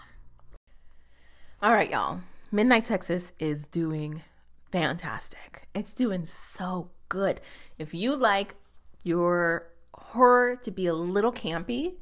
All 1.63 1.73
right, 1.73 1.91
y'all. 1.91 2.21
Midnight 2.53 2.85
Texas 2.85 3.33
is 3.39 3.67
doing 3.67 4.23
fantastic. 4.71 5.67
It's 5.75 5.93
doing 5.93 6.27
so 6.27 6.91
good. 7.09 7.41
If 7.79 7.95
you 7.95 8.15
like 8.15 8.57
your 9.03 9.69
horror 9.95 10.57
to 10.57 10.71
be 10.71 10.87
a 10.87 10.95
little 10.95 11.33
campy, 11.33 11.95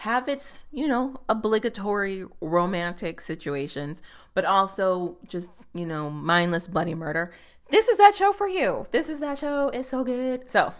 have 0.00 0.28
its, 0.28 0.66
you 0.70 0.86
know, 0.86 1.16
obligatory 1.26 2.26
romantic 2.42 3.18
situations, 3.18 4.02
but 4.34 4.44
also 4.44 5.16
just, 5.26 5.64
you 5.72 5.86
know, 5.86 6.10
mindless 6.10 6.68
bloody 6.68 6.94
murder. 6.94 7.32
This 7.70 7.88
is 7.88 7.96
that 7.96 8.14
show 8.14 8.32
for 8.32 8.46
you. 8.46 8.86
This 8.90 9.08
is 9.08 9.20
that 9.20 9.38
show. 9.38 9.68
It's 9.70 9.88
so 9.88 10.04
good. 10.04 10.50
So, 10.50 10.74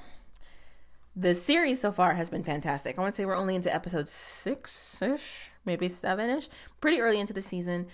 the 1.16 1.34
series 1.34 1.80
so 1.80 1.92
far 1.92 2.12
has 2.12 2.28
been 2.28 2.44
fantastic. 2.44 2.98
I 2.98 3.00
want 3.00 3.14
to 3.14 3.16
say 3.16 3.24
we're 3.24 3.36
only 3.36 3.54
into 3.54 3.74
episode 3.74 4.06
six 4.06 5.00
ish, 5.00 5.50
maybe 5.64 5.88
seven 5.88 6.28
ish, 6.28 6.50
pretty 6.82 7.00
early 7.00 7.18
into 7.18 7.32
the 7.32 7.40
season. 7.40 7.86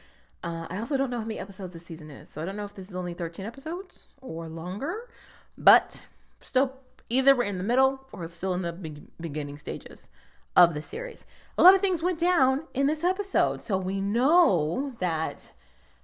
Uh, 0.42 0.66
I 0.68 0.78
also 0.78 0.96
don't 0.96 1.08
know 1.10 1.20
how 1.20 1.24
many 1.24 1.38
episodes 1.38 1.72
the 1.72 1.78
season 1.78 2.10
is, 2.10 2.30
so 2.30 2.42
I 2.42 2.44
don't 2.44 2.56
know 2.56 2.64
if 2.64 2.74
this 2.74 2.88
is 2.88 2.96
only 2.96 3.14
13 3.14 3.46
episodes 3.46 4.08
or 4.20 4.48
longer, 4.48 5.08
but 5.56 6.04
still, 6.40 6.80
either 7.08 7.36
we're 7.36 7.44
in 7.44 7.58
the 7.58 7.64
middle 7.64 8.08
or 8.10 8.26
still 8.26 8.54
in 8.54 8.62
the 8.62 8.72
be- 8.72 9.06
beginning 9.20 9.56
stages 9.56 10.10
of 10.56 10.74
the 10.74 10.82
series. 10.82 11.26
A 11.56 11.62
lot 11.62 11.74
of 11.74 11.80
things 11.80 12.02
went 12.02 12.18
down 12.18 12.64
in 12.74 12.86
this 12.86 13.04
episode. 13.04 13.62
So 13.62 13.76
we 13.76 14.00
know 14.00 14.94
that 15.00 15.52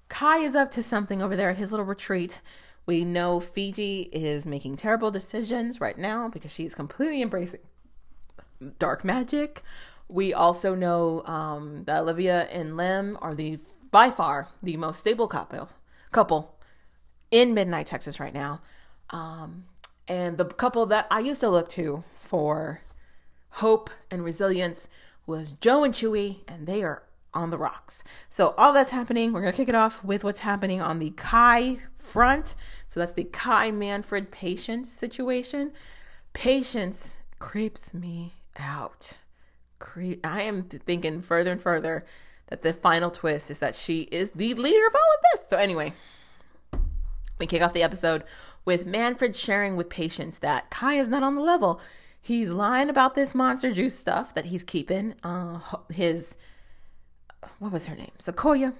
Kai 0.08 0.38
is 0.38 0.54
up 0.54 0.70
to 0.72 0.82
something 0.82 1.22
over 1.22 1.36
there 1.36 1.50
at 1.50 1.56
his 1.56 1.70
little 1.70 1.86
retreat. 1.86 2.40
We 2.86 3.04
know 3.04 3.40
Fiji 3.40 4.08
is 4.12 4.46
making 4.46 4.76
terrible 4.76 5.10
decisions 5.10 5.80
right 5.80 5.98
now 5.98 6.28
because 6.28 6.52
she's 6.52 6.74
completely 6.74 7.20
embracing 7.20 7.60
dark 8.78 9.04
magic. 9.04 9.62
We 10.08 10.32
also 10.32 10.74
know 10.74 11.22
um, 11.26 11.84
that 11.84 12.00
Olivia 12.00 12.44
and 12.44 12.76
Lem 12.76 13.18
are 13.20 13.34
the 13.34 13.58
by 13.90 14.10
far 14.10 14.48
the 14.62 14.76
most 14.76 15.00
stable 15.00 15.28
couple 15.28 15.68
couple 16.12 16.56
in 17.30 17.52
Midnight 17.52 17.86
Texas 17.86 18.18
right 18.18 18.32
now. 18.32 18.60
Um, 19.10 19.66
and 20.06 20.38
the 20.38 20.46
couple 20.46 20.86
that 20.86 21.06
I 21.10 21.20
used 21.20 21.40
to 21.42 21.50
look 21.50 21.68
to 21.70 22.04
for 22.20 22.80
hope, 23.50 23.90
and 24.10 24.24
resilience 24.24 24.88
was 25.26 25.52
Joe 25.52 25.84
and 25.84 25.94
Chuy, 25.94 26.40
and 26.48 26.66
they 26.66 26.82
are 26.82 27.02
on 27.34 27.50
the 27.50 27.58
rocks. 27.58 28.02
So 28.28 28.54
all 28.56 28.72
that's 28.72 28.90
happening, 28.90 29.32
we're 29.32 29.40
gonna 29.40 29.52
kick 29.52 29.68
it 29.68 29.74
off 29.74 30.02
with 30.02 30.24
what's 30.24 30.40
happening 30.40 30.80
on 30.80 30.98
the 30.98 31.10
Kai 31.10 31.78
front. 31.96 32.54
So 32.86 33.00
that's 33.00 33.14
the 33.14 33.24
Kai 33.24 33.70
Manfred 33.70 34.30
Patience 34.30 34.90
situation. 34.90 35.72
Patience 36.32 37.20
creeps 37.38 37.92
me 37.92 38.34
out. 38.58 39.18
Cre- 39.78 40.20
I 40.24 40.42
am 40.42 40.64
thinking 40.64 41.20
further 41.20 41.52
and 41.52 41.60
further 41.60 42.04
that 42.48 42.62
the 42.62 42.72
final 42.72 43.10
twist 43.10 43.50
is 43.50 43.58
that 43.58 43.74
she 43.74 44.02
is 44.10 44.32
the 44.32 44.54
leader 44.54 44.86
of 44.86 44.94
all 44.94 45.14
of 45.14 45.24
this. 45.32 45.48
So 45.48 45.58
anyway, 45.58 45.92
we 47.38 47.46
kick 47.46 47.62
off 47.62 47.74
the 47.74 47.82
episode 47.82 48.24
with 48.64 48.86
Manfred 48.86 49.36
sharing 49.36 49.76
with 49.76 49.88
Patience 49.88 50.38
that 50.38 50.70
Kai 50.70 50.94
is 50.94 51.08
not 51.08 51.22
on 51.22 51.34
the 51.34 51.42
level 51.42 51.80
he's 52.28 52.50
lying 52.52 52.90
about 52.90 53.14
this 53.14 53.34
monster 53.34 53.72
juice 53.72 53.98
stuff 53.98 54.34
that 54.34 54.46
he's 54.46 54.62
keeping. 54.62 55.14
Uh, 55.24 55.58
his 55.90 56.36
what 57.58 57.72
was 57.72 57.86
her 57.86 57.96
name? 57.96 58.12
Sequoia. 58.18 58.74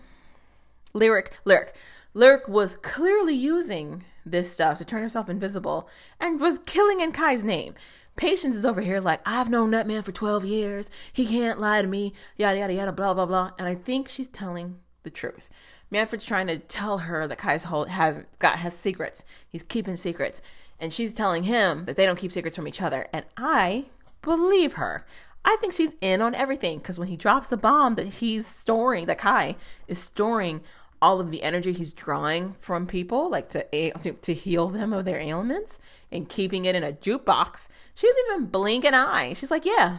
Lyric, 0.93 1.37
lyric, 1.45 1.75
lyric 2.15 2.49
was 2.49 2.77
clearly 2.77 3.35
using 3.35 4.05
this 4.25 4.53
stuff 4.53 4.79
to 4.79 4.85
turn 4.85 5.03
herself 5.03 5.29
invisible 5.29 5.89
and 6.21 6.41
was 6.41 6.61
killing 6.61 7.01
in 7.01 7.13
Kai's 7.13 7.45
name. 7.45 7.75
Patience 8.17 8.57
is 8.57 8.67
over 8.67 8.81
here 8.81 9.01
like, 9.01 9.21
I've 9.27 9.49
known 9.49 9.71
that 9.71 9.87
man 9.87 10.03
for 10.03 10.13
12 10.13 10.45
years. 10.45 10.91
He 11.13 11.27
can't 11.27 11.61
lie 11.61 11.83
to 11.83 11.89
me, 11.89 12.13
yada, 12.37 12.59
yada, 12.59 12.75
yada, 12.75 12.93
blah, 12.93 13.15
blah, 13.15 13.27
blah. 13.27 13.53
And 13.59 13.69
I 13.69 13.75
think 13.75 14.09
she's 14.09 14.29
telling 14.29 14.79
the 15.05 15.11
truth. 15.11 15.49
Manfred's 15.91 16.25
trying 16.25 16.49
to 16.49 16.59
tell 16.59 16.99
her 16.99 17.27
that 17.27 17.39
Kai's 17.39 17.65
whole 17.65 17.85
have 17.85 18.27
got 18.39 18.59
has 18.59 18.77
secrets. 18.77 19.25
He's 19.49 19.63
keeping 19.63 19.97
secrets 19.97 20.43
and 20.81 20.93
she's 20.93 21.13
telling 21.13 21.45
him 21.45 21.85
that 21.87 21.97
they 21.97 22.07
don't 22.07 22.19
keep 22.19 22.33
secrets 22.33 22.57
from 22.57 22.69
each 22.69 22.83
other. 22.83 23.07
And 23.13 23.25
I 23.37 23.87
believe 24.23 24.75
her. 24.75 25.05
I 25.45 25.57
think 25.61 25.73
she's 25.73 25.97
in 26.01 26.21
on 26.21 26.35
everything 26.35 26.79
because 26.79 26.99
when 26.99 27.09
he 27.09 27.17
drops 27.17 27.47
the 27.47 27.57
bomb 27.57 27.95
that 27.95 28.07
he's 28.07 28.47
storing, 28.47 29.07
that 29.07 29.19
Kai 29.19 29.57
is 29.87 29.99
storing 29.99 30.61
all 31.01 31.21
of 31.21 31.31
the 31.31 31.43
energy 31.43 31.73
he's 31.73 31.93
drawing 31.93 32.55
from 32.61 32.87
people, 32.87 33.31
like 33.31 33.49
to 33.51 33.65
to, 34.13 34.35
heal 34.35 34.69
them 34.69 34.93
of 34.93 35.05
their 35.05 35.19
ailments, 35.19 35.79
and 36.11 36.29
keeping 36.29 36.65
it 36.65 36.75
in 36.75 36.83
a 36.83 36.93
jukebox. 36.93 37.69
She 37.95 38.07
doesn't 38.07 38.25
even 38.33 38.47
blink 38.47 38.85
an 38.85 38.95
eye. 38.95 39.33
She's 39.35 39.51
like, 39.51 39.65
"Yeah, 39.65 39.99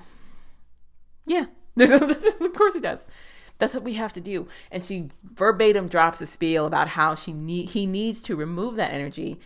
yeah, 1.26 1.46
of 1.80 2.54
course 2.54 2.74
he 2.74 2.82
does." 2.82 3.08
That's 3.60 3.74
what 3.74 3.84
we 3.84 3.96
have 3.96 4.14
to 4.14 4.22
do. 4.22 4.48
And 4.72 4.84
she 4.84 5.10
verbatim 5.24 5.90
drops 5.90 6.22
a 6.22 6.26
spiel 6.26 6.66
about 6.66 6.90
how 6.90 7.16
she 7.16 7.34
need 7.34 7.70
he 7.70 7.86
needs 7.86 8.22
to 8.24 8.36
remove 8.36 8.76
that 8.76 8.94
energy, 8.94 9.40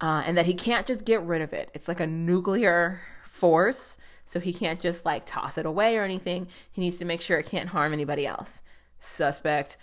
uh, 0.00 0.22
and 0.26 0.36
that 0.36 0.46
he 0.46 0.54
can't 0.54 0.86
just 0.86 1.04
get 1.04 1.22
rid 1.22 1.42
of 1.42 1.52
it. 1.52 1.70
It's 1.74 1.88
like 1.88 2.00
a 2.00 2.06
nuclear 2.06 3.00
force, 3.24 3.98
so 4.24 4.40
he 4.40 4.52
can't 4.52 4.80
just 4.80 5.04
like 5.04 5.24
toss 5.26 5.58
it 5.58 5.66
away 5.66 5.96
or 5.96 6.02
anything. 6.02 6.48
He 6.70 6.80
needs 6.80 6.98
to 6.98 7.04
make 7.04 7.20
sure 7.20 7.38
it 7.38 7.46
can't 7.46 7.70
harm 7.70 7.92
anybody 7.92 8.26
else. 8.26 8.62
Suspect. 9.00 9.76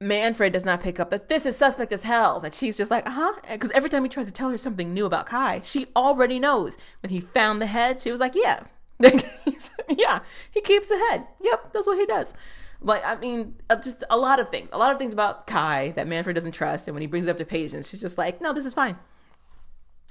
Manfred 0.00 0.52
does 0.52 0.64
not 0.64 0.82
pick 0.82 0.98
up 0.98 1.10
that 1.10 1.28
this 1.28 1.46
is 1.46 1.56
suspect 1.56 1.92
as 1.92 2.02
hell. 2.02 2.40
That 2.40 2.52
she's 2.52 2.76
just 2.76 2.90
like, 2.90 3.06
uh 3.06 3.12
huh. 3.12 3.32
Because 3.50 3.70
every 3.70 3.88
time 3.88 4.02
he 4.02 4.08
tries 4.08 4.26
to 4.26 4.32
tell 4.32 4.50
her 4.50 4.58
something 4.58 4.92
new 4.92 5.06
about 5.06 5.26
Kai, 5.26 5.60
she 5.62 5.86
already 5.96 6.38
knows. 6.38 6.76
When 7.00 7.10
he 7.10 7.20
found 7.20 7.62
the 7.62 7.66
head, 7.66 8.02
she 8.02 8.10
was 8.10 8.20
like, 8.20 8.34
yeah. 8.34 8.64
yeah, 9.00 10.20
he 10.50 10.60
keeps 10.60 10.88
the 10.88 10.98
head. 11.10 11.26
Yep, 11.40 11.72
that's 11.72 11.86
what 11.86 11.98
he 11.98 12.06
does. 12.06 12.32
Like, 12.80 13.02
I 13.04 13.16
mean, 13.16 13.56
uh, 13.70 13.76
just 13.76 14.04
a 14.10 14.16
lot 14.16 14.38
of 14.38 14.50
things. 14.50 14.68
A 14.72 14.78
lot 14.78 14.92
of 14.92 14.98
things 14.98 15.12
about 15.12 15.46
Kai 15.46 15.92
that 15.96 16.06
Manfred 16.06 16.34
doesn't 16.34 16.52
trust. 16.52 16.86
And 16.86 16.94
when 16.94 17.00
he 17.00 17.06
brings 17.06 17.26
it 17.26 17.30
up 17.30 17.38
to 17.38 17.44
Patience, 17.44 17.88
she's 17.88 18.00
just 18.00 18.18
like, 18.18 18.40
no, 18.40 18.52
this 18.52 18.66
is 18.66 18.74
fine. 18.74 18.96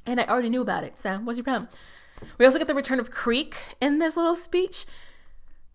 And 0.05 0.19
I 0.19 0.25
already 0.25 0.49
knew 0.49 0.61
about 0.61 0.83
it. 0.83 0.99
So, 0.99 1.17
what's 1.17 1.37
your 1.37 1.43
problem? 1.43 1.69
We 2.37 2.45
also 2.45 2.57
get 2.57 2.67
the 2.67 2.75
return 2.75 2.99
of 2.99 3.11
Creek 3.11 3.57
in 3.81 3.99
this 3.99 4.17
little 4.17 4.35
speech. 4.35 4.85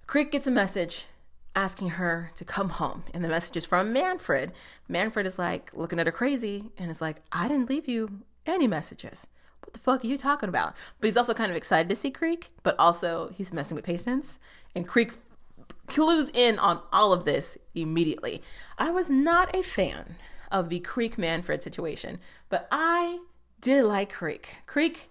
Creek 0.06 0.32
gets 0.32 0.46
a 0.46 0.50
message 0.50 1.06
asking 1.54 1.90
her 1.90 2.30
to 2.36 2.44
come 2.44 2.70
home. 2.70 3.04
And 3.12 3.24
the 3.24 3.28
message 3.28 3.56
is 3.56 3.64
from 3.64 3.92
Manfred. 3.92 4.52
Manfred 4.88 5.26
is 5.26 5.38
like 5.38 5.70
looking 5.74 5.98
at 5.98 6.06
her 6.06 6.12
crazy 6.12 6.70
and 6.78 6.90
is 6.90 7.00
like, 7.00 7.22
I 7.32 7.48
didn't 7.48 7.68
leave 7.68 7.88
you 7.88 8.20
any 8.46 8.66
messages. 8.66 9.26
What 9.60 9.74
the 9.74 9.80
fuck 9.80 10.04
are 10.04 10.06
you 10.06 10.16
talking 10.16 10.48
about? 10.48 10.74
But 11.00 11.08
he's 11.08 11.16
also 11.16 11.34
kind 11.34 11.50
of 11.50 11.56
excited 11.56 11.88
to 11.88 11.96
see 11.96 12.10
Creek, 12.10 12.48
but 12.62 12.76
also 12.78 13.30
he's 13.34 13.52
messing 13.52 13.74
with 13.74 13.84
Patience. 13.84 14.38
And 14.74 14.86
Creek 14.86 15.14
clues 15.86 16.30
in 16.32 16.58
on 16.58 16.80
all 16.92 17.12
of 17.12 17.24
this 17.24 17.58
immediately. 17.74 18.40
I 18.78 18.90
was 18.90 19.10
not 19.10 19.54
a 19.54 19.62
fan 19.62 20.16
of 20.50 20.68
the 20.68 20.80
Creek 20.80 21.18
Manfred 21.18 21.62
situation, 21.62 22.18
but 22.48 22.68
I 22.70 23.18
did 23.60 23.84
like 23.84 24.12
Creek. 24.12 24.56
Creek, 24.66 25.10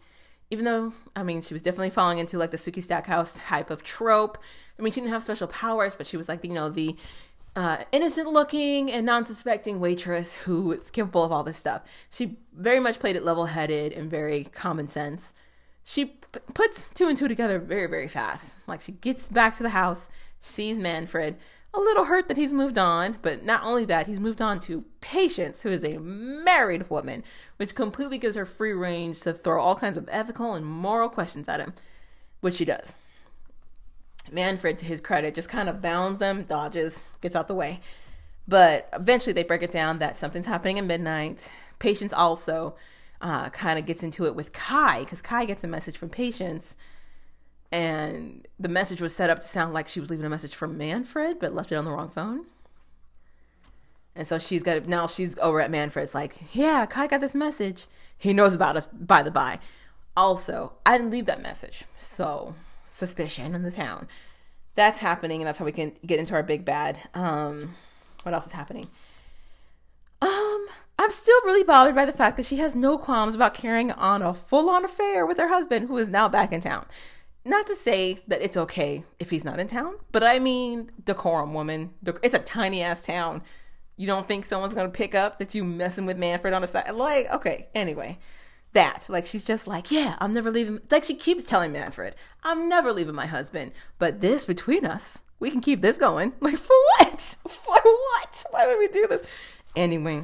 even 0.49 0.65
though, 0.65 0.93
I 1.15 1.23
mean, 1.23 1.41
she 1.41 1.53
was 1.53 1.61
definitely 1.61 1.89
falling 1.89 2.17
into 2.17 2.37
like 2.37 2.51
the 2.51 2.57
Sookie 2.57 2.83
Stackhouse 2.83 3.39
type 3.47 3.69
of 3.69 3.83
trope 3.83 4.37
I 4.77 4.81
mean, 4.81 4.93
she 4.93 5.01
didn't 5.01 5.13
have 5.13 5.23
special 5.23 5.47
powers, 5.47 5.95
but 5.95 6.07
she 6.07 6.17
was 6.17 6.29
like, 6.29 6.43
you 6.43 6.53
know, 6.53 6.69
the 6.69 6.95
uh, 7.55 7.77
innocent 7.91 8.31
looking 8.31 8.91
and 8.91 9.05
non 9.05 9.25
suspecting 9.25 9.79
waitress 9.79 10.35
who 10.35 10.71
is 10.71 10.91
capable 10.91 11.23
of 11.23 11.31
all 11.31 11.43
this 11.43 11.57
stuff. 11.57 11.81
She 12.11 12.37
very 12.53 12.79
much 12.79 12.99
played 12.99 13.15
it 13.15 13.23
level 13.23 13.47
headed 13.47 13.93
and 13.93 14.09
very 14.09 14.43
common 14.45 14.87
sense. 14.87 15.33
She 15.83 16.05
p- 16.05 16.39
puts 16.53 16.89
two 16.93 17.07
and 17.07 17.17
two 17.17 17.27
together 17.27 17.59
very, 17.59 17.87
very 17.87 18.07
fast. 18.07 18.57
Like, 18.67 18.81
she 18.81 18.91
gets 18.91 19.27
back 19.27 19.55
to 19.57 19.63
the 19.63 19.69
house, 19.69 20.09
sees 20.41 20.77
Manfred, 20.77 21.37
a 21.77 21.81
little 21.81 22.05
hurt 22.05 22.27
that 22.27 22.37
he's 22.37 22.51
moved 22.51 22.77
on, 22.77 23.17
but 23.21 23.43
not 23.43 23.63
only 23.63 23.85
that, 23.85 24.07
he's 24.07 24.19
moved 24.19 24.41
on 24.41 24.59
to 24.61 24.85
Patience, 25.01 25.63
who 25.63 25.69
is 25.69 25.83
a 25.83 25.97
married 25.97 26.89
woman, 26.89 27.23
which 27.57 27.75
completely 27.75 28.17
gives 28.17 28.35
her 28.35 28.45
free 28.45 28.73
range 28.73 29.21
to 29.21 29.33
throw 29.33 29.61
all 29.61 29.75
kinds 29.75 29.97
of 29.97 30.09
ethical 30.11 30.53
and 30.53 30.65
moral 30.65 31.09
questions 31.09 31.47
at 31.47 31.59
him, 31.59 31.73
which 32.41 32.55
she 32.55 32.65
does. 32.65 32.95
Manfred, 34.31 34.77
to 34.79 34.85
his 34.85 35.01
credit, 35.01 35.35
just 35.35 35.49
kind 35.49 35.69
of 35.69 35.81
bounds 35.81 36.19
them, 36.19 36.43
dodges, 36.43 37.07
gets 37.21 37.35
out 37.35 37.47
the 37.47 37.55
way. 37.55 37.79
But 38.47 38.89
eventually 38.93 39.33
they 39.33 39.43
break 39.43 39.63
it 39.63 39.71
down 39.71 39.99
that 39.99 40.17
something's 40.17 40.45
happening 40.45 40.77
in 40.77 40.87
midnight. 40.87 41.51
Patience 41.79 42.13
also 42.13 42.75
uh, 43.21 43.49
kind 43.49 43.77
of 43.77 43.85
gets 43.85 44.03
into 44.03 44.25
it 44.25 44.35
with 44.35 44.53
Kai 44.53 44.99
because 44.99 45.21
Kai 45.21 45.45
gets 45.45 45.63
a 45.63 45.67
message 45.67 45.97
from 45.97 46.09
Patience. 46.09 46.75
And 47.71 48.47
the 48.59 48.69
message 48.69 49.01
was 49.01 49.15
set 49.15 49.29
up 49.29 49.41
to 49.41 49.47
sound 49.47 49.73
like 49.73 49.87
she 49.87 49.99
was 49.99 50.09
leaving 50.09 50.25
a 50.25 50.29
message 50.29 50.55
for 50.55 50.67
Manfred, 50.67 51.39
but 51.39 51.53
left 51.53 51.71
it 51.71 51.75
on 51.75 51.85
the 51.85 51.91
wrong 51.91 52.09
phone. 52.09 52.45
And 54.15 54.27
so 54.27 54.39
she's 54.39 54.63
got 54.63 54.87
now 54.87 55.05
she's 55.05 55.37
over 55.39 55.61
at 55.61 55.69
Manfred's 55.69 56.15
like, 56.15 56.41
yeah, 56.53 56.85
Kai 56.85 57.07
got 57.07 57.21
this 57.21 57.35
message. 57.35 57.85
He 58.17 58.33
knows 58.33 58.53
about 58.53 58.75
us, 58.75 58.87
by 58.87 59.21
the 59.21 59.29
by. 59.29 59.59
Also, 60.15 60.73
I 60.85 60.97
didn't 60.97 61.11
leave 61.11 61.27
that 61.27 61.41
message. 61.41 61.83
So 61.97 62.55
suspicion 62.89 63.53
in 63.53 63.61
the 63.61 63.71
town. 63.71 64.07
That's 64.73 64.99
happening, 64.99 65.41
and 65.41 65.47
that's 65.47 65.59
how 65.59 65.65
we 65.65 65.71
can 65.71 65.93
get 66.05 66.19
into 66.19 66.33
our 66.33 66.43
big 66.43 66.65
bad. 66.65 66.99
Um, 67.13 67.75
what 68.23 68.33
else 68.33 68.47
is 68.47 68.51
happening? 68.53 68.87
Um, 70.21 70.67
I'm 70.97 71.11
still 71.11 71.39
really 71.45 71.63
bothered 71.63 71.95
by 71.95 72.05
the 72.05 72.11
fact 72.11 72.37
that 72.37 72.45
she 72.45 72.57
has 72.57 72.75
no 72.75 72.97
qualms 72.97 73.35
about 73.35 73.53
carrying 73.53 73.91
on 73.91 74.23
a 74.23 74.33
full 74.33 74.69
on 74.69 74.83
affair 74.83 75.25
with 75.25 75.37
her 75.37 75.49
husband, 75.49 75.87
who 75.87 75.97
is 75.97 76.09
now 76.09 76.27
back 76.27 76.51
in 76.51 76.61
town. 76.61 76.85
Not 77.47 77.65
to 77.67 77.75
say 77.75 78.19
that 78.27 78.41
it's 78.41 78.57
okay 78.57 79.03
if 79.19 79.29
he's 79.29 79.45
not 79.45 79.59
in 79.59 79.67
town, 79.67 79.95
but 80.11 80.23
I 80.23 80.37
mean, 80.37 80.91
decorum, 81.03 81.53
woman. 81.53 81.91
It's 82.21 82.35
a 82.35 82.39
tiny 82.39 82.81
ass 82.81 83.05
town. 83.05 83.41
You 83.95 84.05
don't 84.05 84.27
think 84.27 84.45
someone's 84.45 84.75
gonna 84.75 84.89
pick 84.89 85.15
up 85.15 85.37
that 85.37 85.55
you 85.55 85.63
messing 85.63 86.05
with 86.05 86.17
Manfred 86.17 86.53
on 86.53 86.61
the 86.61 86.67
side? 86.67 86.91
Like, 86.93 87.27
okay, 87.33 87.69
anyway 87.73 88.19
that. 88.73 89.07
Like 89.09 89.25
she's 89.25 89.43
just 89.43 89.67
like, 89.67 89.91
yeah, 89.91 90.15
I'm 90.19 90.31
never 90.31 90.51
leaving. 90.51 90.79
Like 90.89 91.03
she 91.03 91.15
keeps 91.15 91.43
telling 91.43 91.71
Manfred, 91.71 92.15
I'm 92.43 92.69
never 92.69 92.93
leaving 92.93 93.15
my 93.15 93.25
husband. 93.25 93.71
But 93.99 94.21
this 94.21 94.45
between 94.45 94.85
us, 94.85 95.19
we 95.39 95.49
can 95.49 95.61
keep 95.61 95.81
this 95.81 95.97
going. 95.97 96.33
Like 96.41 96.57
for 96.57 96.75
what? 96.99 97.19
For 97.19 97.81
what? 97.83 98.45
Why 98.51 98.67
would 98.67 98.77
we 98.77 98.87
do 98.87 99.07
this? 99.07 99.25
Anyway, 99.75 100.23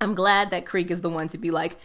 I'm 0.00 0.14
glad 0.14 0.50
that 0.50 0.66
Creek 0.66 0.90
is 0.90 1.00
the 1.00 1.10
one 1.10 1.28
to 1.30 1.38
be 1.38 1.50
like, 1.50 1.76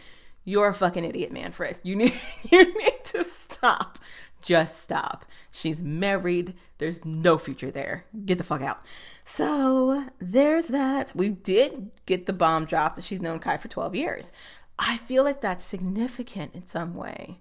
you're 0.44 0.68
a 0.68 0.74
fucking 0.74 1.04
idiot, 1.04 1.32
Manfred. 1.32 1.80
You 1.82 1.96
need 1.96 2.14
you 2.50 2.64
need 2.78 3.04
to 3.04 3.24
stop. 3.24 3.98
Just 4.40 4.82
stop. 4.82 5.24
She's 5.52 5.82
married. 5.82 6.54
There's 6.78 7.04
no 7.04 7.38
future 7.38 7.70
there. 7.70 8.06
Get 8.24 8.38
the 8.38 8.44
fuck 8.44 8.60
out. 8.60 8.84
So 9.24 10.06
there's 10.18 10.68
that. 10.68 11.12
We 11.14 11.28
did 11.28 11.92
get 12.06 12.26
the 12.26 12.32
bomb 12.32 12.64
dropped 12.64 12.96
that 12.96 13.04
she's 13.04 13.22
known 13.22 13.38
Kai 13.38 13.56
for 13.56 13.68
12 13.68 13.94
years. 13.94 14.32
I 14.78 14.96
feel 14.96 15.22
like 15.22 15.40
that's 15.40 15.62
significant 15.62 16.54
in 16.54 16.66
some 16.66 16.94
way. 16.94 17.40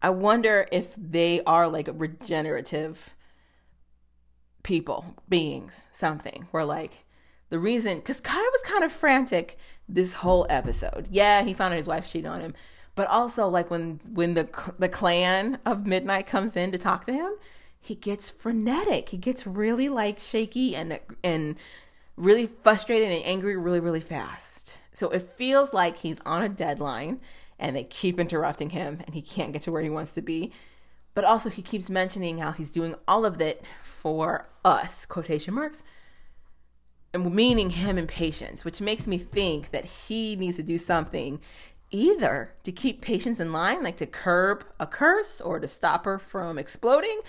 I 0.00 0.08
wonder 0.08 0.66
if 0.72 0.94
they 0.96 1.42
are 1.44 1.68
like 1.68 1.90
regenerative 1.92 3.14
people, 4.62 5.16
beings, 5.28 5.86
something. 5.92 6.48
Where 6.52 6.64
like 6.64 7.04
the 7.50 7.58
reason, 7.58 7.98
because 7.98 8.20
Kai 8.20 8.38
was 8.38 8.62
kind 8.64 8.82
of 8.82 8.92
frantic 8.92 9.58
this 9.94 10.14
whole 10.14 10.46
episode. 10.48 11.08
Yeah, 11.10 11.42
he 11.42 11.54
found 11.54 11.72
out 11.72 11.78
his 11.78 11.86
wife 11.86 12.10
cheated 12.10 12.30
on 12.30 12.40
him, 12.40 12.54
but 12.94 13.08
also 13.08 13.48
like 13.48 13.70
when 13.70 14.00
when 14.12 14.34
the 14.34 14.48
the 14.78 14.88
clan 14.88 15.58
of 15.64 15.86
Midnight 15.86 16.26
comes 16.26 16.56
in 16.56 16.72
to 16.72 16.78
talk 16.78 17.04
to 17.04 17.12
him, 17.12 17.32
he 17.80 17.94
gets 17.94 18.30
frenetic. 18.30 19.10
He 19.10 19.16
gets 19.16 19.46
really 19.46 19.88
like 19.88 20.18
shaky 20.18 20.74
and 20.76 20.98
and 21.24 21.56
really 22.16 22.46
frustrated 22.46 23.10
and 23.10 23.24
angry 23.24 23.56
really 23.56 23.80
really 23.80 24.00
fast. 24.00 24.80
So 24.92 25.10
it 25.10 25.22
feels 25.36 25.72
like 25.72 25.98
he's 25.98 26.20
on 26.26 26.42
a 26.42 26.48
deadline 26.48 27.20
and 27.58 27.76
they 27.76 27.84
keep 27.84 28.18
interrupting 28.18 28.70
him 28.70 29.00
and 29.06 29.14
he 29.14 29.22
can't 29.22 29.52
get 29.52 29.62
to 29.62 29.72
where 29.72 29.82
he 29.82 29.90
wants 29.90 30.12
to 30.12 30.22
be. 30.22 30.52
But 31.14 31.24
also, 31.24 31.50
he 31.50 31.62
keeps 31.62 31.90
mentioning 31.90 32.38
how 32.38 32.52
he's 32.52 32.70
doing 32.70 32.94
all 33.08 33.24
of 33.24 33.40
it 33.40 33.64
for 33.82 34.48
us, 34.64 35.06
quotation 35.06 35.54
marks, 35.54 35.82
meaning 37.18 37.70
him 37.70 37.98
and 37.98 38.08
patience, 38.08 38.64
which 38.64 38.80
makes 38.80 39.06
me 39.06 39.18
think 39.18 39.70
that 39.70 39.84
he 39.84 40.36
needs 40.36 40.56
to 40.56 40.62
do 40.62 40.78
something 40.78 41.40
either 41.90 42.54
to 42.62 42.70
keep 42.72 43.02
patience 43.02 43.40
in 43.40 43.52
line, 43.52 43.82
like 43.82 43.96
to 43.96 44.06
curb 44.06 44.64
a 44.78 44.86
curse 44.86 45.40
or 45.40 45.58
to 45.58 45.66
stop 45.66 46.04
her 46.04 46.18
from 46.18 46.58
exploding 46.58 47.20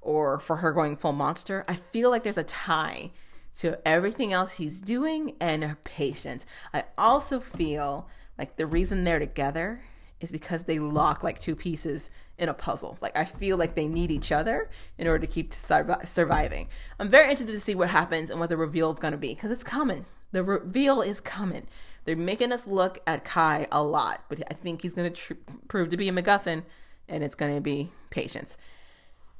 or 0.00 0.38
for 0.38 0.56
her 0.56 0.72
going 0.72 0.96
full 0.96 1.12
monster. 1.12 1.64
I 1.66 1.74
feel 1.74 2.10
like 2.10 2.22
there's 2.22 2.38
a 2.38 2.44
tie 2.44 3.12
to 3.56 3.86
everything 3.86 4.32
else 4.32 4.52
he's 4.52 4.80
doing 4.80 5.36
and 5.40 5.64
her 5.64 5.78
patience. 5.84 6.46
I 6.72 6.84
also 6.96 7.40
feel 7.40 8.08
like 8.38 8.56
the 8.56 8.66
reason 8.66 9.04
they're 9.04 9.18
together 9.18 9.80
is 10.20 10.30
because 10.30 10.64
they 10.64 10.78
lock 10.78 11.22
like 11.22 11.38
two 11.38 11.56
pieces 11.56 12.10
in 12.38 12.48
a 12.48 12.54
puzzle. 12.54 12.98
Like 13.00 13.16
I 13.16 13.24
feel 13.24 13.56
like 13.56 13.74
they 13.74 13.86
need 13.86 14.10
each 14.10 14.32
other 14.32 14.68
in 14.98 15.06
order 15.06 15.26
to 15.26 15.32
keep 15.32 15.52
survi- 15.52 16.06
surviving. 16.06 16.68
I'm 16.98 17.08
very 17.08 17.30
interested 17.30 17.52
to 17.52 17.60
see 17.60 17.74
what 17.74 17.90
happens 17.90 18.30
and 18.30 18.38
what 18.38 18.48
the 18.48 18.56
reveal 18.56 18.92
is 18.92 19.00
going 19.00 19.12
to 19.12 19.18
be 19.18 19.34
because 19.34 19.50
it's 19.50 19.64
coming. 19.64 20.06
The 20.32 20.44
reveal 20.44 21.00
is 21.02 21.20
coming. 21.20 21.66
They're 22.04 22.16
making 22.16 22.52
us 22.52 22.66
look 22.66 23.00
at 23.06 23.24
Kai 23.24 23.66
a 23.72 23.82
lot, 23.82 24.24
but 24.28 24.42
I 24.50 24.54
think 24.54 24.82
he's 24.82 24.94
going 24.94 25.12
to 25.12 25.16
tr- 25.16 25.34
prove 25.68 25.90
to 25.90 25.96
be 25.96 26.08
a 26.08 26.12
MacGuffin, 26.12 26.64
and 27.08 27.22
it's 27.22 27.34
going 27.34 27.54
to 27.54 27.60
be 27.60 27.90
patience. 28.10 28.56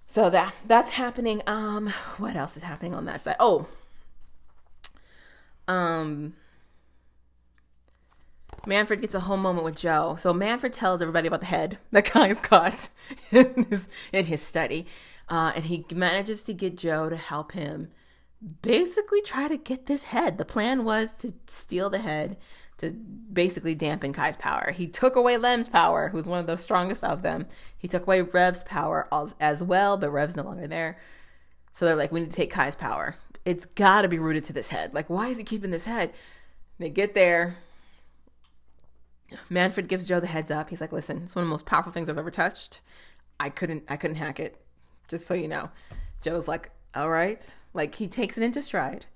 So 0.06 0.28
that 0.30 0.54
that's 0.66 0.90
happening. 0.92 1.42
Um, 1.46 1.92
what 2.18 2.36
else 2.36 2.56
is 2.56 2.64
happening 2.64 2.94
on 2.94 3.04
that 3.04 3.22
side? 3.22 3.36
Oh, 3.38 3.68
um 5.68 6.34
Manfred 8.66 9.00
gets 9.00 9.14
a 9.14 9.20
whole 9.20 9.36
moment 9.36 9.64
with 9.64 9.76
Joe. 9.76 10.16
So 10.18 10.32
Manfred 10.32 10.72
tells 10.72 11.00
everybody 11.02 11.26
about 11.26 11.40
the 11.40 11.46
head 11.46 11.78
that 11.90 12.04
Kai's 12.06 12.40
got 12.40 12.90
in 13.30 13.66
his, 13.70 13.88
in 14.12 14.24
his 14.26 14.42
study. 14.42 14.86
Uh, 15.28 15.52
and 15.54 15.66
he 15.66 15.84
manages 15.92 16.42
to 16.42 16.52
get 16.52 16.76
Joe 16.76 17.08
to 17.08 17.16
help 17.16 17.52
him 17.52 17.88
basically 18.62 19.20
try 19.22 19.48
to 19.48 19.56
get 19.56 19.86
this 19.86 20.04
head. 20.04 20.38
The 20.38 20.44
plan 20.44 20.84
was 20.84 21.16
to 21.18 21.34
steal 21.46 21.90
the 21.90 21.98
head 21.98 22.36
to 22.78 22.90
basically 22.90 23.74
dampen 23.74 24.12
Kai's 24.12 24.36
power. 24.36 24.72
He 24.74 24.86
took 24.86 25.14
away 25.14 25.36
Lem's 25.36 25.68
power, 25.68 26.08
who's 26.08 26.24
one 26.24 26.40
of 26.40 26.46
the 26.46 26.56
strongest 26.56 27.04
of 27.04 27.22
them. 27.22 27.46
He 27.76 27.88
took 27.88 28.04
away 28.04 28.22
Rev's 28.22 28.64
power 28.64 29.08
as 29.38 29.62
well, 29.62 29.98
but 29.98 30.10
Rev's 30.10 30.36
no 30.36 30.44
longer 30.44 30.66
there. 30.66 30.98
So 31.74 31.84
they're 31.84 31.96
like, 31.96 32.10
we 32.10 32.20
need 32.20 32.30
to 32.30 32.36
take 32.36 32.50
Kai's 32.50 32.76
power. 32.76 33.16
It's 33.44 33.66
got 33.66 34.02
to 34.02 34.08
be 34.08 34.18
rooted 34.18 34.44
to 34.46 34.52
this 34.52 34.68
head. 34.68 34.94
Like, 34.94 35.10
why 35.10 35.28
is 35.28 35.38
he 35.38 35.44
keeping 35.44 35.70
this 35.70 35.84
head? 35.84 36.12
They 36.78 36.88
get 36.88 37.14
there. 37.14 37.58
Manfred 39.48 39.88
gives 39.88 40.08
Joe 40.08 40.20
the 40.20 40.26
heads 40.26 40.50
up. 40.50 40.70
He's 40.70 40.80
like, 40.80 40.92
listen, 40.92 41.22
it's 41.22 41.36
one 41.36 41.42
of 41.42 41.48
the 41.48 41.52
most 41.52 41.66
powerful 41.66 41.92
things 41.92 42.08
I've 42.08 42.18
ever 42.18 42.30
touched. 42.30 42.80
I 43.38 43.48
couldn't 43.50 43.84
I 43.88 43.96
couldn't 43.96 44.16
hack 44.16 44.40
it. 44.40 44.56
Just 45.08 45.26
so 45.26 45.34
you 45.34 45.48
know. 45.48 45.70
Joe's 46.20 46.48
like, 46.48 46.70
all 46.94 47.10
right. 47.10 47.56
Like 47.72 47.94
he 47.96 48.08
takes 48.08 48.36
it 48.36 48.44
into 48.44 48.62
stride. 48.62 49.06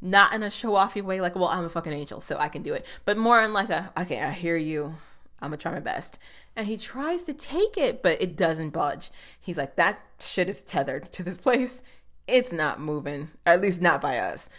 Not 0.00 0.32
in 0.32 0.42
a 0.42 0.50
show 0.50 0.72
offy 0.72 1.02
way, 1.02 1.20
like, 1.20 1.34
well, 1.34 1.48
I'm 1.48 1.64
a 1.64 1.68
fucking 1.68 1.92
angel, 1.92 2.20
so 2.20 2.38
I 2.38 2.48
can 2.48 2.62
do 2.62 2.72
it. 2.72 2.86
But 3.04 3.18
more 3.18 3.42
in 3.42 3.52
like 3.52 3.70
a, 3.70 3.92
okay, 3.98 4.22
I 4.22 4.30
hear 4.30 4.56
you. 4.56 4.94
I'm 5.40 5.50
gonna 5.50 5.56
try 5.56 5.72
my 5.72 5.80
best. 5.80 6.18
And 6.56 6.66
he 6.66 6.76
tries 6.76 7.24
to 7.24 7.32
take 7.32 7.76
it, 7.76 8.02
but 8.02 8.20
it 8.20 8.36
doesn't 8.36 8.70
budge. 8.70 9.10
He's 9.40 9.56
like, 9.56 9.76
that 9.76 10.00
shit 10.20 10.48
is 10.48 10.62
tethered 10.62 11.12
to 11.12 11.22
this 11.22 11.38
place. 11.38 11.82
It's 12.26 12.52
not 12.52 12.80
moving, 12.80 13.30
at 13.46 13.60
least 13.60 13.80
not 13.80 14.00
by 14.00 14.18
us. 14.18 14.50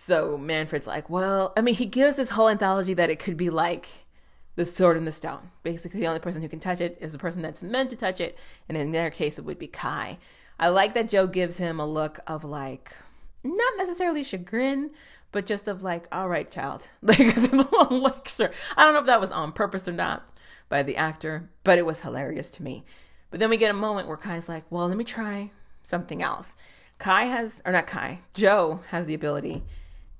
So 0.00 0.38
Manfred's 0.38 0.86
like, 0.86 1.10
well, 1.10 1.52
I 1.56 1.60
mean, 1.60 1.74
he 1.74 1.84
gives 1.84 2.16
this 2.16 2.30
whole 2.30 2.48
anthology 2.48 2.94
that 2.94 3.10
it 3.10 3.18
could 3.18 3.36
be 3.36 3.50
like 3.50 4.06
the 4.54 4.64
sword 4.64 4.96
and 4.96 5.06
the 5.06 5.12
stone. 5.12 5.50
Basically, 5.62 6.00
the 6.00 6.06
only 6.06 6.20
person 6.20 6.40
who 6.40 6.48
can 6.48 6.60
touch 6.60 6.80
it 6.80 6.96
is 7.00 7.12
the 7.12 7.18
person 7.18 7.42
that's 7.42 7.62
meant 7.62 7.90
to 7.90 7.96
touch 7.96 8.18
it. 8.18 8.38
And 8.68 8.78
in 8.78 8.92
their 8.92 9.10
case, 9.10 9.38
it 9.38 9.44
would 9.44 9.58
be 9.58 9.66
Kai. 9.66 10.18
I 10.58 10.68
like 10.68 10.94
that 10.94 11.10
Joe 11.10 11.26
gives 11.26 11.58
him 11.58 11.78
a 11.78 11.86
look 11.86 12.20
of 12.26 12.42
like, 12.42 12.96
not 13.44 13.72
necessarily 13.76 14.24
chagrin, 14.24 14.92
but 15.30 15.44
just 15.44 15.68
of 15.68 15.82
like, 15.82 16.06
all 16.10 16.28
right, 16.28 16.50
child. 16.50 16.88
Like 17.02 17.36
a 17.36 17.68
long 17.70 18.00
lecture. 18.00 18.50
I 18.76 18.84
don't 18.84 18.94
know 18.94 19.00
if 19.00 19.06
that 19.06 19.20
was 19.20 19.32
on 19.32 19.52
purpose 19.52 19.86
or 19.86 19.92
not 19.92 20.26
by 20.70 20.82
the 20.82 20.96
actor, 20.96 21.50
but 21.64 21.76
it 21.76 21.84
was 21.84 22.00
hilarious 22.00 22.50
to 22.52 22.62
me. 22.62 22.84
But 23.30 23.40
then 23.40 23.50
we 23.50 23.58
get 23.58 23.74
a 23.74 23.78
moment 23.78 24.08
where 24.08 24.16
Kai's 24.16 24.48
like, 24.48 24.64
well, 24.70 24.88
let 24.88 24.96
me 24.96 25.04
try 25.04 25.50
something 25.82 26.22
else. 26.22 26.54
Kai 26.98 27.24
has, 27.24 27.60
or 27.66 27.72
not 27.72 27.86
Kai, 27.86 28.20
Joe 28.32 28.80
has 28.88 29.04
the 29.04 29.14
ability 29.14 29.64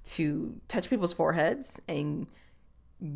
to 0.08 0.60
touch 0.68 0.90
people's 0.90 1.12
foreheads 1.12 1.80
and 1.88 2.26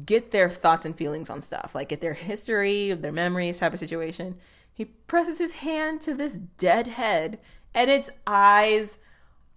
get 0.04 0.30
their 0.30 0.48
thoughts 0.48 0.84
and 0.84 0.96
feelings 0.96 1.30
on 1.30 1.42
stuff, 1.42 1.74
like 1.74 1.88
get 1.88 2.00
their 2.00 2.14
history, 2.14 2.92
their 2.92 3.12
memories 3.12 3.58
type 3.58 3.72
of 3.72 3.78
situation. 3.78 4.36
He 4.72 4.84
presses 4.84 5.38
his 5.38 5.54
hand 5.54 6.00
to 6.02 6.14
this 6.14 6.34
dead 6.34 6.86
head 6.86 7.38
and 7.74 7.90
its 7.90 8.10
eyes 8.26 8.98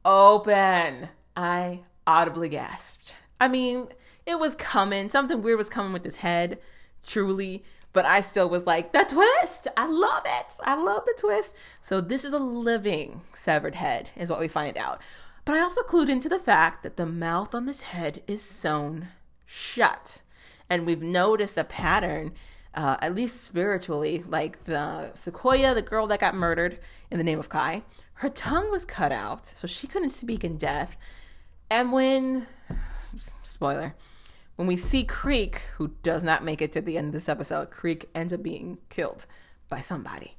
open. 0.03 1.09
I 1.35 1.81
audibly 2.07 2.49
gasped. 2.49 3.15
I 3.39 3.47
mean, 3.47 3.87
it 4.25 4.39
was 4.39 4.55
coming. 4.55 5.09
Something 5.09 5.41
weird 5.41 5.57
was 5.57 5.69
coming 5.69 5.93
with 5.93 6.03
his 6.03 6.17
head, 6.17 6.59
truly. 7.05 7.63
But 7.93 8.05
I 8.05 8.19
still 8.19 8.49
was 8.49 8.65
like, 8.65 8.91
the 8.91 9.05
twist! 9.07 9.69
I 9.77 9.87
love 9.87 10.23
it! 10.25 10.53
I 10.63 10.75
love 10.75 11.03
the 11.05 11.15
twist. 11.17 11.55
So, 11.81 12.01
this 12.01 12.25
is 12.25 12.33
a 12.33 12.39
living 12.39 13.21
severed 13.33 13.75
head, 13.75 14.09
is 14.17 14.29
what 14.29 14.41
we 14.41 14.49
find 14.49 14.77
out. 14.77 14.99
But 15.45 15.57
I 15.57 15.61
also 15.61 15.84
clued 15.84 16.09
into 16.09 16.27
the 16.27 16.39
fact 16.39 16.81
that 16.81 16.97
the 16.97 17.05
mouth 17.05 17.53
on 17.53 17.67
this 17.67 17.81
head 17.81 18.23
is 18.27 18.41
sewn 18.41 19.09
shut. 19.45 20.23
And 20.69 20.88
we've 20.88 21.03
noticed 21.03 21.55
a 21.55 21.63
pattern, 21.63 22.34
uh, 22.73 22.97
at 22.99 23.13
least 23.13 23.43
spiritually, 23.43 24.23
like 24.27 24.63
the 24.63 25.11
Sequoia, 25.13 25.76
the 25.76 25.84
girl 25.84 26.07
that 26.07 26.19
got 26.19 26.34
murdered 26.34 26.80
in 27.11 27.19
the 27.19 27.23
name 27.23 27.38
of 27.38 27.49
Kai, 27.49 27.84
her 28.19 28.30
tongue 28.30 28.72
was 28.72 28.85
cut 28.85 29.11
out, 29.11 29.45
so 29.45 29.67
she 29.67 29.85
couldn't 29.85 30.09
speak 30.09 30.43
in 30.43 30.57
death. 30.57 30.97
And 31.69 31.91
when, 31.91 32.47
spoiler, 33.43 33.95
when 34.55 34.67
we 34.67 34.77
see 34.77 35.03
Creek, 35.03 35.63
who 35.77 35.91
does 36.01 36.23
not 36.23 36.43
make 36.43 36.61
it 36.61 36.72
to 36.72 36.81
the 36.81 36.97
end 36.97 37.07
of 37.07 37.13
this 37.13 37.30
episode, 37.30 37.69
Creek 37.69 38.09
ends 38.15 38.34
up 38.34 38.41
being 38.41 38.80
killed 38.89 39.27
by 39.69 39.81
somebody. 39.81 40.38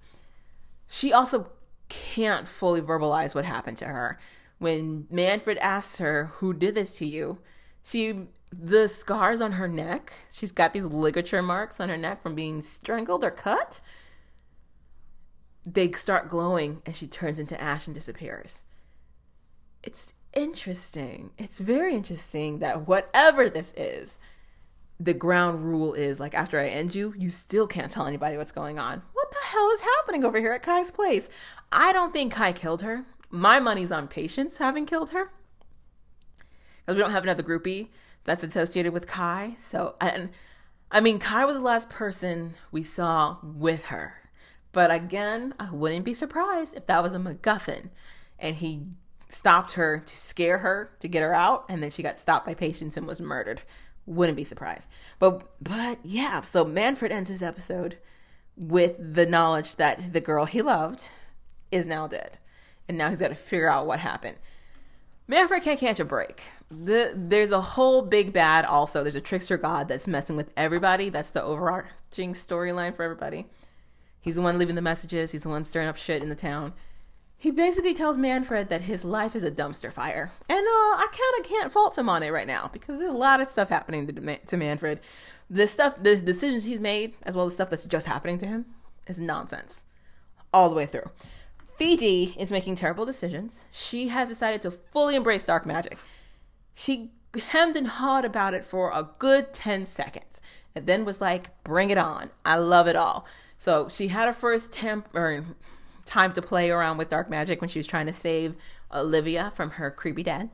She 0.89 1.13
also 1.13 1.51
can't 1.89 2.49
fully 2.49 2.81
verbalize 2.81 3.35
what 3.35 3.45
happened 3.45 3.77
to 3.79 3.87
her. 3.87 4.19
When 4.59 5.07
Manfred 5.11 5.59
asks 5.59 5.99
her, 5.99 6.33
Who 6.37 6.53
did 6.55 6.75
this 6.75 6.97
to 6.99 7.07
you? 7.07 7.39
she 7.83 8.27
the 8.53 8.89
scars 8.89 9.41
on 9.41 9.53
her 9.53 9.69
neck, 9.69 10.13
she's 10.31 10.53
got 10.53 10.73
these 10.73 10.85
ligature 10.85 11.43
marks 11.43 11.81
on 11.81 11.89
her 11.89 11.97
neck 11.97 12.23
from 12.23 12.35
being 12.35 12.63
strangled 12.63 13.25
or 13.25 13.31
cut. 13.31 13.81
They 15.65 15.91
start 15.93 16.31
glowing 16.31 16.81
and 16.87 16.95
she 16.97 17.07
turns 17.07 17.39
into 17.39 17.61
ash 17.61 17.87
and 17.87 17.95
disappears. 17.95 18.65
It's 19.83 20.15
interesting. 20.33 21.33
It's 21.39 21.59
very 21.59 21.95
interesting 21.95 22.61
that 22.61 22.87
whatever 22.87 23.51
this 23.51 23.75
is, 23.77 24.19
the 24.99 25.15
ground 25.15 25.65
rule 25.65 25.93
is 25.93 26.19
like 26.21 26.35
after 26.35 26.59
I 26.59 26.69
end 26.69 26.95
you, 26.95 27.15
you 27.19 27.31
still 27.31 27.67
can't 27.67 27.91
tell 27.91 28.07
anybody 28.07 28.37
what's 28.37 28.53
going 28.53 28.79
on. 28.79 29.03
What 29.13 29.31
the 29.31 29.47
hell 29.49 29.71
is 29.71 29.81
happening 29.81 30.25
over 30.25 30.39
here 30.39 30.53
at 30.53 30.63
Kai's 30.63 30.91
place? 30.91 31.29
I 31.73 31.93
don't 31.93 32.13
think 32.13 32.33
Kai 32.33 32.53
killed 32.53 32.83
her. 32.83 33.05
My 33.31 33.59
money's 33.61 33.93
on 33.93 34.09
Patience 34.09 34.59
having 34.59 34.87
killed 34.87 35.11
her. 35.11 35.33
Because 36.79 36.97
we 36.97 37.03
don't 37.03 37.13
have 37.13 37.25
another 37.25 37.43
groupie 37.43 37.89
that's 38.25 38.45
associated 38.45 38.93
with 38.93 39.07
Kai. 39.07 39.55
So, 39.59 39.97
and 40.01 40.31
I 40.91 41.01
mean, 41.01 41.19
Kai 41.19 41.45
was 41.45 41.57
the 41.57 41.63
last 41.63 41.91
person 41.91 42.55
we 42.71 42.83
saw 42.83 43.39
with 43.43 43.87
her. 43.87 44.15
But 44.73 44.91
again, 44.91 45.55
I 45.59 45.71
wouldn't 45.71 46.05
be 46.05 46.15
surprised 46.15 46.77
if 46.77 46.87
that 46.87 47.03
was 47.03 47.15
a 47.15 47.19
MacGuffin 47.19 47.91
and 48.39 48.57
he 48.57 48.83
stopped 49.29 49.73
her 49.73 49.99
to 49.99 50.17
scare 50.17 50.59
her 50.59 50.93
to 51.01 51.09
get 51.09 51.23
her 51.23 51.35
out 51.35 51.65
and 51.69 51.83
then 51.83 51.91
she 51.91 52.03
got 52.03 52.19
stopped 52.19 52.47
by 52.47 52.55
patience 52.55 52.97
and 52.97 53.07
was 53.07 53.21
murdered. 53.21 53.63
Wouldn't 54.05 54.37
be 54.37 54.45
surprised. 54.45 54.91
But 55.19 55.51
but 55.61 55.99
yeah, 56.05 56.43
so 56.43 56.65
Manfred 56.65 57.11
ends 57.11 57.29
his 57.29 57.43
episode 57.43 57.99
with 58.57 59.15
the 59.15 59.27
knowledge 59.27 59.77
that 59.77 60.13
the 60.13 60.21
girl 60.21 60.45
he 60.45 60.63
loved 60.63 61.09
is 61.73 61.87
now 61.87 62.07
dead. 62.07 62.39
And 62.89 62.97
now 62.99 63.11
he's 63.11 63.21
got 63.21 63.29
to 63.29 63.35
figure 63.35 63.71
out 63.71 63.87
what 63.87 64.01
happened. 64.01 64.37
Manfred 65.29 65.65
can't 65.65 65.81
catch 65.81 65.99
a 65.99 66.05
break. 66.05 66.45
The, 66.71 67.13
there's 67.15 67.51
a 67.51 67.61
whole 67.61 68.03
big 68.03 68.33
bad 68.33 68.65
also. 68.65 69.03
There's 69.03 69.17
a 69.17 69.21
trickster 69.21 69.57
god 69.57 69.89
that's 69.89 70.07
messing 70.07 70.37
with 70.37 70.53
everybody. 70.57 71.09
That's 71.09 71.31
the 71.31 71.43
overarching 71.43 72.33
storyline 72.35 72.95
for 72.95 73.03
everybody. 73.03 73.47
He's 74.21 74.37
the 74.37 74.43
one 74.43 74.59
leaving 74.59 74.77
the 74.77 74.83
messages. 74.83 75.33
He's 75.33 75.43
the 75.43 75.49
one 75.49 75.65
stirring 75.65 75.89
up 75.89 75.97
shit 75.97 76.23
in 76.23 76.29
the 76.29 76.37
town. 76.37 76.75
He 77.39 77.51
basically 77.51 77.93
tells 77.93 78.17
Manfred 78.17 78.69
that 78.71 78.83
his 78.83 79.05
life 79.05 79.37
is 79.37 79.43
a 79.43 79.51
dumpster 79.51 79.93
fire. 79.93 80.33
And 80.49 80.59
uh, 80.59 80.97
I 80.97 81.07
kind 81.11 81.45
of 81.45 81.51
can't 81.51 81.73
fault 81.73 81.99
him 81.99 82.09
on 82.09 82.23
it 82.23 82.33
right 82.33 82.47
now 82.47 82.71
because 82.73 82.99
there's 82.99 83.11
a 83.11 83.17
lot 83.17 83.41
of 83.41 83.49
stuff 83.49 83.69
happening 83.69 84.07
to, 84.07 84.37
to 84.39 84.57
Manfred. 84.57 85.01
The 85.51 85.67
stuff, 85.67 86.03
the 86.03 86.17
decisions 86.17 86.65
he's 86.65 86.81
made, 86.81 87.15
as 87.23 87.37
well 87.37 87.47
as 87.47 87.55
stuff 87.55 87.71
that's 87.71 87.85
just 87.85 88.07
happening 88.07 88.39
to 88.39 88.47
him, 88.47 88.67
is 89.07 89.21
nonsense 89.21 89.85
all 90.53 90.71
the 90.71 90.77
way 90.77 90.87
through. 90.87 91.11
Fiji 91.77 92.35
is 92.39 92.51
making 92.51 92.75
terrible 92.75 93.05
decisions. 93.05 93.67
She 93.71 94.09
has 94.09 94.29
decided 94.29 94.63
to 94.63 94.71
fully 94.71 95.15
embrace 95.15 95.45
dark 95.45 95.67
magic. 95.67 95.99
She 96.75 97.11
hemmed 97.49 97.77
and 97.77 97.87
hawed 97.87 98.25
about 98.25 98.55
it 98.55 98.65
for 98.65 98.91
a 98.91 99.09
good 99.19 99.53
10 99.53 99.85
seconds 99.85 100.41
and 100.75 100.87
then 100.87 101.05
was 101.05 101.21
like, 101.21 101.63
bring 101.65 101.91
it 101.91 101.99
on. 101.99 102.31
I 102.45 102.57
love 102.57 102.89
it 102.89 102.97
all. 102.97 103.27
So 103.59 103.89
she 103.89 104.09
had 104.09 104.27
her 104.27 104.33
first 104.33 104.73
temp 104.73 105.09
time 106.07 106.33
to 106.33 106.43
play 106.43 106.71
around 106.71 106.97
with 106.97 107.09
dark 107.09 107.29
magic 107.29 107.61
when 107.61 107.69
she 107.69 107.79
was 107.79 107.87
trying 107.87 108.07
to 108.07 108.13
save 108.13 108.55
Olivia 108.93 109.53
from 109.55 109.71
her 109.73 109.91
creepy 109.91 110.23
dad. 110.23 110.51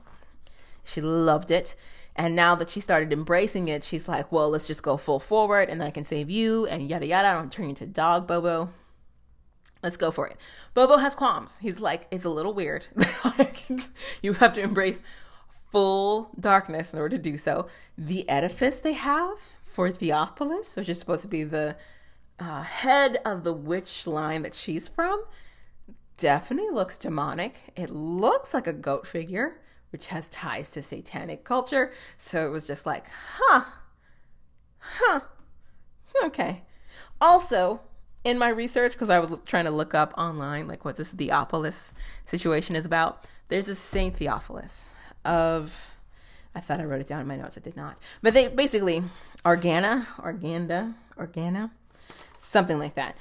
She 0.82 1.01
loved 1.01 1.51
it. 1.51 1.77
And 2.16 2.36
now 2.36 2.55
that 2.57 2.69
she 2.69 2.81
started 2.81 3.12
embracing 3.12 3.69
it, 3.69 3.85
she's 3.85 4.09
like, 4.09 4.31
well, 4.31 4.51
let's 4.51 4.66
just 4.66 4.82
go 4.82 4.97
full 4.97 5.20
forward 5.20 5.69
and 5.70 5.82
I 5.82 5.90
can 5.90 6.05
save 6.05 6.31
you 6.31 6.66
and 6.66 6.89
yada 6.89 7.07
yada. 7.07 7.28
I 7.28 7.32
don't 7.35 7.51
turn 7.51 7.66
you 7.66 7.70
into 7.70 7.86
dog, 7.86 8.27
Bobo. 8.27 8.70
Let's 9.83 9.97
go 9.97 10.11
for 10.11 10.29
it. 10.29 10.37
Bobo 10.75 10.99
has 10.99 11.15
qualms. 11.15 11.59
He's 11.59 11.81
like, 11.81 12.07
it's 12.11 12.25
a 12.25 12.31
little 12.31 12.55
weird. 12.55 12.87
you 14.23 14.35
have 14.35 14.53
to 14.55 14.61
embrace 14.61 15.03
full 15.73 16.31
darkness 16.39 16.93
in 16.93 17.01
order 17.01 17.17
to 17.17 17.23
do 17.23 17.37
so. 17.37 17.67
The 17.99 18.29
edifice 18.29 18.79
they 18.79 18.93
have 18.93 19.39
for 19.65 19.91
Theophilus, 19.91 20.77
which 20.77 20.89
is 20.89 21.01
supposed 21.01 21.23
to 21.23 21.29
be 21.29 21.45
the 21.45 21.77
uh, 22.39 22.63
head 22.63 23.19
of 23.25 23.43
the 23.43 23.53
witch 23.53 24.07
line 24.07 24.43
that 24.43 24.55
she's 24.55 24.87
from, 24.87 25.25
definitely 26.17 26.71
looks 26.71 26.99
demonic. 26.99 27.73
It 27.75 27.91
looks 27.91 28.55
like 28.55 28.67
a 28.67 28.73
goat 28.73 29.07
figure, 29.07 29.61
which 29.91 30.09
has 30.09 30.29
ties 30.29 30.71
to 30.73 30.83
satanic 30.83 31.45
culture. 31.45 31.93
So 32.19 32.47
it 32.47 32.51
was 32.51 32.67
just 32.67 32.87
like, 32.87 33.07
huh, 33.39 33.65
huh, 34.79 35.21
okay. 36.25 36.63
Also, 37.21 37.81
in 38.24 38.39
my 38.39 38.49
research, 38.49 38.93
because 38.93 39.11
I 39.11 39.19
was 39.19 39.39
trying 39.44 39.65
to 39.65 39.70
look 39.70 39.94
up 39.94 40.15
online, 40.16 40.69
like 40.69 40.85
what 40.85 40.97
this 40.97 41.12
Theophilus 41.12 41.93
situation 42.24 42.77
is 42.77 42.85
about, 42.85 43.24
there's 43.49 43.69
a 43.69 43.74
Saint 43.74 44.16
Theophilus 44.16 44.94
of, 45.24 45.89
I 46.55 46.61
thought 46.61 46.81
I 46.81 46.85
wrote 46.85 47.01
it 47.01 47.07
down 47.07 47.20
in 47.20 47.27
my 47.27 47.36
notes, 47.36 47.59
I 47.59 47.61
did 47.61 47.77
not. 47.77 47.99
But 48.23 48.35
they 48.35 48.49
basically, 48.49 49.03
Organa, 49.44 50.07
Organda, 50.19 50.94
Organa, 51.19 51.70
something 52.39 52.78
like 52.78 52.94
that. 52.94 53.16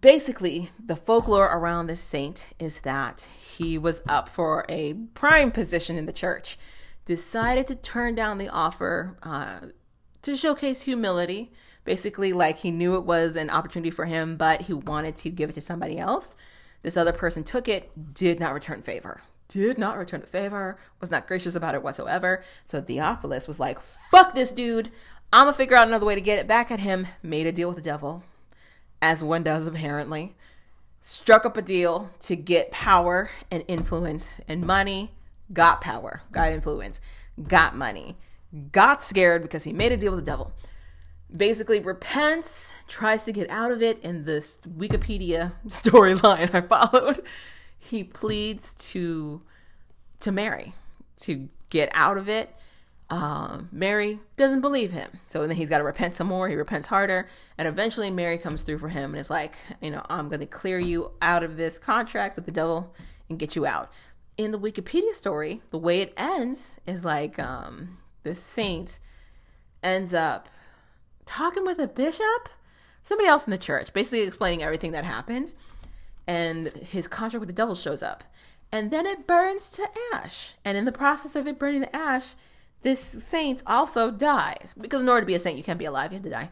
Basically, 0.00 0.70
the 0.84 0.96
folklore 0.96 1.46
around 1.46 1.88
this 1.88 2.00
saint 2.00 2.50
is 2.58 2.80
that 2.80 3.28
he 3.56 3.76
was 3.76 4.02
up 4.08 4.28
for 4.28 4.64
a 4.68 4.94
prime 5.14 5.50
position 5.50 5.96
in 5.96 6.06
the 6.06 6.12
church, 6.12 6.58
decided 7.04 7.66
to 7.66 7.74
turn 7.74 8.14
down 8.14 8.38
the 8.38 8.48
offer 8.48 9.18
uh, 9.22 9.60
to 10.22 10.36
showcase 10.36 10.82
humility 10.82 11.50
basically 11.88 12.34
like 12.34 12.58
he 12.58 12.70
knew 12.70 12.96
it 12.96 13.04
was 13.04 13.34
an 13.34 13.48
opportunity 13.48 13.90
for 13.90 14.04
him 14.04 14.36
but 14.36 14.60
he 14.62 14.74
wanted 14.74 15.16
to 15.16 15.30
give 15.30 15.48
it 15.48 15.54
to 15.54 15.60
somebody 15.60 15.98
else 15.98 16.36
This 16.82 16.96
other 16.96 17.12
person 17.12 17.42
took 17.42 17.68
it, 17.68 18.14
did 18.14 18.38
not 18.38 18.54
return 18.54 18.82
favor. 18.82 19.22
Did 19.48 19.78
not 19.78 19.98
return 19.98 20.20
the 20.20 20.26
favor, 20.26 20.76
was 21.00 21.10
not 21.10 21.26
gracious 21.26 21.54
about 21.54 21.74
it 21.74 21.82
whatsoever. 21.82 22.44
So 22.66 22.80
Theophilus 22.80 23.48
was 23.48 23.58
like, 23.58 23.78
fuck 24.10 24.34
this 24.34 24.52
dude. 24.52 24.90
I'm 25.32 25.46
gonna 25.46 25.56
figure 25.56 25.76
out 25.76 25.88
another 25.88 26.06
way 26.06 26.14
to 26.14 26.20
get 26.20 26.38
it 26.38 26.46
back 26.46 26.70
at 26.70 26.80
him. 26.80 27.06
Made 27.22 27.46
a 27.46 27.52
deal 27.52 27.68
with 27.68 27.76
the 27.76 27.82
devil, 27.82 28.22
as 29.02 29.24
one 29.24 29.42
does 29.42 29.66
apparently. 29.66 30.36
Struck 31.00 31.44
up 31.46 31.56
a 31.56 31.62
deal 31.62 32.10
to 32.20 32.36
get 32.36 32.70
power 32.70 33.30
and 33.50 33.64
influence 33.68 34.34
and 34.46 34.62
money. 34.66 35.12
Got 35.52 35.80
power, 35.80 36.22
got 36.30 36.52
influence, 36.52 37.00
got 37.46 37.74
money. 37.74 38.16
Got 38.72 39.02
scared 39.02 39.42
because 39.42 39.64
he 39.64 39.72
made 39.72 39.92
a 39.92 39.96
deal 39.96 40.12
with 40.12 40.24
the 40.24 40.30
devil 40.30 40.52
basically 41.34 41.80
repents, 41.80 42.74
tries 42.86 43.24
to 43.24 43.32
get 43.32 43.48
out 43.50 43.70
of 43.70 43.82
it 43.82 44.00
in 44.02 44.24
this 44.24 44.58
Wikipedia 44.66 45.52
storyline 45.68 46.54
I 46.54 46.60
followed. 46.62 47.22
He 47.78 48.04
pleads 48.04 48.74
to 48.74 49.42
to 50.20 50.32
Mary 50.32 50.74
to 51.20 51.48
get 51.70 51.90
out 51.92 52.18
of 52.18 52.28
it. 52.28 52.54
Um, 53.10 53.68
Mary 53.72 54.20
doesn't 54.36 54.60
believe 54.60 54.90
him, 54.90 55.20
so 55.26 55.46
then 55.46 55.56
he's 55.56 55.70
got 55.70 55.78
to 55.78 55.84
repent 55.84 56.14
some 56.14 56.26
more. 56.26 56.48
He 56.48 56.56
repents 56.56 56.88
harder, 56.88 57.28
and 57.56 57.66
eventually 57.66 58.10
Mary 58.10 58.36
comes 58.36 58.62
through 58.62 58.78
for 58.78 58.88
him 58.88 59.12
and 59.12 59.20
is 59.20 59.30
like, 59.30 59.56
you 59.80 59.90
know, 59.90 60.04
I'm 60.10 60.28
going 60.28 60.40
to 60.40 60.46
clear 60.46 60.78
you 60.78 61.12
out 61.22 61.42
of 61.42 61.56
this 61.56 61.78
contract 61.78 62.36
with 62.36 62.44
the 62.44 62.52
devil 62.52 62.94
and 63.30 63.38
get 63.38 63.56
you 63.56 63.64
out. 63.64 63.90
In 64.36 64.50
the 64.50 64.58
Wikipedia 64.58 65.14
story, 65.14 65.62
the 65.70 65.78
way 65.78 66.00
it 66.02 66.12
ends 66.16 66.78
is 66.86 67.04
like 67.04 67.38
um, 67.38 67.98
this 68.24 68.42
saint 68.42 69.00
ends 69.82 70.12
up 70.12 70.48
talking 71.28 71.64
with 71.64 71.78
a 71.78 71.86
bishop, 71.86 72.48
somebody 73.02 73.28
else 73.28 73.46
in 73.46 73.50
the 73.50 73.58
church, 73.58 73.92
basically 73.92 74.22
explaining 74.22 74.62
everything 74.62 74.92
that 74.92 75.04
happened. 75.04 75.52
And 76.26 76.68
his 76.68 77.06
contract 77.06 77.40
with 77.40 77.48
the 77.48 77.54
devil 77.54 77.74
shows 77.74 78.02
up. 78.02 78.24
And 78.72 78.90
then 78.90 79.06
it 79.06 79.26
burns 79.26 79.70
to 79.70 79.88
ash. 80.12 80.54
And 80.64 80.76
in 80.76 80.84
the 80.84 80.92
process 80.92 81.36
of 81.36 81.46
it 81.46 81.58
burning 81.58 81.82
to 81.82 81.96
ash, 81.96 82.34
this 82.82 83.00
saint 83.00 83.62
also 83.66 84.10
dies. 84.10 84.74
Because 84.78 85.02
in 85.02 85.08
order 85.08 85.22
to 85.22 85.26
be 85.26 85.34
a 85.34 85.40
saint, 85.40 85.56
you 85.56 85.64
can't 85.64 85.78
be 85.78 85.84
alive, 85.84 86.12
you 86.12 86.16
have 86.16 86.24
to 86.24 86.30
die. 86.30 86.50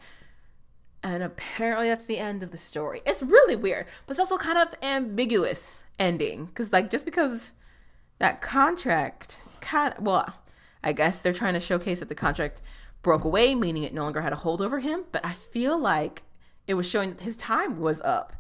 And 1.03 1.23
apparently 1.23 1.89
that's 1.89 2.07
the 2.07 2.19
end 2.19 2.43
of 2.43 2.51
the 2.51 2.59
story. 2.59 3.03
It's 3.07 3.23
really 3.23 3.57
weird, 3.57 3.87
but 4.07 4.13
it's 4.13 4.21
also 4.21 4.39
kind 4.39 4.59
of 4.59 4.75
ambiguous 4.83 5.83
ending. 5.99 6.47
Because, 6.47 6.73
like, 6.73 6.91
just 6.91 7.05
because 7.05 7.53
that 8.19 8.41
contract 8.41 9.43
kind 9.61 9.95
of, 9.95 10.03
well, 10.03 10.35
I 10.83 10.93
guess 10.93 11.21
they're 11.21 11.33
trying 11.33 11.55
to 11.55 11.61
showcase 11.61 12.01
that 12.01 12.09
the 12.09 12.15
contract 12.15 12.63
broke 13.07 13.25
away, 13.25 13.55
meaning 13.55 13.85
it 13.85 13.95
no 13.95 14.03
longer 14.03 14.21
had 14.21 14.33
a 14.33 14.37
hold 14.37 14.61
over 14.61 14.81
him. 14.81 15.05
But 15.13 15.25
I 15.25 15.33
feel 15.33 15.79
like 15.79 16.25
it 16.67 16.75
was 16.75 16.91
showing 16.91 17.11
that 17.11 17.21
his 17.21 17.37
time 17.37 17.79
was 17.79 18.03
up. 18.03 18.33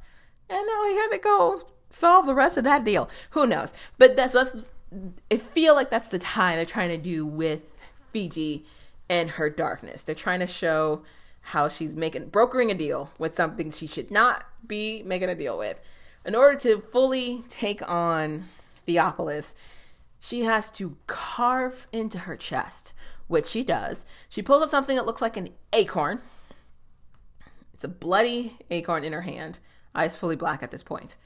And 0.50 0.66
now 0.66 0.88
he 0.88 0.96
had 0.96 1.08
to 1.10 1.18
go 1.18 1.62
solve 1.88 2.26
the 2.26 2.34
rest 2.34 2.58
of 2.58 2.64
that 2.64 2.82
deal. 2.82 3.08
Who 3.30 3.46
knows? 3.46 3.72
But 3.96 4.16
that's, 4.16 4.32
that's 4.32 4.60
I 5.30 5.36
feel 5.36 5.76
like 5.76 5.88
that's 5.88 6.08
the 6.08 6.18
time 6.18 6.56
they're 6.56 6.64
trying 6.64 6.88
to 6.88 6.98
do 6.98 7.24
with 7.24 7.70
Fiji 8.10 8.66
and 9.08 9.30
her 9.30 9.48
darkness. 9.48 10.02
They're 10.02 10.16
trying 10.16 10.40
to 10.40 10.48
show 10.48 11.02
how 11.52 11.68
she's 11.68 11.94
making 11.94 12.30
brokering 12.30 12.72
a 12.72 12.74
deal 12.74 13.12
with 13.18 13.36
something 13.36 13.70
she 13.70 13.86
should 13.86 14.10
not 14.10 14.46
be 14.66 15.04
making 15.04 15.28
a 15.28 15.36
deal 15.36 15.56
with. 15.56 15.78
In 16.24 16.34
order 16.34 16.58
to 16.58 16.80
fully 16.90 17.44
take 17.48 17.88
on 17.88 18.48
Theophilus, 18.84 19.54
she 20.18 20.40
has 20.40 20.72
to 20.72 20.96
carve 21.06 21.86
into 21.92 22.18
her 22.18 22.36
chest 22.36 22.92
which 23.28 23.46
she 23.46 23.62
does. 23.62 24.06
She 24.28 24.42
pulls 24.42 24.62
out 24.62 24.70
something 24.70 24.96
that 24.96 25.06
looks 25.06 25.22
like 25.22 25.36
an 25.36 25.50
acorn. 25.72 26.20
It's 27.74 27.84
a 27.84 27.88
bloody 27.88 28.56
acorn 28.70 29.04
in 29.04 29.12
her 29.12 29.22
hand, 29.22 29.58
eyes 29.94 30.16
fully 30.16 30.36
black 30.36 30.62
at 30.62 30.70
this 30.70 30.82
point. 30.82 31.16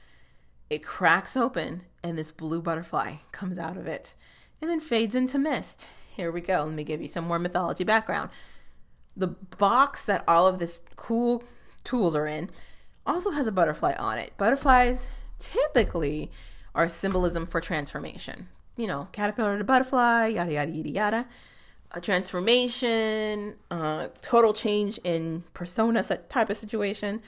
It 0.69 0.83
cracks 0.83 1.35
open, 1.35 1.83
and 2.03 2.17
this 2.17 2.31
blue 2.31 2.61
butterfly 2.61 3.15
comes 3.31 3.57
out 3.57 3.77
of 3.77 3.87
it 3.87 4.15
and 4.61 4.69
then 4.69 4.79
fades 4.79 5.15
into 5.15 5.39
mist. 5.39 5.87
Here 6.15 6.31
we 6.31 6.41
go. 6.41 6.63
Let 6.65 6.73
me 6.73 6.83
give 6.83 7.01
you 7.01 7.07
some 7.07 7.25
more 7.25 7.39
mythology 7.39 7.83
background. 7.83 8.29
The 9.15 9.27
box 9.27 10.05
that 10.05 10.23
all 10.27 10.47
of 10.47 10.59
this 10.59 10.79
cool 10.95 11.43
tools 11.83 12.15
are 12.15 12.27
in 12.27 12.49
also 13.05 13.31
has 13.31 13.47
a 13.47 13.51
butterfly 13.51 13.93
on 13.97 14.17
it. 14.17 14.33
Butterflies 14.37 15.09
typically 15.39 16.31
are 16.75 16.87
symbolism 16.87 17.45
for 17.45 17.59
transformation. 17.59 18.47
You 18.77 18.87
know, 18.87 19.07
caterpillar 19.11 19.57
to 19.57 19.63
butterfly, 19.63 20.27
yada, 20.27 20.53
yada, 20.53 20.71
yada, 20.71 20.89
yada 20.89 21.27
a 21.93 22.01
transformation, 22.01 23.55
uh, 23.69 24.07
total 24.21 24.53
change 24.53 24.97
in 25.03 25.43
persona 25.53 26.03
type 26.03 26.49
of 26.49 26.57
situation. 26.57 27.21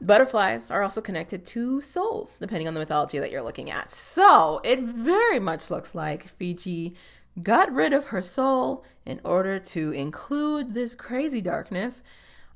Butterflies 0.00 0.70
are 0.70 0.82
also 0.82 1.00
connected 1.00 1.46
to 1.46 1.80
souls, 1.80 2.38
depending 2.38 2.66
on 2.66 2.74
the 2.74 2.80
mythology 2.80 3.18
that 3.18 3.30
you're 3.30 3.42
looking 3.42 3.70
at. 3.70 3.90
So 3.90 4.60
it 4.64 4.80
very 4.80 5.38
much 5.38 5.70
looks 5.70 5.94
like 5.94 6.28
Fiji 6.28 6.94
got 7.42 7.72
rid 7.72 7.92
of 7.92 8.06
her 8.06 8.22
soul 8.22 8.84
in 9.06 9.20
order 9.24 9.58
to 9.58 9.90
include 9.92 10.74
this 10.74 10.94
crazy 10.94 11.40
darkness. 11.40 12.02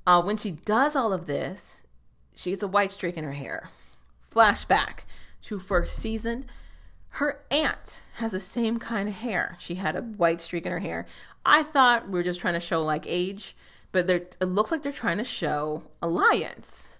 Uh, 0.07 0.23
when 0.23 0.37
she 0.37 0.51
does 0.51 0.97
all 0.97 1.12
of 1.12 1.27
this, 1.27 1.83
she 2.35 2.51
gets 2.51 2.62
a 2.62 2.69
white 2.69 2.91
streak 2.91 3.16
in 3.16 3.25
her 3.25 3.33
hair. 3.33 3.70
Flashback 4.35 5.01
to 5.43 5.59
first 5.59 5.97
season. 5.97 6.47
Her 7.11 7.41
aunt 7.51 8.03
has 8.16 8.33
the 8.33 8.41
same 8.41 8.79
kind 8.79 9.09
of 9.09 9.16
hair. 9.16 9.57
She 9.59 9.77
had 9.77 9.97
a 9.97 10.03
white 10.03 10.41
streak 10.41 10.66
in 10.66 10.73
her 10.73 10.79
hair. 10.79 11.07
I 11.49 11.62
thought 11.62 12.09
we 12.09 12.19
were 12.19 12.23
just 12.23 12.41
trying 12.41 12.55
to 12.55 12.61
show 12.61 12.83
like 12.83 13.05
age, 13.07 13.57
but 13.91 14.09
it 14.11 14.37
looks 14.41 14.70
like 14.70 14.83
they're 14.83 14.93
trying 14.93 15.19
to 15.19 15.25
show 15.25 15.85
alliance. 16.03 16.99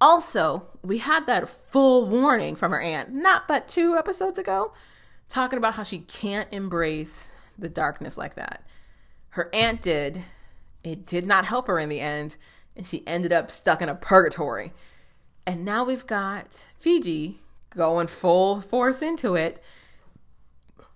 Also, 0.00 0.68
we 0.82 0.98
had 0.98 1.26
that 1.26 1.48
full 1.48 2.06
warning 2.06 2.56
from 2.56 2.72
her 2.72 2.80
aunt, 2.80 3.10
not 3.10 3.48
but 3.48 3.66
two 3.66 3.96
episodes 3.96 4.38
ago, 4.38 4.72
talking 5.28 5.58
about 5.58 5.74
how 5.74 5.82
she 5.82 5.98
can't 5.98 6.52
embrace 6.52 7.32
the 7.58 7.68
darkness 7.68 8.16
like 8.16 8.34
that. 8.34 8.64
Her 9.30 9.50
aunt 9.52 9.82
did. 9.82 10.22
It 10.82 11.06
did 11.06 11.26
not 11.26 11.46
help 11.46 11.66
her 11.66 11.78
in 11.78 11.88
the 11.88 12.00
end, 12.00 12.36
and 12.76 12.86
she 12.86 13.06
ended 13.06 13.32
up 13.32 13.50
stuck 13.50 13.80
in 13.82 13.88
a 13.88 13.94
purgatory. 13.94 14.72
And 15.46 15.64
now 15.64 15.84
we've 15.84 16.06
got 16.06 16.66
Fiji 16.78 17.40
going 17.70 18.06
full 18.06 18.60
force 18.60 19.02
into 19.02 19.34
it 19.34 19.62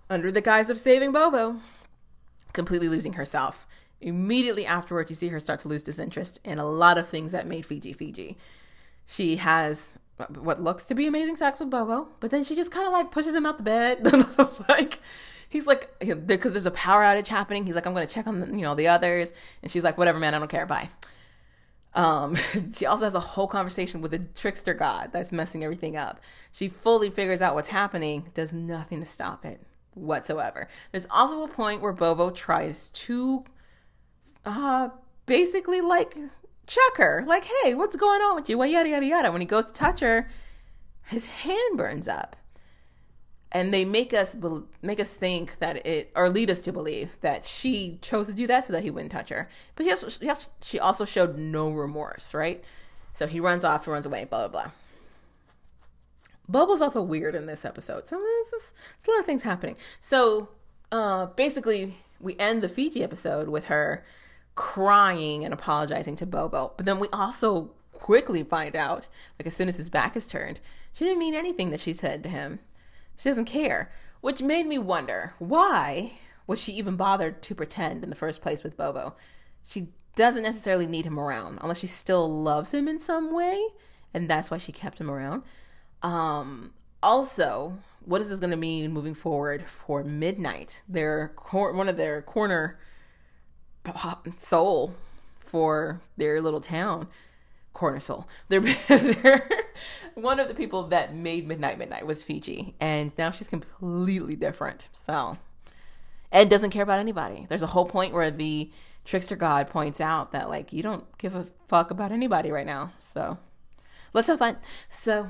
under 0.09 0.31
the 0.31 0.41
guise 0.41 0.69
of 0.69 0.79
saving 0.79 1.11
Bobo 1.11 1.59
completely 2.53 2.89
losing 2.89 3.13
herself. 3.13 3.67
Immediately 4.01 4.65
afterwards, 4.65 5.11
you 5.11 5.15
see 5.15 5.27
her 5.27 5.39
start 5.39 5.59
to 5.61 5.67
lose 5.67 5.83
disinterest 5.83 6.39
in 6.43 6.57
a 6.57 6.65
lot 6.65 6.97
of 6.97 7.07
things 7.07 7.31
that 7.33 7.47
made 7.47 7.65
Fiji 7.65 7.93
Fiji. 7.93 8.37
She 9.05 9.37
has 9.37 9.97
what 10.37 10.61
looks 10.61 10.85
to 10.85 10.95
be 10.95 11.07
amazing 11.07 11.35
sex 11.35 11.59
with 11.59 11.69
Bobo, 11.69 12.09
but 12.19 12.31
then 12.31 12.43
she 12.43 12.55
just 12.55 12.71
kind 12.71 12.87
of 12.87 12.93
like 12.93 13.11
pushes 13.11 13.33
him 13.33 13.45
out 13.45 13.57
the 13.57 13.63
bed. 13.63 14.05
like 14.69 14.99
he's 15.49 15.65
like 15.65 15.89
because 16.25 16.53
there's 16.53 16.65
a 16.65 16.71
power 16.71 17.01
outage 17.01 17.27
happening. 17.27 17.65
He's 17.65 17.75
like, 17.75 17.85
I'm 17.85 17.93
gonna 17.93 18.07
check 18.07 18.27
on 18.27 18.39
the, 18.39 18.47
you 18.47 18.61
know 18.61 18.75
the 18.75 18.87
others, 18.87 19.33
and 19.61 19.71
she's 19.71 19.83
like, 19.83 19.97
whatever, 19.97 20.19
man, 20.19 20.33
I 20.33 20.39
don't 20.39 20.49
care. 20.49 20.65
Bye. 20.65 20.89
Um, 21.93 22.37
she 22.73 22.85
also 22.85 23.05
has 23.05 23.15
a 23.15 23.19
whole 23.19 23.47
conversation 23.47 24.01
with 24.01 24.13
a 24.13 24.19
trickster 24.19 24.73
god 24.73 25.09
that's 25.11 25.31
messing 25.31 25.63
everything 25.63 25.97
up. 25.97 26.21
She 26.51 26.69
fully 26.69 27.09
figures 27.09 27.41
out 27.41 27.55
what's 27.55 27.69
happening, 27.69 28.29
does 28.33 28.53
nothing 28.53 28.99
to 28.99 29.05
stop 29.05 29.45
it 29.45 29.61
whatsoever. 29.99 30.67
There's 30.91 31.07
also 31.09 31.43
a 31.43 31.47
point 31.47 31.81
where 31.81 31.93
Bobo 31.93 32.29
tries 32.31 32.89
to 32.89 33.43
uh 34.45 34.89
basically 35.25 35.81
like 35.81 36.17
check 36.67 36.97
her. 36.97 37.23
Like, 37.27 37.45
hey, 37.63 37.73
what's 37.75 37.95
going 37.95 38.21
on 38.21 38.35
with 38.35 38.49
you? 38.49 38.57
Well, 38.57 38.67
yada 38.67 38.89
yada 38.89 39.05
yada. 39.05 39.31
When 39.31 39.41
he 39.41 39.47
goes 39.47 39.65
to 39.65 39.73
touch 39.73 39.99
her, 39.99 40.29
his 41.05 41.25
hand 41.27 41.77
burns 41.77 42.07
up. 42.07 42.35
And 43.51 43.73
they 43.73 43.83
make 43.83 44.13
us 44.13 44.35
be- 44.35 44.61
make 44.83 44.99
us 44.99 45.11
think 45.11 45.57
that 45.57 45.85
it, 45.85 46.11
or 46.15 46.29
lead 46.29 46.51
us 46.51 46.59
to 46.61 46.71
believe 46.71 47.17
that 47.21 47.45
she 47.45 47.97
chose 47.99 48.27
to 48.27 48.33
do 48.35 48.45
that 48.45 48.65
so 48.65 48.73
that 48.73 48.83
he 48.83 48.91
wouldn't 48.91 49.11
touch 49.11 49.29
her. 49.29 49.49
But 49.73 49.87
she 49.87 49.91
also, 49.91 50.45
she 50.61 50.79
also 50.79 51.03
showed 51.03 51.35
no 51.35 51.71
remorse, 51.71 52.35
right? 52.35 52.63
So 53.13 53.25
he 53.25 53.39
runs 53.39 53.63
off, 53.63 53.85
he 53.85 53.91
runs 53.91 54.05
away, 54.05 54.25
blah 54.25 54.47
blah 54.47 54.61
blah. 54.61 54.71
Bobo's 56.49 56.81
also 56.81 57.01
weird 57.01 57.35
in 57.35 57.45
this 57.45 57.63
episode. 57.63 58.07
So 58.07 58.17
there's, 58.17 58.51
just, 58.51 58.75
a 59.07 59.11
lot 59.11 59.19
of 59.19 59.25
things 59.25 59.43
happening. 59.43 59.77
So 60.01 60.49
uh, 60.91 61.27
basically, 61.27 61.95
we 62.19 62.35
end 62.37 62.61
the 62.61 62.69
Fiji 62.69 63.03
episode 63.03 63.47
with 63.49 63.65
her 63.65 64.03
crying 64.55 65.45
and 65.45 65.53
apologizing 65.53 66.15
to 66.17 66.25
Bobo. 66.25 66.73
But 66.75 66.85
then 66.85 66.99
we 66.99 67.07
also 67.13 67.71
quickly 67.93 68.43
find 68.43 68.75
out, 68.75 69.07
like 69.37 69.47
as 69.47 69.55
soon 69.55 69.69
as 69.69 69.77
his 69.77 69.89
back 69.89 70.15
is 70.15 70.25
turned, 70.25 70.59
she 70.91 71.05
didn't 71.05 71.19
mean 71.19 71.35
anything 71.35 71.69
that 71.69 71.79
she 71.79 71.93
said 71.93 72.23
to 72.23 72.29
him. 72.29 72.59
She 73.15 73.29
doesn't 73.29 73.45
care, 73.45 73.91
which 74.21 74.41
made 74.41 74.65
me 74.65 74.77
wonder 74.77 75.33
why 75.37 76.13
was 76.47 76.59
she 76.59 76.73
even 76.73 76.95
bothered 76.95 77.43
to 77.43 77.55
pretend 77.55 78.03
in 78.03 78.09
the 78.09 78.15
first 78.15 78.41
place 78.41 78.63
with 78.63 78.75
Bobo? 78.75 79.15
She 79.63 79.89
doesn't 80.15 80.43
necessarily 80.43 80.87
need 80.87 81.05
him 81.05 81.19
around 81.19 81.59
unless 81.61 81.79
she 81.79 81.87
still 81.87 82.27
loves 82.27 82.73
him 82.73 82.87
in 82.87 82.97
some 82.97 83.33
way, 83.33 83.61
and 84.13 84.27
that's 84.27 84.49
why 84.49 84.57
she 84.57 84.71
kept 84.71 84.99
him 84.99 85.11
around. 85.11 85.43
Um, 86.01 86.71
also, 87.01 87.77
what 88.05 88.21
is 88.21 88.29
this 88.29 88.39
going 88.39 88.51
to 88.51 88.57
mean 88.57 88.91
moving 88.91 89.13
forward 89.13 89.65
for 89.65 90.03
Midnight? 90.03 90.81
Their 90.87 91.31
cor- 91.35 91.73
one 91.73 91.89
of 91.89 91.97
their 91.97 92.21
corner 92.21 92.79
soul 94.37 94.95
for 95.39 96.01
their 96.17 96.41
little 96.41 96.61
town. 96.61 97.07
Corner 97.73 97.99
Soul. 97.99 98.27
They're, 98.49 98.59
they're 98.87 99.49
one 100.15 100.39
of 100.39 100.47
the 100.47 100.53
people 100.53 100.87
that 100.87 101.15
made 101.15 101.47
Midnight 101.47 101.77
Midnight 101.77 102.05
was 102.05 102.23
Fiji, 102.23 102.75
and 102.79 103.11
now 103.17 103.31
she's 103.31 103.47
completely 103.47 104.35
different. 104.35 104.89
So, 104.91 105.37
and 106.31 106.49
doesn't 106.49 106.71
care 106.71 106.83
about 106.83 106.99
anybody. 106.99 107.45
There's 107.47 107.63
a 107.63 107.67
whole 107.67 107.85
point 107.85 108.13
where 108.13 108.31
the 108.31 108.69
trickster 109.05 109.37
god 109.37 109.69
points 109.69 110.01
out 110.01 110.33
that 110.33 110.49
like 110.49 110.73
you 110.73 110.83
don't 110.83 111.05
give 111.17 111.35
a 111.35 111.47
fuck 111.67 111.89
about 111.89 112.11
anybody 112.11 112.51
right 112.51 112.65
now. 112.65 112.91
So, 112.99 113.37
let's 114.13 114.27
have 114.27 114.39
fun. 114.39 114.57
So, 114.89 115.29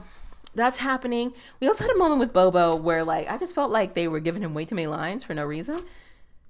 that's 0.59 0.77
happening. 0.77 1.33
We 1.59 1.67
also 1.67 1.83
had 1.83 1.95
a 1.95 1.97
moment 1.97 2.19
with 2.19 2.33
Bobo 2.33 2.75
where 2.75 3.03
like 3.03 3.29
I 3.29 3.37
just 3.37 3.55
felt 3.55 3.71
like 3.71 3.93
they 3.93 4.07
were 4.07 4.19
giving 4.19 4.41
him 4.41 4.53
way 4.53 4.65
too 4.65 4.75
many 4.75 4.87
lines 4.87 5.23
for 5.23 5.33
no 5.33 5.45
reason. 5.45 5.81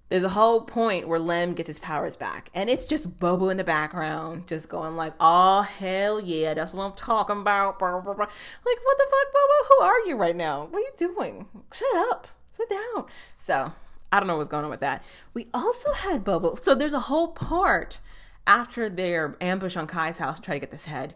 There's 0.10 0.24
a 0.24 0.30
whole 0.30 0.62
point 0.62 1.08
where 1.08 1.20
Lem 1.20 1.54
gets 1.54 1.68
his 1.68 1.80
powers 1.80 2.16
back, 2.16 2.50
and 2.56 2.68
it's 2.68 2.88
just 2.88 3.20
Bobo 3.20 3.50
in 3.50 3.58
the 3.58 3.64
background, 3.64 4.48
just 4.48 4.68
going 4.68 4.96
like, 4.96 5.14
"Oh 5.20 5.62
hell 5.62 6.20
yeah, 6.20 6.56
that's 6.56 6.74
what 6.74 6.84
I'm 6.84 6.94
talking 6.94 7.42
about." 7.42 7.80
Like, 7.80 7.92
what 8.02 8.98
the 8.98 9.08
fuck, 9.12 9.34
Bobo? 9.34 9.68
Who 9.70 9.84
are 9.84 10.00
you 10.08 10.16
right 10.16 10.36
now? 10.36 10.66
What 10.66 10.80
are 10.80 10.82
you 10.82 10.92
doing? 10.98 11.48
Shut 11.72 11.96
up, 12.10 12.28
sit 12.52 12.70
down. 12.70 13.06
So 13.46 13.74
I 14.12 14.20
don't 14.20 14.26
know 14.26 14.38
what's 14.38 14.50
going 14.50 14.64
on 14.64 14.72
with 14.72 14.80
that. 14.80 15.04
We 15.36 15.48
also 15.54 15.94
had 15.94 16.24
Bobo. 16.24 16.56
So 16.56 16.74
there's 16.74 16.94
a 16.94 17.02
whole 17.02 17.28
part 17.28 18.00
after 18.48 18.90
their 18.90 19.36
ambush 19.40 19.78
on 19.78 19.86
Kai's 19.86 20.18
house 20.18 20.38
to 20.38 20.42
try 20.42 20.56
to 20.56 20.60
get 20.60 20.72
this 20.72 20.86
head, 20.86 21.14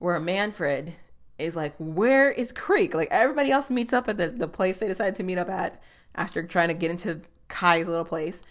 where 0.00 0.18
Manfred 0.18 0.94
is 1.38 1.56
like, 1.56 1.74
"Where 1.78 2.30
is 2.30 2.52
Creek?" 2.52 2.94
Like 2.94 3.08
everybody 3.10 3.50
else 3.50 3.70
meets 3.70 3.92
up 3.92 4.08
at 4.08 4.16
the 4.16 4.28
the 4.28 4.48
place 4.48 4.78
they 4.78 4.88
decided 4.88 5.14
to 5.16 5.22
meet 5.22 5.38
up 5.38 5.48
at 5.48 5.82
after 6.14 6.42
trying 6.42 6.68
to 6.68 6.74
get 6.74 6.90
into 6.90 7.22
Kai's 7.48 7.88
little 7.88 8.04
place, 8.04 8.42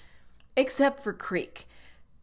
except 0.56 1.04
for 1.04 1.14
Creek. 1.14 1.68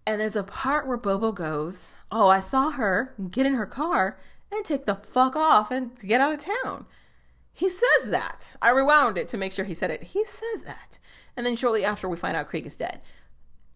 And 0.06 0.20
there's 0.20 0.36
a 0.36 0.42
part 0.42 0.86
where 0.86 0.96
Bobo 0.96 1.32
goes, 1.32 1.96
Oh, 2.10 2.28
I 2.28 2.40
saw 2.40 2.70
her 2.70 3.14
get 3.30 3.46
in 3.46 3.54
her 3.54 3.66
car 3.66 4.18
and 4.50 4.64
take 4.64 4.86
the 4.86 4.94
fuck 4.96 5.36
off 5.36 5.70
and 5.70 5.96
get 5.98 6.20
out 6.20 6.32
of 6.32 6.40
town. 6.40 6.86
He 7.52 7.68
says 7.68 8.10
that. 8.10 8.56
I 8.62 8.70
rewound 8.70 9.18
it 9.18 9.28
to 9.28 9.36
make 9.36 9.52
sure 9.52 9.64
he 9.64 9.74
said 9.74 9.90
it. 9.90 10.04
He 10.04 10.24
says 10.24 10.64
that. 10.64 10.98
And 11.36 11.46
then 11.46 11.56
shortly 11.56 11.84
after, 11.84 12.08
we 12.08 12.16
find 12.16 12.36
out 12.36 12.48
Creek 12.48 12.66
is 12.66 12.76
dead. 12.76 13.02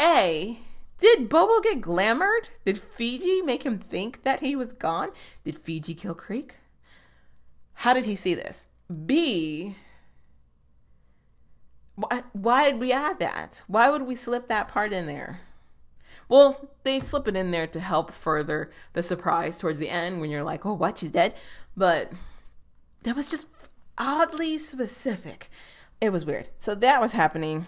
A, 0.00 0.58
did 0.98 1.28
Bobo 1.28 1.60
get 1.60 1.80
glamored? 1.80 2.48
Did 2.64 2.78
Fiji 2.78 3.42
make 3.42 3.64
him 3.64 3.78
think 3.78 4.22
that 4.22 4.40
he 4.40 4.56
was 4.56 4.72
gone? 4.72 5.10
Did 5.44 5.58
Fiji 5.58 5.94
kill 5.94 6.14
Creek? 6.14 6.56
How 7.74 7.92
did 7.92 8.04
he 8.04 8.16
see 8.16 8.34
this? 8.34 8.70
B, 9.06 9.76
why, 11.96 12.70
did 12.70 12.80
we 12.80 12.92
add 12.92 13.18
that? 13.20 13.62
Why 13.66 13.88
would 13.88 14.02
we 14.02 14.14
slip 14.14 14.48
that 14.48 14.68
part 14.68 14.92
in 14.92 15.06
there? 15.06 15.40
Well, 16.28 16.70
they 16.82 16.98
slip 17.00 17.28
it 17.28 17.36
in 17.36 17.50
there 17.50 17.66
to 17.68 17.80
help 17.80 18.12
further 18.12 18.68
the 18.94 19.02
surprise 19.02 19.58
towards 19.58 19.78
the 19.78 19.90
end 19.90 20.20
when 20.20 20.30
you're 20.30 20.42
like, 20.42 20.66
oh, 20.66 20.72
what? 20.72 20.98
She's 20.98 21.10
dead? 21.10 21.34
But 21.76 22.12
that 23.02 23.14
was 23.14 23.30
just 23.30 23.46
oddly 23.96 24.58
specific. 24.58 25.50
It 26.00 26.10
was 26.10 26.24
weird. 26.24 26.48
So 26.58 26.74
that 26.74 27.00
was 27.00 27.12
happening. 27.12 27.66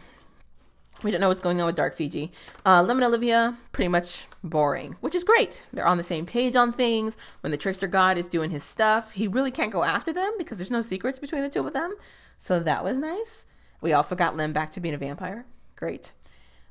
We 1.03 1.11
don't 1.11 1.21
know 1.21 1.29
what's 1.29 1.43
going 1.43 1.61
on 1.61 1.67
with 1.67 1.77
Dark 1.77 1.95
Fiji. 1.95 2.33
Uh, 2.65 2.83
Lem 2.83 2.97
and 2.99 3.05
Olivia, 3.05 3.57
pretty 3.73 3.89
much 3.89 4.29
boring, 4.43 4.97
which 5.01 5.15
is 5.15 5.25
great. 5.25 5.67
They're 5.73 5.87
on 5.87 5.99
the 5.99 6.03
same 6.03 6.25
page 6.25 6.57
on 6.57 6.73
things. 6.73 7.17
When 7.43 7.51
the 7.51 7.59
trickster 7.59 7.87
god 7.87 8.17
is 8.17 8.27
doing 8.27 8.51
his 8.51 8.65
stuff, 8.65 9.13
he 9.13 9.29
really 9.29 9.51
can't 9.51 9.73
go 9.73 9.85
after 9.85 10.13
them 10.13 10.33
because 10.39 10.57
there's 10.57 10.71
no 10.71 10.81
secrets 10.81 11.19
between 11.19 11.43
the 11.43 11.51
two 11.51 11.67
of 11.67 11.75
them. 11.75 11.95
So 12.39 12.61
that 12.61 12.83
was 12.83 12.97
nice. 12.97 13.45
We 13.81 13.93
also 13.93 14.17
got 14.17 14.37
Lem 14.37 14.53
back 14.53 14.71
to 14.73 14.81
being 14.81 14.95
a 14.95 14.99
vampire. 14.99 15.45
Great. 15.77 16.13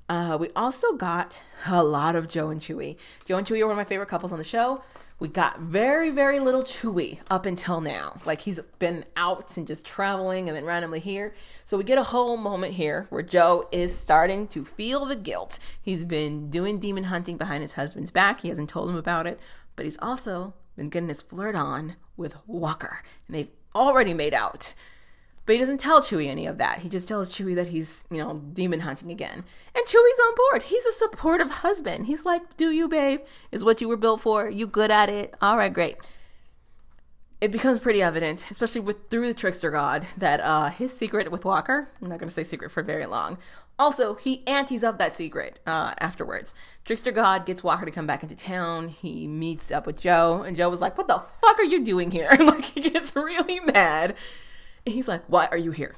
Uh, 0.10 0.38
we 0.40 0.50
also 0.56 0.94
got 0.94 1.42
a 1.68 1.84
lot 1.84 2.16
of 2.16 2.28
Joe 2.28 2.50
and 2.50 2.62
Chuy. 2.62 2.98
Joe 3.26 3.38
and 3.38 3.46
Chuy 3.46 3.62
are 3.62 3.68
one 3.68 3.74
of 3.74 3.78
my 3.78 3.84
favorite 3.84 4.10
couples 4.10 4.32
on 4.32 4.38
the 4.38 4.44
show. 4.44 4.84
We 5.18 5.30
got 5.30 5.62
very, 5.62 6.10
very 6.10 6.42
little 6.42 6.64
Chuy 6.64 7.20
up 7.30 7.46
until 7.46 7.80
now. 7.80 8.20
Like 8.26 8.42
he's 8.42 8.60
been 8.80 9.06
out 9.16 9.56
and 9.56 9.66
just 9.66 9.86
traveling 9.86 10.50
and 10.50 10.58
then 10.58 10.66
randomly 10.66 11.00
here. 11.00 11.34
So 11.64 11.78
we 11.78 11.86
get 11.86 11.98
a 11.98 12.04
whole 12.04 12.36
moment 12.36 12.74
here 12.74 13.08
where 13.10 13.22
Joe 13.22 13.70
is 13.72 13.98
starting 13.98 14.46
to 14.50 14.66
feel 14.66 15.06
the 15.06 15.16
guilt. 15.16 15.58
He's 15.82 16.04
been 16.04 16.50
doing 16.50 16.80
demon 16.80 17.06
hunting 17.06 17.38
behind 17.38 17.62
his 17.62 17.74
husband's 17.74 18.12
back. 18.12 18.42
He 18.42 18.50
hasn't 18.50 18.70
told 18.70 18.90
him 18.90 18.98
about 18.98 19.26
it, 19.26 19.40
but 19.78 19.86
he's 19.86 19.98
also 20.02 20.54
been 20.76 20.90
getting 20.90 21.08
his 21.08 21.22
flirt 21.22 21.56
on 21.56 21.96
with 22.18 22.36
Walker. 22.46 23.00
And 23.28 23.36
they've 23.36 23.52
already 23.74 24.14
made 24.14 24.34
out. 24.34 24.74
But 25.46 25.54
he 25.54 25.60
doesn't 25.60 25.80
tell 25.80 26.02
Chuy 26.02 26.28
any 26.28 26.48
of 26.48 26.58
that. 26.58 26.80
He 26.80 26.90
just 26.90 27.08
tells 27.08 27.30
Chuy 27.30 27.56
that 27.56 27.68
he's, 27.68 28.04
you 28.10 28.18
know, 28.18 28.42
demon 28.54 28.80
hunting 28.80 29.12
again. 29.12 29.44
And 29.76 29.86
Chuy's 29.86 30.20
on 30.28 30.36
board. 30.36 30.64
He's 30.64 30.86
a 30.86 30.92
supportive 30.92 31.52
husband. 31.52 32.08
He's 32.08 32.26
like, 32.26 32.58
Do 32.58 32.72
you, 32.72 32.88
babe? 32.88 33.22
Is 33.52 33.64
what 33.64 33.80
you 33.80 33.88
were 33.88 33.98
built 33.98 34.22
for. 34.22 34.50
You 34.50 34.66
good 34.66 34.92
at 34.92 35.10
it. 35.10 35.36
All 35.42 35.58
right, 35.58 35.74
great. 35.74 35.98
It 37.42 37.52
becomes 37.52 37.80
pretty 37.80 38.02
evident, 38.02 38.48
especially 38.50 38.82
with 38.82 39.10
through 39.10 39.28
the 39.28 39.34
trickster 39.34 39.70
god, 39.70 40.08
that 40.18 40.40
uh, 40.42 40.70
his 40.70 40.98
secret 40.98 41.32
with 41.32 41.46
Walker, 41.46 41.90
I'm 42.02 42.10
not 42.10 42.18
going 42.18 42.30
to 42.30 42.34
say 42.34 42.44
secret 42.44 42.72
for 42.72 42.82
very 42.82 43.06
long. 43.06 43.38
Also, 43.78 44.16
he 44.16 44.42
antes 44.48 44.84
of 44.84 44.98
that 44.98 45.14
secret 45.14 45.60
uh, 45.68 45.94
afterwards. 46.00 46.56
Trickster 46.86 47.12
God 47.12 47.46
gets 47.46 47.62
Walker 47.62 47.86
to 47.86 47.92
come 47.92 48.08
back 48.08 48.24
into 48.24 48.36
town. 48.36 48.88
He 48.88 49.28
meets 49.28 49.70
up 49.70 49.86
with 49.86 50.00
Joe, 50.00 50.44
and 50.44 50.56
Joe 50.56 50.70
was 50.70 50.82
like, 50.82 50.98
What 50.98 51.08
the 51.08 51.22
fuck 51.42 51.60
are 51.60 51.64
you 51.64 51.84
doing 51.84 52.10
here? 52.10 52.32
like, 52.40 52.66
he 52.66 52.90
gets 52.90 53.16
really 53.16 53.60
mad 53.60 54.16
he's 54.86 55.08
like, 55.08 55.24
Why 55.28 55.48
are 55.48 55.58
you 55.58 55.72
here? 55.72 55.96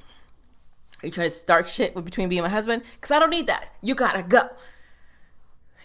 Are 1.02 1.06
you 1.06 1.12
trying 1.12 1.30
to 1.30 1.36
start 1.36 1.68
shit 1.68 1.94
between 2.04 2.30
me 2.30 2.40
and 2.40 2.46
my 2.46 2.50
husband? 2.50 2.82
Because 2.96 3.12
I 3.12 3.20
don't 3.20 3.30
need 3.30 3.48
that. 3.48 3.74
You 3.82 3.94
gotta 3.94 4.24
go. 4.24 4.50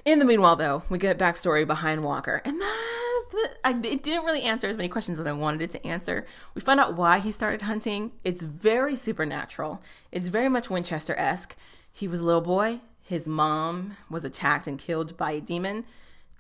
In 0.05 0.19
the 0.19 0.25
meanwhile, 0.25 0.57
though, 0.57 0.83
we 0.89 0.99
get 0.99 1.19
backstory 1.19 1.67
behind 1.67 2.03
Walker, 2.03 2.43
and 2.45 2.61
that, 2.61 3.25
that 3.33 3.55
I, 3.65 3.71
it 3.71 4.03
didn't 4.03 4.25
really 4.25 4.43
answer 4.43 4.69
as 4.69 4.77
many 4.77 4.89
questions 4.89 5.21
as 5.21 5.27
I 5.27 5.33
wanted 5.33 5.63
it 5.63 5.71
to 5.73 5.87
answer. 5.87 6.27
We 6.55 6.61
find 6.61 6.81
out 6.81 6.97
why 6.97 7.21
he 7.21 7.31
started 7.31 7.63
hunting. 7.63 8.11
It's 8.25 8.43
very 8.43 8.97
supernatural. 8.97 9.81
It's 10.11 10.27
very 10.27 10.49
much 10.49 10.71
Winchester 10.71 11.15
esque. 11.17 11.55
He 11.93 12.09
was 12.09 12.19
a 12.19 12.25
little 12.25 12.41
boy. 12.41 12.81
His 13.03 13.29
mom 13.29 13.97
was 14.11 14.25
attacked 14.25 14.67
and 14.67 14.79
killed 14.79 15.17
by 15.17 15.33
a 15.33 15.41
demon, 15.41 15.85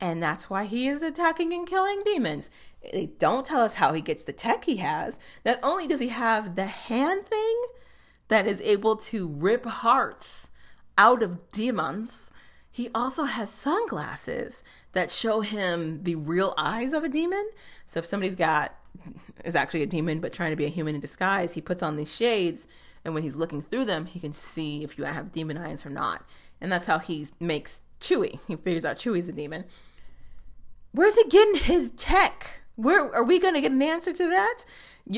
and 0.03 0.20
that's 0.20 0.51
why 0.51 0.65
he 0.65 0.89
is 0.89 1.01
attacking 1.01 1.53
and 1.53 1.65
killing 1.65 2.03
demons. 2.05 2.51
They 2.93 3.07
don't 3.20 3.47
tell 3.47 3.61
us 3.61 3.74
how 3.74 3.93
he 3.93 4.01
gets 4.01 4.24
the 4.24 4.33
tech 4.33 4.65
he 4.65 4.79
has. 4.79 5.20
Not 5.47 5.61
only 5.62 5.87
does 5.87 6.01
he 6.01 6.09
have 6.09 6.57
the 6.57 6.66
hand 6.66 7.27
thing 7.27 7.62
that 8.27 8.49
is 8.49 8.61
able 8.62 8.97
to 8.97 9.29
rip 9.29 9.65
hearts 9.65 10.51
out 10.99 11.23
of 11.23 11.53
demons, 11.53 12.33
he 12.69 12.91
also 12.93 13.24
has 13.24 13.49
sunglasses 13.49 14.65
that 14.91 15.12
show 15.12 15.41
him 15.41 16.03
the 16.03 16.16
real 16.16 16.53
eyes 16.59 16.93
of 16.93 17.05
a 17.05 17.09
demon. 17.09 17.49
So 17.87 18.01
if 18.01 18.07
somebody's 18.07 18.35
got 18.35 18.74
is 19.45 19.55
actually 19.55 19.85
a 19.85 19.87
demon 19.87 20.19
but 20.19 20.33
trying 20.33 20.51
to 20.51 20.57
be 20.57 20.65
a 20.65 20.69
human 20.69 20.97
in 20.97 21.01
disguise, 21.01 21.55
he 21.55 21.61
puts 21.61 21.81
on 21.81 21.95
these 21.95 22.12
shades 22.12 22.66
and 23.05 23.15
when 23.15 23.23
he's 23.23 23.37
looking 23.37 23.62
through 23.62 23.85
them, 23.85 24.07
he 24.07 24.19
can 24.19 24.33
see 24.33 24.83
if 24.83 24.99
you 24.99 25.05
have 25.05 25.31
demon 25.31 25.59
eyes 25.59 25.87
or 25.87 25.91
not. 25.91 26.24
And 26.61 26.73
that's 26.73 26.87
how 26.87 26.99
he 26.99 27.24
makes 27.39 27.83
Chuy. 28.01 28.41
He 28.49 28.57
figures 28.57 28.85
out 28.85 28.97
Chuy's 28.97 29.29
a 29.29 29.33
demon. 29.33 29.65
Where's 30.93 31.16
he 31.16 31.24
getting 31.24 31.56
his 31.56 31.90
tech? 31.90 32.62
Where 32.77 33.14
are 33.14 33.24
we 33.24 33.39
going 33.39 33.55
to 33.55 33.60
get 33.60 33.73
an 33.73 33.82
answer 33.82 34.12
to 34.12 34.28
that? 34.28 34.64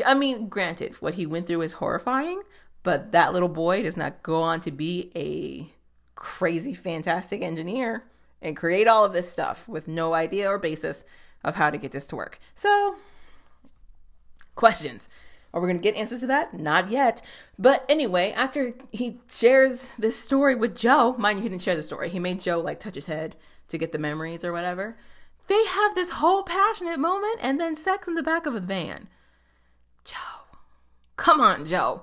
I 0.04 0.14
mean, 0.14 0.48
granted, 0.48 0.94
what 1.00 1.14
he 1.14 1.26
went 1.26 1.46
through 1.46 1.62
is 1.62 1.74
horrifying, 1.74 2.42
but 2.82 3.12
that 3.12 3.32
little 3.32 3.48
boy 3.48 3.82
does 3.82 3.96
not 3.96 4.22
go 4.22 4.40
on 4.42 4.60
to 4.62 4.70
be 4.70 5.10
a 5.14 5.72
crazy, 6.14 6.74
fantastic 6.74 7.42
engineer 7.42 8.04
and 8.40 8.56
create 8.56 8.88
all 8.88 9.04
of 9.04 9.12
this 9.12 9.30
stuff 9.30 9.68
with 9.68 9.88
no 9.88 10.14
idea 10.14 10.48
or 10.48 10.58
basis 10.58 11.04
of 11.42 11.56
how 11.56 11.70
to 11.70 11.78
get 11.78 11.92
this 11.92 12.06
to 12.06 12.16
work. 12.16 12.38
So, 12.54 12.96
questions. 14.54 15.08
Are 15.52 15.60
we 15.60 15.68
going 15.68 15.78
to 15.78 15.82
get 15.82 15.94
answers 15.94 16.20
to 16.20 16.26
that? 16.26 16.52
Not 16.52 16.90
yet. 16.90 17.22
But 17.58 17.84
anyway, 17.88 18.32
after 18.32 18.74
he 18.90 19.20
shares 19.30 19.92
this 19.96 20.18
story 20.18 20.56
with 20.56 20.76
Joe, 20.76 21.14
mind 21.16 21.38
you, 21.38 21.42
he 21.44 21.48
didn't 21.48 21.62
share 21.62 21.76
the 21.76 21.82
story. 21.82 22.08
He 22.08 22.18
made 22.18 22.40
Joe 22.40 22.58
like 22.58 22.80
touch 22.80 22.96
his 22.96 23.06
head 23.06 23.36
to 23.68 23.78
get 23.78 23.92
the 23.92 23.98
memories 23.98 24.44
or 24.44 24.52
whatever. 24.52 24.96
They 25.46 25.64
have 25.66 25.94
this 25.94 26.12
whole 26.12 26.42
passionate 26.42 26.98
moment 26.98 27.38
and 27.42 27.60
then 27.60 27.76
sex 27.76 28.08
in 28.08 28.14
the 28.14 28.22
back 28.22 28.46
of 28.46 28.54
a 28.54 28.60
van. 28.60 29.08
Joe. 30.04 30.56
Come 31.16 31.40
on, 31.40 31.66
Joe. 31.66 32.02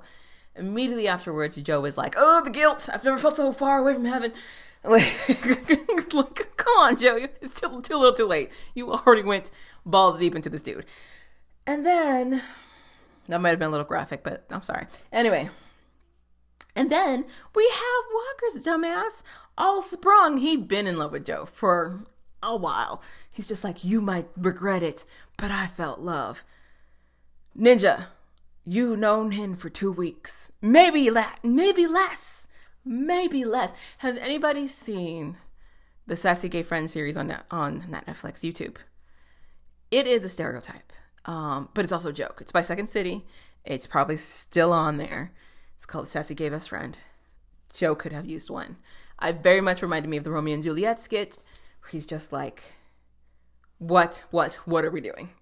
Immediately 0.56 1.08
afterwards, 1.08 1.56
Joe 1.58 1.86
is 1.86 1.98
like, 1.98 2.16
Oh, 2.18 2.42
the 2.44 2.52
guilt. 2.52 2.90
I've 2.92 3.04
never 3.04 3.18
felt 3.18 3.38
so 3.38 3.52
far 3.52 3.80
away 3.80 3.94
from 3.94 4.06
heaven. 4.06 4.34
Like, 6.14 6.58
come 6.58 6.74
on, 6.80 6.98
Joe. 6.98 7.28
It's 7.42 7.62
too, 7.62 7.82
too 7.82 7.96
little 7.96 8.14
too 8.14 8.26
late. 8.26 8.50
You 8.74 8.92
already 8.92 9.24
went 9.24 9.50
balls 9.86 10.20
deep 10.20 10.36
into 10.36 10.50
this 10.50 10.62
dude. 10.62 10.86
And 11.66 11.86
then, 11.86 12.42
that 13.30 13.40
might 13.40 13.52
have 13.52 13.60
been 13.60 13.70
a 13.70 13.72
little 13.72 13.86
graphic, 13.86 14.24
but 14.24 14.46
I'm 14.50 14.62
sorry. 14.62 14.88
Anyway, 15.12 15.50
and 16.76 16.92
then 16.92 17.26
we 17.56 17.70
have 17.72 18.14
Walker's 18.14 18.66
dumbass 18.66 19.24
all 19.58 19.82
sprung. 19.82 20.38
He'd 20.38 20.68
been 20.68 20.88
in 20.88 20.98
love 20.98 21.12
with 21.12 21.26
Joe 21.26 21.46
for 21.46 22.02
a 22.42 22.56
while. 22.56 23.02
He's 23.32 23.48
just 23.48 23.64
like, 23.64 23.84
You 23.84 24.02
might 24.02 24.28
regret 24.36 24.84
it, 24.84 25.06
but 25.38 25.52
I 25.52 25.68
felt 25.68 25.99
love. 25.99 26.44
Ninja, 27.58 28.08
you 28.64 28.95
known 28.95 29.32
him 29.32 29.56
for 29.56 29.70
two 29.70 29.91
weeks. 29.91 30.52
Maybe 30.62 31.10
less. 31.10 31.38
Maybe 31.44 31.88
less. 31.88 32.48
Maybe 32.86 33.45
less. 33.45 33.74
Has 33.99 34.18
anybody 34.18 34.68
seen 34.68 35.38
the 36.08 36.16
Sassy 36.16 36.49
Gay 36.49 36.64
Friend 36.64 36.90
series 36.90 37.18
on 37.18 37.36
on 37.52 37.84
Netflix, 37.84 38.40
YouTube? 38.40 38.78
it 39.91 40.08
is 40.08 40.24
a 40.24 40.30
stereotype, 40.30 40.94
um, 41.26 41.70
but 41.74 41.84
it's 41.84 41.91
also 41.91 42.10
a 42.10 42.14
joke. 42.14 42.40
It's 42.41 42.52
by 42.52 42.62
Second 42.62 42.88
City. 42.88 43.26
It's 43.66 43.86
probably 43.86 44.18
still 44.18 44.74
on 44.74 44.98
there. 44.98 45.34
It's 45.76 45.86
called 45.86 46.08
Sassy 46.08 46.34
Gay 46.34 46.49
Best 46.49 46.70
Friend. 46.70 46.98
Joe 47.74 47.94
could 47.94 48.14
have 48.14 48.26
used 48.26 48.49
one. 48.49 48.78
I 49.20 49.34
very 49.34 49.62
much 49.62 49.82
reminded 49.82 50.10
me 50.10 50.18
of 50.18 50.24
the 50.24 50.32
Romeo 50.32 50.56
and 50.56 50.64
Juliet 50.64 50.99
skit 50.99 51.38
where 51.82 51.91
he's 51.91 52.06
just 52.06 52.32
like, 52.32 52.64
What, 53.82 54.24
what, 54.30 54.56
what 54.66 54.86
are 54.86 54.91
we 54.91 55.02
doing? 55.02 55.32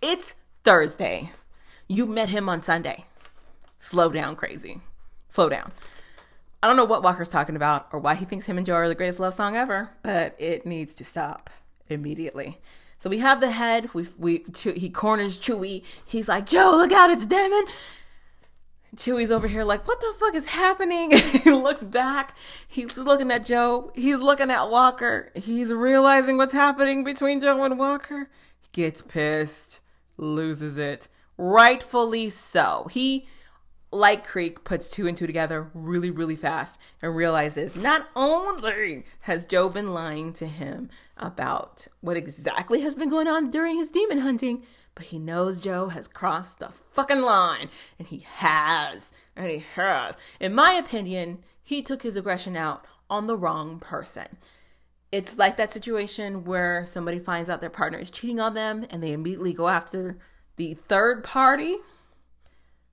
it's 0.00 0.36
Thursday. 0.62 1.32
You 1.88 2.06
met 2.06 2.28
him 2.28 2.48
on 2.48 2.60
Sunday. 2.60 3.06
Slow 3.80 4.10
down, 4.10 4.36
crazy. 4.36 4.80
Slow 5.28 5.48
down. 5.48 5.72
I 6.62 6.68
don't 6.68 6.76
know 6.76 6.84
what 6.84 7.02
Walker's 7.02 7.28
talking 7.28 7.56
about 7.56 7.88
or 7.92 7.98
why 7.98 8.14
he 8.14 8.24
thinks 8.24 8.46
him 8.46 8.58
and 8.58 8.64
Joe 8.64 8.74
are 8.74 8.86
the 8.86 8.94
greatest 8.94 9.18
love 9.18 9.34
song 9.34 9.56
ever, 9.56 9.90
but 10.04 10.36
it 10.38 10.66
needs 10.66 10.94
to 10.94 11.04
stop 11.04 11.50
immediately. 11.88 12.60
So 12.96 13.10
we 13.10 13.18
have 13.18 13.40
the 13.40 13.50
head. 13.50 13.92
We 13.92 14.06
we 14.16 14.44
he 14.54 14.88
corners 14.88 15.36
Chuy. 15.36 15.82
He's 16.04 16.28
like, 16.28 16.46
Joe, 16.46 16.76
look 16.76 16.92
out, 16.92 17.10
it's 17.10 17.26
Damon. 17.26 17.64
Chuy's 18.96 19.30
over 19.30 19.48
here 19.48 19.64
like, 19.64 19.86
what 19.86 20.00
the 20.00 20.14
fuck 20.18 20.34
is 20.34 20.46
happening? 20.46 21.10
he 21.44 21.50
looks 21.50 21.84
back. 21.84 22.36
He's 22.66 22.96
looking 22.96 23.30
at 23.30 23.44
Joe. 23.44 23.92
He's 23.94 24.18
looking 24.18 24.50
at 24.50 24.70
Walker. 24.70 25.30
He's 25.34 25.72
realizing 25.72 26.36
what's 26.36 26.52
happening 26.52 27.04
between 27.04 27.40
Joe 27.40 27.62
and 27.64 27.78
Walker. 27.78 28.30
He 28.60 28.68
Gets 28.72 29.02
pissed, 29.02 29.80
loses 30.16 30.78
it. 30.78 31.08
Rightfully 31.38 32.30
so. 32.30 32.88
He, 32.90 33.26
like 33.92 34.26
Creek, 34.26 34.64
puts 34.64 34.90
two 34.90 35.06
and 35.06 35.16
two 35.16 35.26
together 35.26 35.70
really, 35.74 36.10
really 36.10 36.36
fast 36.36 36.80
and 37.02 37.14
realizes 37.14 37.76
not 37.76 38.08
only 38.16 39.04
has 39.20 39.44
Joe 39.44 39.68
been 39.68 39.92
lying 39.92 40.32
to 40.34 40.46
him 40.46 40.88
about 41.16 41.86
what 42.00 42.16
exactly 42.16 42.80
has 42.80 42.94
been 42.94 43.10
going 43.10 43.28
on 43.28 43.50
during 43.50 43.76
his 43.76 43.90
demon 43.90 44.18
hunting, 44.20 44.62
but 44.96 45.06
he 45.06 45.18
knows 45.18 45.60
Joe 45.60 45.90
has 45.90 46.08
crossed 46.08 46.58
the 46.58 46.70
fucking 46.90 47.20
line. 47.20 47.68
And 47.98 48.08
he 48.08 48.24
has. 48.36 49.12
And 49.36 49.48
he 49.48 49.62
has. 49.76 50.16
In 50.40 50.54
my 50.54 50.72
opinion, 50.72 51.44
he 51.62 51.82
took 51.82 52.02
his 52.02 52.16
aggression 52.16 52.56
out 52.56 52.84
on 53.08 53.26
the 53.26 53.36
wrong 53.36 53.78
person. 53.78 54.38
It's 55.12 55.38
like 55.38 55.58
that 55.58 55.72
situation 55.72 56.44
where 56.44 56.84
somebody 56.86 57.18
finds 57.20 57.48
out 57.48 57.60
their 57.60 57.70
partner 57.70 57.98
is 57.98 58.10
cheating 58.10 58.40
on 58.40 58.54
them 58.54 58.86
and 58.90 59.02
they 59.02 59.12
immediately 59.12 59.52
go 59.52 59.68
after 59.68 60.18
the 60.56 60.74
third 60.74 61.22
party 61.22 61.76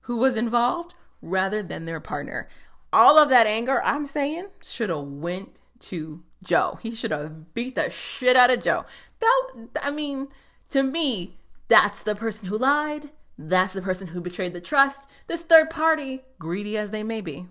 who 0.02 0.16
was 0.16 0.36
involved 0.36 0.94
rather 1.22 1.62
than 1.62 1.86
their 1.86 2.00
partner. 2.00 2.48
All 2.92 3.18
of 3.18 3.30
that 3.30 3.46
anger, 3.46 3.82
I'm 3.82 4.04
saying, 4.04 4.48
should 4.62 4.90
have 4.90 5.04
went 5.04 5.58
to 5.80 6.22
Joe. 6.42 6.78
He 6.82 6.94
should 6.94 7.10
have 7.10 7.54
beat 7.54 7.76
the 7.76 7.88
shit 7.88 8.36
out 8.36 8.50
of 8.50 8.62
Joe. 8.62 8.84
That 9.20 9.68
I 9.82 9.90
mean, 9.90 10.28
to 10.68 10.82
me, 10.82 11.38
that's 11.68 12.02
the 12.02 12.14
person 12.14 12.48
who 12.48 12.58
lied. 12.58 13.10
That's 13.36 13.72
the 13.72 13.82
person 13.82 14.08
who 14.08 14.20
betrayed 14.20 14.52
the 14.52 14.60
trust. 14.60 15.08
This 15.26 15.42
third 15.42 15.70
party, 15.70 16.22
greedy 16.38 16.76
as 16.76 16.90
they 16.90 17.02
may 17.02 17.20
be, 17.20 17.46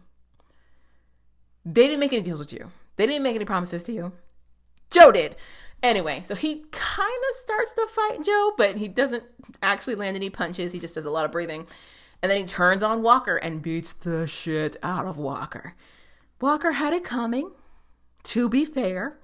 they 1.66 1.88
didn't 1.88 2.00
make 2.00 2.14
any 2.14 2.22
deals 2.22 2.40
with 2.40 2.54
you. 2.54 2.72
They 2.96 3.06
didn't 3.06 3.24
make 3.24 3.36
any 3.36 3.46
promises 3.46 3.84
to 3.84 3.92
you. 3.92 4.14
Joe 4.90 5.12
did. 5.12 5.36
Anyway, 5.82 6.24
so 6.26 6.36
he 6.36 6.64
kind 6.72 7.24
of 7.30 7.36
starts 7.36 7.74
to 7.74 7.88
fight 7.88 8.24
Joe, 8.24 8.54
but 8.58 8.78
he 8.78 8.88
doesn't 8.88 9.24
actually 9.62 9.96
land 9.96 10.16
any 10.16 10.30
punches. 10.30 10.72
He 10.72 10.80
just 10.80 10.96
does 10.96 11.06
a 11.06 11.12
lot 11.12 11.26
of 11.26 11.32
breathing. 11.32 11.68
And 12.22 12.32
then 12.32 12.40
he 12.40 12.48
turns 12.48 12.84
on 12.84 13.02
Walker 13.02 13.36
and 13.36 13.62
beats 13.62 13.92
the 13.92 14.26
shit 14.28 14.78
out 14.82 15.06
of 15.06 15.18
Walker. 15.18 15.76
Walker 16.40 16.74
had 16.74 16.94
it 16.94 17.04
coming, 17.04 17.52
to 18.24 18.48
be 18.48 18.64
fair. 18.64 19.18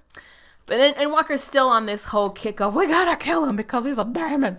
But 0.70 0.76
then, 0.76 0.94
and 0.98 1.10
Walker's 1.10 1.42
still 1.42 1.66
on 1.66 1.86
this 1.86 2.04
whole 2.04 2.30
kick 2.30 2.60
of, 2.60 2.76
we 2.76 2.86
gotta 2.86 3.16
kill 3.16 3.44
him 3.44 3.56
because 3.56 3.84
he's 3.84 3.98
a 3.98 4.04
diamond. 4.04 4.58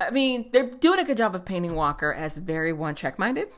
I 0.00 0.10
mean, 0.10 0.50
they're 0.52 0.70
doing 0.70 1.00
a 1.00 1.04
good 1.04 1.16
job 1.16 1.34
of 1.34 1.44
painting 1.44 1.74
Walker 1.74 2.12
as 2.12 2.38
very 2.38 2.72
one 2.72 2.94
track 2.94 3.18
minded. 3.18 3.48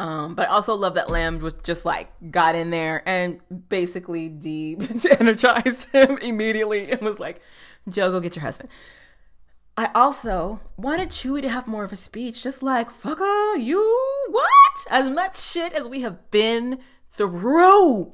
Um, 0.00 0.34
but 0.34 0.48
I 0.48 0.50
also 0.50 0.74
love 0.74 0.94
that 0.94 1.10
Lem 1.10 1.38
was 1.38 1.54
just 1.62 1.84
like 1.84 2.10
got 2.32 2.56
in 2.56 2.70
there 2.70 3.08
and 3.08 3.38
basically 3.68 4.28
de 4.28 4.76
energized 5.20 5.90
him 5.92 6.18
immediately 6.18 6.90
and 6.90 7.02
was 7.02 7.20
like, 7.20 7.40
Joe, 7.88 8.10
go 8.10 8.18
get 8.18 8.34
your 8.34 8.44
husband. 8.44 8.68
I 9.76 9.90
also 9.94 10.58
wanted 10.76 11.10
Chuy 11.10 11.40
to 11.40 11.48
have 11.48 11.68
more 11.68 11.84
of 11.84 11.92
a 11.92 11.96
speech, 11.96 12.42
just 12.42 12.64
like, 12.64 12.90
fucker, 12.90 13.62
you 13.62 13.78
what? 14.32 14.86
As 14.90 15.08
much 15.08 15.40
shit 15.40 15.72
as 15.72 15.86
we 15.86 16.00
have 16.00 16.32
been 16.32 16.80
through, 17.12 18.12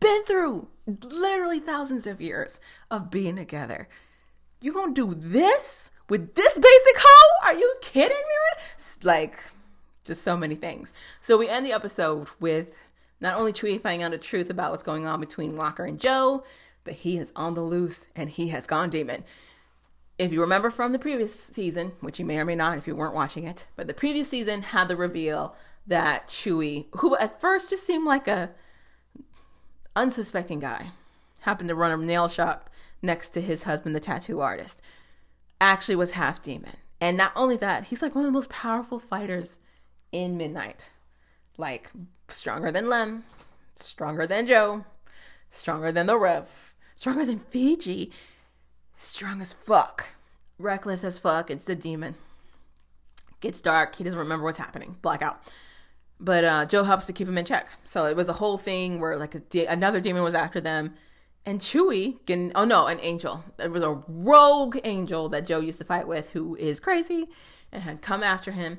been 0.00 0.24
through 0.24 0.68
literally 0.86 1.60
thousands 1.60 2.06
of 2.06 2.20
years 2.20 2.60
of 2.90 3.10
being 3.10 3.36
together. 3.36 3.88
You 4.60 4.72
gonna 4.72 4.94
do 4.94 5.14
this? 5.14 5.92
with 6.12 6.34
this 6.34 6.52
basic 6.58 6.94
hoe? 6.98 7.48
Are 7.48 7.54
you 7.54 7.74
kidding 7.80 8.16
me? 8.18 8.62
Like, 9.02 9.50
just 10.04 10.22
so 10.22 10.36
many 10.36 10.54
things. 10.54 10.92
So 11.22 11.38
we 11.38 11.48
end 11.48 11.64
the 11.64 11.72
episode 11.72 12.28
with 12.38 12.78
not 13.18 13.40
only 13.40 13.52
Chuy 13.52 13.80
finding 13.80 14.02
out 14.02 14.10
the 14.10 14.18
truth 14.18 14.50
about 14.50 14.70
what's 14.70 14.82
going 14.82 15.06
on 15.06 15.20
between 15.20 15.56
Walker 15.56 15.84
and 15.86 15.98
Joe, 15.98 16.44
but 16.84 16.94
he 16.94 17.16
is 17.16 17.32
on 17.34 17.54
the 17.54 17.62
loose 17.62 18.08
and 18.14 18.28
he 18.28 18.48
has 18.48 18.66
gone 18.66 18.90
demon. 18.90 19.24
If 20.18 20.32
you 20.32 20.42
remember 20.42 20.70
from 20.70 20.92
the 20.92 20.98
previous 20.98 21.34
season, 21.34 21.92
which 22.00 22.18
you 22.18 22.26
may 22.26 22.38
or 22.38 22.44
may 22.44 22.56
not 22.56 22.76
if 22.76 22.86
you 22.86 22.94
weren't 22.94 23.14
watching 23.14 23.48
it, 23.48 23.66
but 23.74 23.86
the 23.86 23.94
previous 23.94 24.28
season 24.28 24.62
had 24.62 24.88
the 24.88 24.96
reveal 24.96 25.56
that 25.86 26.28
Chuy, 26.28 26.86
who 26.96 27.16
at 27.16 27.40
first 27.40 27.70
just 27.70 27.86
seemed 27.86 28.06
like 28.06 28.28
a 28.28 28.50
unsuspecting 29.94 30.60
guy, 30.60 30.90
happened 31.40 31.68
to 31.68 31.74
run 31.74 31.92
a 31.92 32.04
nail 32.04 32.28
shop 32.28 32.70
next 33.02 33.30
to 33.30 33.40
his 33.40 33.64
husband, 33.64 33.94
the 33.94 34.00
tattoo 34.00 34.40
artist 34.40 34.80
actually 35.62 35.96
was 35.96 36.12
half 36.12 36.42
demon. 36.42 36.76
And 37.00 37.16
not 37.16 37.32
only 37.34 37.56
that, 37.56 37.84
he's 37.84 38.02
like 38.02 38.14
one 38.14 38.24
of 38.24 38.28
the 38.28 38.32
most 38.32 38.50
powerful 38.50 38.98
fighters 38.98 39.60
in 40.10 40.36
Midnight. 40.36 40.90
Like 41.56 41.90
stronger 42.28 42.70
than 42.70 42.88
Lem, 42.88 43.24
stronger 43.74 44.26
than 44.26 44.46
Joe, 44.46 44.84
stronger 45.50 45.92
than 45.92 46.06
the 46.06 46.18
Rev, 46.18 46.74
stronger 46.96 47.24
than 47.24 47.40
Fiji, 47.50 48.12
strong 48.96 49.40
as 49.40 49.52
fuck, 49.52 50.10
reckless 50.58 51.04
as 51.04 51.18
fuck. 51.18 51.50
It's 51.50 51.64
the 51.64 51.76
demon. 51.76 52.16
Gets 53.40 53.60
dark. 53.60 53.96
He 53.96 54.04
doesn't 54.04 54.18
remember 54.18 54.44
what's 54.44 54.58
happening. 54.58 54.96
Blackout. 55.02 55.42
But 56.22 56.44
uh, 56.44 56.66
Joe 56.66 56.84
helps 56.84 57.06
to 57.06 57.12
keep 57.12 57.26
him 57.26 57.36
in 57.36 57.44
check. 57.44 57.68
So 57.84 58.06
it 58.06 58.14
was 58.14 58.28
a 58.28 58.34
whole 58.34 58.56
thing 58.56 59.00
where 59.00 59.16
like 59.18 59.48
de- 59.50 59.66
another 59.66 60.00
demon 60.00 60.22
was 60.22 60.34
after 60.34 60.60
them 60.60 60.94
and 61.44 61.60
Chuy 61.60 62.24
getting 62.26 62.52
oh 62.54 62.64
no, 62.64 62.86
an 62.86 63.00
angel. 63.00 63.44
There 63.56 63.70
was 63.70 63.82
a 63.82 64.00
rogue 64.06 64.78
angel 64.84 65.28
that 65.30 65.46
Joe 65.46 65.60
used 65.60 65.78
to 65.78 65.84
fight 65.84 66.06
with 66.06 66.30
who 66.30 66.56
is 66.56 66.80
crazy 66.80 67.26
and 67.72 67.82
had 67.82 68.02
come 68.02 68.22
after 68.22 68.52
him. 68.52 68.78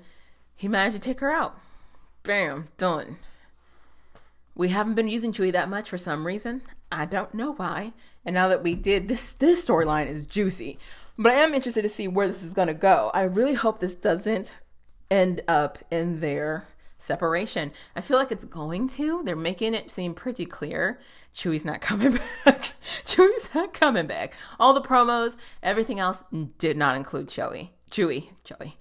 He 0.55 0.67
managed 0.67 0.95
to 0.95 1.01
take 1.01 1.19
her 1.19 1.31
out. 1.31 1.57
Bam, 2.23 2.69
done. 2.77 3.17
We 4.55 4.69
haven't 4.69 4.95
been 4.95 5.07
using 5.07 5.33
Chuy 5.33 5.51
that 5.51 5.69
much 5.69 5.89
for 5.89 5.97
some 5.97 6.25
reason. 6.25 6.61
I 6.91 7.05
don't 7.05 7.33
know 7.33 7.53
why. 7.53 7.93
And 8.23 8.33
now 8.33 8.47
that 8.47 8.63
we 8.63 8.75
did 8.75 9.09
this 9.09 9.33
this 9.33 9.67
storyline 9.67 10.07
is 10.07 10.25
juicy. 10.25 10.79
But 11.17 11.33
I 11.33 11.35
am 11.35 11.53
interested 11.53 11.81
to 11.81 11.89
see 11.89 12.07
where 12.07 12.27
this 12.27 12.43
is 12.43 12.53
gonna 12.53 12.73
go. 12.73 13.11
I 13.13 13.23
really 13.23 13.55
hope 13.55 13.79
this 13.79 13.95
doesn't 13.95 14.55
end 15.11 15.41
up 15.47 15.79
in 15.91 16.21
their 16.21 16.65
separation. 17.03 17.71
I 17.95 18.01
feel 18.01 18.17
like 18.17 18.31
it's 18.31 18.45
going 18.45 18.87
to. 18.89 19.21
They're 19.23 19.35
making 19.35 19.73
it 19.73 19.91
seem 19.91 20.13
pretty 20.13 20.45
clear. 20.45 20.99
Chuy's 21.35 21.65
not 21.65 21.81
coming 21.81 22.13
back. 22.45 22.73
Chuy's 23.05 23.49
not 23.53 23.73
coming 23.73 24.07
back. 24.07 24.33
All 24.59 24.73
the 24.73 24.81
promos, 24.81 25.35
everything 25.61 25.99
else 25.99 26.23
did 26.57 26.77
not 26.77 26.95
include 26.95 27.27
Chuy. 27.27 27.69
Chuy, 27.91 28.29
Chuy. 28.45 28.73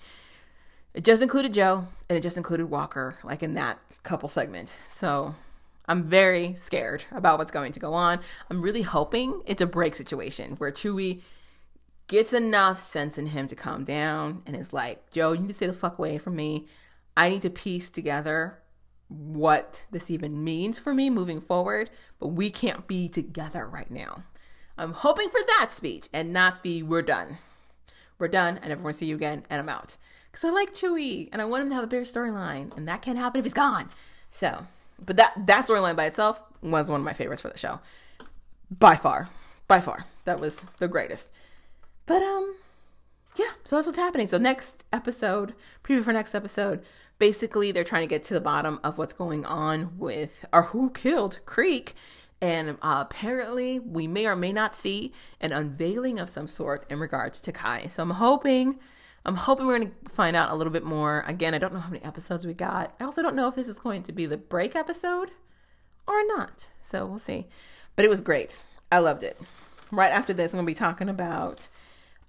It 0.94 1.04
just 1.04 1.22
included 1.22 1.54
Joe 1.54 1.88
and 2.08 2.18
it 2.18 2.22
just 2.22 2.36
included 2.36 2.66
Walker, 2.66 3.18
like 3.24 3.42
in 3.42 3.54
that 3.54 3.78
couple 4.02 4.28
segment. 4.28 4.78
So 4.86 5.34
I'm 5.86 6.04
very 6.04 6.54
scared 6.54 7.04
about 7.10 7.38
what's 7.38 7.50
going 7.50 7.72
to 7.72 7.80
go 7.80 7.94
on. 7.94 8.20
I'm 8.50 8.62
really 8.62 8.82
hoping 8.82 9.42
it's 9.46 9.62
a 9.62 9.66
break 9.66 9.94
situation 9.94 10.52
where 10.56 10.70
Chuy 10.70 11.22
gets 12.08 12.32
enough 12.32 12.78
sense 12.78 13.16
in 13.16 13.26
him 13.26 13.48
to 13.48 13.56
calm 13.56 13.84
down 13.84 14.42
and 14.44 14.54
is 14.54 14.72
like, 14.72 15.10
Joe, 15.10 15.32
you 15.32 15.40
need 15.40 15.48
to 15.48 15.54
stay 15.54 15.66
the 15.66 15.72
fuck 15.72 15.98
away 15.98 16.18
from 16.18 16.36
me. 16.36 16.66
I 17.16 17.28
need 17.28 17.42
to 17.42 17.50
piece 17.50 17.90
together 17.90 18.58
what 19.08 19.84
this 19.90 20.10
even 20.10 20.42
means 20.42 20.78
for 20.78 20.94
me 20.94 21.10
moving 21.10 21.40
forward, 21.40 21.90
but 22.18 22.28
we 22.28 22.50
can't 22.50 22.86
be 22.86 23.08
together 23.08 23.66
right 23.66 23.90
now. 23.90 24.24
I'm 24.78 24.92
hoping 24.92 25.28
for 25.28 25.40
that 25.58 25.70
speech 25.70 26.08
and 26.12 26.32
not 26.32 26.62
the 26.62 26.82
we're 26.82 27.02
done. 27.02 27.38
We're 28.18 28.28
done. 28.28 28.58
I 28.62 28.68
never 28.68 28.82
want 28.82 28.94
to 28.94 28.98
see 28.98 29.06
you 29.06 29.16
again 29.16 29.44
and 29.50 29.60
I'm 29.60 29.68
out. 29.68 29.96
Because 30.30 30.44
I 30.44 30.50
like 30.50 30.72
Chuy 30.72 31.28
and 31.30 31.42
I 31.42 31.44
want 31.44 31.62
him 31.62 31.68
to 31.68 31.74
have 31.74 31.84
a 31.84 31.88
bigger 31.88 32.04
storyline 32.04 32.74
and 32.76 32.88
that 32.88 33.02
can't 33.02 33.18
happen 33.18 33.38
if 33.38 33.44
he's 33.44 33.52
gone. 33.52 33.90
So, 34.30 34.66
but 35.04 35.16
that, 35.16 35.34
that 35.46 35.66
storyline 35.66 35.96
by 35.96 36.06
itself 36.06 36.40
was 36.62 36.90
one 36.90 37.00
of 37.00 37.04
my 37.04 37.12
favorites 37.12 37.42
for 37.42 37.50
the 37.50 37.58
show. 37.58 37.80
By 38.70 38.96
far. 38.96 39.28
By 39.68 39.80
far. 39.80 40.06
That 40.24 40.40
was 40.40 40.64
the 40.78 40.88
greatest. 40.88 41.30
But, 42.06 42.22
um, 42.22 42.56
yeah, 43.36 43.50
so 43.64 43.76
that's 43.76 43.86
what's 43.86 43.98
happening. 43.98 44.28
So 44.28 44.38
next 44.38 44.84
episode, 44.92 45.54
preview 45.84 46.04
for 46.04 46.12
next 46.12 46.34
episode, 46.34 46.82
basically 47.22 47.70
they're 47.70 47.84
trying 47.84 48.02
to 48.02 48.08
get 48.08 48.24
to 48.24 48.34
the 48.34 48.40
bottom 48.40 48.80
of 48.82 48.98
what's 48.98 49.12
going 49.12 49.44
on 49.44 49.96
with 49.96 50.44
or 50.52 50.62
who 50.64 50.90
killed 50.90 51.38
Creek 51.46 51.94
And 52.40 52.70
uh, 52.82 53.04
apparently, 53.06 53.78
we 53.78 54.08
may 54.08 54.26
or 54.26 54.34
may 54.34 54.52
not 54.52 54.74
see 54.74 55.12
an 55.40 55.52
unveiling 55.52 56.18
of 56.18 56.28
some 56.28 56.48
sort 56.48 56.84
in 56.90 56.98
regards 56.98 57.40
to 57.42 57.52
Kai. 57.52 57.86
So 57.86 58.02
I'm 58.02 58.10
hoping, 58.10 58.80
I'm 59.24 59.36
hoping 59.36 59.68
we're 59.68 59.78
going 59.78 59.92
to 59.92 60.10
find 60.10 60.34
out 60.34 60.50
a 60.50 60.56
little 60.56 60.72
bit 60.72 60.82
more. 60.82 61.22
Again, 61.28 61.54
I 61.54 61.58
don't 61.58 61.72
know 61.72 61.78
how 61.78 61.90
many 61.90 62.02
episodes 62.04 62.44
we 62.44 62.54
got. 62.54 62.92
I 62.98 63.04
also 63.04 63.22
don't 63.22 63.36
know 63.36 63.46
if 63.46 63.54
this 63.54 63.68
is 63.68 63.78
going 63.78 64.02
to 64.02 64.10
be 64.10 64.26
the 64.26 64.36
break 64.36 64.74
episode 64.74 65.30
or 66.08 66.26
not. 66.26 66.70
So 66.80 67.06
we'll 67.06 67.20
see. 67.20 67.46
But 67.94 68.04
it 68.04 68.08
was 68.08 68.20
great. 68.20 68.64
I 68.90 68.98
loved 68.98 69.22
it. 69.22 69.40
Right 69.92 70.10
after 70.10 70.32
this, 70.32 70.52
I'm 70.52 70.56
going 70.56 70.66
to 70.66 70.70
be 70.72 70.74
talking 70.74 71.08
about 71.08 71.68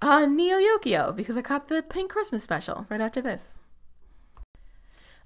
uh, 0.03 0.27
Neo 0.27 0.59
Yokio 0.59 1.15
because 1.15 1.35
I 1.35 1.41
caught 1.41 1.67
the 1.67 1.81
Pink 1.81 2.11
Christmas 2.11 2.43
special 2.43 2.85
right 2.91 3.01
after 3.01 3.21
this. 3.21 3.55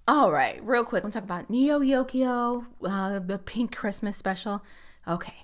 All 0.10 0.32
right, 0.32 0.64
real 0.66 0.86
quick, 0.86 1.04
I'm 1.04 1.12
talking 1.12 1.28
about 1.28 1.50
Neo 1.50 1.80
Yokio, 1.82 2.66
uh, 2.82 3.20
the 3.20 3.38
Pink 3.38 3.76
Christmas 3.76 4.16
special. 4.16 4.64
Okay, 5.06 5.44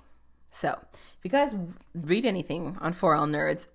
so 0.50 0.78
if 0.92 1.18
you 1.22 1.30
guys 1.30 1.54
read 1.94 2.24
anything 2.24 2.78
on 2.80 2.94
4L 2.94 3.28
Nerds, 3.28 3.68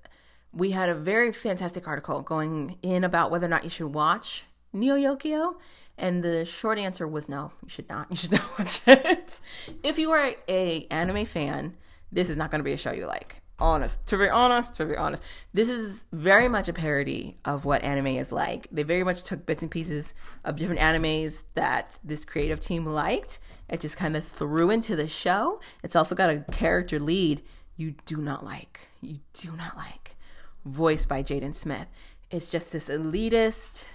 we 0.52 0.72
had 0.72 0.90
a 0.90 0.96
very 0.96 1.32
fantastic 1.32 1.88
article 1.88 2.24
going 2.24 2.80
in 2.82 3.04
about 3.04 3.30
whether 3.30 3.46
or 3.46 3.50
not 3.50 3.64
you 3.64 3.70
should 3.70 3.94
watch 3.94 4.46
Neo 4.74 4.96
Yokio, 4.96 5.58
and 5.96 6.24
the 6.24 6.44
short 6.44 6.80
answer 6.80 7.08
was 7.08 7.30
no, 7.30 7.52
you 7.62 7.70
should 7.70 7.88
not. 7.88 8.08
You 8.10 8.16
should 8.16 8.32
not 8.32 8.58
watch 8.58 8.82
it. 8.88 9.40
if 9.84 10.00
you 10.00 10.10
are 10.10 10.32
a 10.48 10.88
anime 10.90 11.26
fan, 11.26 11.78
this 12.12 12.32
is 12.32 12.38
not 12.38 12.50
going 12.50 12.62
to 12.62 12.66
be 12.66 12.74
a 12.74 12.78
show 12.78 12.94
you 12.94 13.06
like 13.06 13.39
honest. 13.60 14.06
To 14.08 14.18
be 14.18 14.30
honest, 14.30 14.76
to 14.76 14.86
be 14.86 14.96
honest, 14.96 15.24
this 15.54 15.70
is 15.70 16.06
very 16.12 16.48
much 16.48 16.68
a 16.68 16.74
parody 16.74 17.36
of 17.46 17.66
what 17.66 17.84
anime 17.84 18.08
is 18.08 18.32
like. 18.32 18.68
They 18.72 18.84
very 18.84 19.04
much 19.04 19.24
took 19.24 19.46
bits 19.46 19.62
and 19.62 19.72
pieces 19.72 20.14
of 20.44 20.56
different 20.56 20.82
animes 20.82 21.44
that 21.56 22.00
this 22.04 22.26
creative 22.26 22.60
team 22.60 22.86
liked 22.86 23.40
and 23.70 23.80
just 23.80 23.98
kind 23.98 24.16
of 24.16 24.26
threw 24.26 24.70
into 24.70 24.96
the 24.96 25.08
show. 25.08 25.60
It's 25.84 25.96
also 25.96 26.16
got 26.16 26.30
a 26.30 26.46
character 26.52 27.00
lead 27.00 27.42
you 27.76 27.96
do 28.06 28.18
not 28.18 28.44
like. 28.44 28.90
You 29.02 29.20
do 29.34 29.56
not 29.56 29.78
like. 29.78 30.18
Voiced 30.66 31.08
by 31.08 31.24
Jaden 31.24 31.56
Smith. 31.56 31.88
It's 32.30 32.52
just 32.52 32.72
this 32.72 32.90
elitist, 32.90 33.86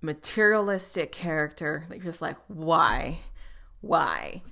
materialistic 0.00 1.12
character 1.12 1.86
you're 1.90 1.98
just 1.98 2.22
like, 2.22 2.36
why? 2.48 3.18
Why? 3.80 4.42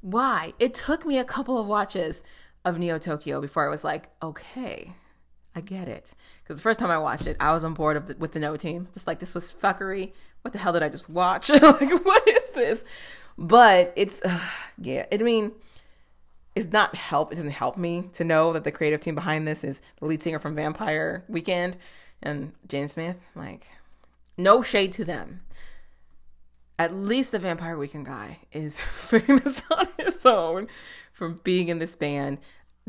Why? 0.00 0.52
It 0.58 0.74
took 0.74 1.06
me 1.06 1.16
a 1.18 1.24
couple 1.24 1.58
of 1.58 1.66
watches 1.66 2.22
of 2.64 2.78
Neo 2.78 2.98
Yokio 2.98 3.40
before 3.40 3.66
I 3.66 3.70
was 3.70 3.84
like, 3.84 4.08
okay, 4.22 4.92
I 5.54 5.60
get 5.60 5.88
it. 5.88 6.14
Because 6.42 6.56
the 6.56 6.62
first 6.62 6.80
time 6.80 6.90
I 6.90 6.98
watched 6.98 7.26
it, 7.26 7.36
I 7.40 7.52
was 7.52 7.64
on 7.64 7.74
board 7.74 8.06
the, 8.06 8.16
with 8.16 8.32
the 8.32 8.40
No 8.40 8.56
Team. 8.56 8.88
Just 8.92 9.06
like, 9.06 9.18
this 9.18 9.34
was 9.34 9.52
fuckery. 9.52 10.12
What 10.42 10.52
the 10.52 10.58
hell 10.58 10.72
did 10.72 10.82
I 10.82 10.88
just 10.88 11.08
watch? 11.08 11.48
like, 11.50 12.04
what 12.04 12.28
is 12.28 12.50
this? 12.50 12.84
But 13.36 13.92
it's, 13.96 14.22
uh, 14.22 14.40
yeah, 14.78 15.06
I 15.12 15.16
mean, 15.18 15.52
it's 16.54 16.72
not 16.72 16.94
help. 16.94 17.32
It 17.32 17.36
doesn't 17.36 17.50
help 17.50 17.76
me 17.76 18.08
to 18.14 18.24
know 18.24 18.52
that 18.52 18.64
the 18.64 18.72
creative 18.72 19.00
team 19.00 19.14
behind 19.14 19.46
this 19.46 19.64
is 19.64 19.82
the 19.98 20.06
lead 20.06 20.22
singer 20.22 20.38
from 20.38 20.54
Vampire 20.54 21.24
Weekend 21.28 21.76
and 22.22 22.52
Jaden 22.68 22.90
Smith. 22.90 23.16
Like, 23.34 23.66
no 24.36 24.62
shade 24.62 24.92
to 24.92 25.04
them. 25.04 25.40
At 26.78 26.92
least 26.92 27.32
the 27.32 27.38
Vampire 27.38 27.76
Weekend 27.76 28.06
guy 28.06 28.40
is 28.52 28.80
famous 28.80 29.62
on 29.70 29.88
his 29.98 30.24
own 30.26 30.68
from 31.12 31.40
being 31.44 31.68
in 31.68 31.78
this 31.78 31.94
band. 31.94 32.38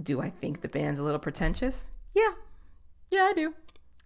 Do 0.02 0.22
I 0.22 0.30
think 0.30 0.62
the 0.62 0.68
band's 0.68 1.00
a 1.00 1.04
little 1.04 1.20
pretentious? 1.20 1.92
Yeah. 2.14 2.32
Yeah, 3.12 3.24
I 3.24 3.34
do. 3.34 3.54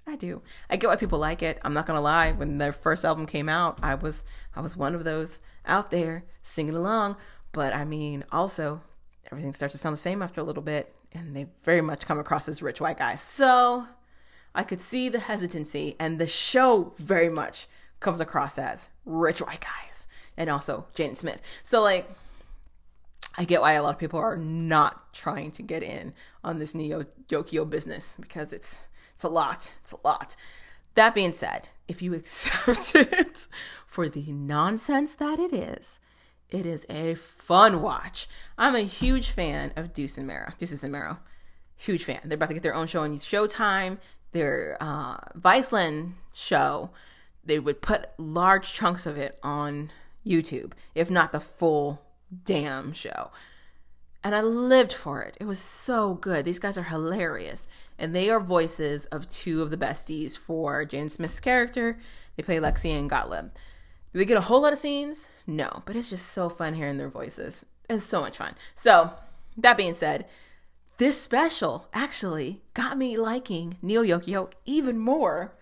I 0.05 0.15
do. 0.15 0.41
I 0.69 0.75
get 0.75 0.87
why 0.87 0.95
people 0.95 1.19
like 1.19 1.41
it. 1.43 1.59
I'm 1.63 1.73
not 1.73 1.85
gonna 1.85 2.01
lie. 2.01 2.31
When 2.31 2.57
their 2.57 2.73
first 2.73 3.05
album 3.05 3.25
came 3.25 3.47
out, 3.47 3.79
I 3.81 3.95
was 3.95 4.23
I 4.55 4.61
was 4.61 4.75
one 4.75 4.95
of 4.95 5.03
those 5.03 5.39
out 5.65 5.91
there 5.91 6.23
singing 6.41 6.75
along. 6.75 7.15
But 7.51 7.73
I 7.73 7.85
mean, 7.85 8.25
also 8.31 8.81
everything 9.31 9.53
starts 9.53 9.73
to 9.73 9.77
sound 9.77 9.93
the 9.93 9.97
same 9.97 10.21
after 10.21 10.41
a 10.41 10.43
little 10.43 10.63
bit, 10.63 10.93
and 11.13 11.35
they 11.35 11.47
very 11.63 11.81
much 11.81 12.05
come 12.05 12.19
across 12.19 12.49
as 12.49 12.61
rich 12.61 12.81
white 12.81 12.97
guys. 12.97 13.21
So 13.21 13.87
I 14.53 14.63
could 14.63 14.81
see 14.81 15.09
the 15.09 15.19
hesitancy, 15.19 15.95
and 15.99 16.19
the 16.19 16.27
show 16.27 16.93
very 16.97 17.29
much 17.29 17.67
comes 17.99 18.21
across 18.21 18.57
as 18.57 18.89
rich 19.05 19.41
white 19.41 19.61
guys, 19.61 20.07
and 20.37 20.49
also 20.49 20.87
Jaden 20.95 21.17
Smith. 21.17 21.41
So 21.63 21.81
like 21.81 22.09
I 23.37 23.45
get 23.45 23.61
why 23.61 23.73
a 23.73 23.83
lot 23.83 23.93
of 23.93 23.99
people 23.99 24.19
are 24.19 24.35
not 24.35 25.13
trying 25.13 25.51
to 25.51 25.63
get 25.63 25.83
in 25.83 26.13
on 26.43 26.59
this 26.59 26.75
Neo 26.75 27.05
Yokio 27.29 27.69
business 27.69 28.17
because 28.19 28.51
it's 28.51 28.87
it's 29.13 29.23
a 29.23 29.29
lot. 29.29 29.73
It's 29.81 29.91
a 29.91 29.97
lot. 30.03 30.35
That 30.95 31.15
being 31.15 31.33
said, 31.33 31.69
if 31.87 32.01
you 32.01 32.13
accept 32.15 32.95
it 32.95 33.47
for 33.87 34.09
the 34.09 34.31
nonsense 34.31 35.15
that 35.15 35.39
it 35.39 35.53
is, 35.53 35.99
it 36.49 36.65
is 36.65 36.85
a 36.89 37.15
fun 37.15 37.81
watch. 37.81 38.27
I'm 38.57 38.75
a 38.75 38.81
huge 38.81 39.29
fan 39.29 39.71
of 39.75 39.93
Desus 39.93 40.17
and 40.17 40.27
Mero. 40.27 40.51
Desus 40.57 40.83
and 40.83 40.91
Mero. 40.91 41.19
Huge 41.77 42.03
fan. 42.03 42.19
They're 42.25 42.35
about 42.35 42.49
to 42.49 42.55
get 42.55 42.63
their 42.63 42.75
own 42.75 42.87
show 42.87 43.03
on 43.03 43.15
Showtime. 43.15 43.99
Their 44.31 44.77
uh, 44.79 45.17
Viceland 45.37 46.13
show, 46.33 46.91
they 47.49 47.59
would 47.59 47.81
put 47.81 48.09
large 48.17 48.73
chunks 48.73 49.05
of 49.05 49.17
it 49.17 49.39
on 49.43 49.91
YouTube, 50.25 50.73
if 50.95 51.09
not 51.09 51.31
the 51.31 51.39
full 51.39 52.01
damn 52.45 52.93
show. 52.93 53.31
And 54.23 54.35
I 54.35 54.41
lived 54.41 54.93
for 54.93 55.21
it. 55.21 55.37
It 55.39 55.45
was 55.45 55.59
so 55.59 56.13
good. 56.15 56.45
These 56.45 56.59
guys 56.59 56.77
are 56.77 56.83
hilarious. 56.83 57.67
And 57.97 58.15
they 58.15 58.29
are 58.29 58.39
voices 58.39 59.05
of 59.07 59.29
two 59.29 59.61
of 59.61 59.71
the 59.71 59.77
besties 59.77 60.37
for 60.37 60.85
Jaden 60.85 61.11
Smith's 61.11 61.39
character. 61.39 61.99
They 62.35 62.43
play 62.43 62.57
Lexi 62.57 62.97
and 62.97 63.09
Gottlieb. 63.09 63.51
Do 64.13 64.19
they 64.19 64.25
get 64.25 64.37
a 64.37 64.41
whole 64.41 64.61
lot 64.61 64.73
of 64.73 64.79
scenes? 64.79 65.29
No, 65.45 65.83
but 65.85 65.95
it's 65.95 66.09
just 66.09 66.29
so 66.29 66.49
fun 66.49 66.73
hearing 66.73 66.97
their 66.97 67.09
voices. 67.09 67.65
It's 67.89 68.05
so 68.05 68.21
much 68.21 68.37
fun. 68.37 68.55
So, 68.75 69.13
that 69.57 69.77
being 69.77 69.93
said, 69.93 70.25
this 70.97 71.21
special 71.21 71.87
actually 71.93 72.61
got 72.73 72.97
me 72.97 73.17
liking 73.17 73.77
Neo 73.81 74.03
Yokio 74.03 74.51
even 74.65 74.97
more. 74.97 75.53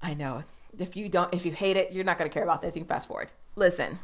I 0.00 0.14
know. 0.14 0.42
If 0.80 0.96
you 0.96 1.08
don't 1.08 1.32
if 1.34 1.44
you 1.44 1.52
hate 1.52 1.76
it, 1.76 1.92
you're 1.92 2.04
not 2.04 2.18
gonna 2.18 2.30
care 2.30 2.42
about 2.42 2.62
this. 2.62 2.74
You 2.74 2.82
can 2.82 2.88
fast 2.88 3.08
forward. 3.08 3.28
Listen, 3.56 3.98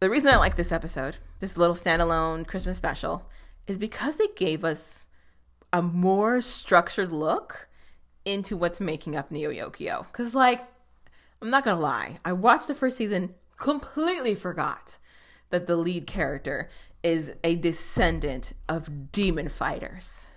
the 0.00 0.10
reason 0.10 0.32
I 0.32 0.36
like 0.36 0.56
this 0.56 0.72
episode, 0.72 1.18
this 1.40 1.56
little 1.56 1.74
standalone 1.74 2.46
Christmas 2.46 2.76
special, 2.76 3.28
is 3.66 3.78
because 3.78 4.16
they 4.16 4.28
gave 4.36 4.64
us 4.64 5.04
a 5.72 5.82
more 5.82 6.40
structured 6.40 7.12
look 7.12 7.68
into 8.24 8.56
what's 8.56 8.80
making 8.80 9.16
up 9.16 9.30
Neo 9.30 9.50
Yokio. 9.50 10.06
Because, 10.06 10.34
like, 10.34 10.66
I'm 11.40 11.50
not 11.50 11.64
gonna 11.64 11.80
lie, 11.80 12.18
I 12.24 12.32
watched 12.32 12.68
the 12.68 12.74
first 12.74 12.96
season, 12.96 13.34
completely 13.56 14.34
forgot 14.34 14.98
that 15.50 15.66
the 15.66 15.76
lead 15.76 16.06
character 16.06 16.68
is 17.02 17.32
a 17.44 17.56
descendant 17.56 18.52
of 18.68 19.12
demon 19.12 19.48
fighters. 19.48 20.28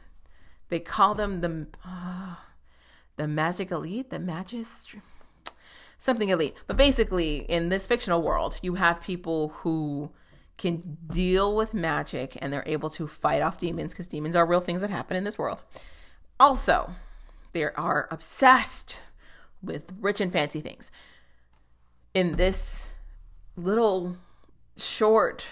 They 0.69 0.79
call 0.79 1.13
them 1.15 1.41
the 1.41 1.67
uh, 1.85 2.35
the 3.17 3.27
magic 3.27 3.71
elite, 3.71 4.09
the 4.09 4.19
magist 4.19 4.95
something 6.03 6.29
elite. 6.29 6.55
But 6.67 6.77
basically, 6.77 7.37
in 7.37 7.69
this 7.69 7.87
fictional 7.87 8.21
world, 8.21 8.59
you 8.61 8.75
have 8.75 9.01
people 9.01 9.49
who 9.59 10.11
can 10.57 10.97
deal 11.07 11.55
with 11.55 11.73
magic 11.73 12.37
and 12.41 12.51
they're 12.51 12.63
able 12.65 12.89
to 12.91 13.07
fight 13.07 13.41
off 13.41 13.57
demons 13.57 13.93
because 13.93 14.07
demons 14.07 14.35
are 14.35 14.45
real 14.45 14.59
things 14.59 14.81
that 14.81 14.89
happen 14.89 15.15
in 15.15 15.23
this 15.23 15.37
world. 15.37 15.63
Also, 16.39 16.91
they 17.53 17.63
are 17.63 18.07
obsessed 18.11 19.03
with 19.61 19.93
rich 19.99 20.19
and 20.19 20.31
fancy 20.31 20.59
things. 20.59 20.91
In 22.13 22.35
this 22.35 22.93
little 23.55 24.17
short 24.75 25.47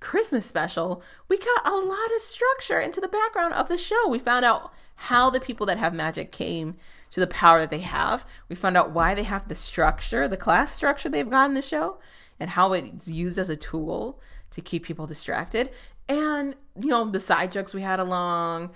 Christmas 0.00 0.46
special, 0.46 1.02
we 1.28 1.36
got 1.36 1.66
a 1.66 1.76
lot 1.76 2.14
of 2.14 2.22
structure 2.22 2.80
into 2.80 3.00
the 3.00 3.08
background 3.08 3.52
of 3.52 3.68
the 3.68 3.76
show. 3.78 4.08
We 4.08 4.18
found 4.18 4.44
out 4.44 4.72
how 4.96 5.30
the 5.30 5.40
people 5.40 5.66
that 5.66 5.78
have 5.78 5.94
magic 5.94 6.32
came 6.32 6.76
to 7.10 7.20
the 7.20 7.26
power 7.26 7.60
that 7.60 7.70
they 7.70 7.80
have. 7.80 8.26
We 8.48 8.56
found 8.56 8.76
out 8.76 8.90
why 8.90 9.14
they 9.14 9.22
have 9.22 9.48
the 9.48 9.54
structure, 9.54 10.26
the 10.26 10.36
class 10.36 10.74
structure 10.74 11.08
they've 11.08 11.28
got 11.28 11.48
in 11.48 11.54
the 11.54 11.62
show, 11.62 11.98
and 12.40 12.50
how 12.50 12.72
it's 12.72 13.08
used 13.08 13.38
as 13.38 13.48
a 13.48 13.56
tool 13.56 14.20
to 14.50 14.60
keep 14.60 14.84
people 14.84 15.06
distracted. 15.06 15.70
And 16.08 16.54
you 16.80 16.88
know 16.88 17.06
the 17.06 17.20
side 17.20 17.52
jokes 17.52 17.74
we 17.74 17.82
had 17.82 18.00
along. 18.00 18.70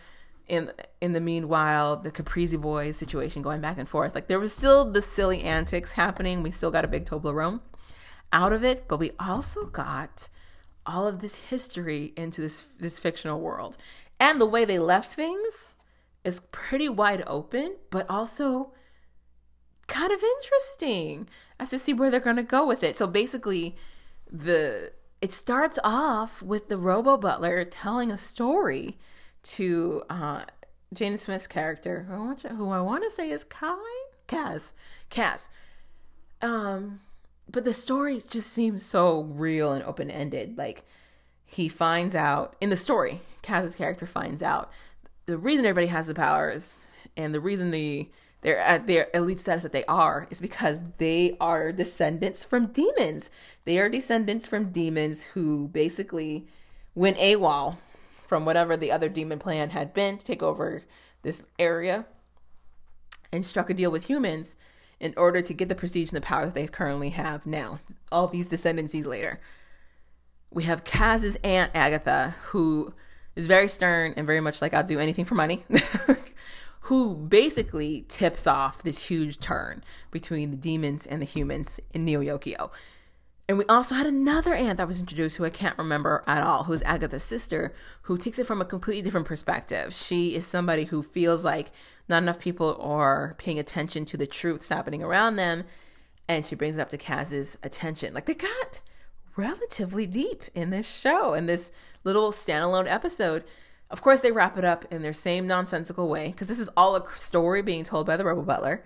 In 0.49 0.73
in 1.01 1.13
the 1.13 1.21
meanwhile, 1.21 1.97
the 1.97 2.11
Caprizi 2.11 2.61
boys 2.61 2.97
situation 2.97 3.41
going 3.41 3.61
back 3.61 3.79
and 3.79 3.89
forth. 3.89 4.15
Like 4.15 4.27
there 4.27 4.41
was 4.41 4.53
still 4.53 4.91
the 4.91 5.03
silly 5.03 5.43
antics 5.43 5.93
happening. 5.93 6.43
We 6.43 6.51
still 6.51 6.73
got 6.73 6.85
a 6.85 6.89
big 6.89 7.05
Toblerone 7.05 7.61
out 8.33 8.53
of 8.53 8.65
it, 8.65 8.89
but 8.89 8.99
we 8.99 9.13
also 9.21 9.67
got 9.67 10.29
all 10.87 11.07
of 11.07 11.21
this 11.21 11.37
history 11.37 12.13
into 12.17 12.41
this 12.41 12.63
this 12.81 12.99
fictional 12.99 13.41
world. 13.41 13.77
And 14.19 14.41
the 14.41 14.47
way 14.47 14.65
they 14.65 14.79
left 14.79 15.15
things 15.15 15.77
is 16.25 16.41
pretty 16.53 16.89
wide 16.89 17.23
open, 17.27 17.77
but 17.91 18.09
also 18.11 18.73
kind 19.87 20.13
of 20.13 20.23
interesting 20.23 21.29
as 21.59 21.71
to 21.71 21.79
see 21.79 21.93
where 21.93 22.11
they're 22.11 22.21
going 22.21 22.37
to 22.37 22.43
go 22.43 22.67
with 22.67 22.83
it. 22.83 22.97
So 22.97 23.07
basically, 23.07 23.77
the 24.31 24.93
it 25.21 25.35
starts 25.35 25.79
off 25.85 26.43
with 26.43 26.69
the 26.69 26.79
Robo 26.79 27.17
Butler 27.17 27.65
telling 27.65 28.11
a 28.11 28.17
story 28.17 28.97
to 29.43 30.03
uh, 30.09 30.45
Jane 30.95 31.19
Smith's 31.19 31.47
character, 31.47 32.07
who 32.09 32.71
I 32.71 32.81
want 32.81 33.05
to 33.05 33.11
say 33.11 33.31
is 33.31 33.45
Kai 33.45 33.77
Kaz, 34.27 34.73
Kaz. 35.11 35.49
Um, 36.41 37.01
but 37.51 37.65
the 37.65 37.75
story 37.75 38.21
just 38.31 38.51
seems 38.51 38.85
so 38.85 39.23
real 39.23 39.73
and 39.73 39.85
open 39.85 40.11
ended. 40.11 40.57
Like 40.57 40.85
he 41.45 41.69
finds 41.69 42.15
out 42.15 42.57
in 42.61 42.71
the 42.71 42.77
story, 42.77 43.21
Kaz's 43.43 43.75
character 43.75 44.07
finds 44.07 44.43
out 44.43 44.71
the 45.31 45.39
reason 45.39 45.65
everybody 45.65 45.87
has 45.87 46.09
the 46.09 46.15
powers 46.15 46.79
and 47.17 47.35
the 47.35 47.41
reason 47.41 47.71
the 47.71 48.09
they're 48.43 48.59
at 48.59 48.87
their 48.87 49.09
elite 49.13 49.39
status 49.39 49.63
that 49.63 49.73
they 49.73 49.85
are 49.85 50.27
is 50.31 50.41
because 50.41 50.83
they 50.97 51.37
are 51.41 51.73
descendants 51.73 52.43
from 52.45 52.69
demons. 52.69 53.29
They 53.67 53.79
are 53.79 53.91
descendants 53.91 54.47
from 54.47 54.73
demons 54.73 55.25
who 55.25 55.69
basically 55.69 56.47
went 56.95 57.19
AWOL 57.19 57.77
from 58.27 58.47
whatever 58.47 58.77
the 58.77 58.93
other 58.93 59.11
demon 59.11 59.39
plan 59.39 59.71
had 59.71 59.93
been 59.93 60.17
to 60.17 60.25
take 60.25 60.43
over 60.43 60.85
this 61.23 61.43
area 61.59 62.07
and 63.31 63.45
struck 63.45 63.69
a 63.69 63.75
deal 63.75 63.91
with 63.91 64.07
humans 64.07 64.57
in 64.99 65.13
order 65.17 65.43
to 65.43 65.55
get 65.55 65.69
the 65.69 65.75
prestige 65.75 66.11
and 66.11 66.17
the 66.17 66.27
power 66.27 66.47
that 66.47 66.55
they 66.55 66.67
currently 66.67 67.11
have 67.11 67.45
now, 67.45 67.79
all 68.11 68.27
these 68.27 68.49
descendancies 68.49 69.07
later. 69.07 69.41
We 70.51 70.65
have 70.65 70.85
Kaz's 70.85 71.37
aunt 71.45 71.73
Agatha, 71.75 72.37
who 72.45 72.95
is 73.37 73.47
very 73.47 73.69
stern 73.69 74.15
and 74.17 74.27
very 74.27 74.41
much 74.41 74.61
like 74.61 74.75
I'll 74.75 74.85
do 74.85 74.99
anything 74.99 75.25
for 75.25 75.35
money, 75.35 75.65
who 76.83 77.15
basically 77.15 78.05
tips 78.09 78.47
off 78.47 78.83
this 78.83 79.07
huge 79.07 79.41
turn 79.41 79.85
between 80.11 80.51
the 80.51 80.57
demons 80.57 81.07
and 81.07 81.23
the 81.23 81.27
humans 81.27 81.81
in 81.93 82.05
Neo 82.05 82.21
Yokio. 82.21 82.71
And 83.49 83.59
we 83.59 83.65
also 83.65 83.97
had 83.97 84.07
another 84.07 84.55
aunt 84.55 84.77
that 84.77 84.87
was 84.87 85.01
introduced 85.01 85.37
who 85.37 85.45
I 85.45 85.51
can't 85.51 85.77
remember 85.77 86.23
at 86.29 86.41
all, 86.41 86.65
who's 86.65 86.83
Agatha's 86.83 87.25
sister, 87.25 87.75
who 88.03 88.17
takes 88.17 88.39
it 88.39 88.47
from 88.47 88.61
a 88.61 88.65
completely 88.65 89.03
different 89.03 89.27
perspective. 89.27 89.93
She 89.93 90.37
is 90.37 90.47
somebody 90.47 90.85
who 90.85 91.03
feels 91.03 91.45
like 91.45 91.73
not 92.09 92.23
enough 92.23 92.39
people 92.39 92.79
are 92.81 93.35
paying 93.39 93.59
attention 93.59 94.05
to 94.05 94.17
the 94.17 94.27
truths 94.29 94.69
happening 94.69 95.03
around 95.03 95.35
them. 95.35 95.65
And 96.29 96.47
she 96.47 96.55
brings 96.55 96.79
it 96.79 96.81
up 96.81 96.91
to 96.91 96.97
Kaz's 96.97 97.59
attention. 97.65 98.15
Like 98.15 98.27
they 98.27 98.35
got 98.35 98.81
relatively 99.37 100.07
deep 100.07 100.45
in 100.55 100.71
this 100.71 100.89
show, 100.89 101.35
and 101.35 101.49
this 101.49 101.73
little 102.05 102.33
standalone 102.33 102.91
episode. 102.91 103.45
Of 103.91 104.03
course, 104.03 104.21
they 104.21 104.33
wrap 104.33 104.57
it 104.57 104.65
up 104.65 104.85
in 104.91 105.03
their 105.03 105.13
same 105.13 105.47
nonsensical 105.47 106.09
way 106.09 106.29
because 106.29 106.49
this 106.49 106.61
is 106.61 106.71
all 106.77 106.97
a 106.97 107.05
story 107.17 107.63
being 107.63 107.85
told 107.85 108.07
by 108.07 108.17
the 108.17 108.25
Rebel 108.25 108.43
Butler. 108.43 108.85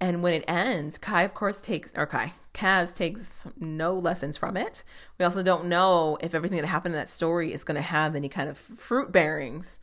And 0.00 0.22
when 0.22 0.32
it 0.32 0.44
ends, 0.46 0.96
Kai, 0.96 1.22
of 1.22 1.34
course, 1.34 1.60
takes, 1.60 1.92
or 1.96 2.06
Kai, 2.06 2.32
Kaz 2.54 2.94
takes 2.94 3.46
no 3.58 3.94
lessons 3.94 4.36
from 4.36 4.56
it. 4.56 4.84
We 5.18 5.24
also 5.24 5.42
don't 5.42 5.66
know 5.66 6.18
if 6.20 6.34
everything 6.34 6.60
that 6.60 6.66
happened 6.66 6.94
in 6.94 7.00
that 7.00 7.10
story 7.10 7.52
is 7.52 7.64
going 7.64 7.76
to 7.76 7.82
have 7.82 8.14
any 8.14 8.28
kind 8.28 8.48
of 8.48 8.56
fruit 8.56 9.10
bearings 9.10 9.80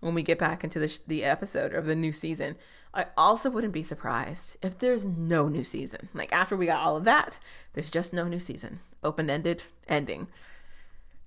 when 0.00 0.14
we 0.14 0.22
get 0.22 0.38
back 0.38 0.62
into 0.62 0.78
the, 0.78 0.88
sh- 0.88 0.98
the 1.06 1.24
episode 1.24 1.74
of 1.74 1.86
the 1.86 1.94
new 1.94 2.12
season. 2.12 2.56
I 2.92 3.06
also 3.16 3.50
wouldn't 3.50 3.72
be 3.72 3.82
surprised 3.82 4.56
if 4.62 4.78
there's 4.78 5.06
no 5.06 5.48
new 5.48 5.64
season. 5.64 6.08
Like 6.12 6.32
after 6.32 6.56
we 6.56 6.66
got 6.66 6.82
all 6.82 6.96
of 6.96 7.04
that, 7.04 7.38
there's 7.72 7.90
just 7.90 8.12
no 8.12 8.26
new 8.26 8.40
season. 8.40 8.80
Open 9.02 9.30
ended 9.30 9.64
ending. 9.88 10.28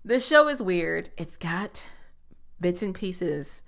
This 0.06 0.28
show 0.28 0.50
is 0.50 0.62
weird. 0.62 1.12
It's 1.18 1.38
got 1.38 1.88
bits 2.60 2.82
and 2.82 2.94
pieces 2.94 3.62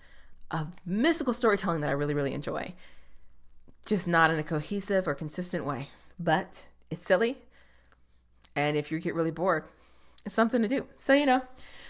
of 0.51 0.73
mystical 0.85 1.33
storytelling 1.33 1.81
that 1.81 1.89
I 1.89 1.93
really, 1.93 2.13
really 2.13 2.33
enjoy 2.33 2.73
just 3.85 4.07
not 4.07 4.31
in 4.31 4.39
a 4.39 4.43
cohesive 4.43 5.07
or 5.07 5.13
consistent 5.15 5.65
way. 5.65 5.89
But 6.19 6.67
it's 6.89 7.05
silly. 7.05 7.37
And 8.55 8.75
if 8.75 8.91
you 8.91 8.99
get 8.99 9.15
really 9.15 9.31
bored, 9.31 9.65
it's 10.25 10.35
something 10.35 10.61
to 10.61 10.67
do. 10.67 10.87
So, 10.97 11.13
you 11.13 11.25
know, 11.25 11.41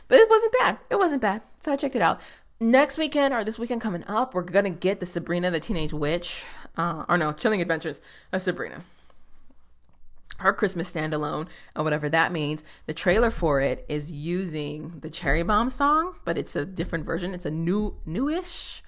but 0.07 0.19
it 0.19 0.29
wasn't 0.29 0.53
bad. 0.59 0.77
It 0.89 0.99
wasn't 0.99 1.21
bad. 1.21 1.41
So 1.61 1.71
I 1.71 1.75
checked 1.75 1.95
it 1.95 2.01
out. 2.01 2.19
Next 2.59 2.97
weekend 2.97 3.33
or 3.33 3.43
this 3.43 3.59
weekend 3.59 3.81
coming 3.81 4.03
up, 4.07 4.33
we're 4.33 4.41
going 4.41 4.65
to 4.65 4.69
get 4.71 4.99
the 4.99 5.05
Sabrina 5.05 5.51
the 5.51 5.59
Teenage 5.59 5.93
Witch, 5.93 6.43
uh, 6.77 7.05
or 7.09 7.17
no, 7.17 7.31
Chilling 7.33 7.61
Adventures 7.61 8.01
of 8.31 8.41
Sabrina. 8.41 8.83
Her 10.39 10.53
Christmas 10.53 10.91
standalone, 10.91 11.47
or 11.75 11.83
whatever 11.83 12.09
that 12.09 12.31
means. 12.31 12.63
The 12.87 12.93
trailer 12.93 13.31
for 13.31 13.61
it 13.61 13.85
is 13.87 14.11
using 14.11 14.99
the 14.99 15.09
Cherry 15.09 15.43
Bomb 15.43 15.69
song, 15.69 16.15
but 16.25 16.37
it's 16.37 16.55
a 16.55 16.65
different 16.65 17.05
version. 17.05 17.33
It's 17.33 17.45
a 17.45 17.51
new, 17.51 17.95
newish 18.05 18.83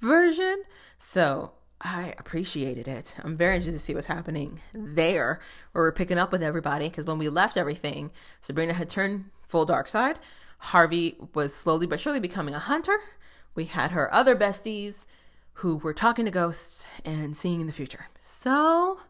version. 0.00 0.62
So 0.98 1.52
I 1.80 2.14
appreciated 2.18 2.86
it. 2.86 3.16
I'm 3.24 3.36
very 3.36 3.56
interested 3.56 3.78
to 3.78 3.84
see 3.84 3.94
what's 3.94 4.06
happening 4.06 4.60
there, 4.72 5.40
where 5.72 5.84
we're 5.84 5.92
picking 5.92 6.18
up 6.18 6.30
with 6.30 6.42
everybody. 6.42 6.88
Because 6.88 7.04
when 7.04 7.18
we 7.18 7.28
left 7.28 7.56
everything, 7.56 8.12
Sabrina 8.40 8.74
had 8.74 8.88
turned 8.88 9.24
full 9.46 9.64
dark 9.64 9.88
side. 9.88 10.18
Harvey 10.58 11.16
was 11.34 11.52
slowly 11.52 11.86
but 11.86 11.98
surely 11.98 12.20
becoming 12.20 12.54
a 12.54 12.60
hunter. 12.60 12.98
We 13.56 13.64
had 13.64 13.90
her 13.90 14.12
other 14.14 14.36
besties 14.36 15.06
who 15.54 15.76
were 15.76 15.92
talking 15.92 16.24
to 16.24 16.30
ghosts 16.30 16.86
and 17.04 17.36
seeing 17.36 17.60
in 17.60 17.66
the 17.66 17.72
future. 17.72 18.06
So 18.18 19.00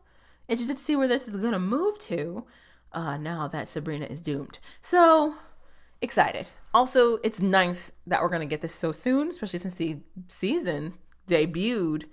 interested 0.53 0.77
to 0.77 0.85
see 0.85 0.97
where 0.97 1.09
this 1.09 1.27
is 1.27 1.37
going 1.37 1.53
to 1.53 1.59
move 1.59 1.99
to 2.01 2.45
uh, 2.93 3.17
now 3.17 3.49
that 3.49 3.69
Sabrina 3.69 4.07
is 4.07 4.21
doomed. 4.21 4.59
So 4.81 5.35
excited. 6.01 6.49
Also, 6.75 7.19
it's 7.25 7.41
nice 7.41 7.93
that 8.07 8.23
we're 8.23 8.29
going 8.29 8.41
to 8.41 8.47
get 8.47 8.61
this 8.61 8.75
so 8.75 8.93
soon, 8.93 9.29
especially 9.29 9.59
since 9.59 9.75
the 9.75 9.99
season 10.29 10.95
debuted 11.29 12.05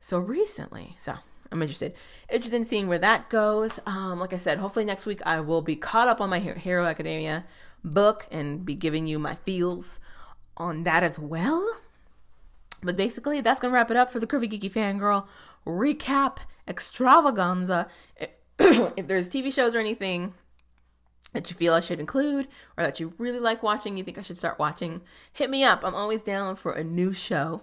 so 0.00 0.18
recently. 0.18 0.96
So 0.98 1.16
I'm 1.50 1.62
interested. 1.62 1.94
Interested 2.30 2.56
in 2.56 2.64
seeing 2.64 2.88
where 2.88 2.98
that 2.98 3.30
goes. 3.30 3.80
Um, 3.86 4.20
like 4.20 4.32
I 4.32 4.36
said, 4.36 4.58
hopefully 4.58 4.84
next 4.84 5.06
week 5.06 5.20
I 5.26 5.40
will 5.40 5.62
be 5.62 5.76
caught 5.76 6.08
up 6.08 6.20
on 6.20 6.30
my 6.30 6.38
Hero 6.38 6.86
Academia 6.86 7.44
book 7.84 8.26
and 8.30 8.64
be 8.64 8.74
giving 8.74 9.06
you 9.06 9.18
my 9.18 9.34
feels 9.34 10.00
on 10.56 10.84
that 10.84 11.02
as 11.02 11.18
well. 11.18 11.66
But 12.82 12.96
basically, 12.96 13.40
that's 13.40 13.60
gonna 13.60 13.74
wrap 13.74 13.90
it 13.90 13.96
up 13.96 14.12
for 14.12 14.20
the 14.20 14.26
Curvy 14.26 14.50
Geeky 14.50 14.70
Fangirl 14.70 15.26
recap 15.66 16.38
extravaganza. 16.66 17.88
If, 18.16 18.30
if 18.96 19.06
there's 19.06 19.28
TV 19.28 19.52
shows 19.52 19.74
or 19.74 19.78
anything 19.78 20.34
that 21.32 21.50
you 21.50 21.56
feel 21.56 21.74
I 21.74 21.80
should 21.80 22.00
include 22.00 22.48
or 22.76 22.84
that 22.84 23.00
you 23.00 23.14
really 23.18 23.38
like 23.38 23.62
watching, 23.62 23.96
you 23.96 24.04
think 24.04 24.18
I 24.18 24.22
should 24.22 24.38
start 24.38 24.58
watching, 24.58 25.02
hit 25.32 25.50
me 25.50 25.64
up. 25.64 25.84
I'm 25.84 25.94
always 25.94 26.22
down 26.22 26.56
for 26.56 26.72
a 26.72 26.84
new 26.84 27.12
show. 27.12 27.62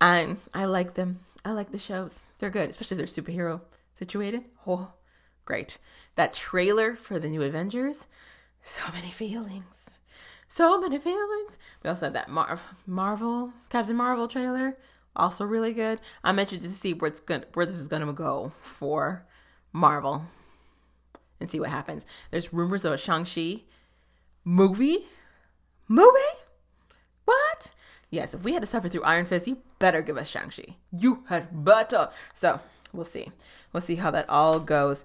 And 0.00 0.38
I 0.52 0.64
like 0.64 0.94
them. 0.94 1.20
I 1.44 1.52
like 1.52 1.72
the 1.72 1.78
shows. 1.78 2.24
They're 2.38 2.50
good, 2.50 2.70
especially 2.70 3.00
if 3.00 3.14
they're 3.14 3.24
superhero 3.24 3.60
situated. 3.94 4.44
Oh, 4.66 4.92
great. 5.44 5.78
That 6.16 6.34
trailer 6.34 6.94
for 6.94 7.18
the 7.18 7.28
new 7.28 7.42
Avengers, 7.42 8.06
so 8.62 8.82
many 8.92 9.10
feelings. 9.10 10.00
So 10.48 10.80
many 10.80 10.98
feelings. 10.98 11.58
We 11.82 11.90
also 11.90 12.06
had 12.06 12.14
that 12.14 12.28
Mar- 12.28 12.60
Marvel, 12.86 13.52
Captain 13.70 13.96
Marvel 13.96 14.28
trailer, 14.28 14.76
also 15.16 15.44
really 15.44 15.72
good. 15.72 16.00
I'm 16.22 16.38
interested 16.38 16.68
to 16.68 16.74
see 16.74 16.92
where 16.92 17.10
it's 17.10 17.20
going 17.20 17.44
where 17.54 17.66
this 17.66 17.76
is 17.76 17.88
gonna 17.88 18.12
go 18.12 18.52
for 18.60 19.26
Marvel 19.72 20.26
and 21.40 21.48
see 21.48 21.60
what 21.60 21.70
happens. 21.70 22.06
There's 22.30 22.52
rumors 22.52 22.84
of 22.84 22.92
a 22.92 22.98
Shang-Chi 22.98 23.62
movie. 24.44 25.06
Movie? 25.88 26.18
What? 27.24 27.72
Yes, 28.10 28.34
if 28.34 28.44
we 28.44 28.52
had 28.52 28.62
to 28.62 28.66
suffer 28.66 28.88
through 28.88 29.02
Iron 29.02 29.26
Fist, 29.26 29.48
you 29.48 29.58
better 29.78 30.02
give 30.02 30.16
us 30.16 30.28
Shang-Chi. 30.28 30.76
You 30.96 31.24
had 31.28 31.64
better. 31.64 32.10
So 32.32 32.60
we'll 32.92 33.04
see. 33.04 33.32
We'll 33.72 33.80
see 33.80 33.96
how 33.96 34.10
that 34.12 34.28
all 34.28 34.60
goes. 34.60 35.04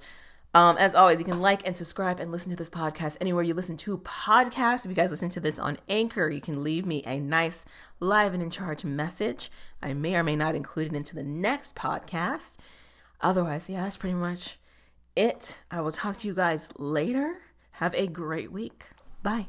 Um, 0.54 0.78
as 0.78 0.96
always, 0.96 1.20
you 1.20 1.26
can 1.26 1.42
like 1.42 1.66
and 1.68 1.78
subscribe 1.78 2.20
and 2.20 2.32
listen 2.32 2.50
to 2.50 2.56
this 2.56 2.70
podcast 2.70 3.18
anywhere 3.22 3.44
you 3.44 3.54
listen 3.54 3.78
to 3.78 4.00
podcasts. 4.00 4.84
If 4.84 4.90
you 4.90 4.96
guys 4.96 5.12
listen 5.12 5.30
to 5.30 5.40
this 5.40 5.60
on 5.60 5.78
Anchor, 5.88 6.30
you 6.30 6.42
can 6.42 6.64
leave 6.64 6.86
me 6.88 7.04
a 7.06 7.20
nice 7.20 7.66
live 8.00 8.34
and 8.34 8.42
in 8.42 8.50
charge 8.50 8.84
message. 8.84 9.52
I 9.82 9.94
may 9.94 10.16
or 10.16 10.24
may 10.24 10.36
not 10.36 10.56
include 10.56 10.88
it 10.88 10.96
into 10.96 11.14
the 11.14 11.24
next 11.24 11.76
podcast. 11.76 12.58
Otherwise, 13.22 13.70
yeah, 13.70 13.84
that's 13.84 13.98
pretty 13.98 14.16
much 14.16 14.58
it. 15.16 15.60
I 15.70 15.82
will 15.82 15.92
talk 15.92 16.18
to 16.20 16.28
you 16.28 16.34
guys 16.34 16.70
later. 16.78 17.42
Have 17.74 17.94
a 17.94 18.08
great 18.08 18.52
week. 18.52 18.86
Bye. 19.22 19.48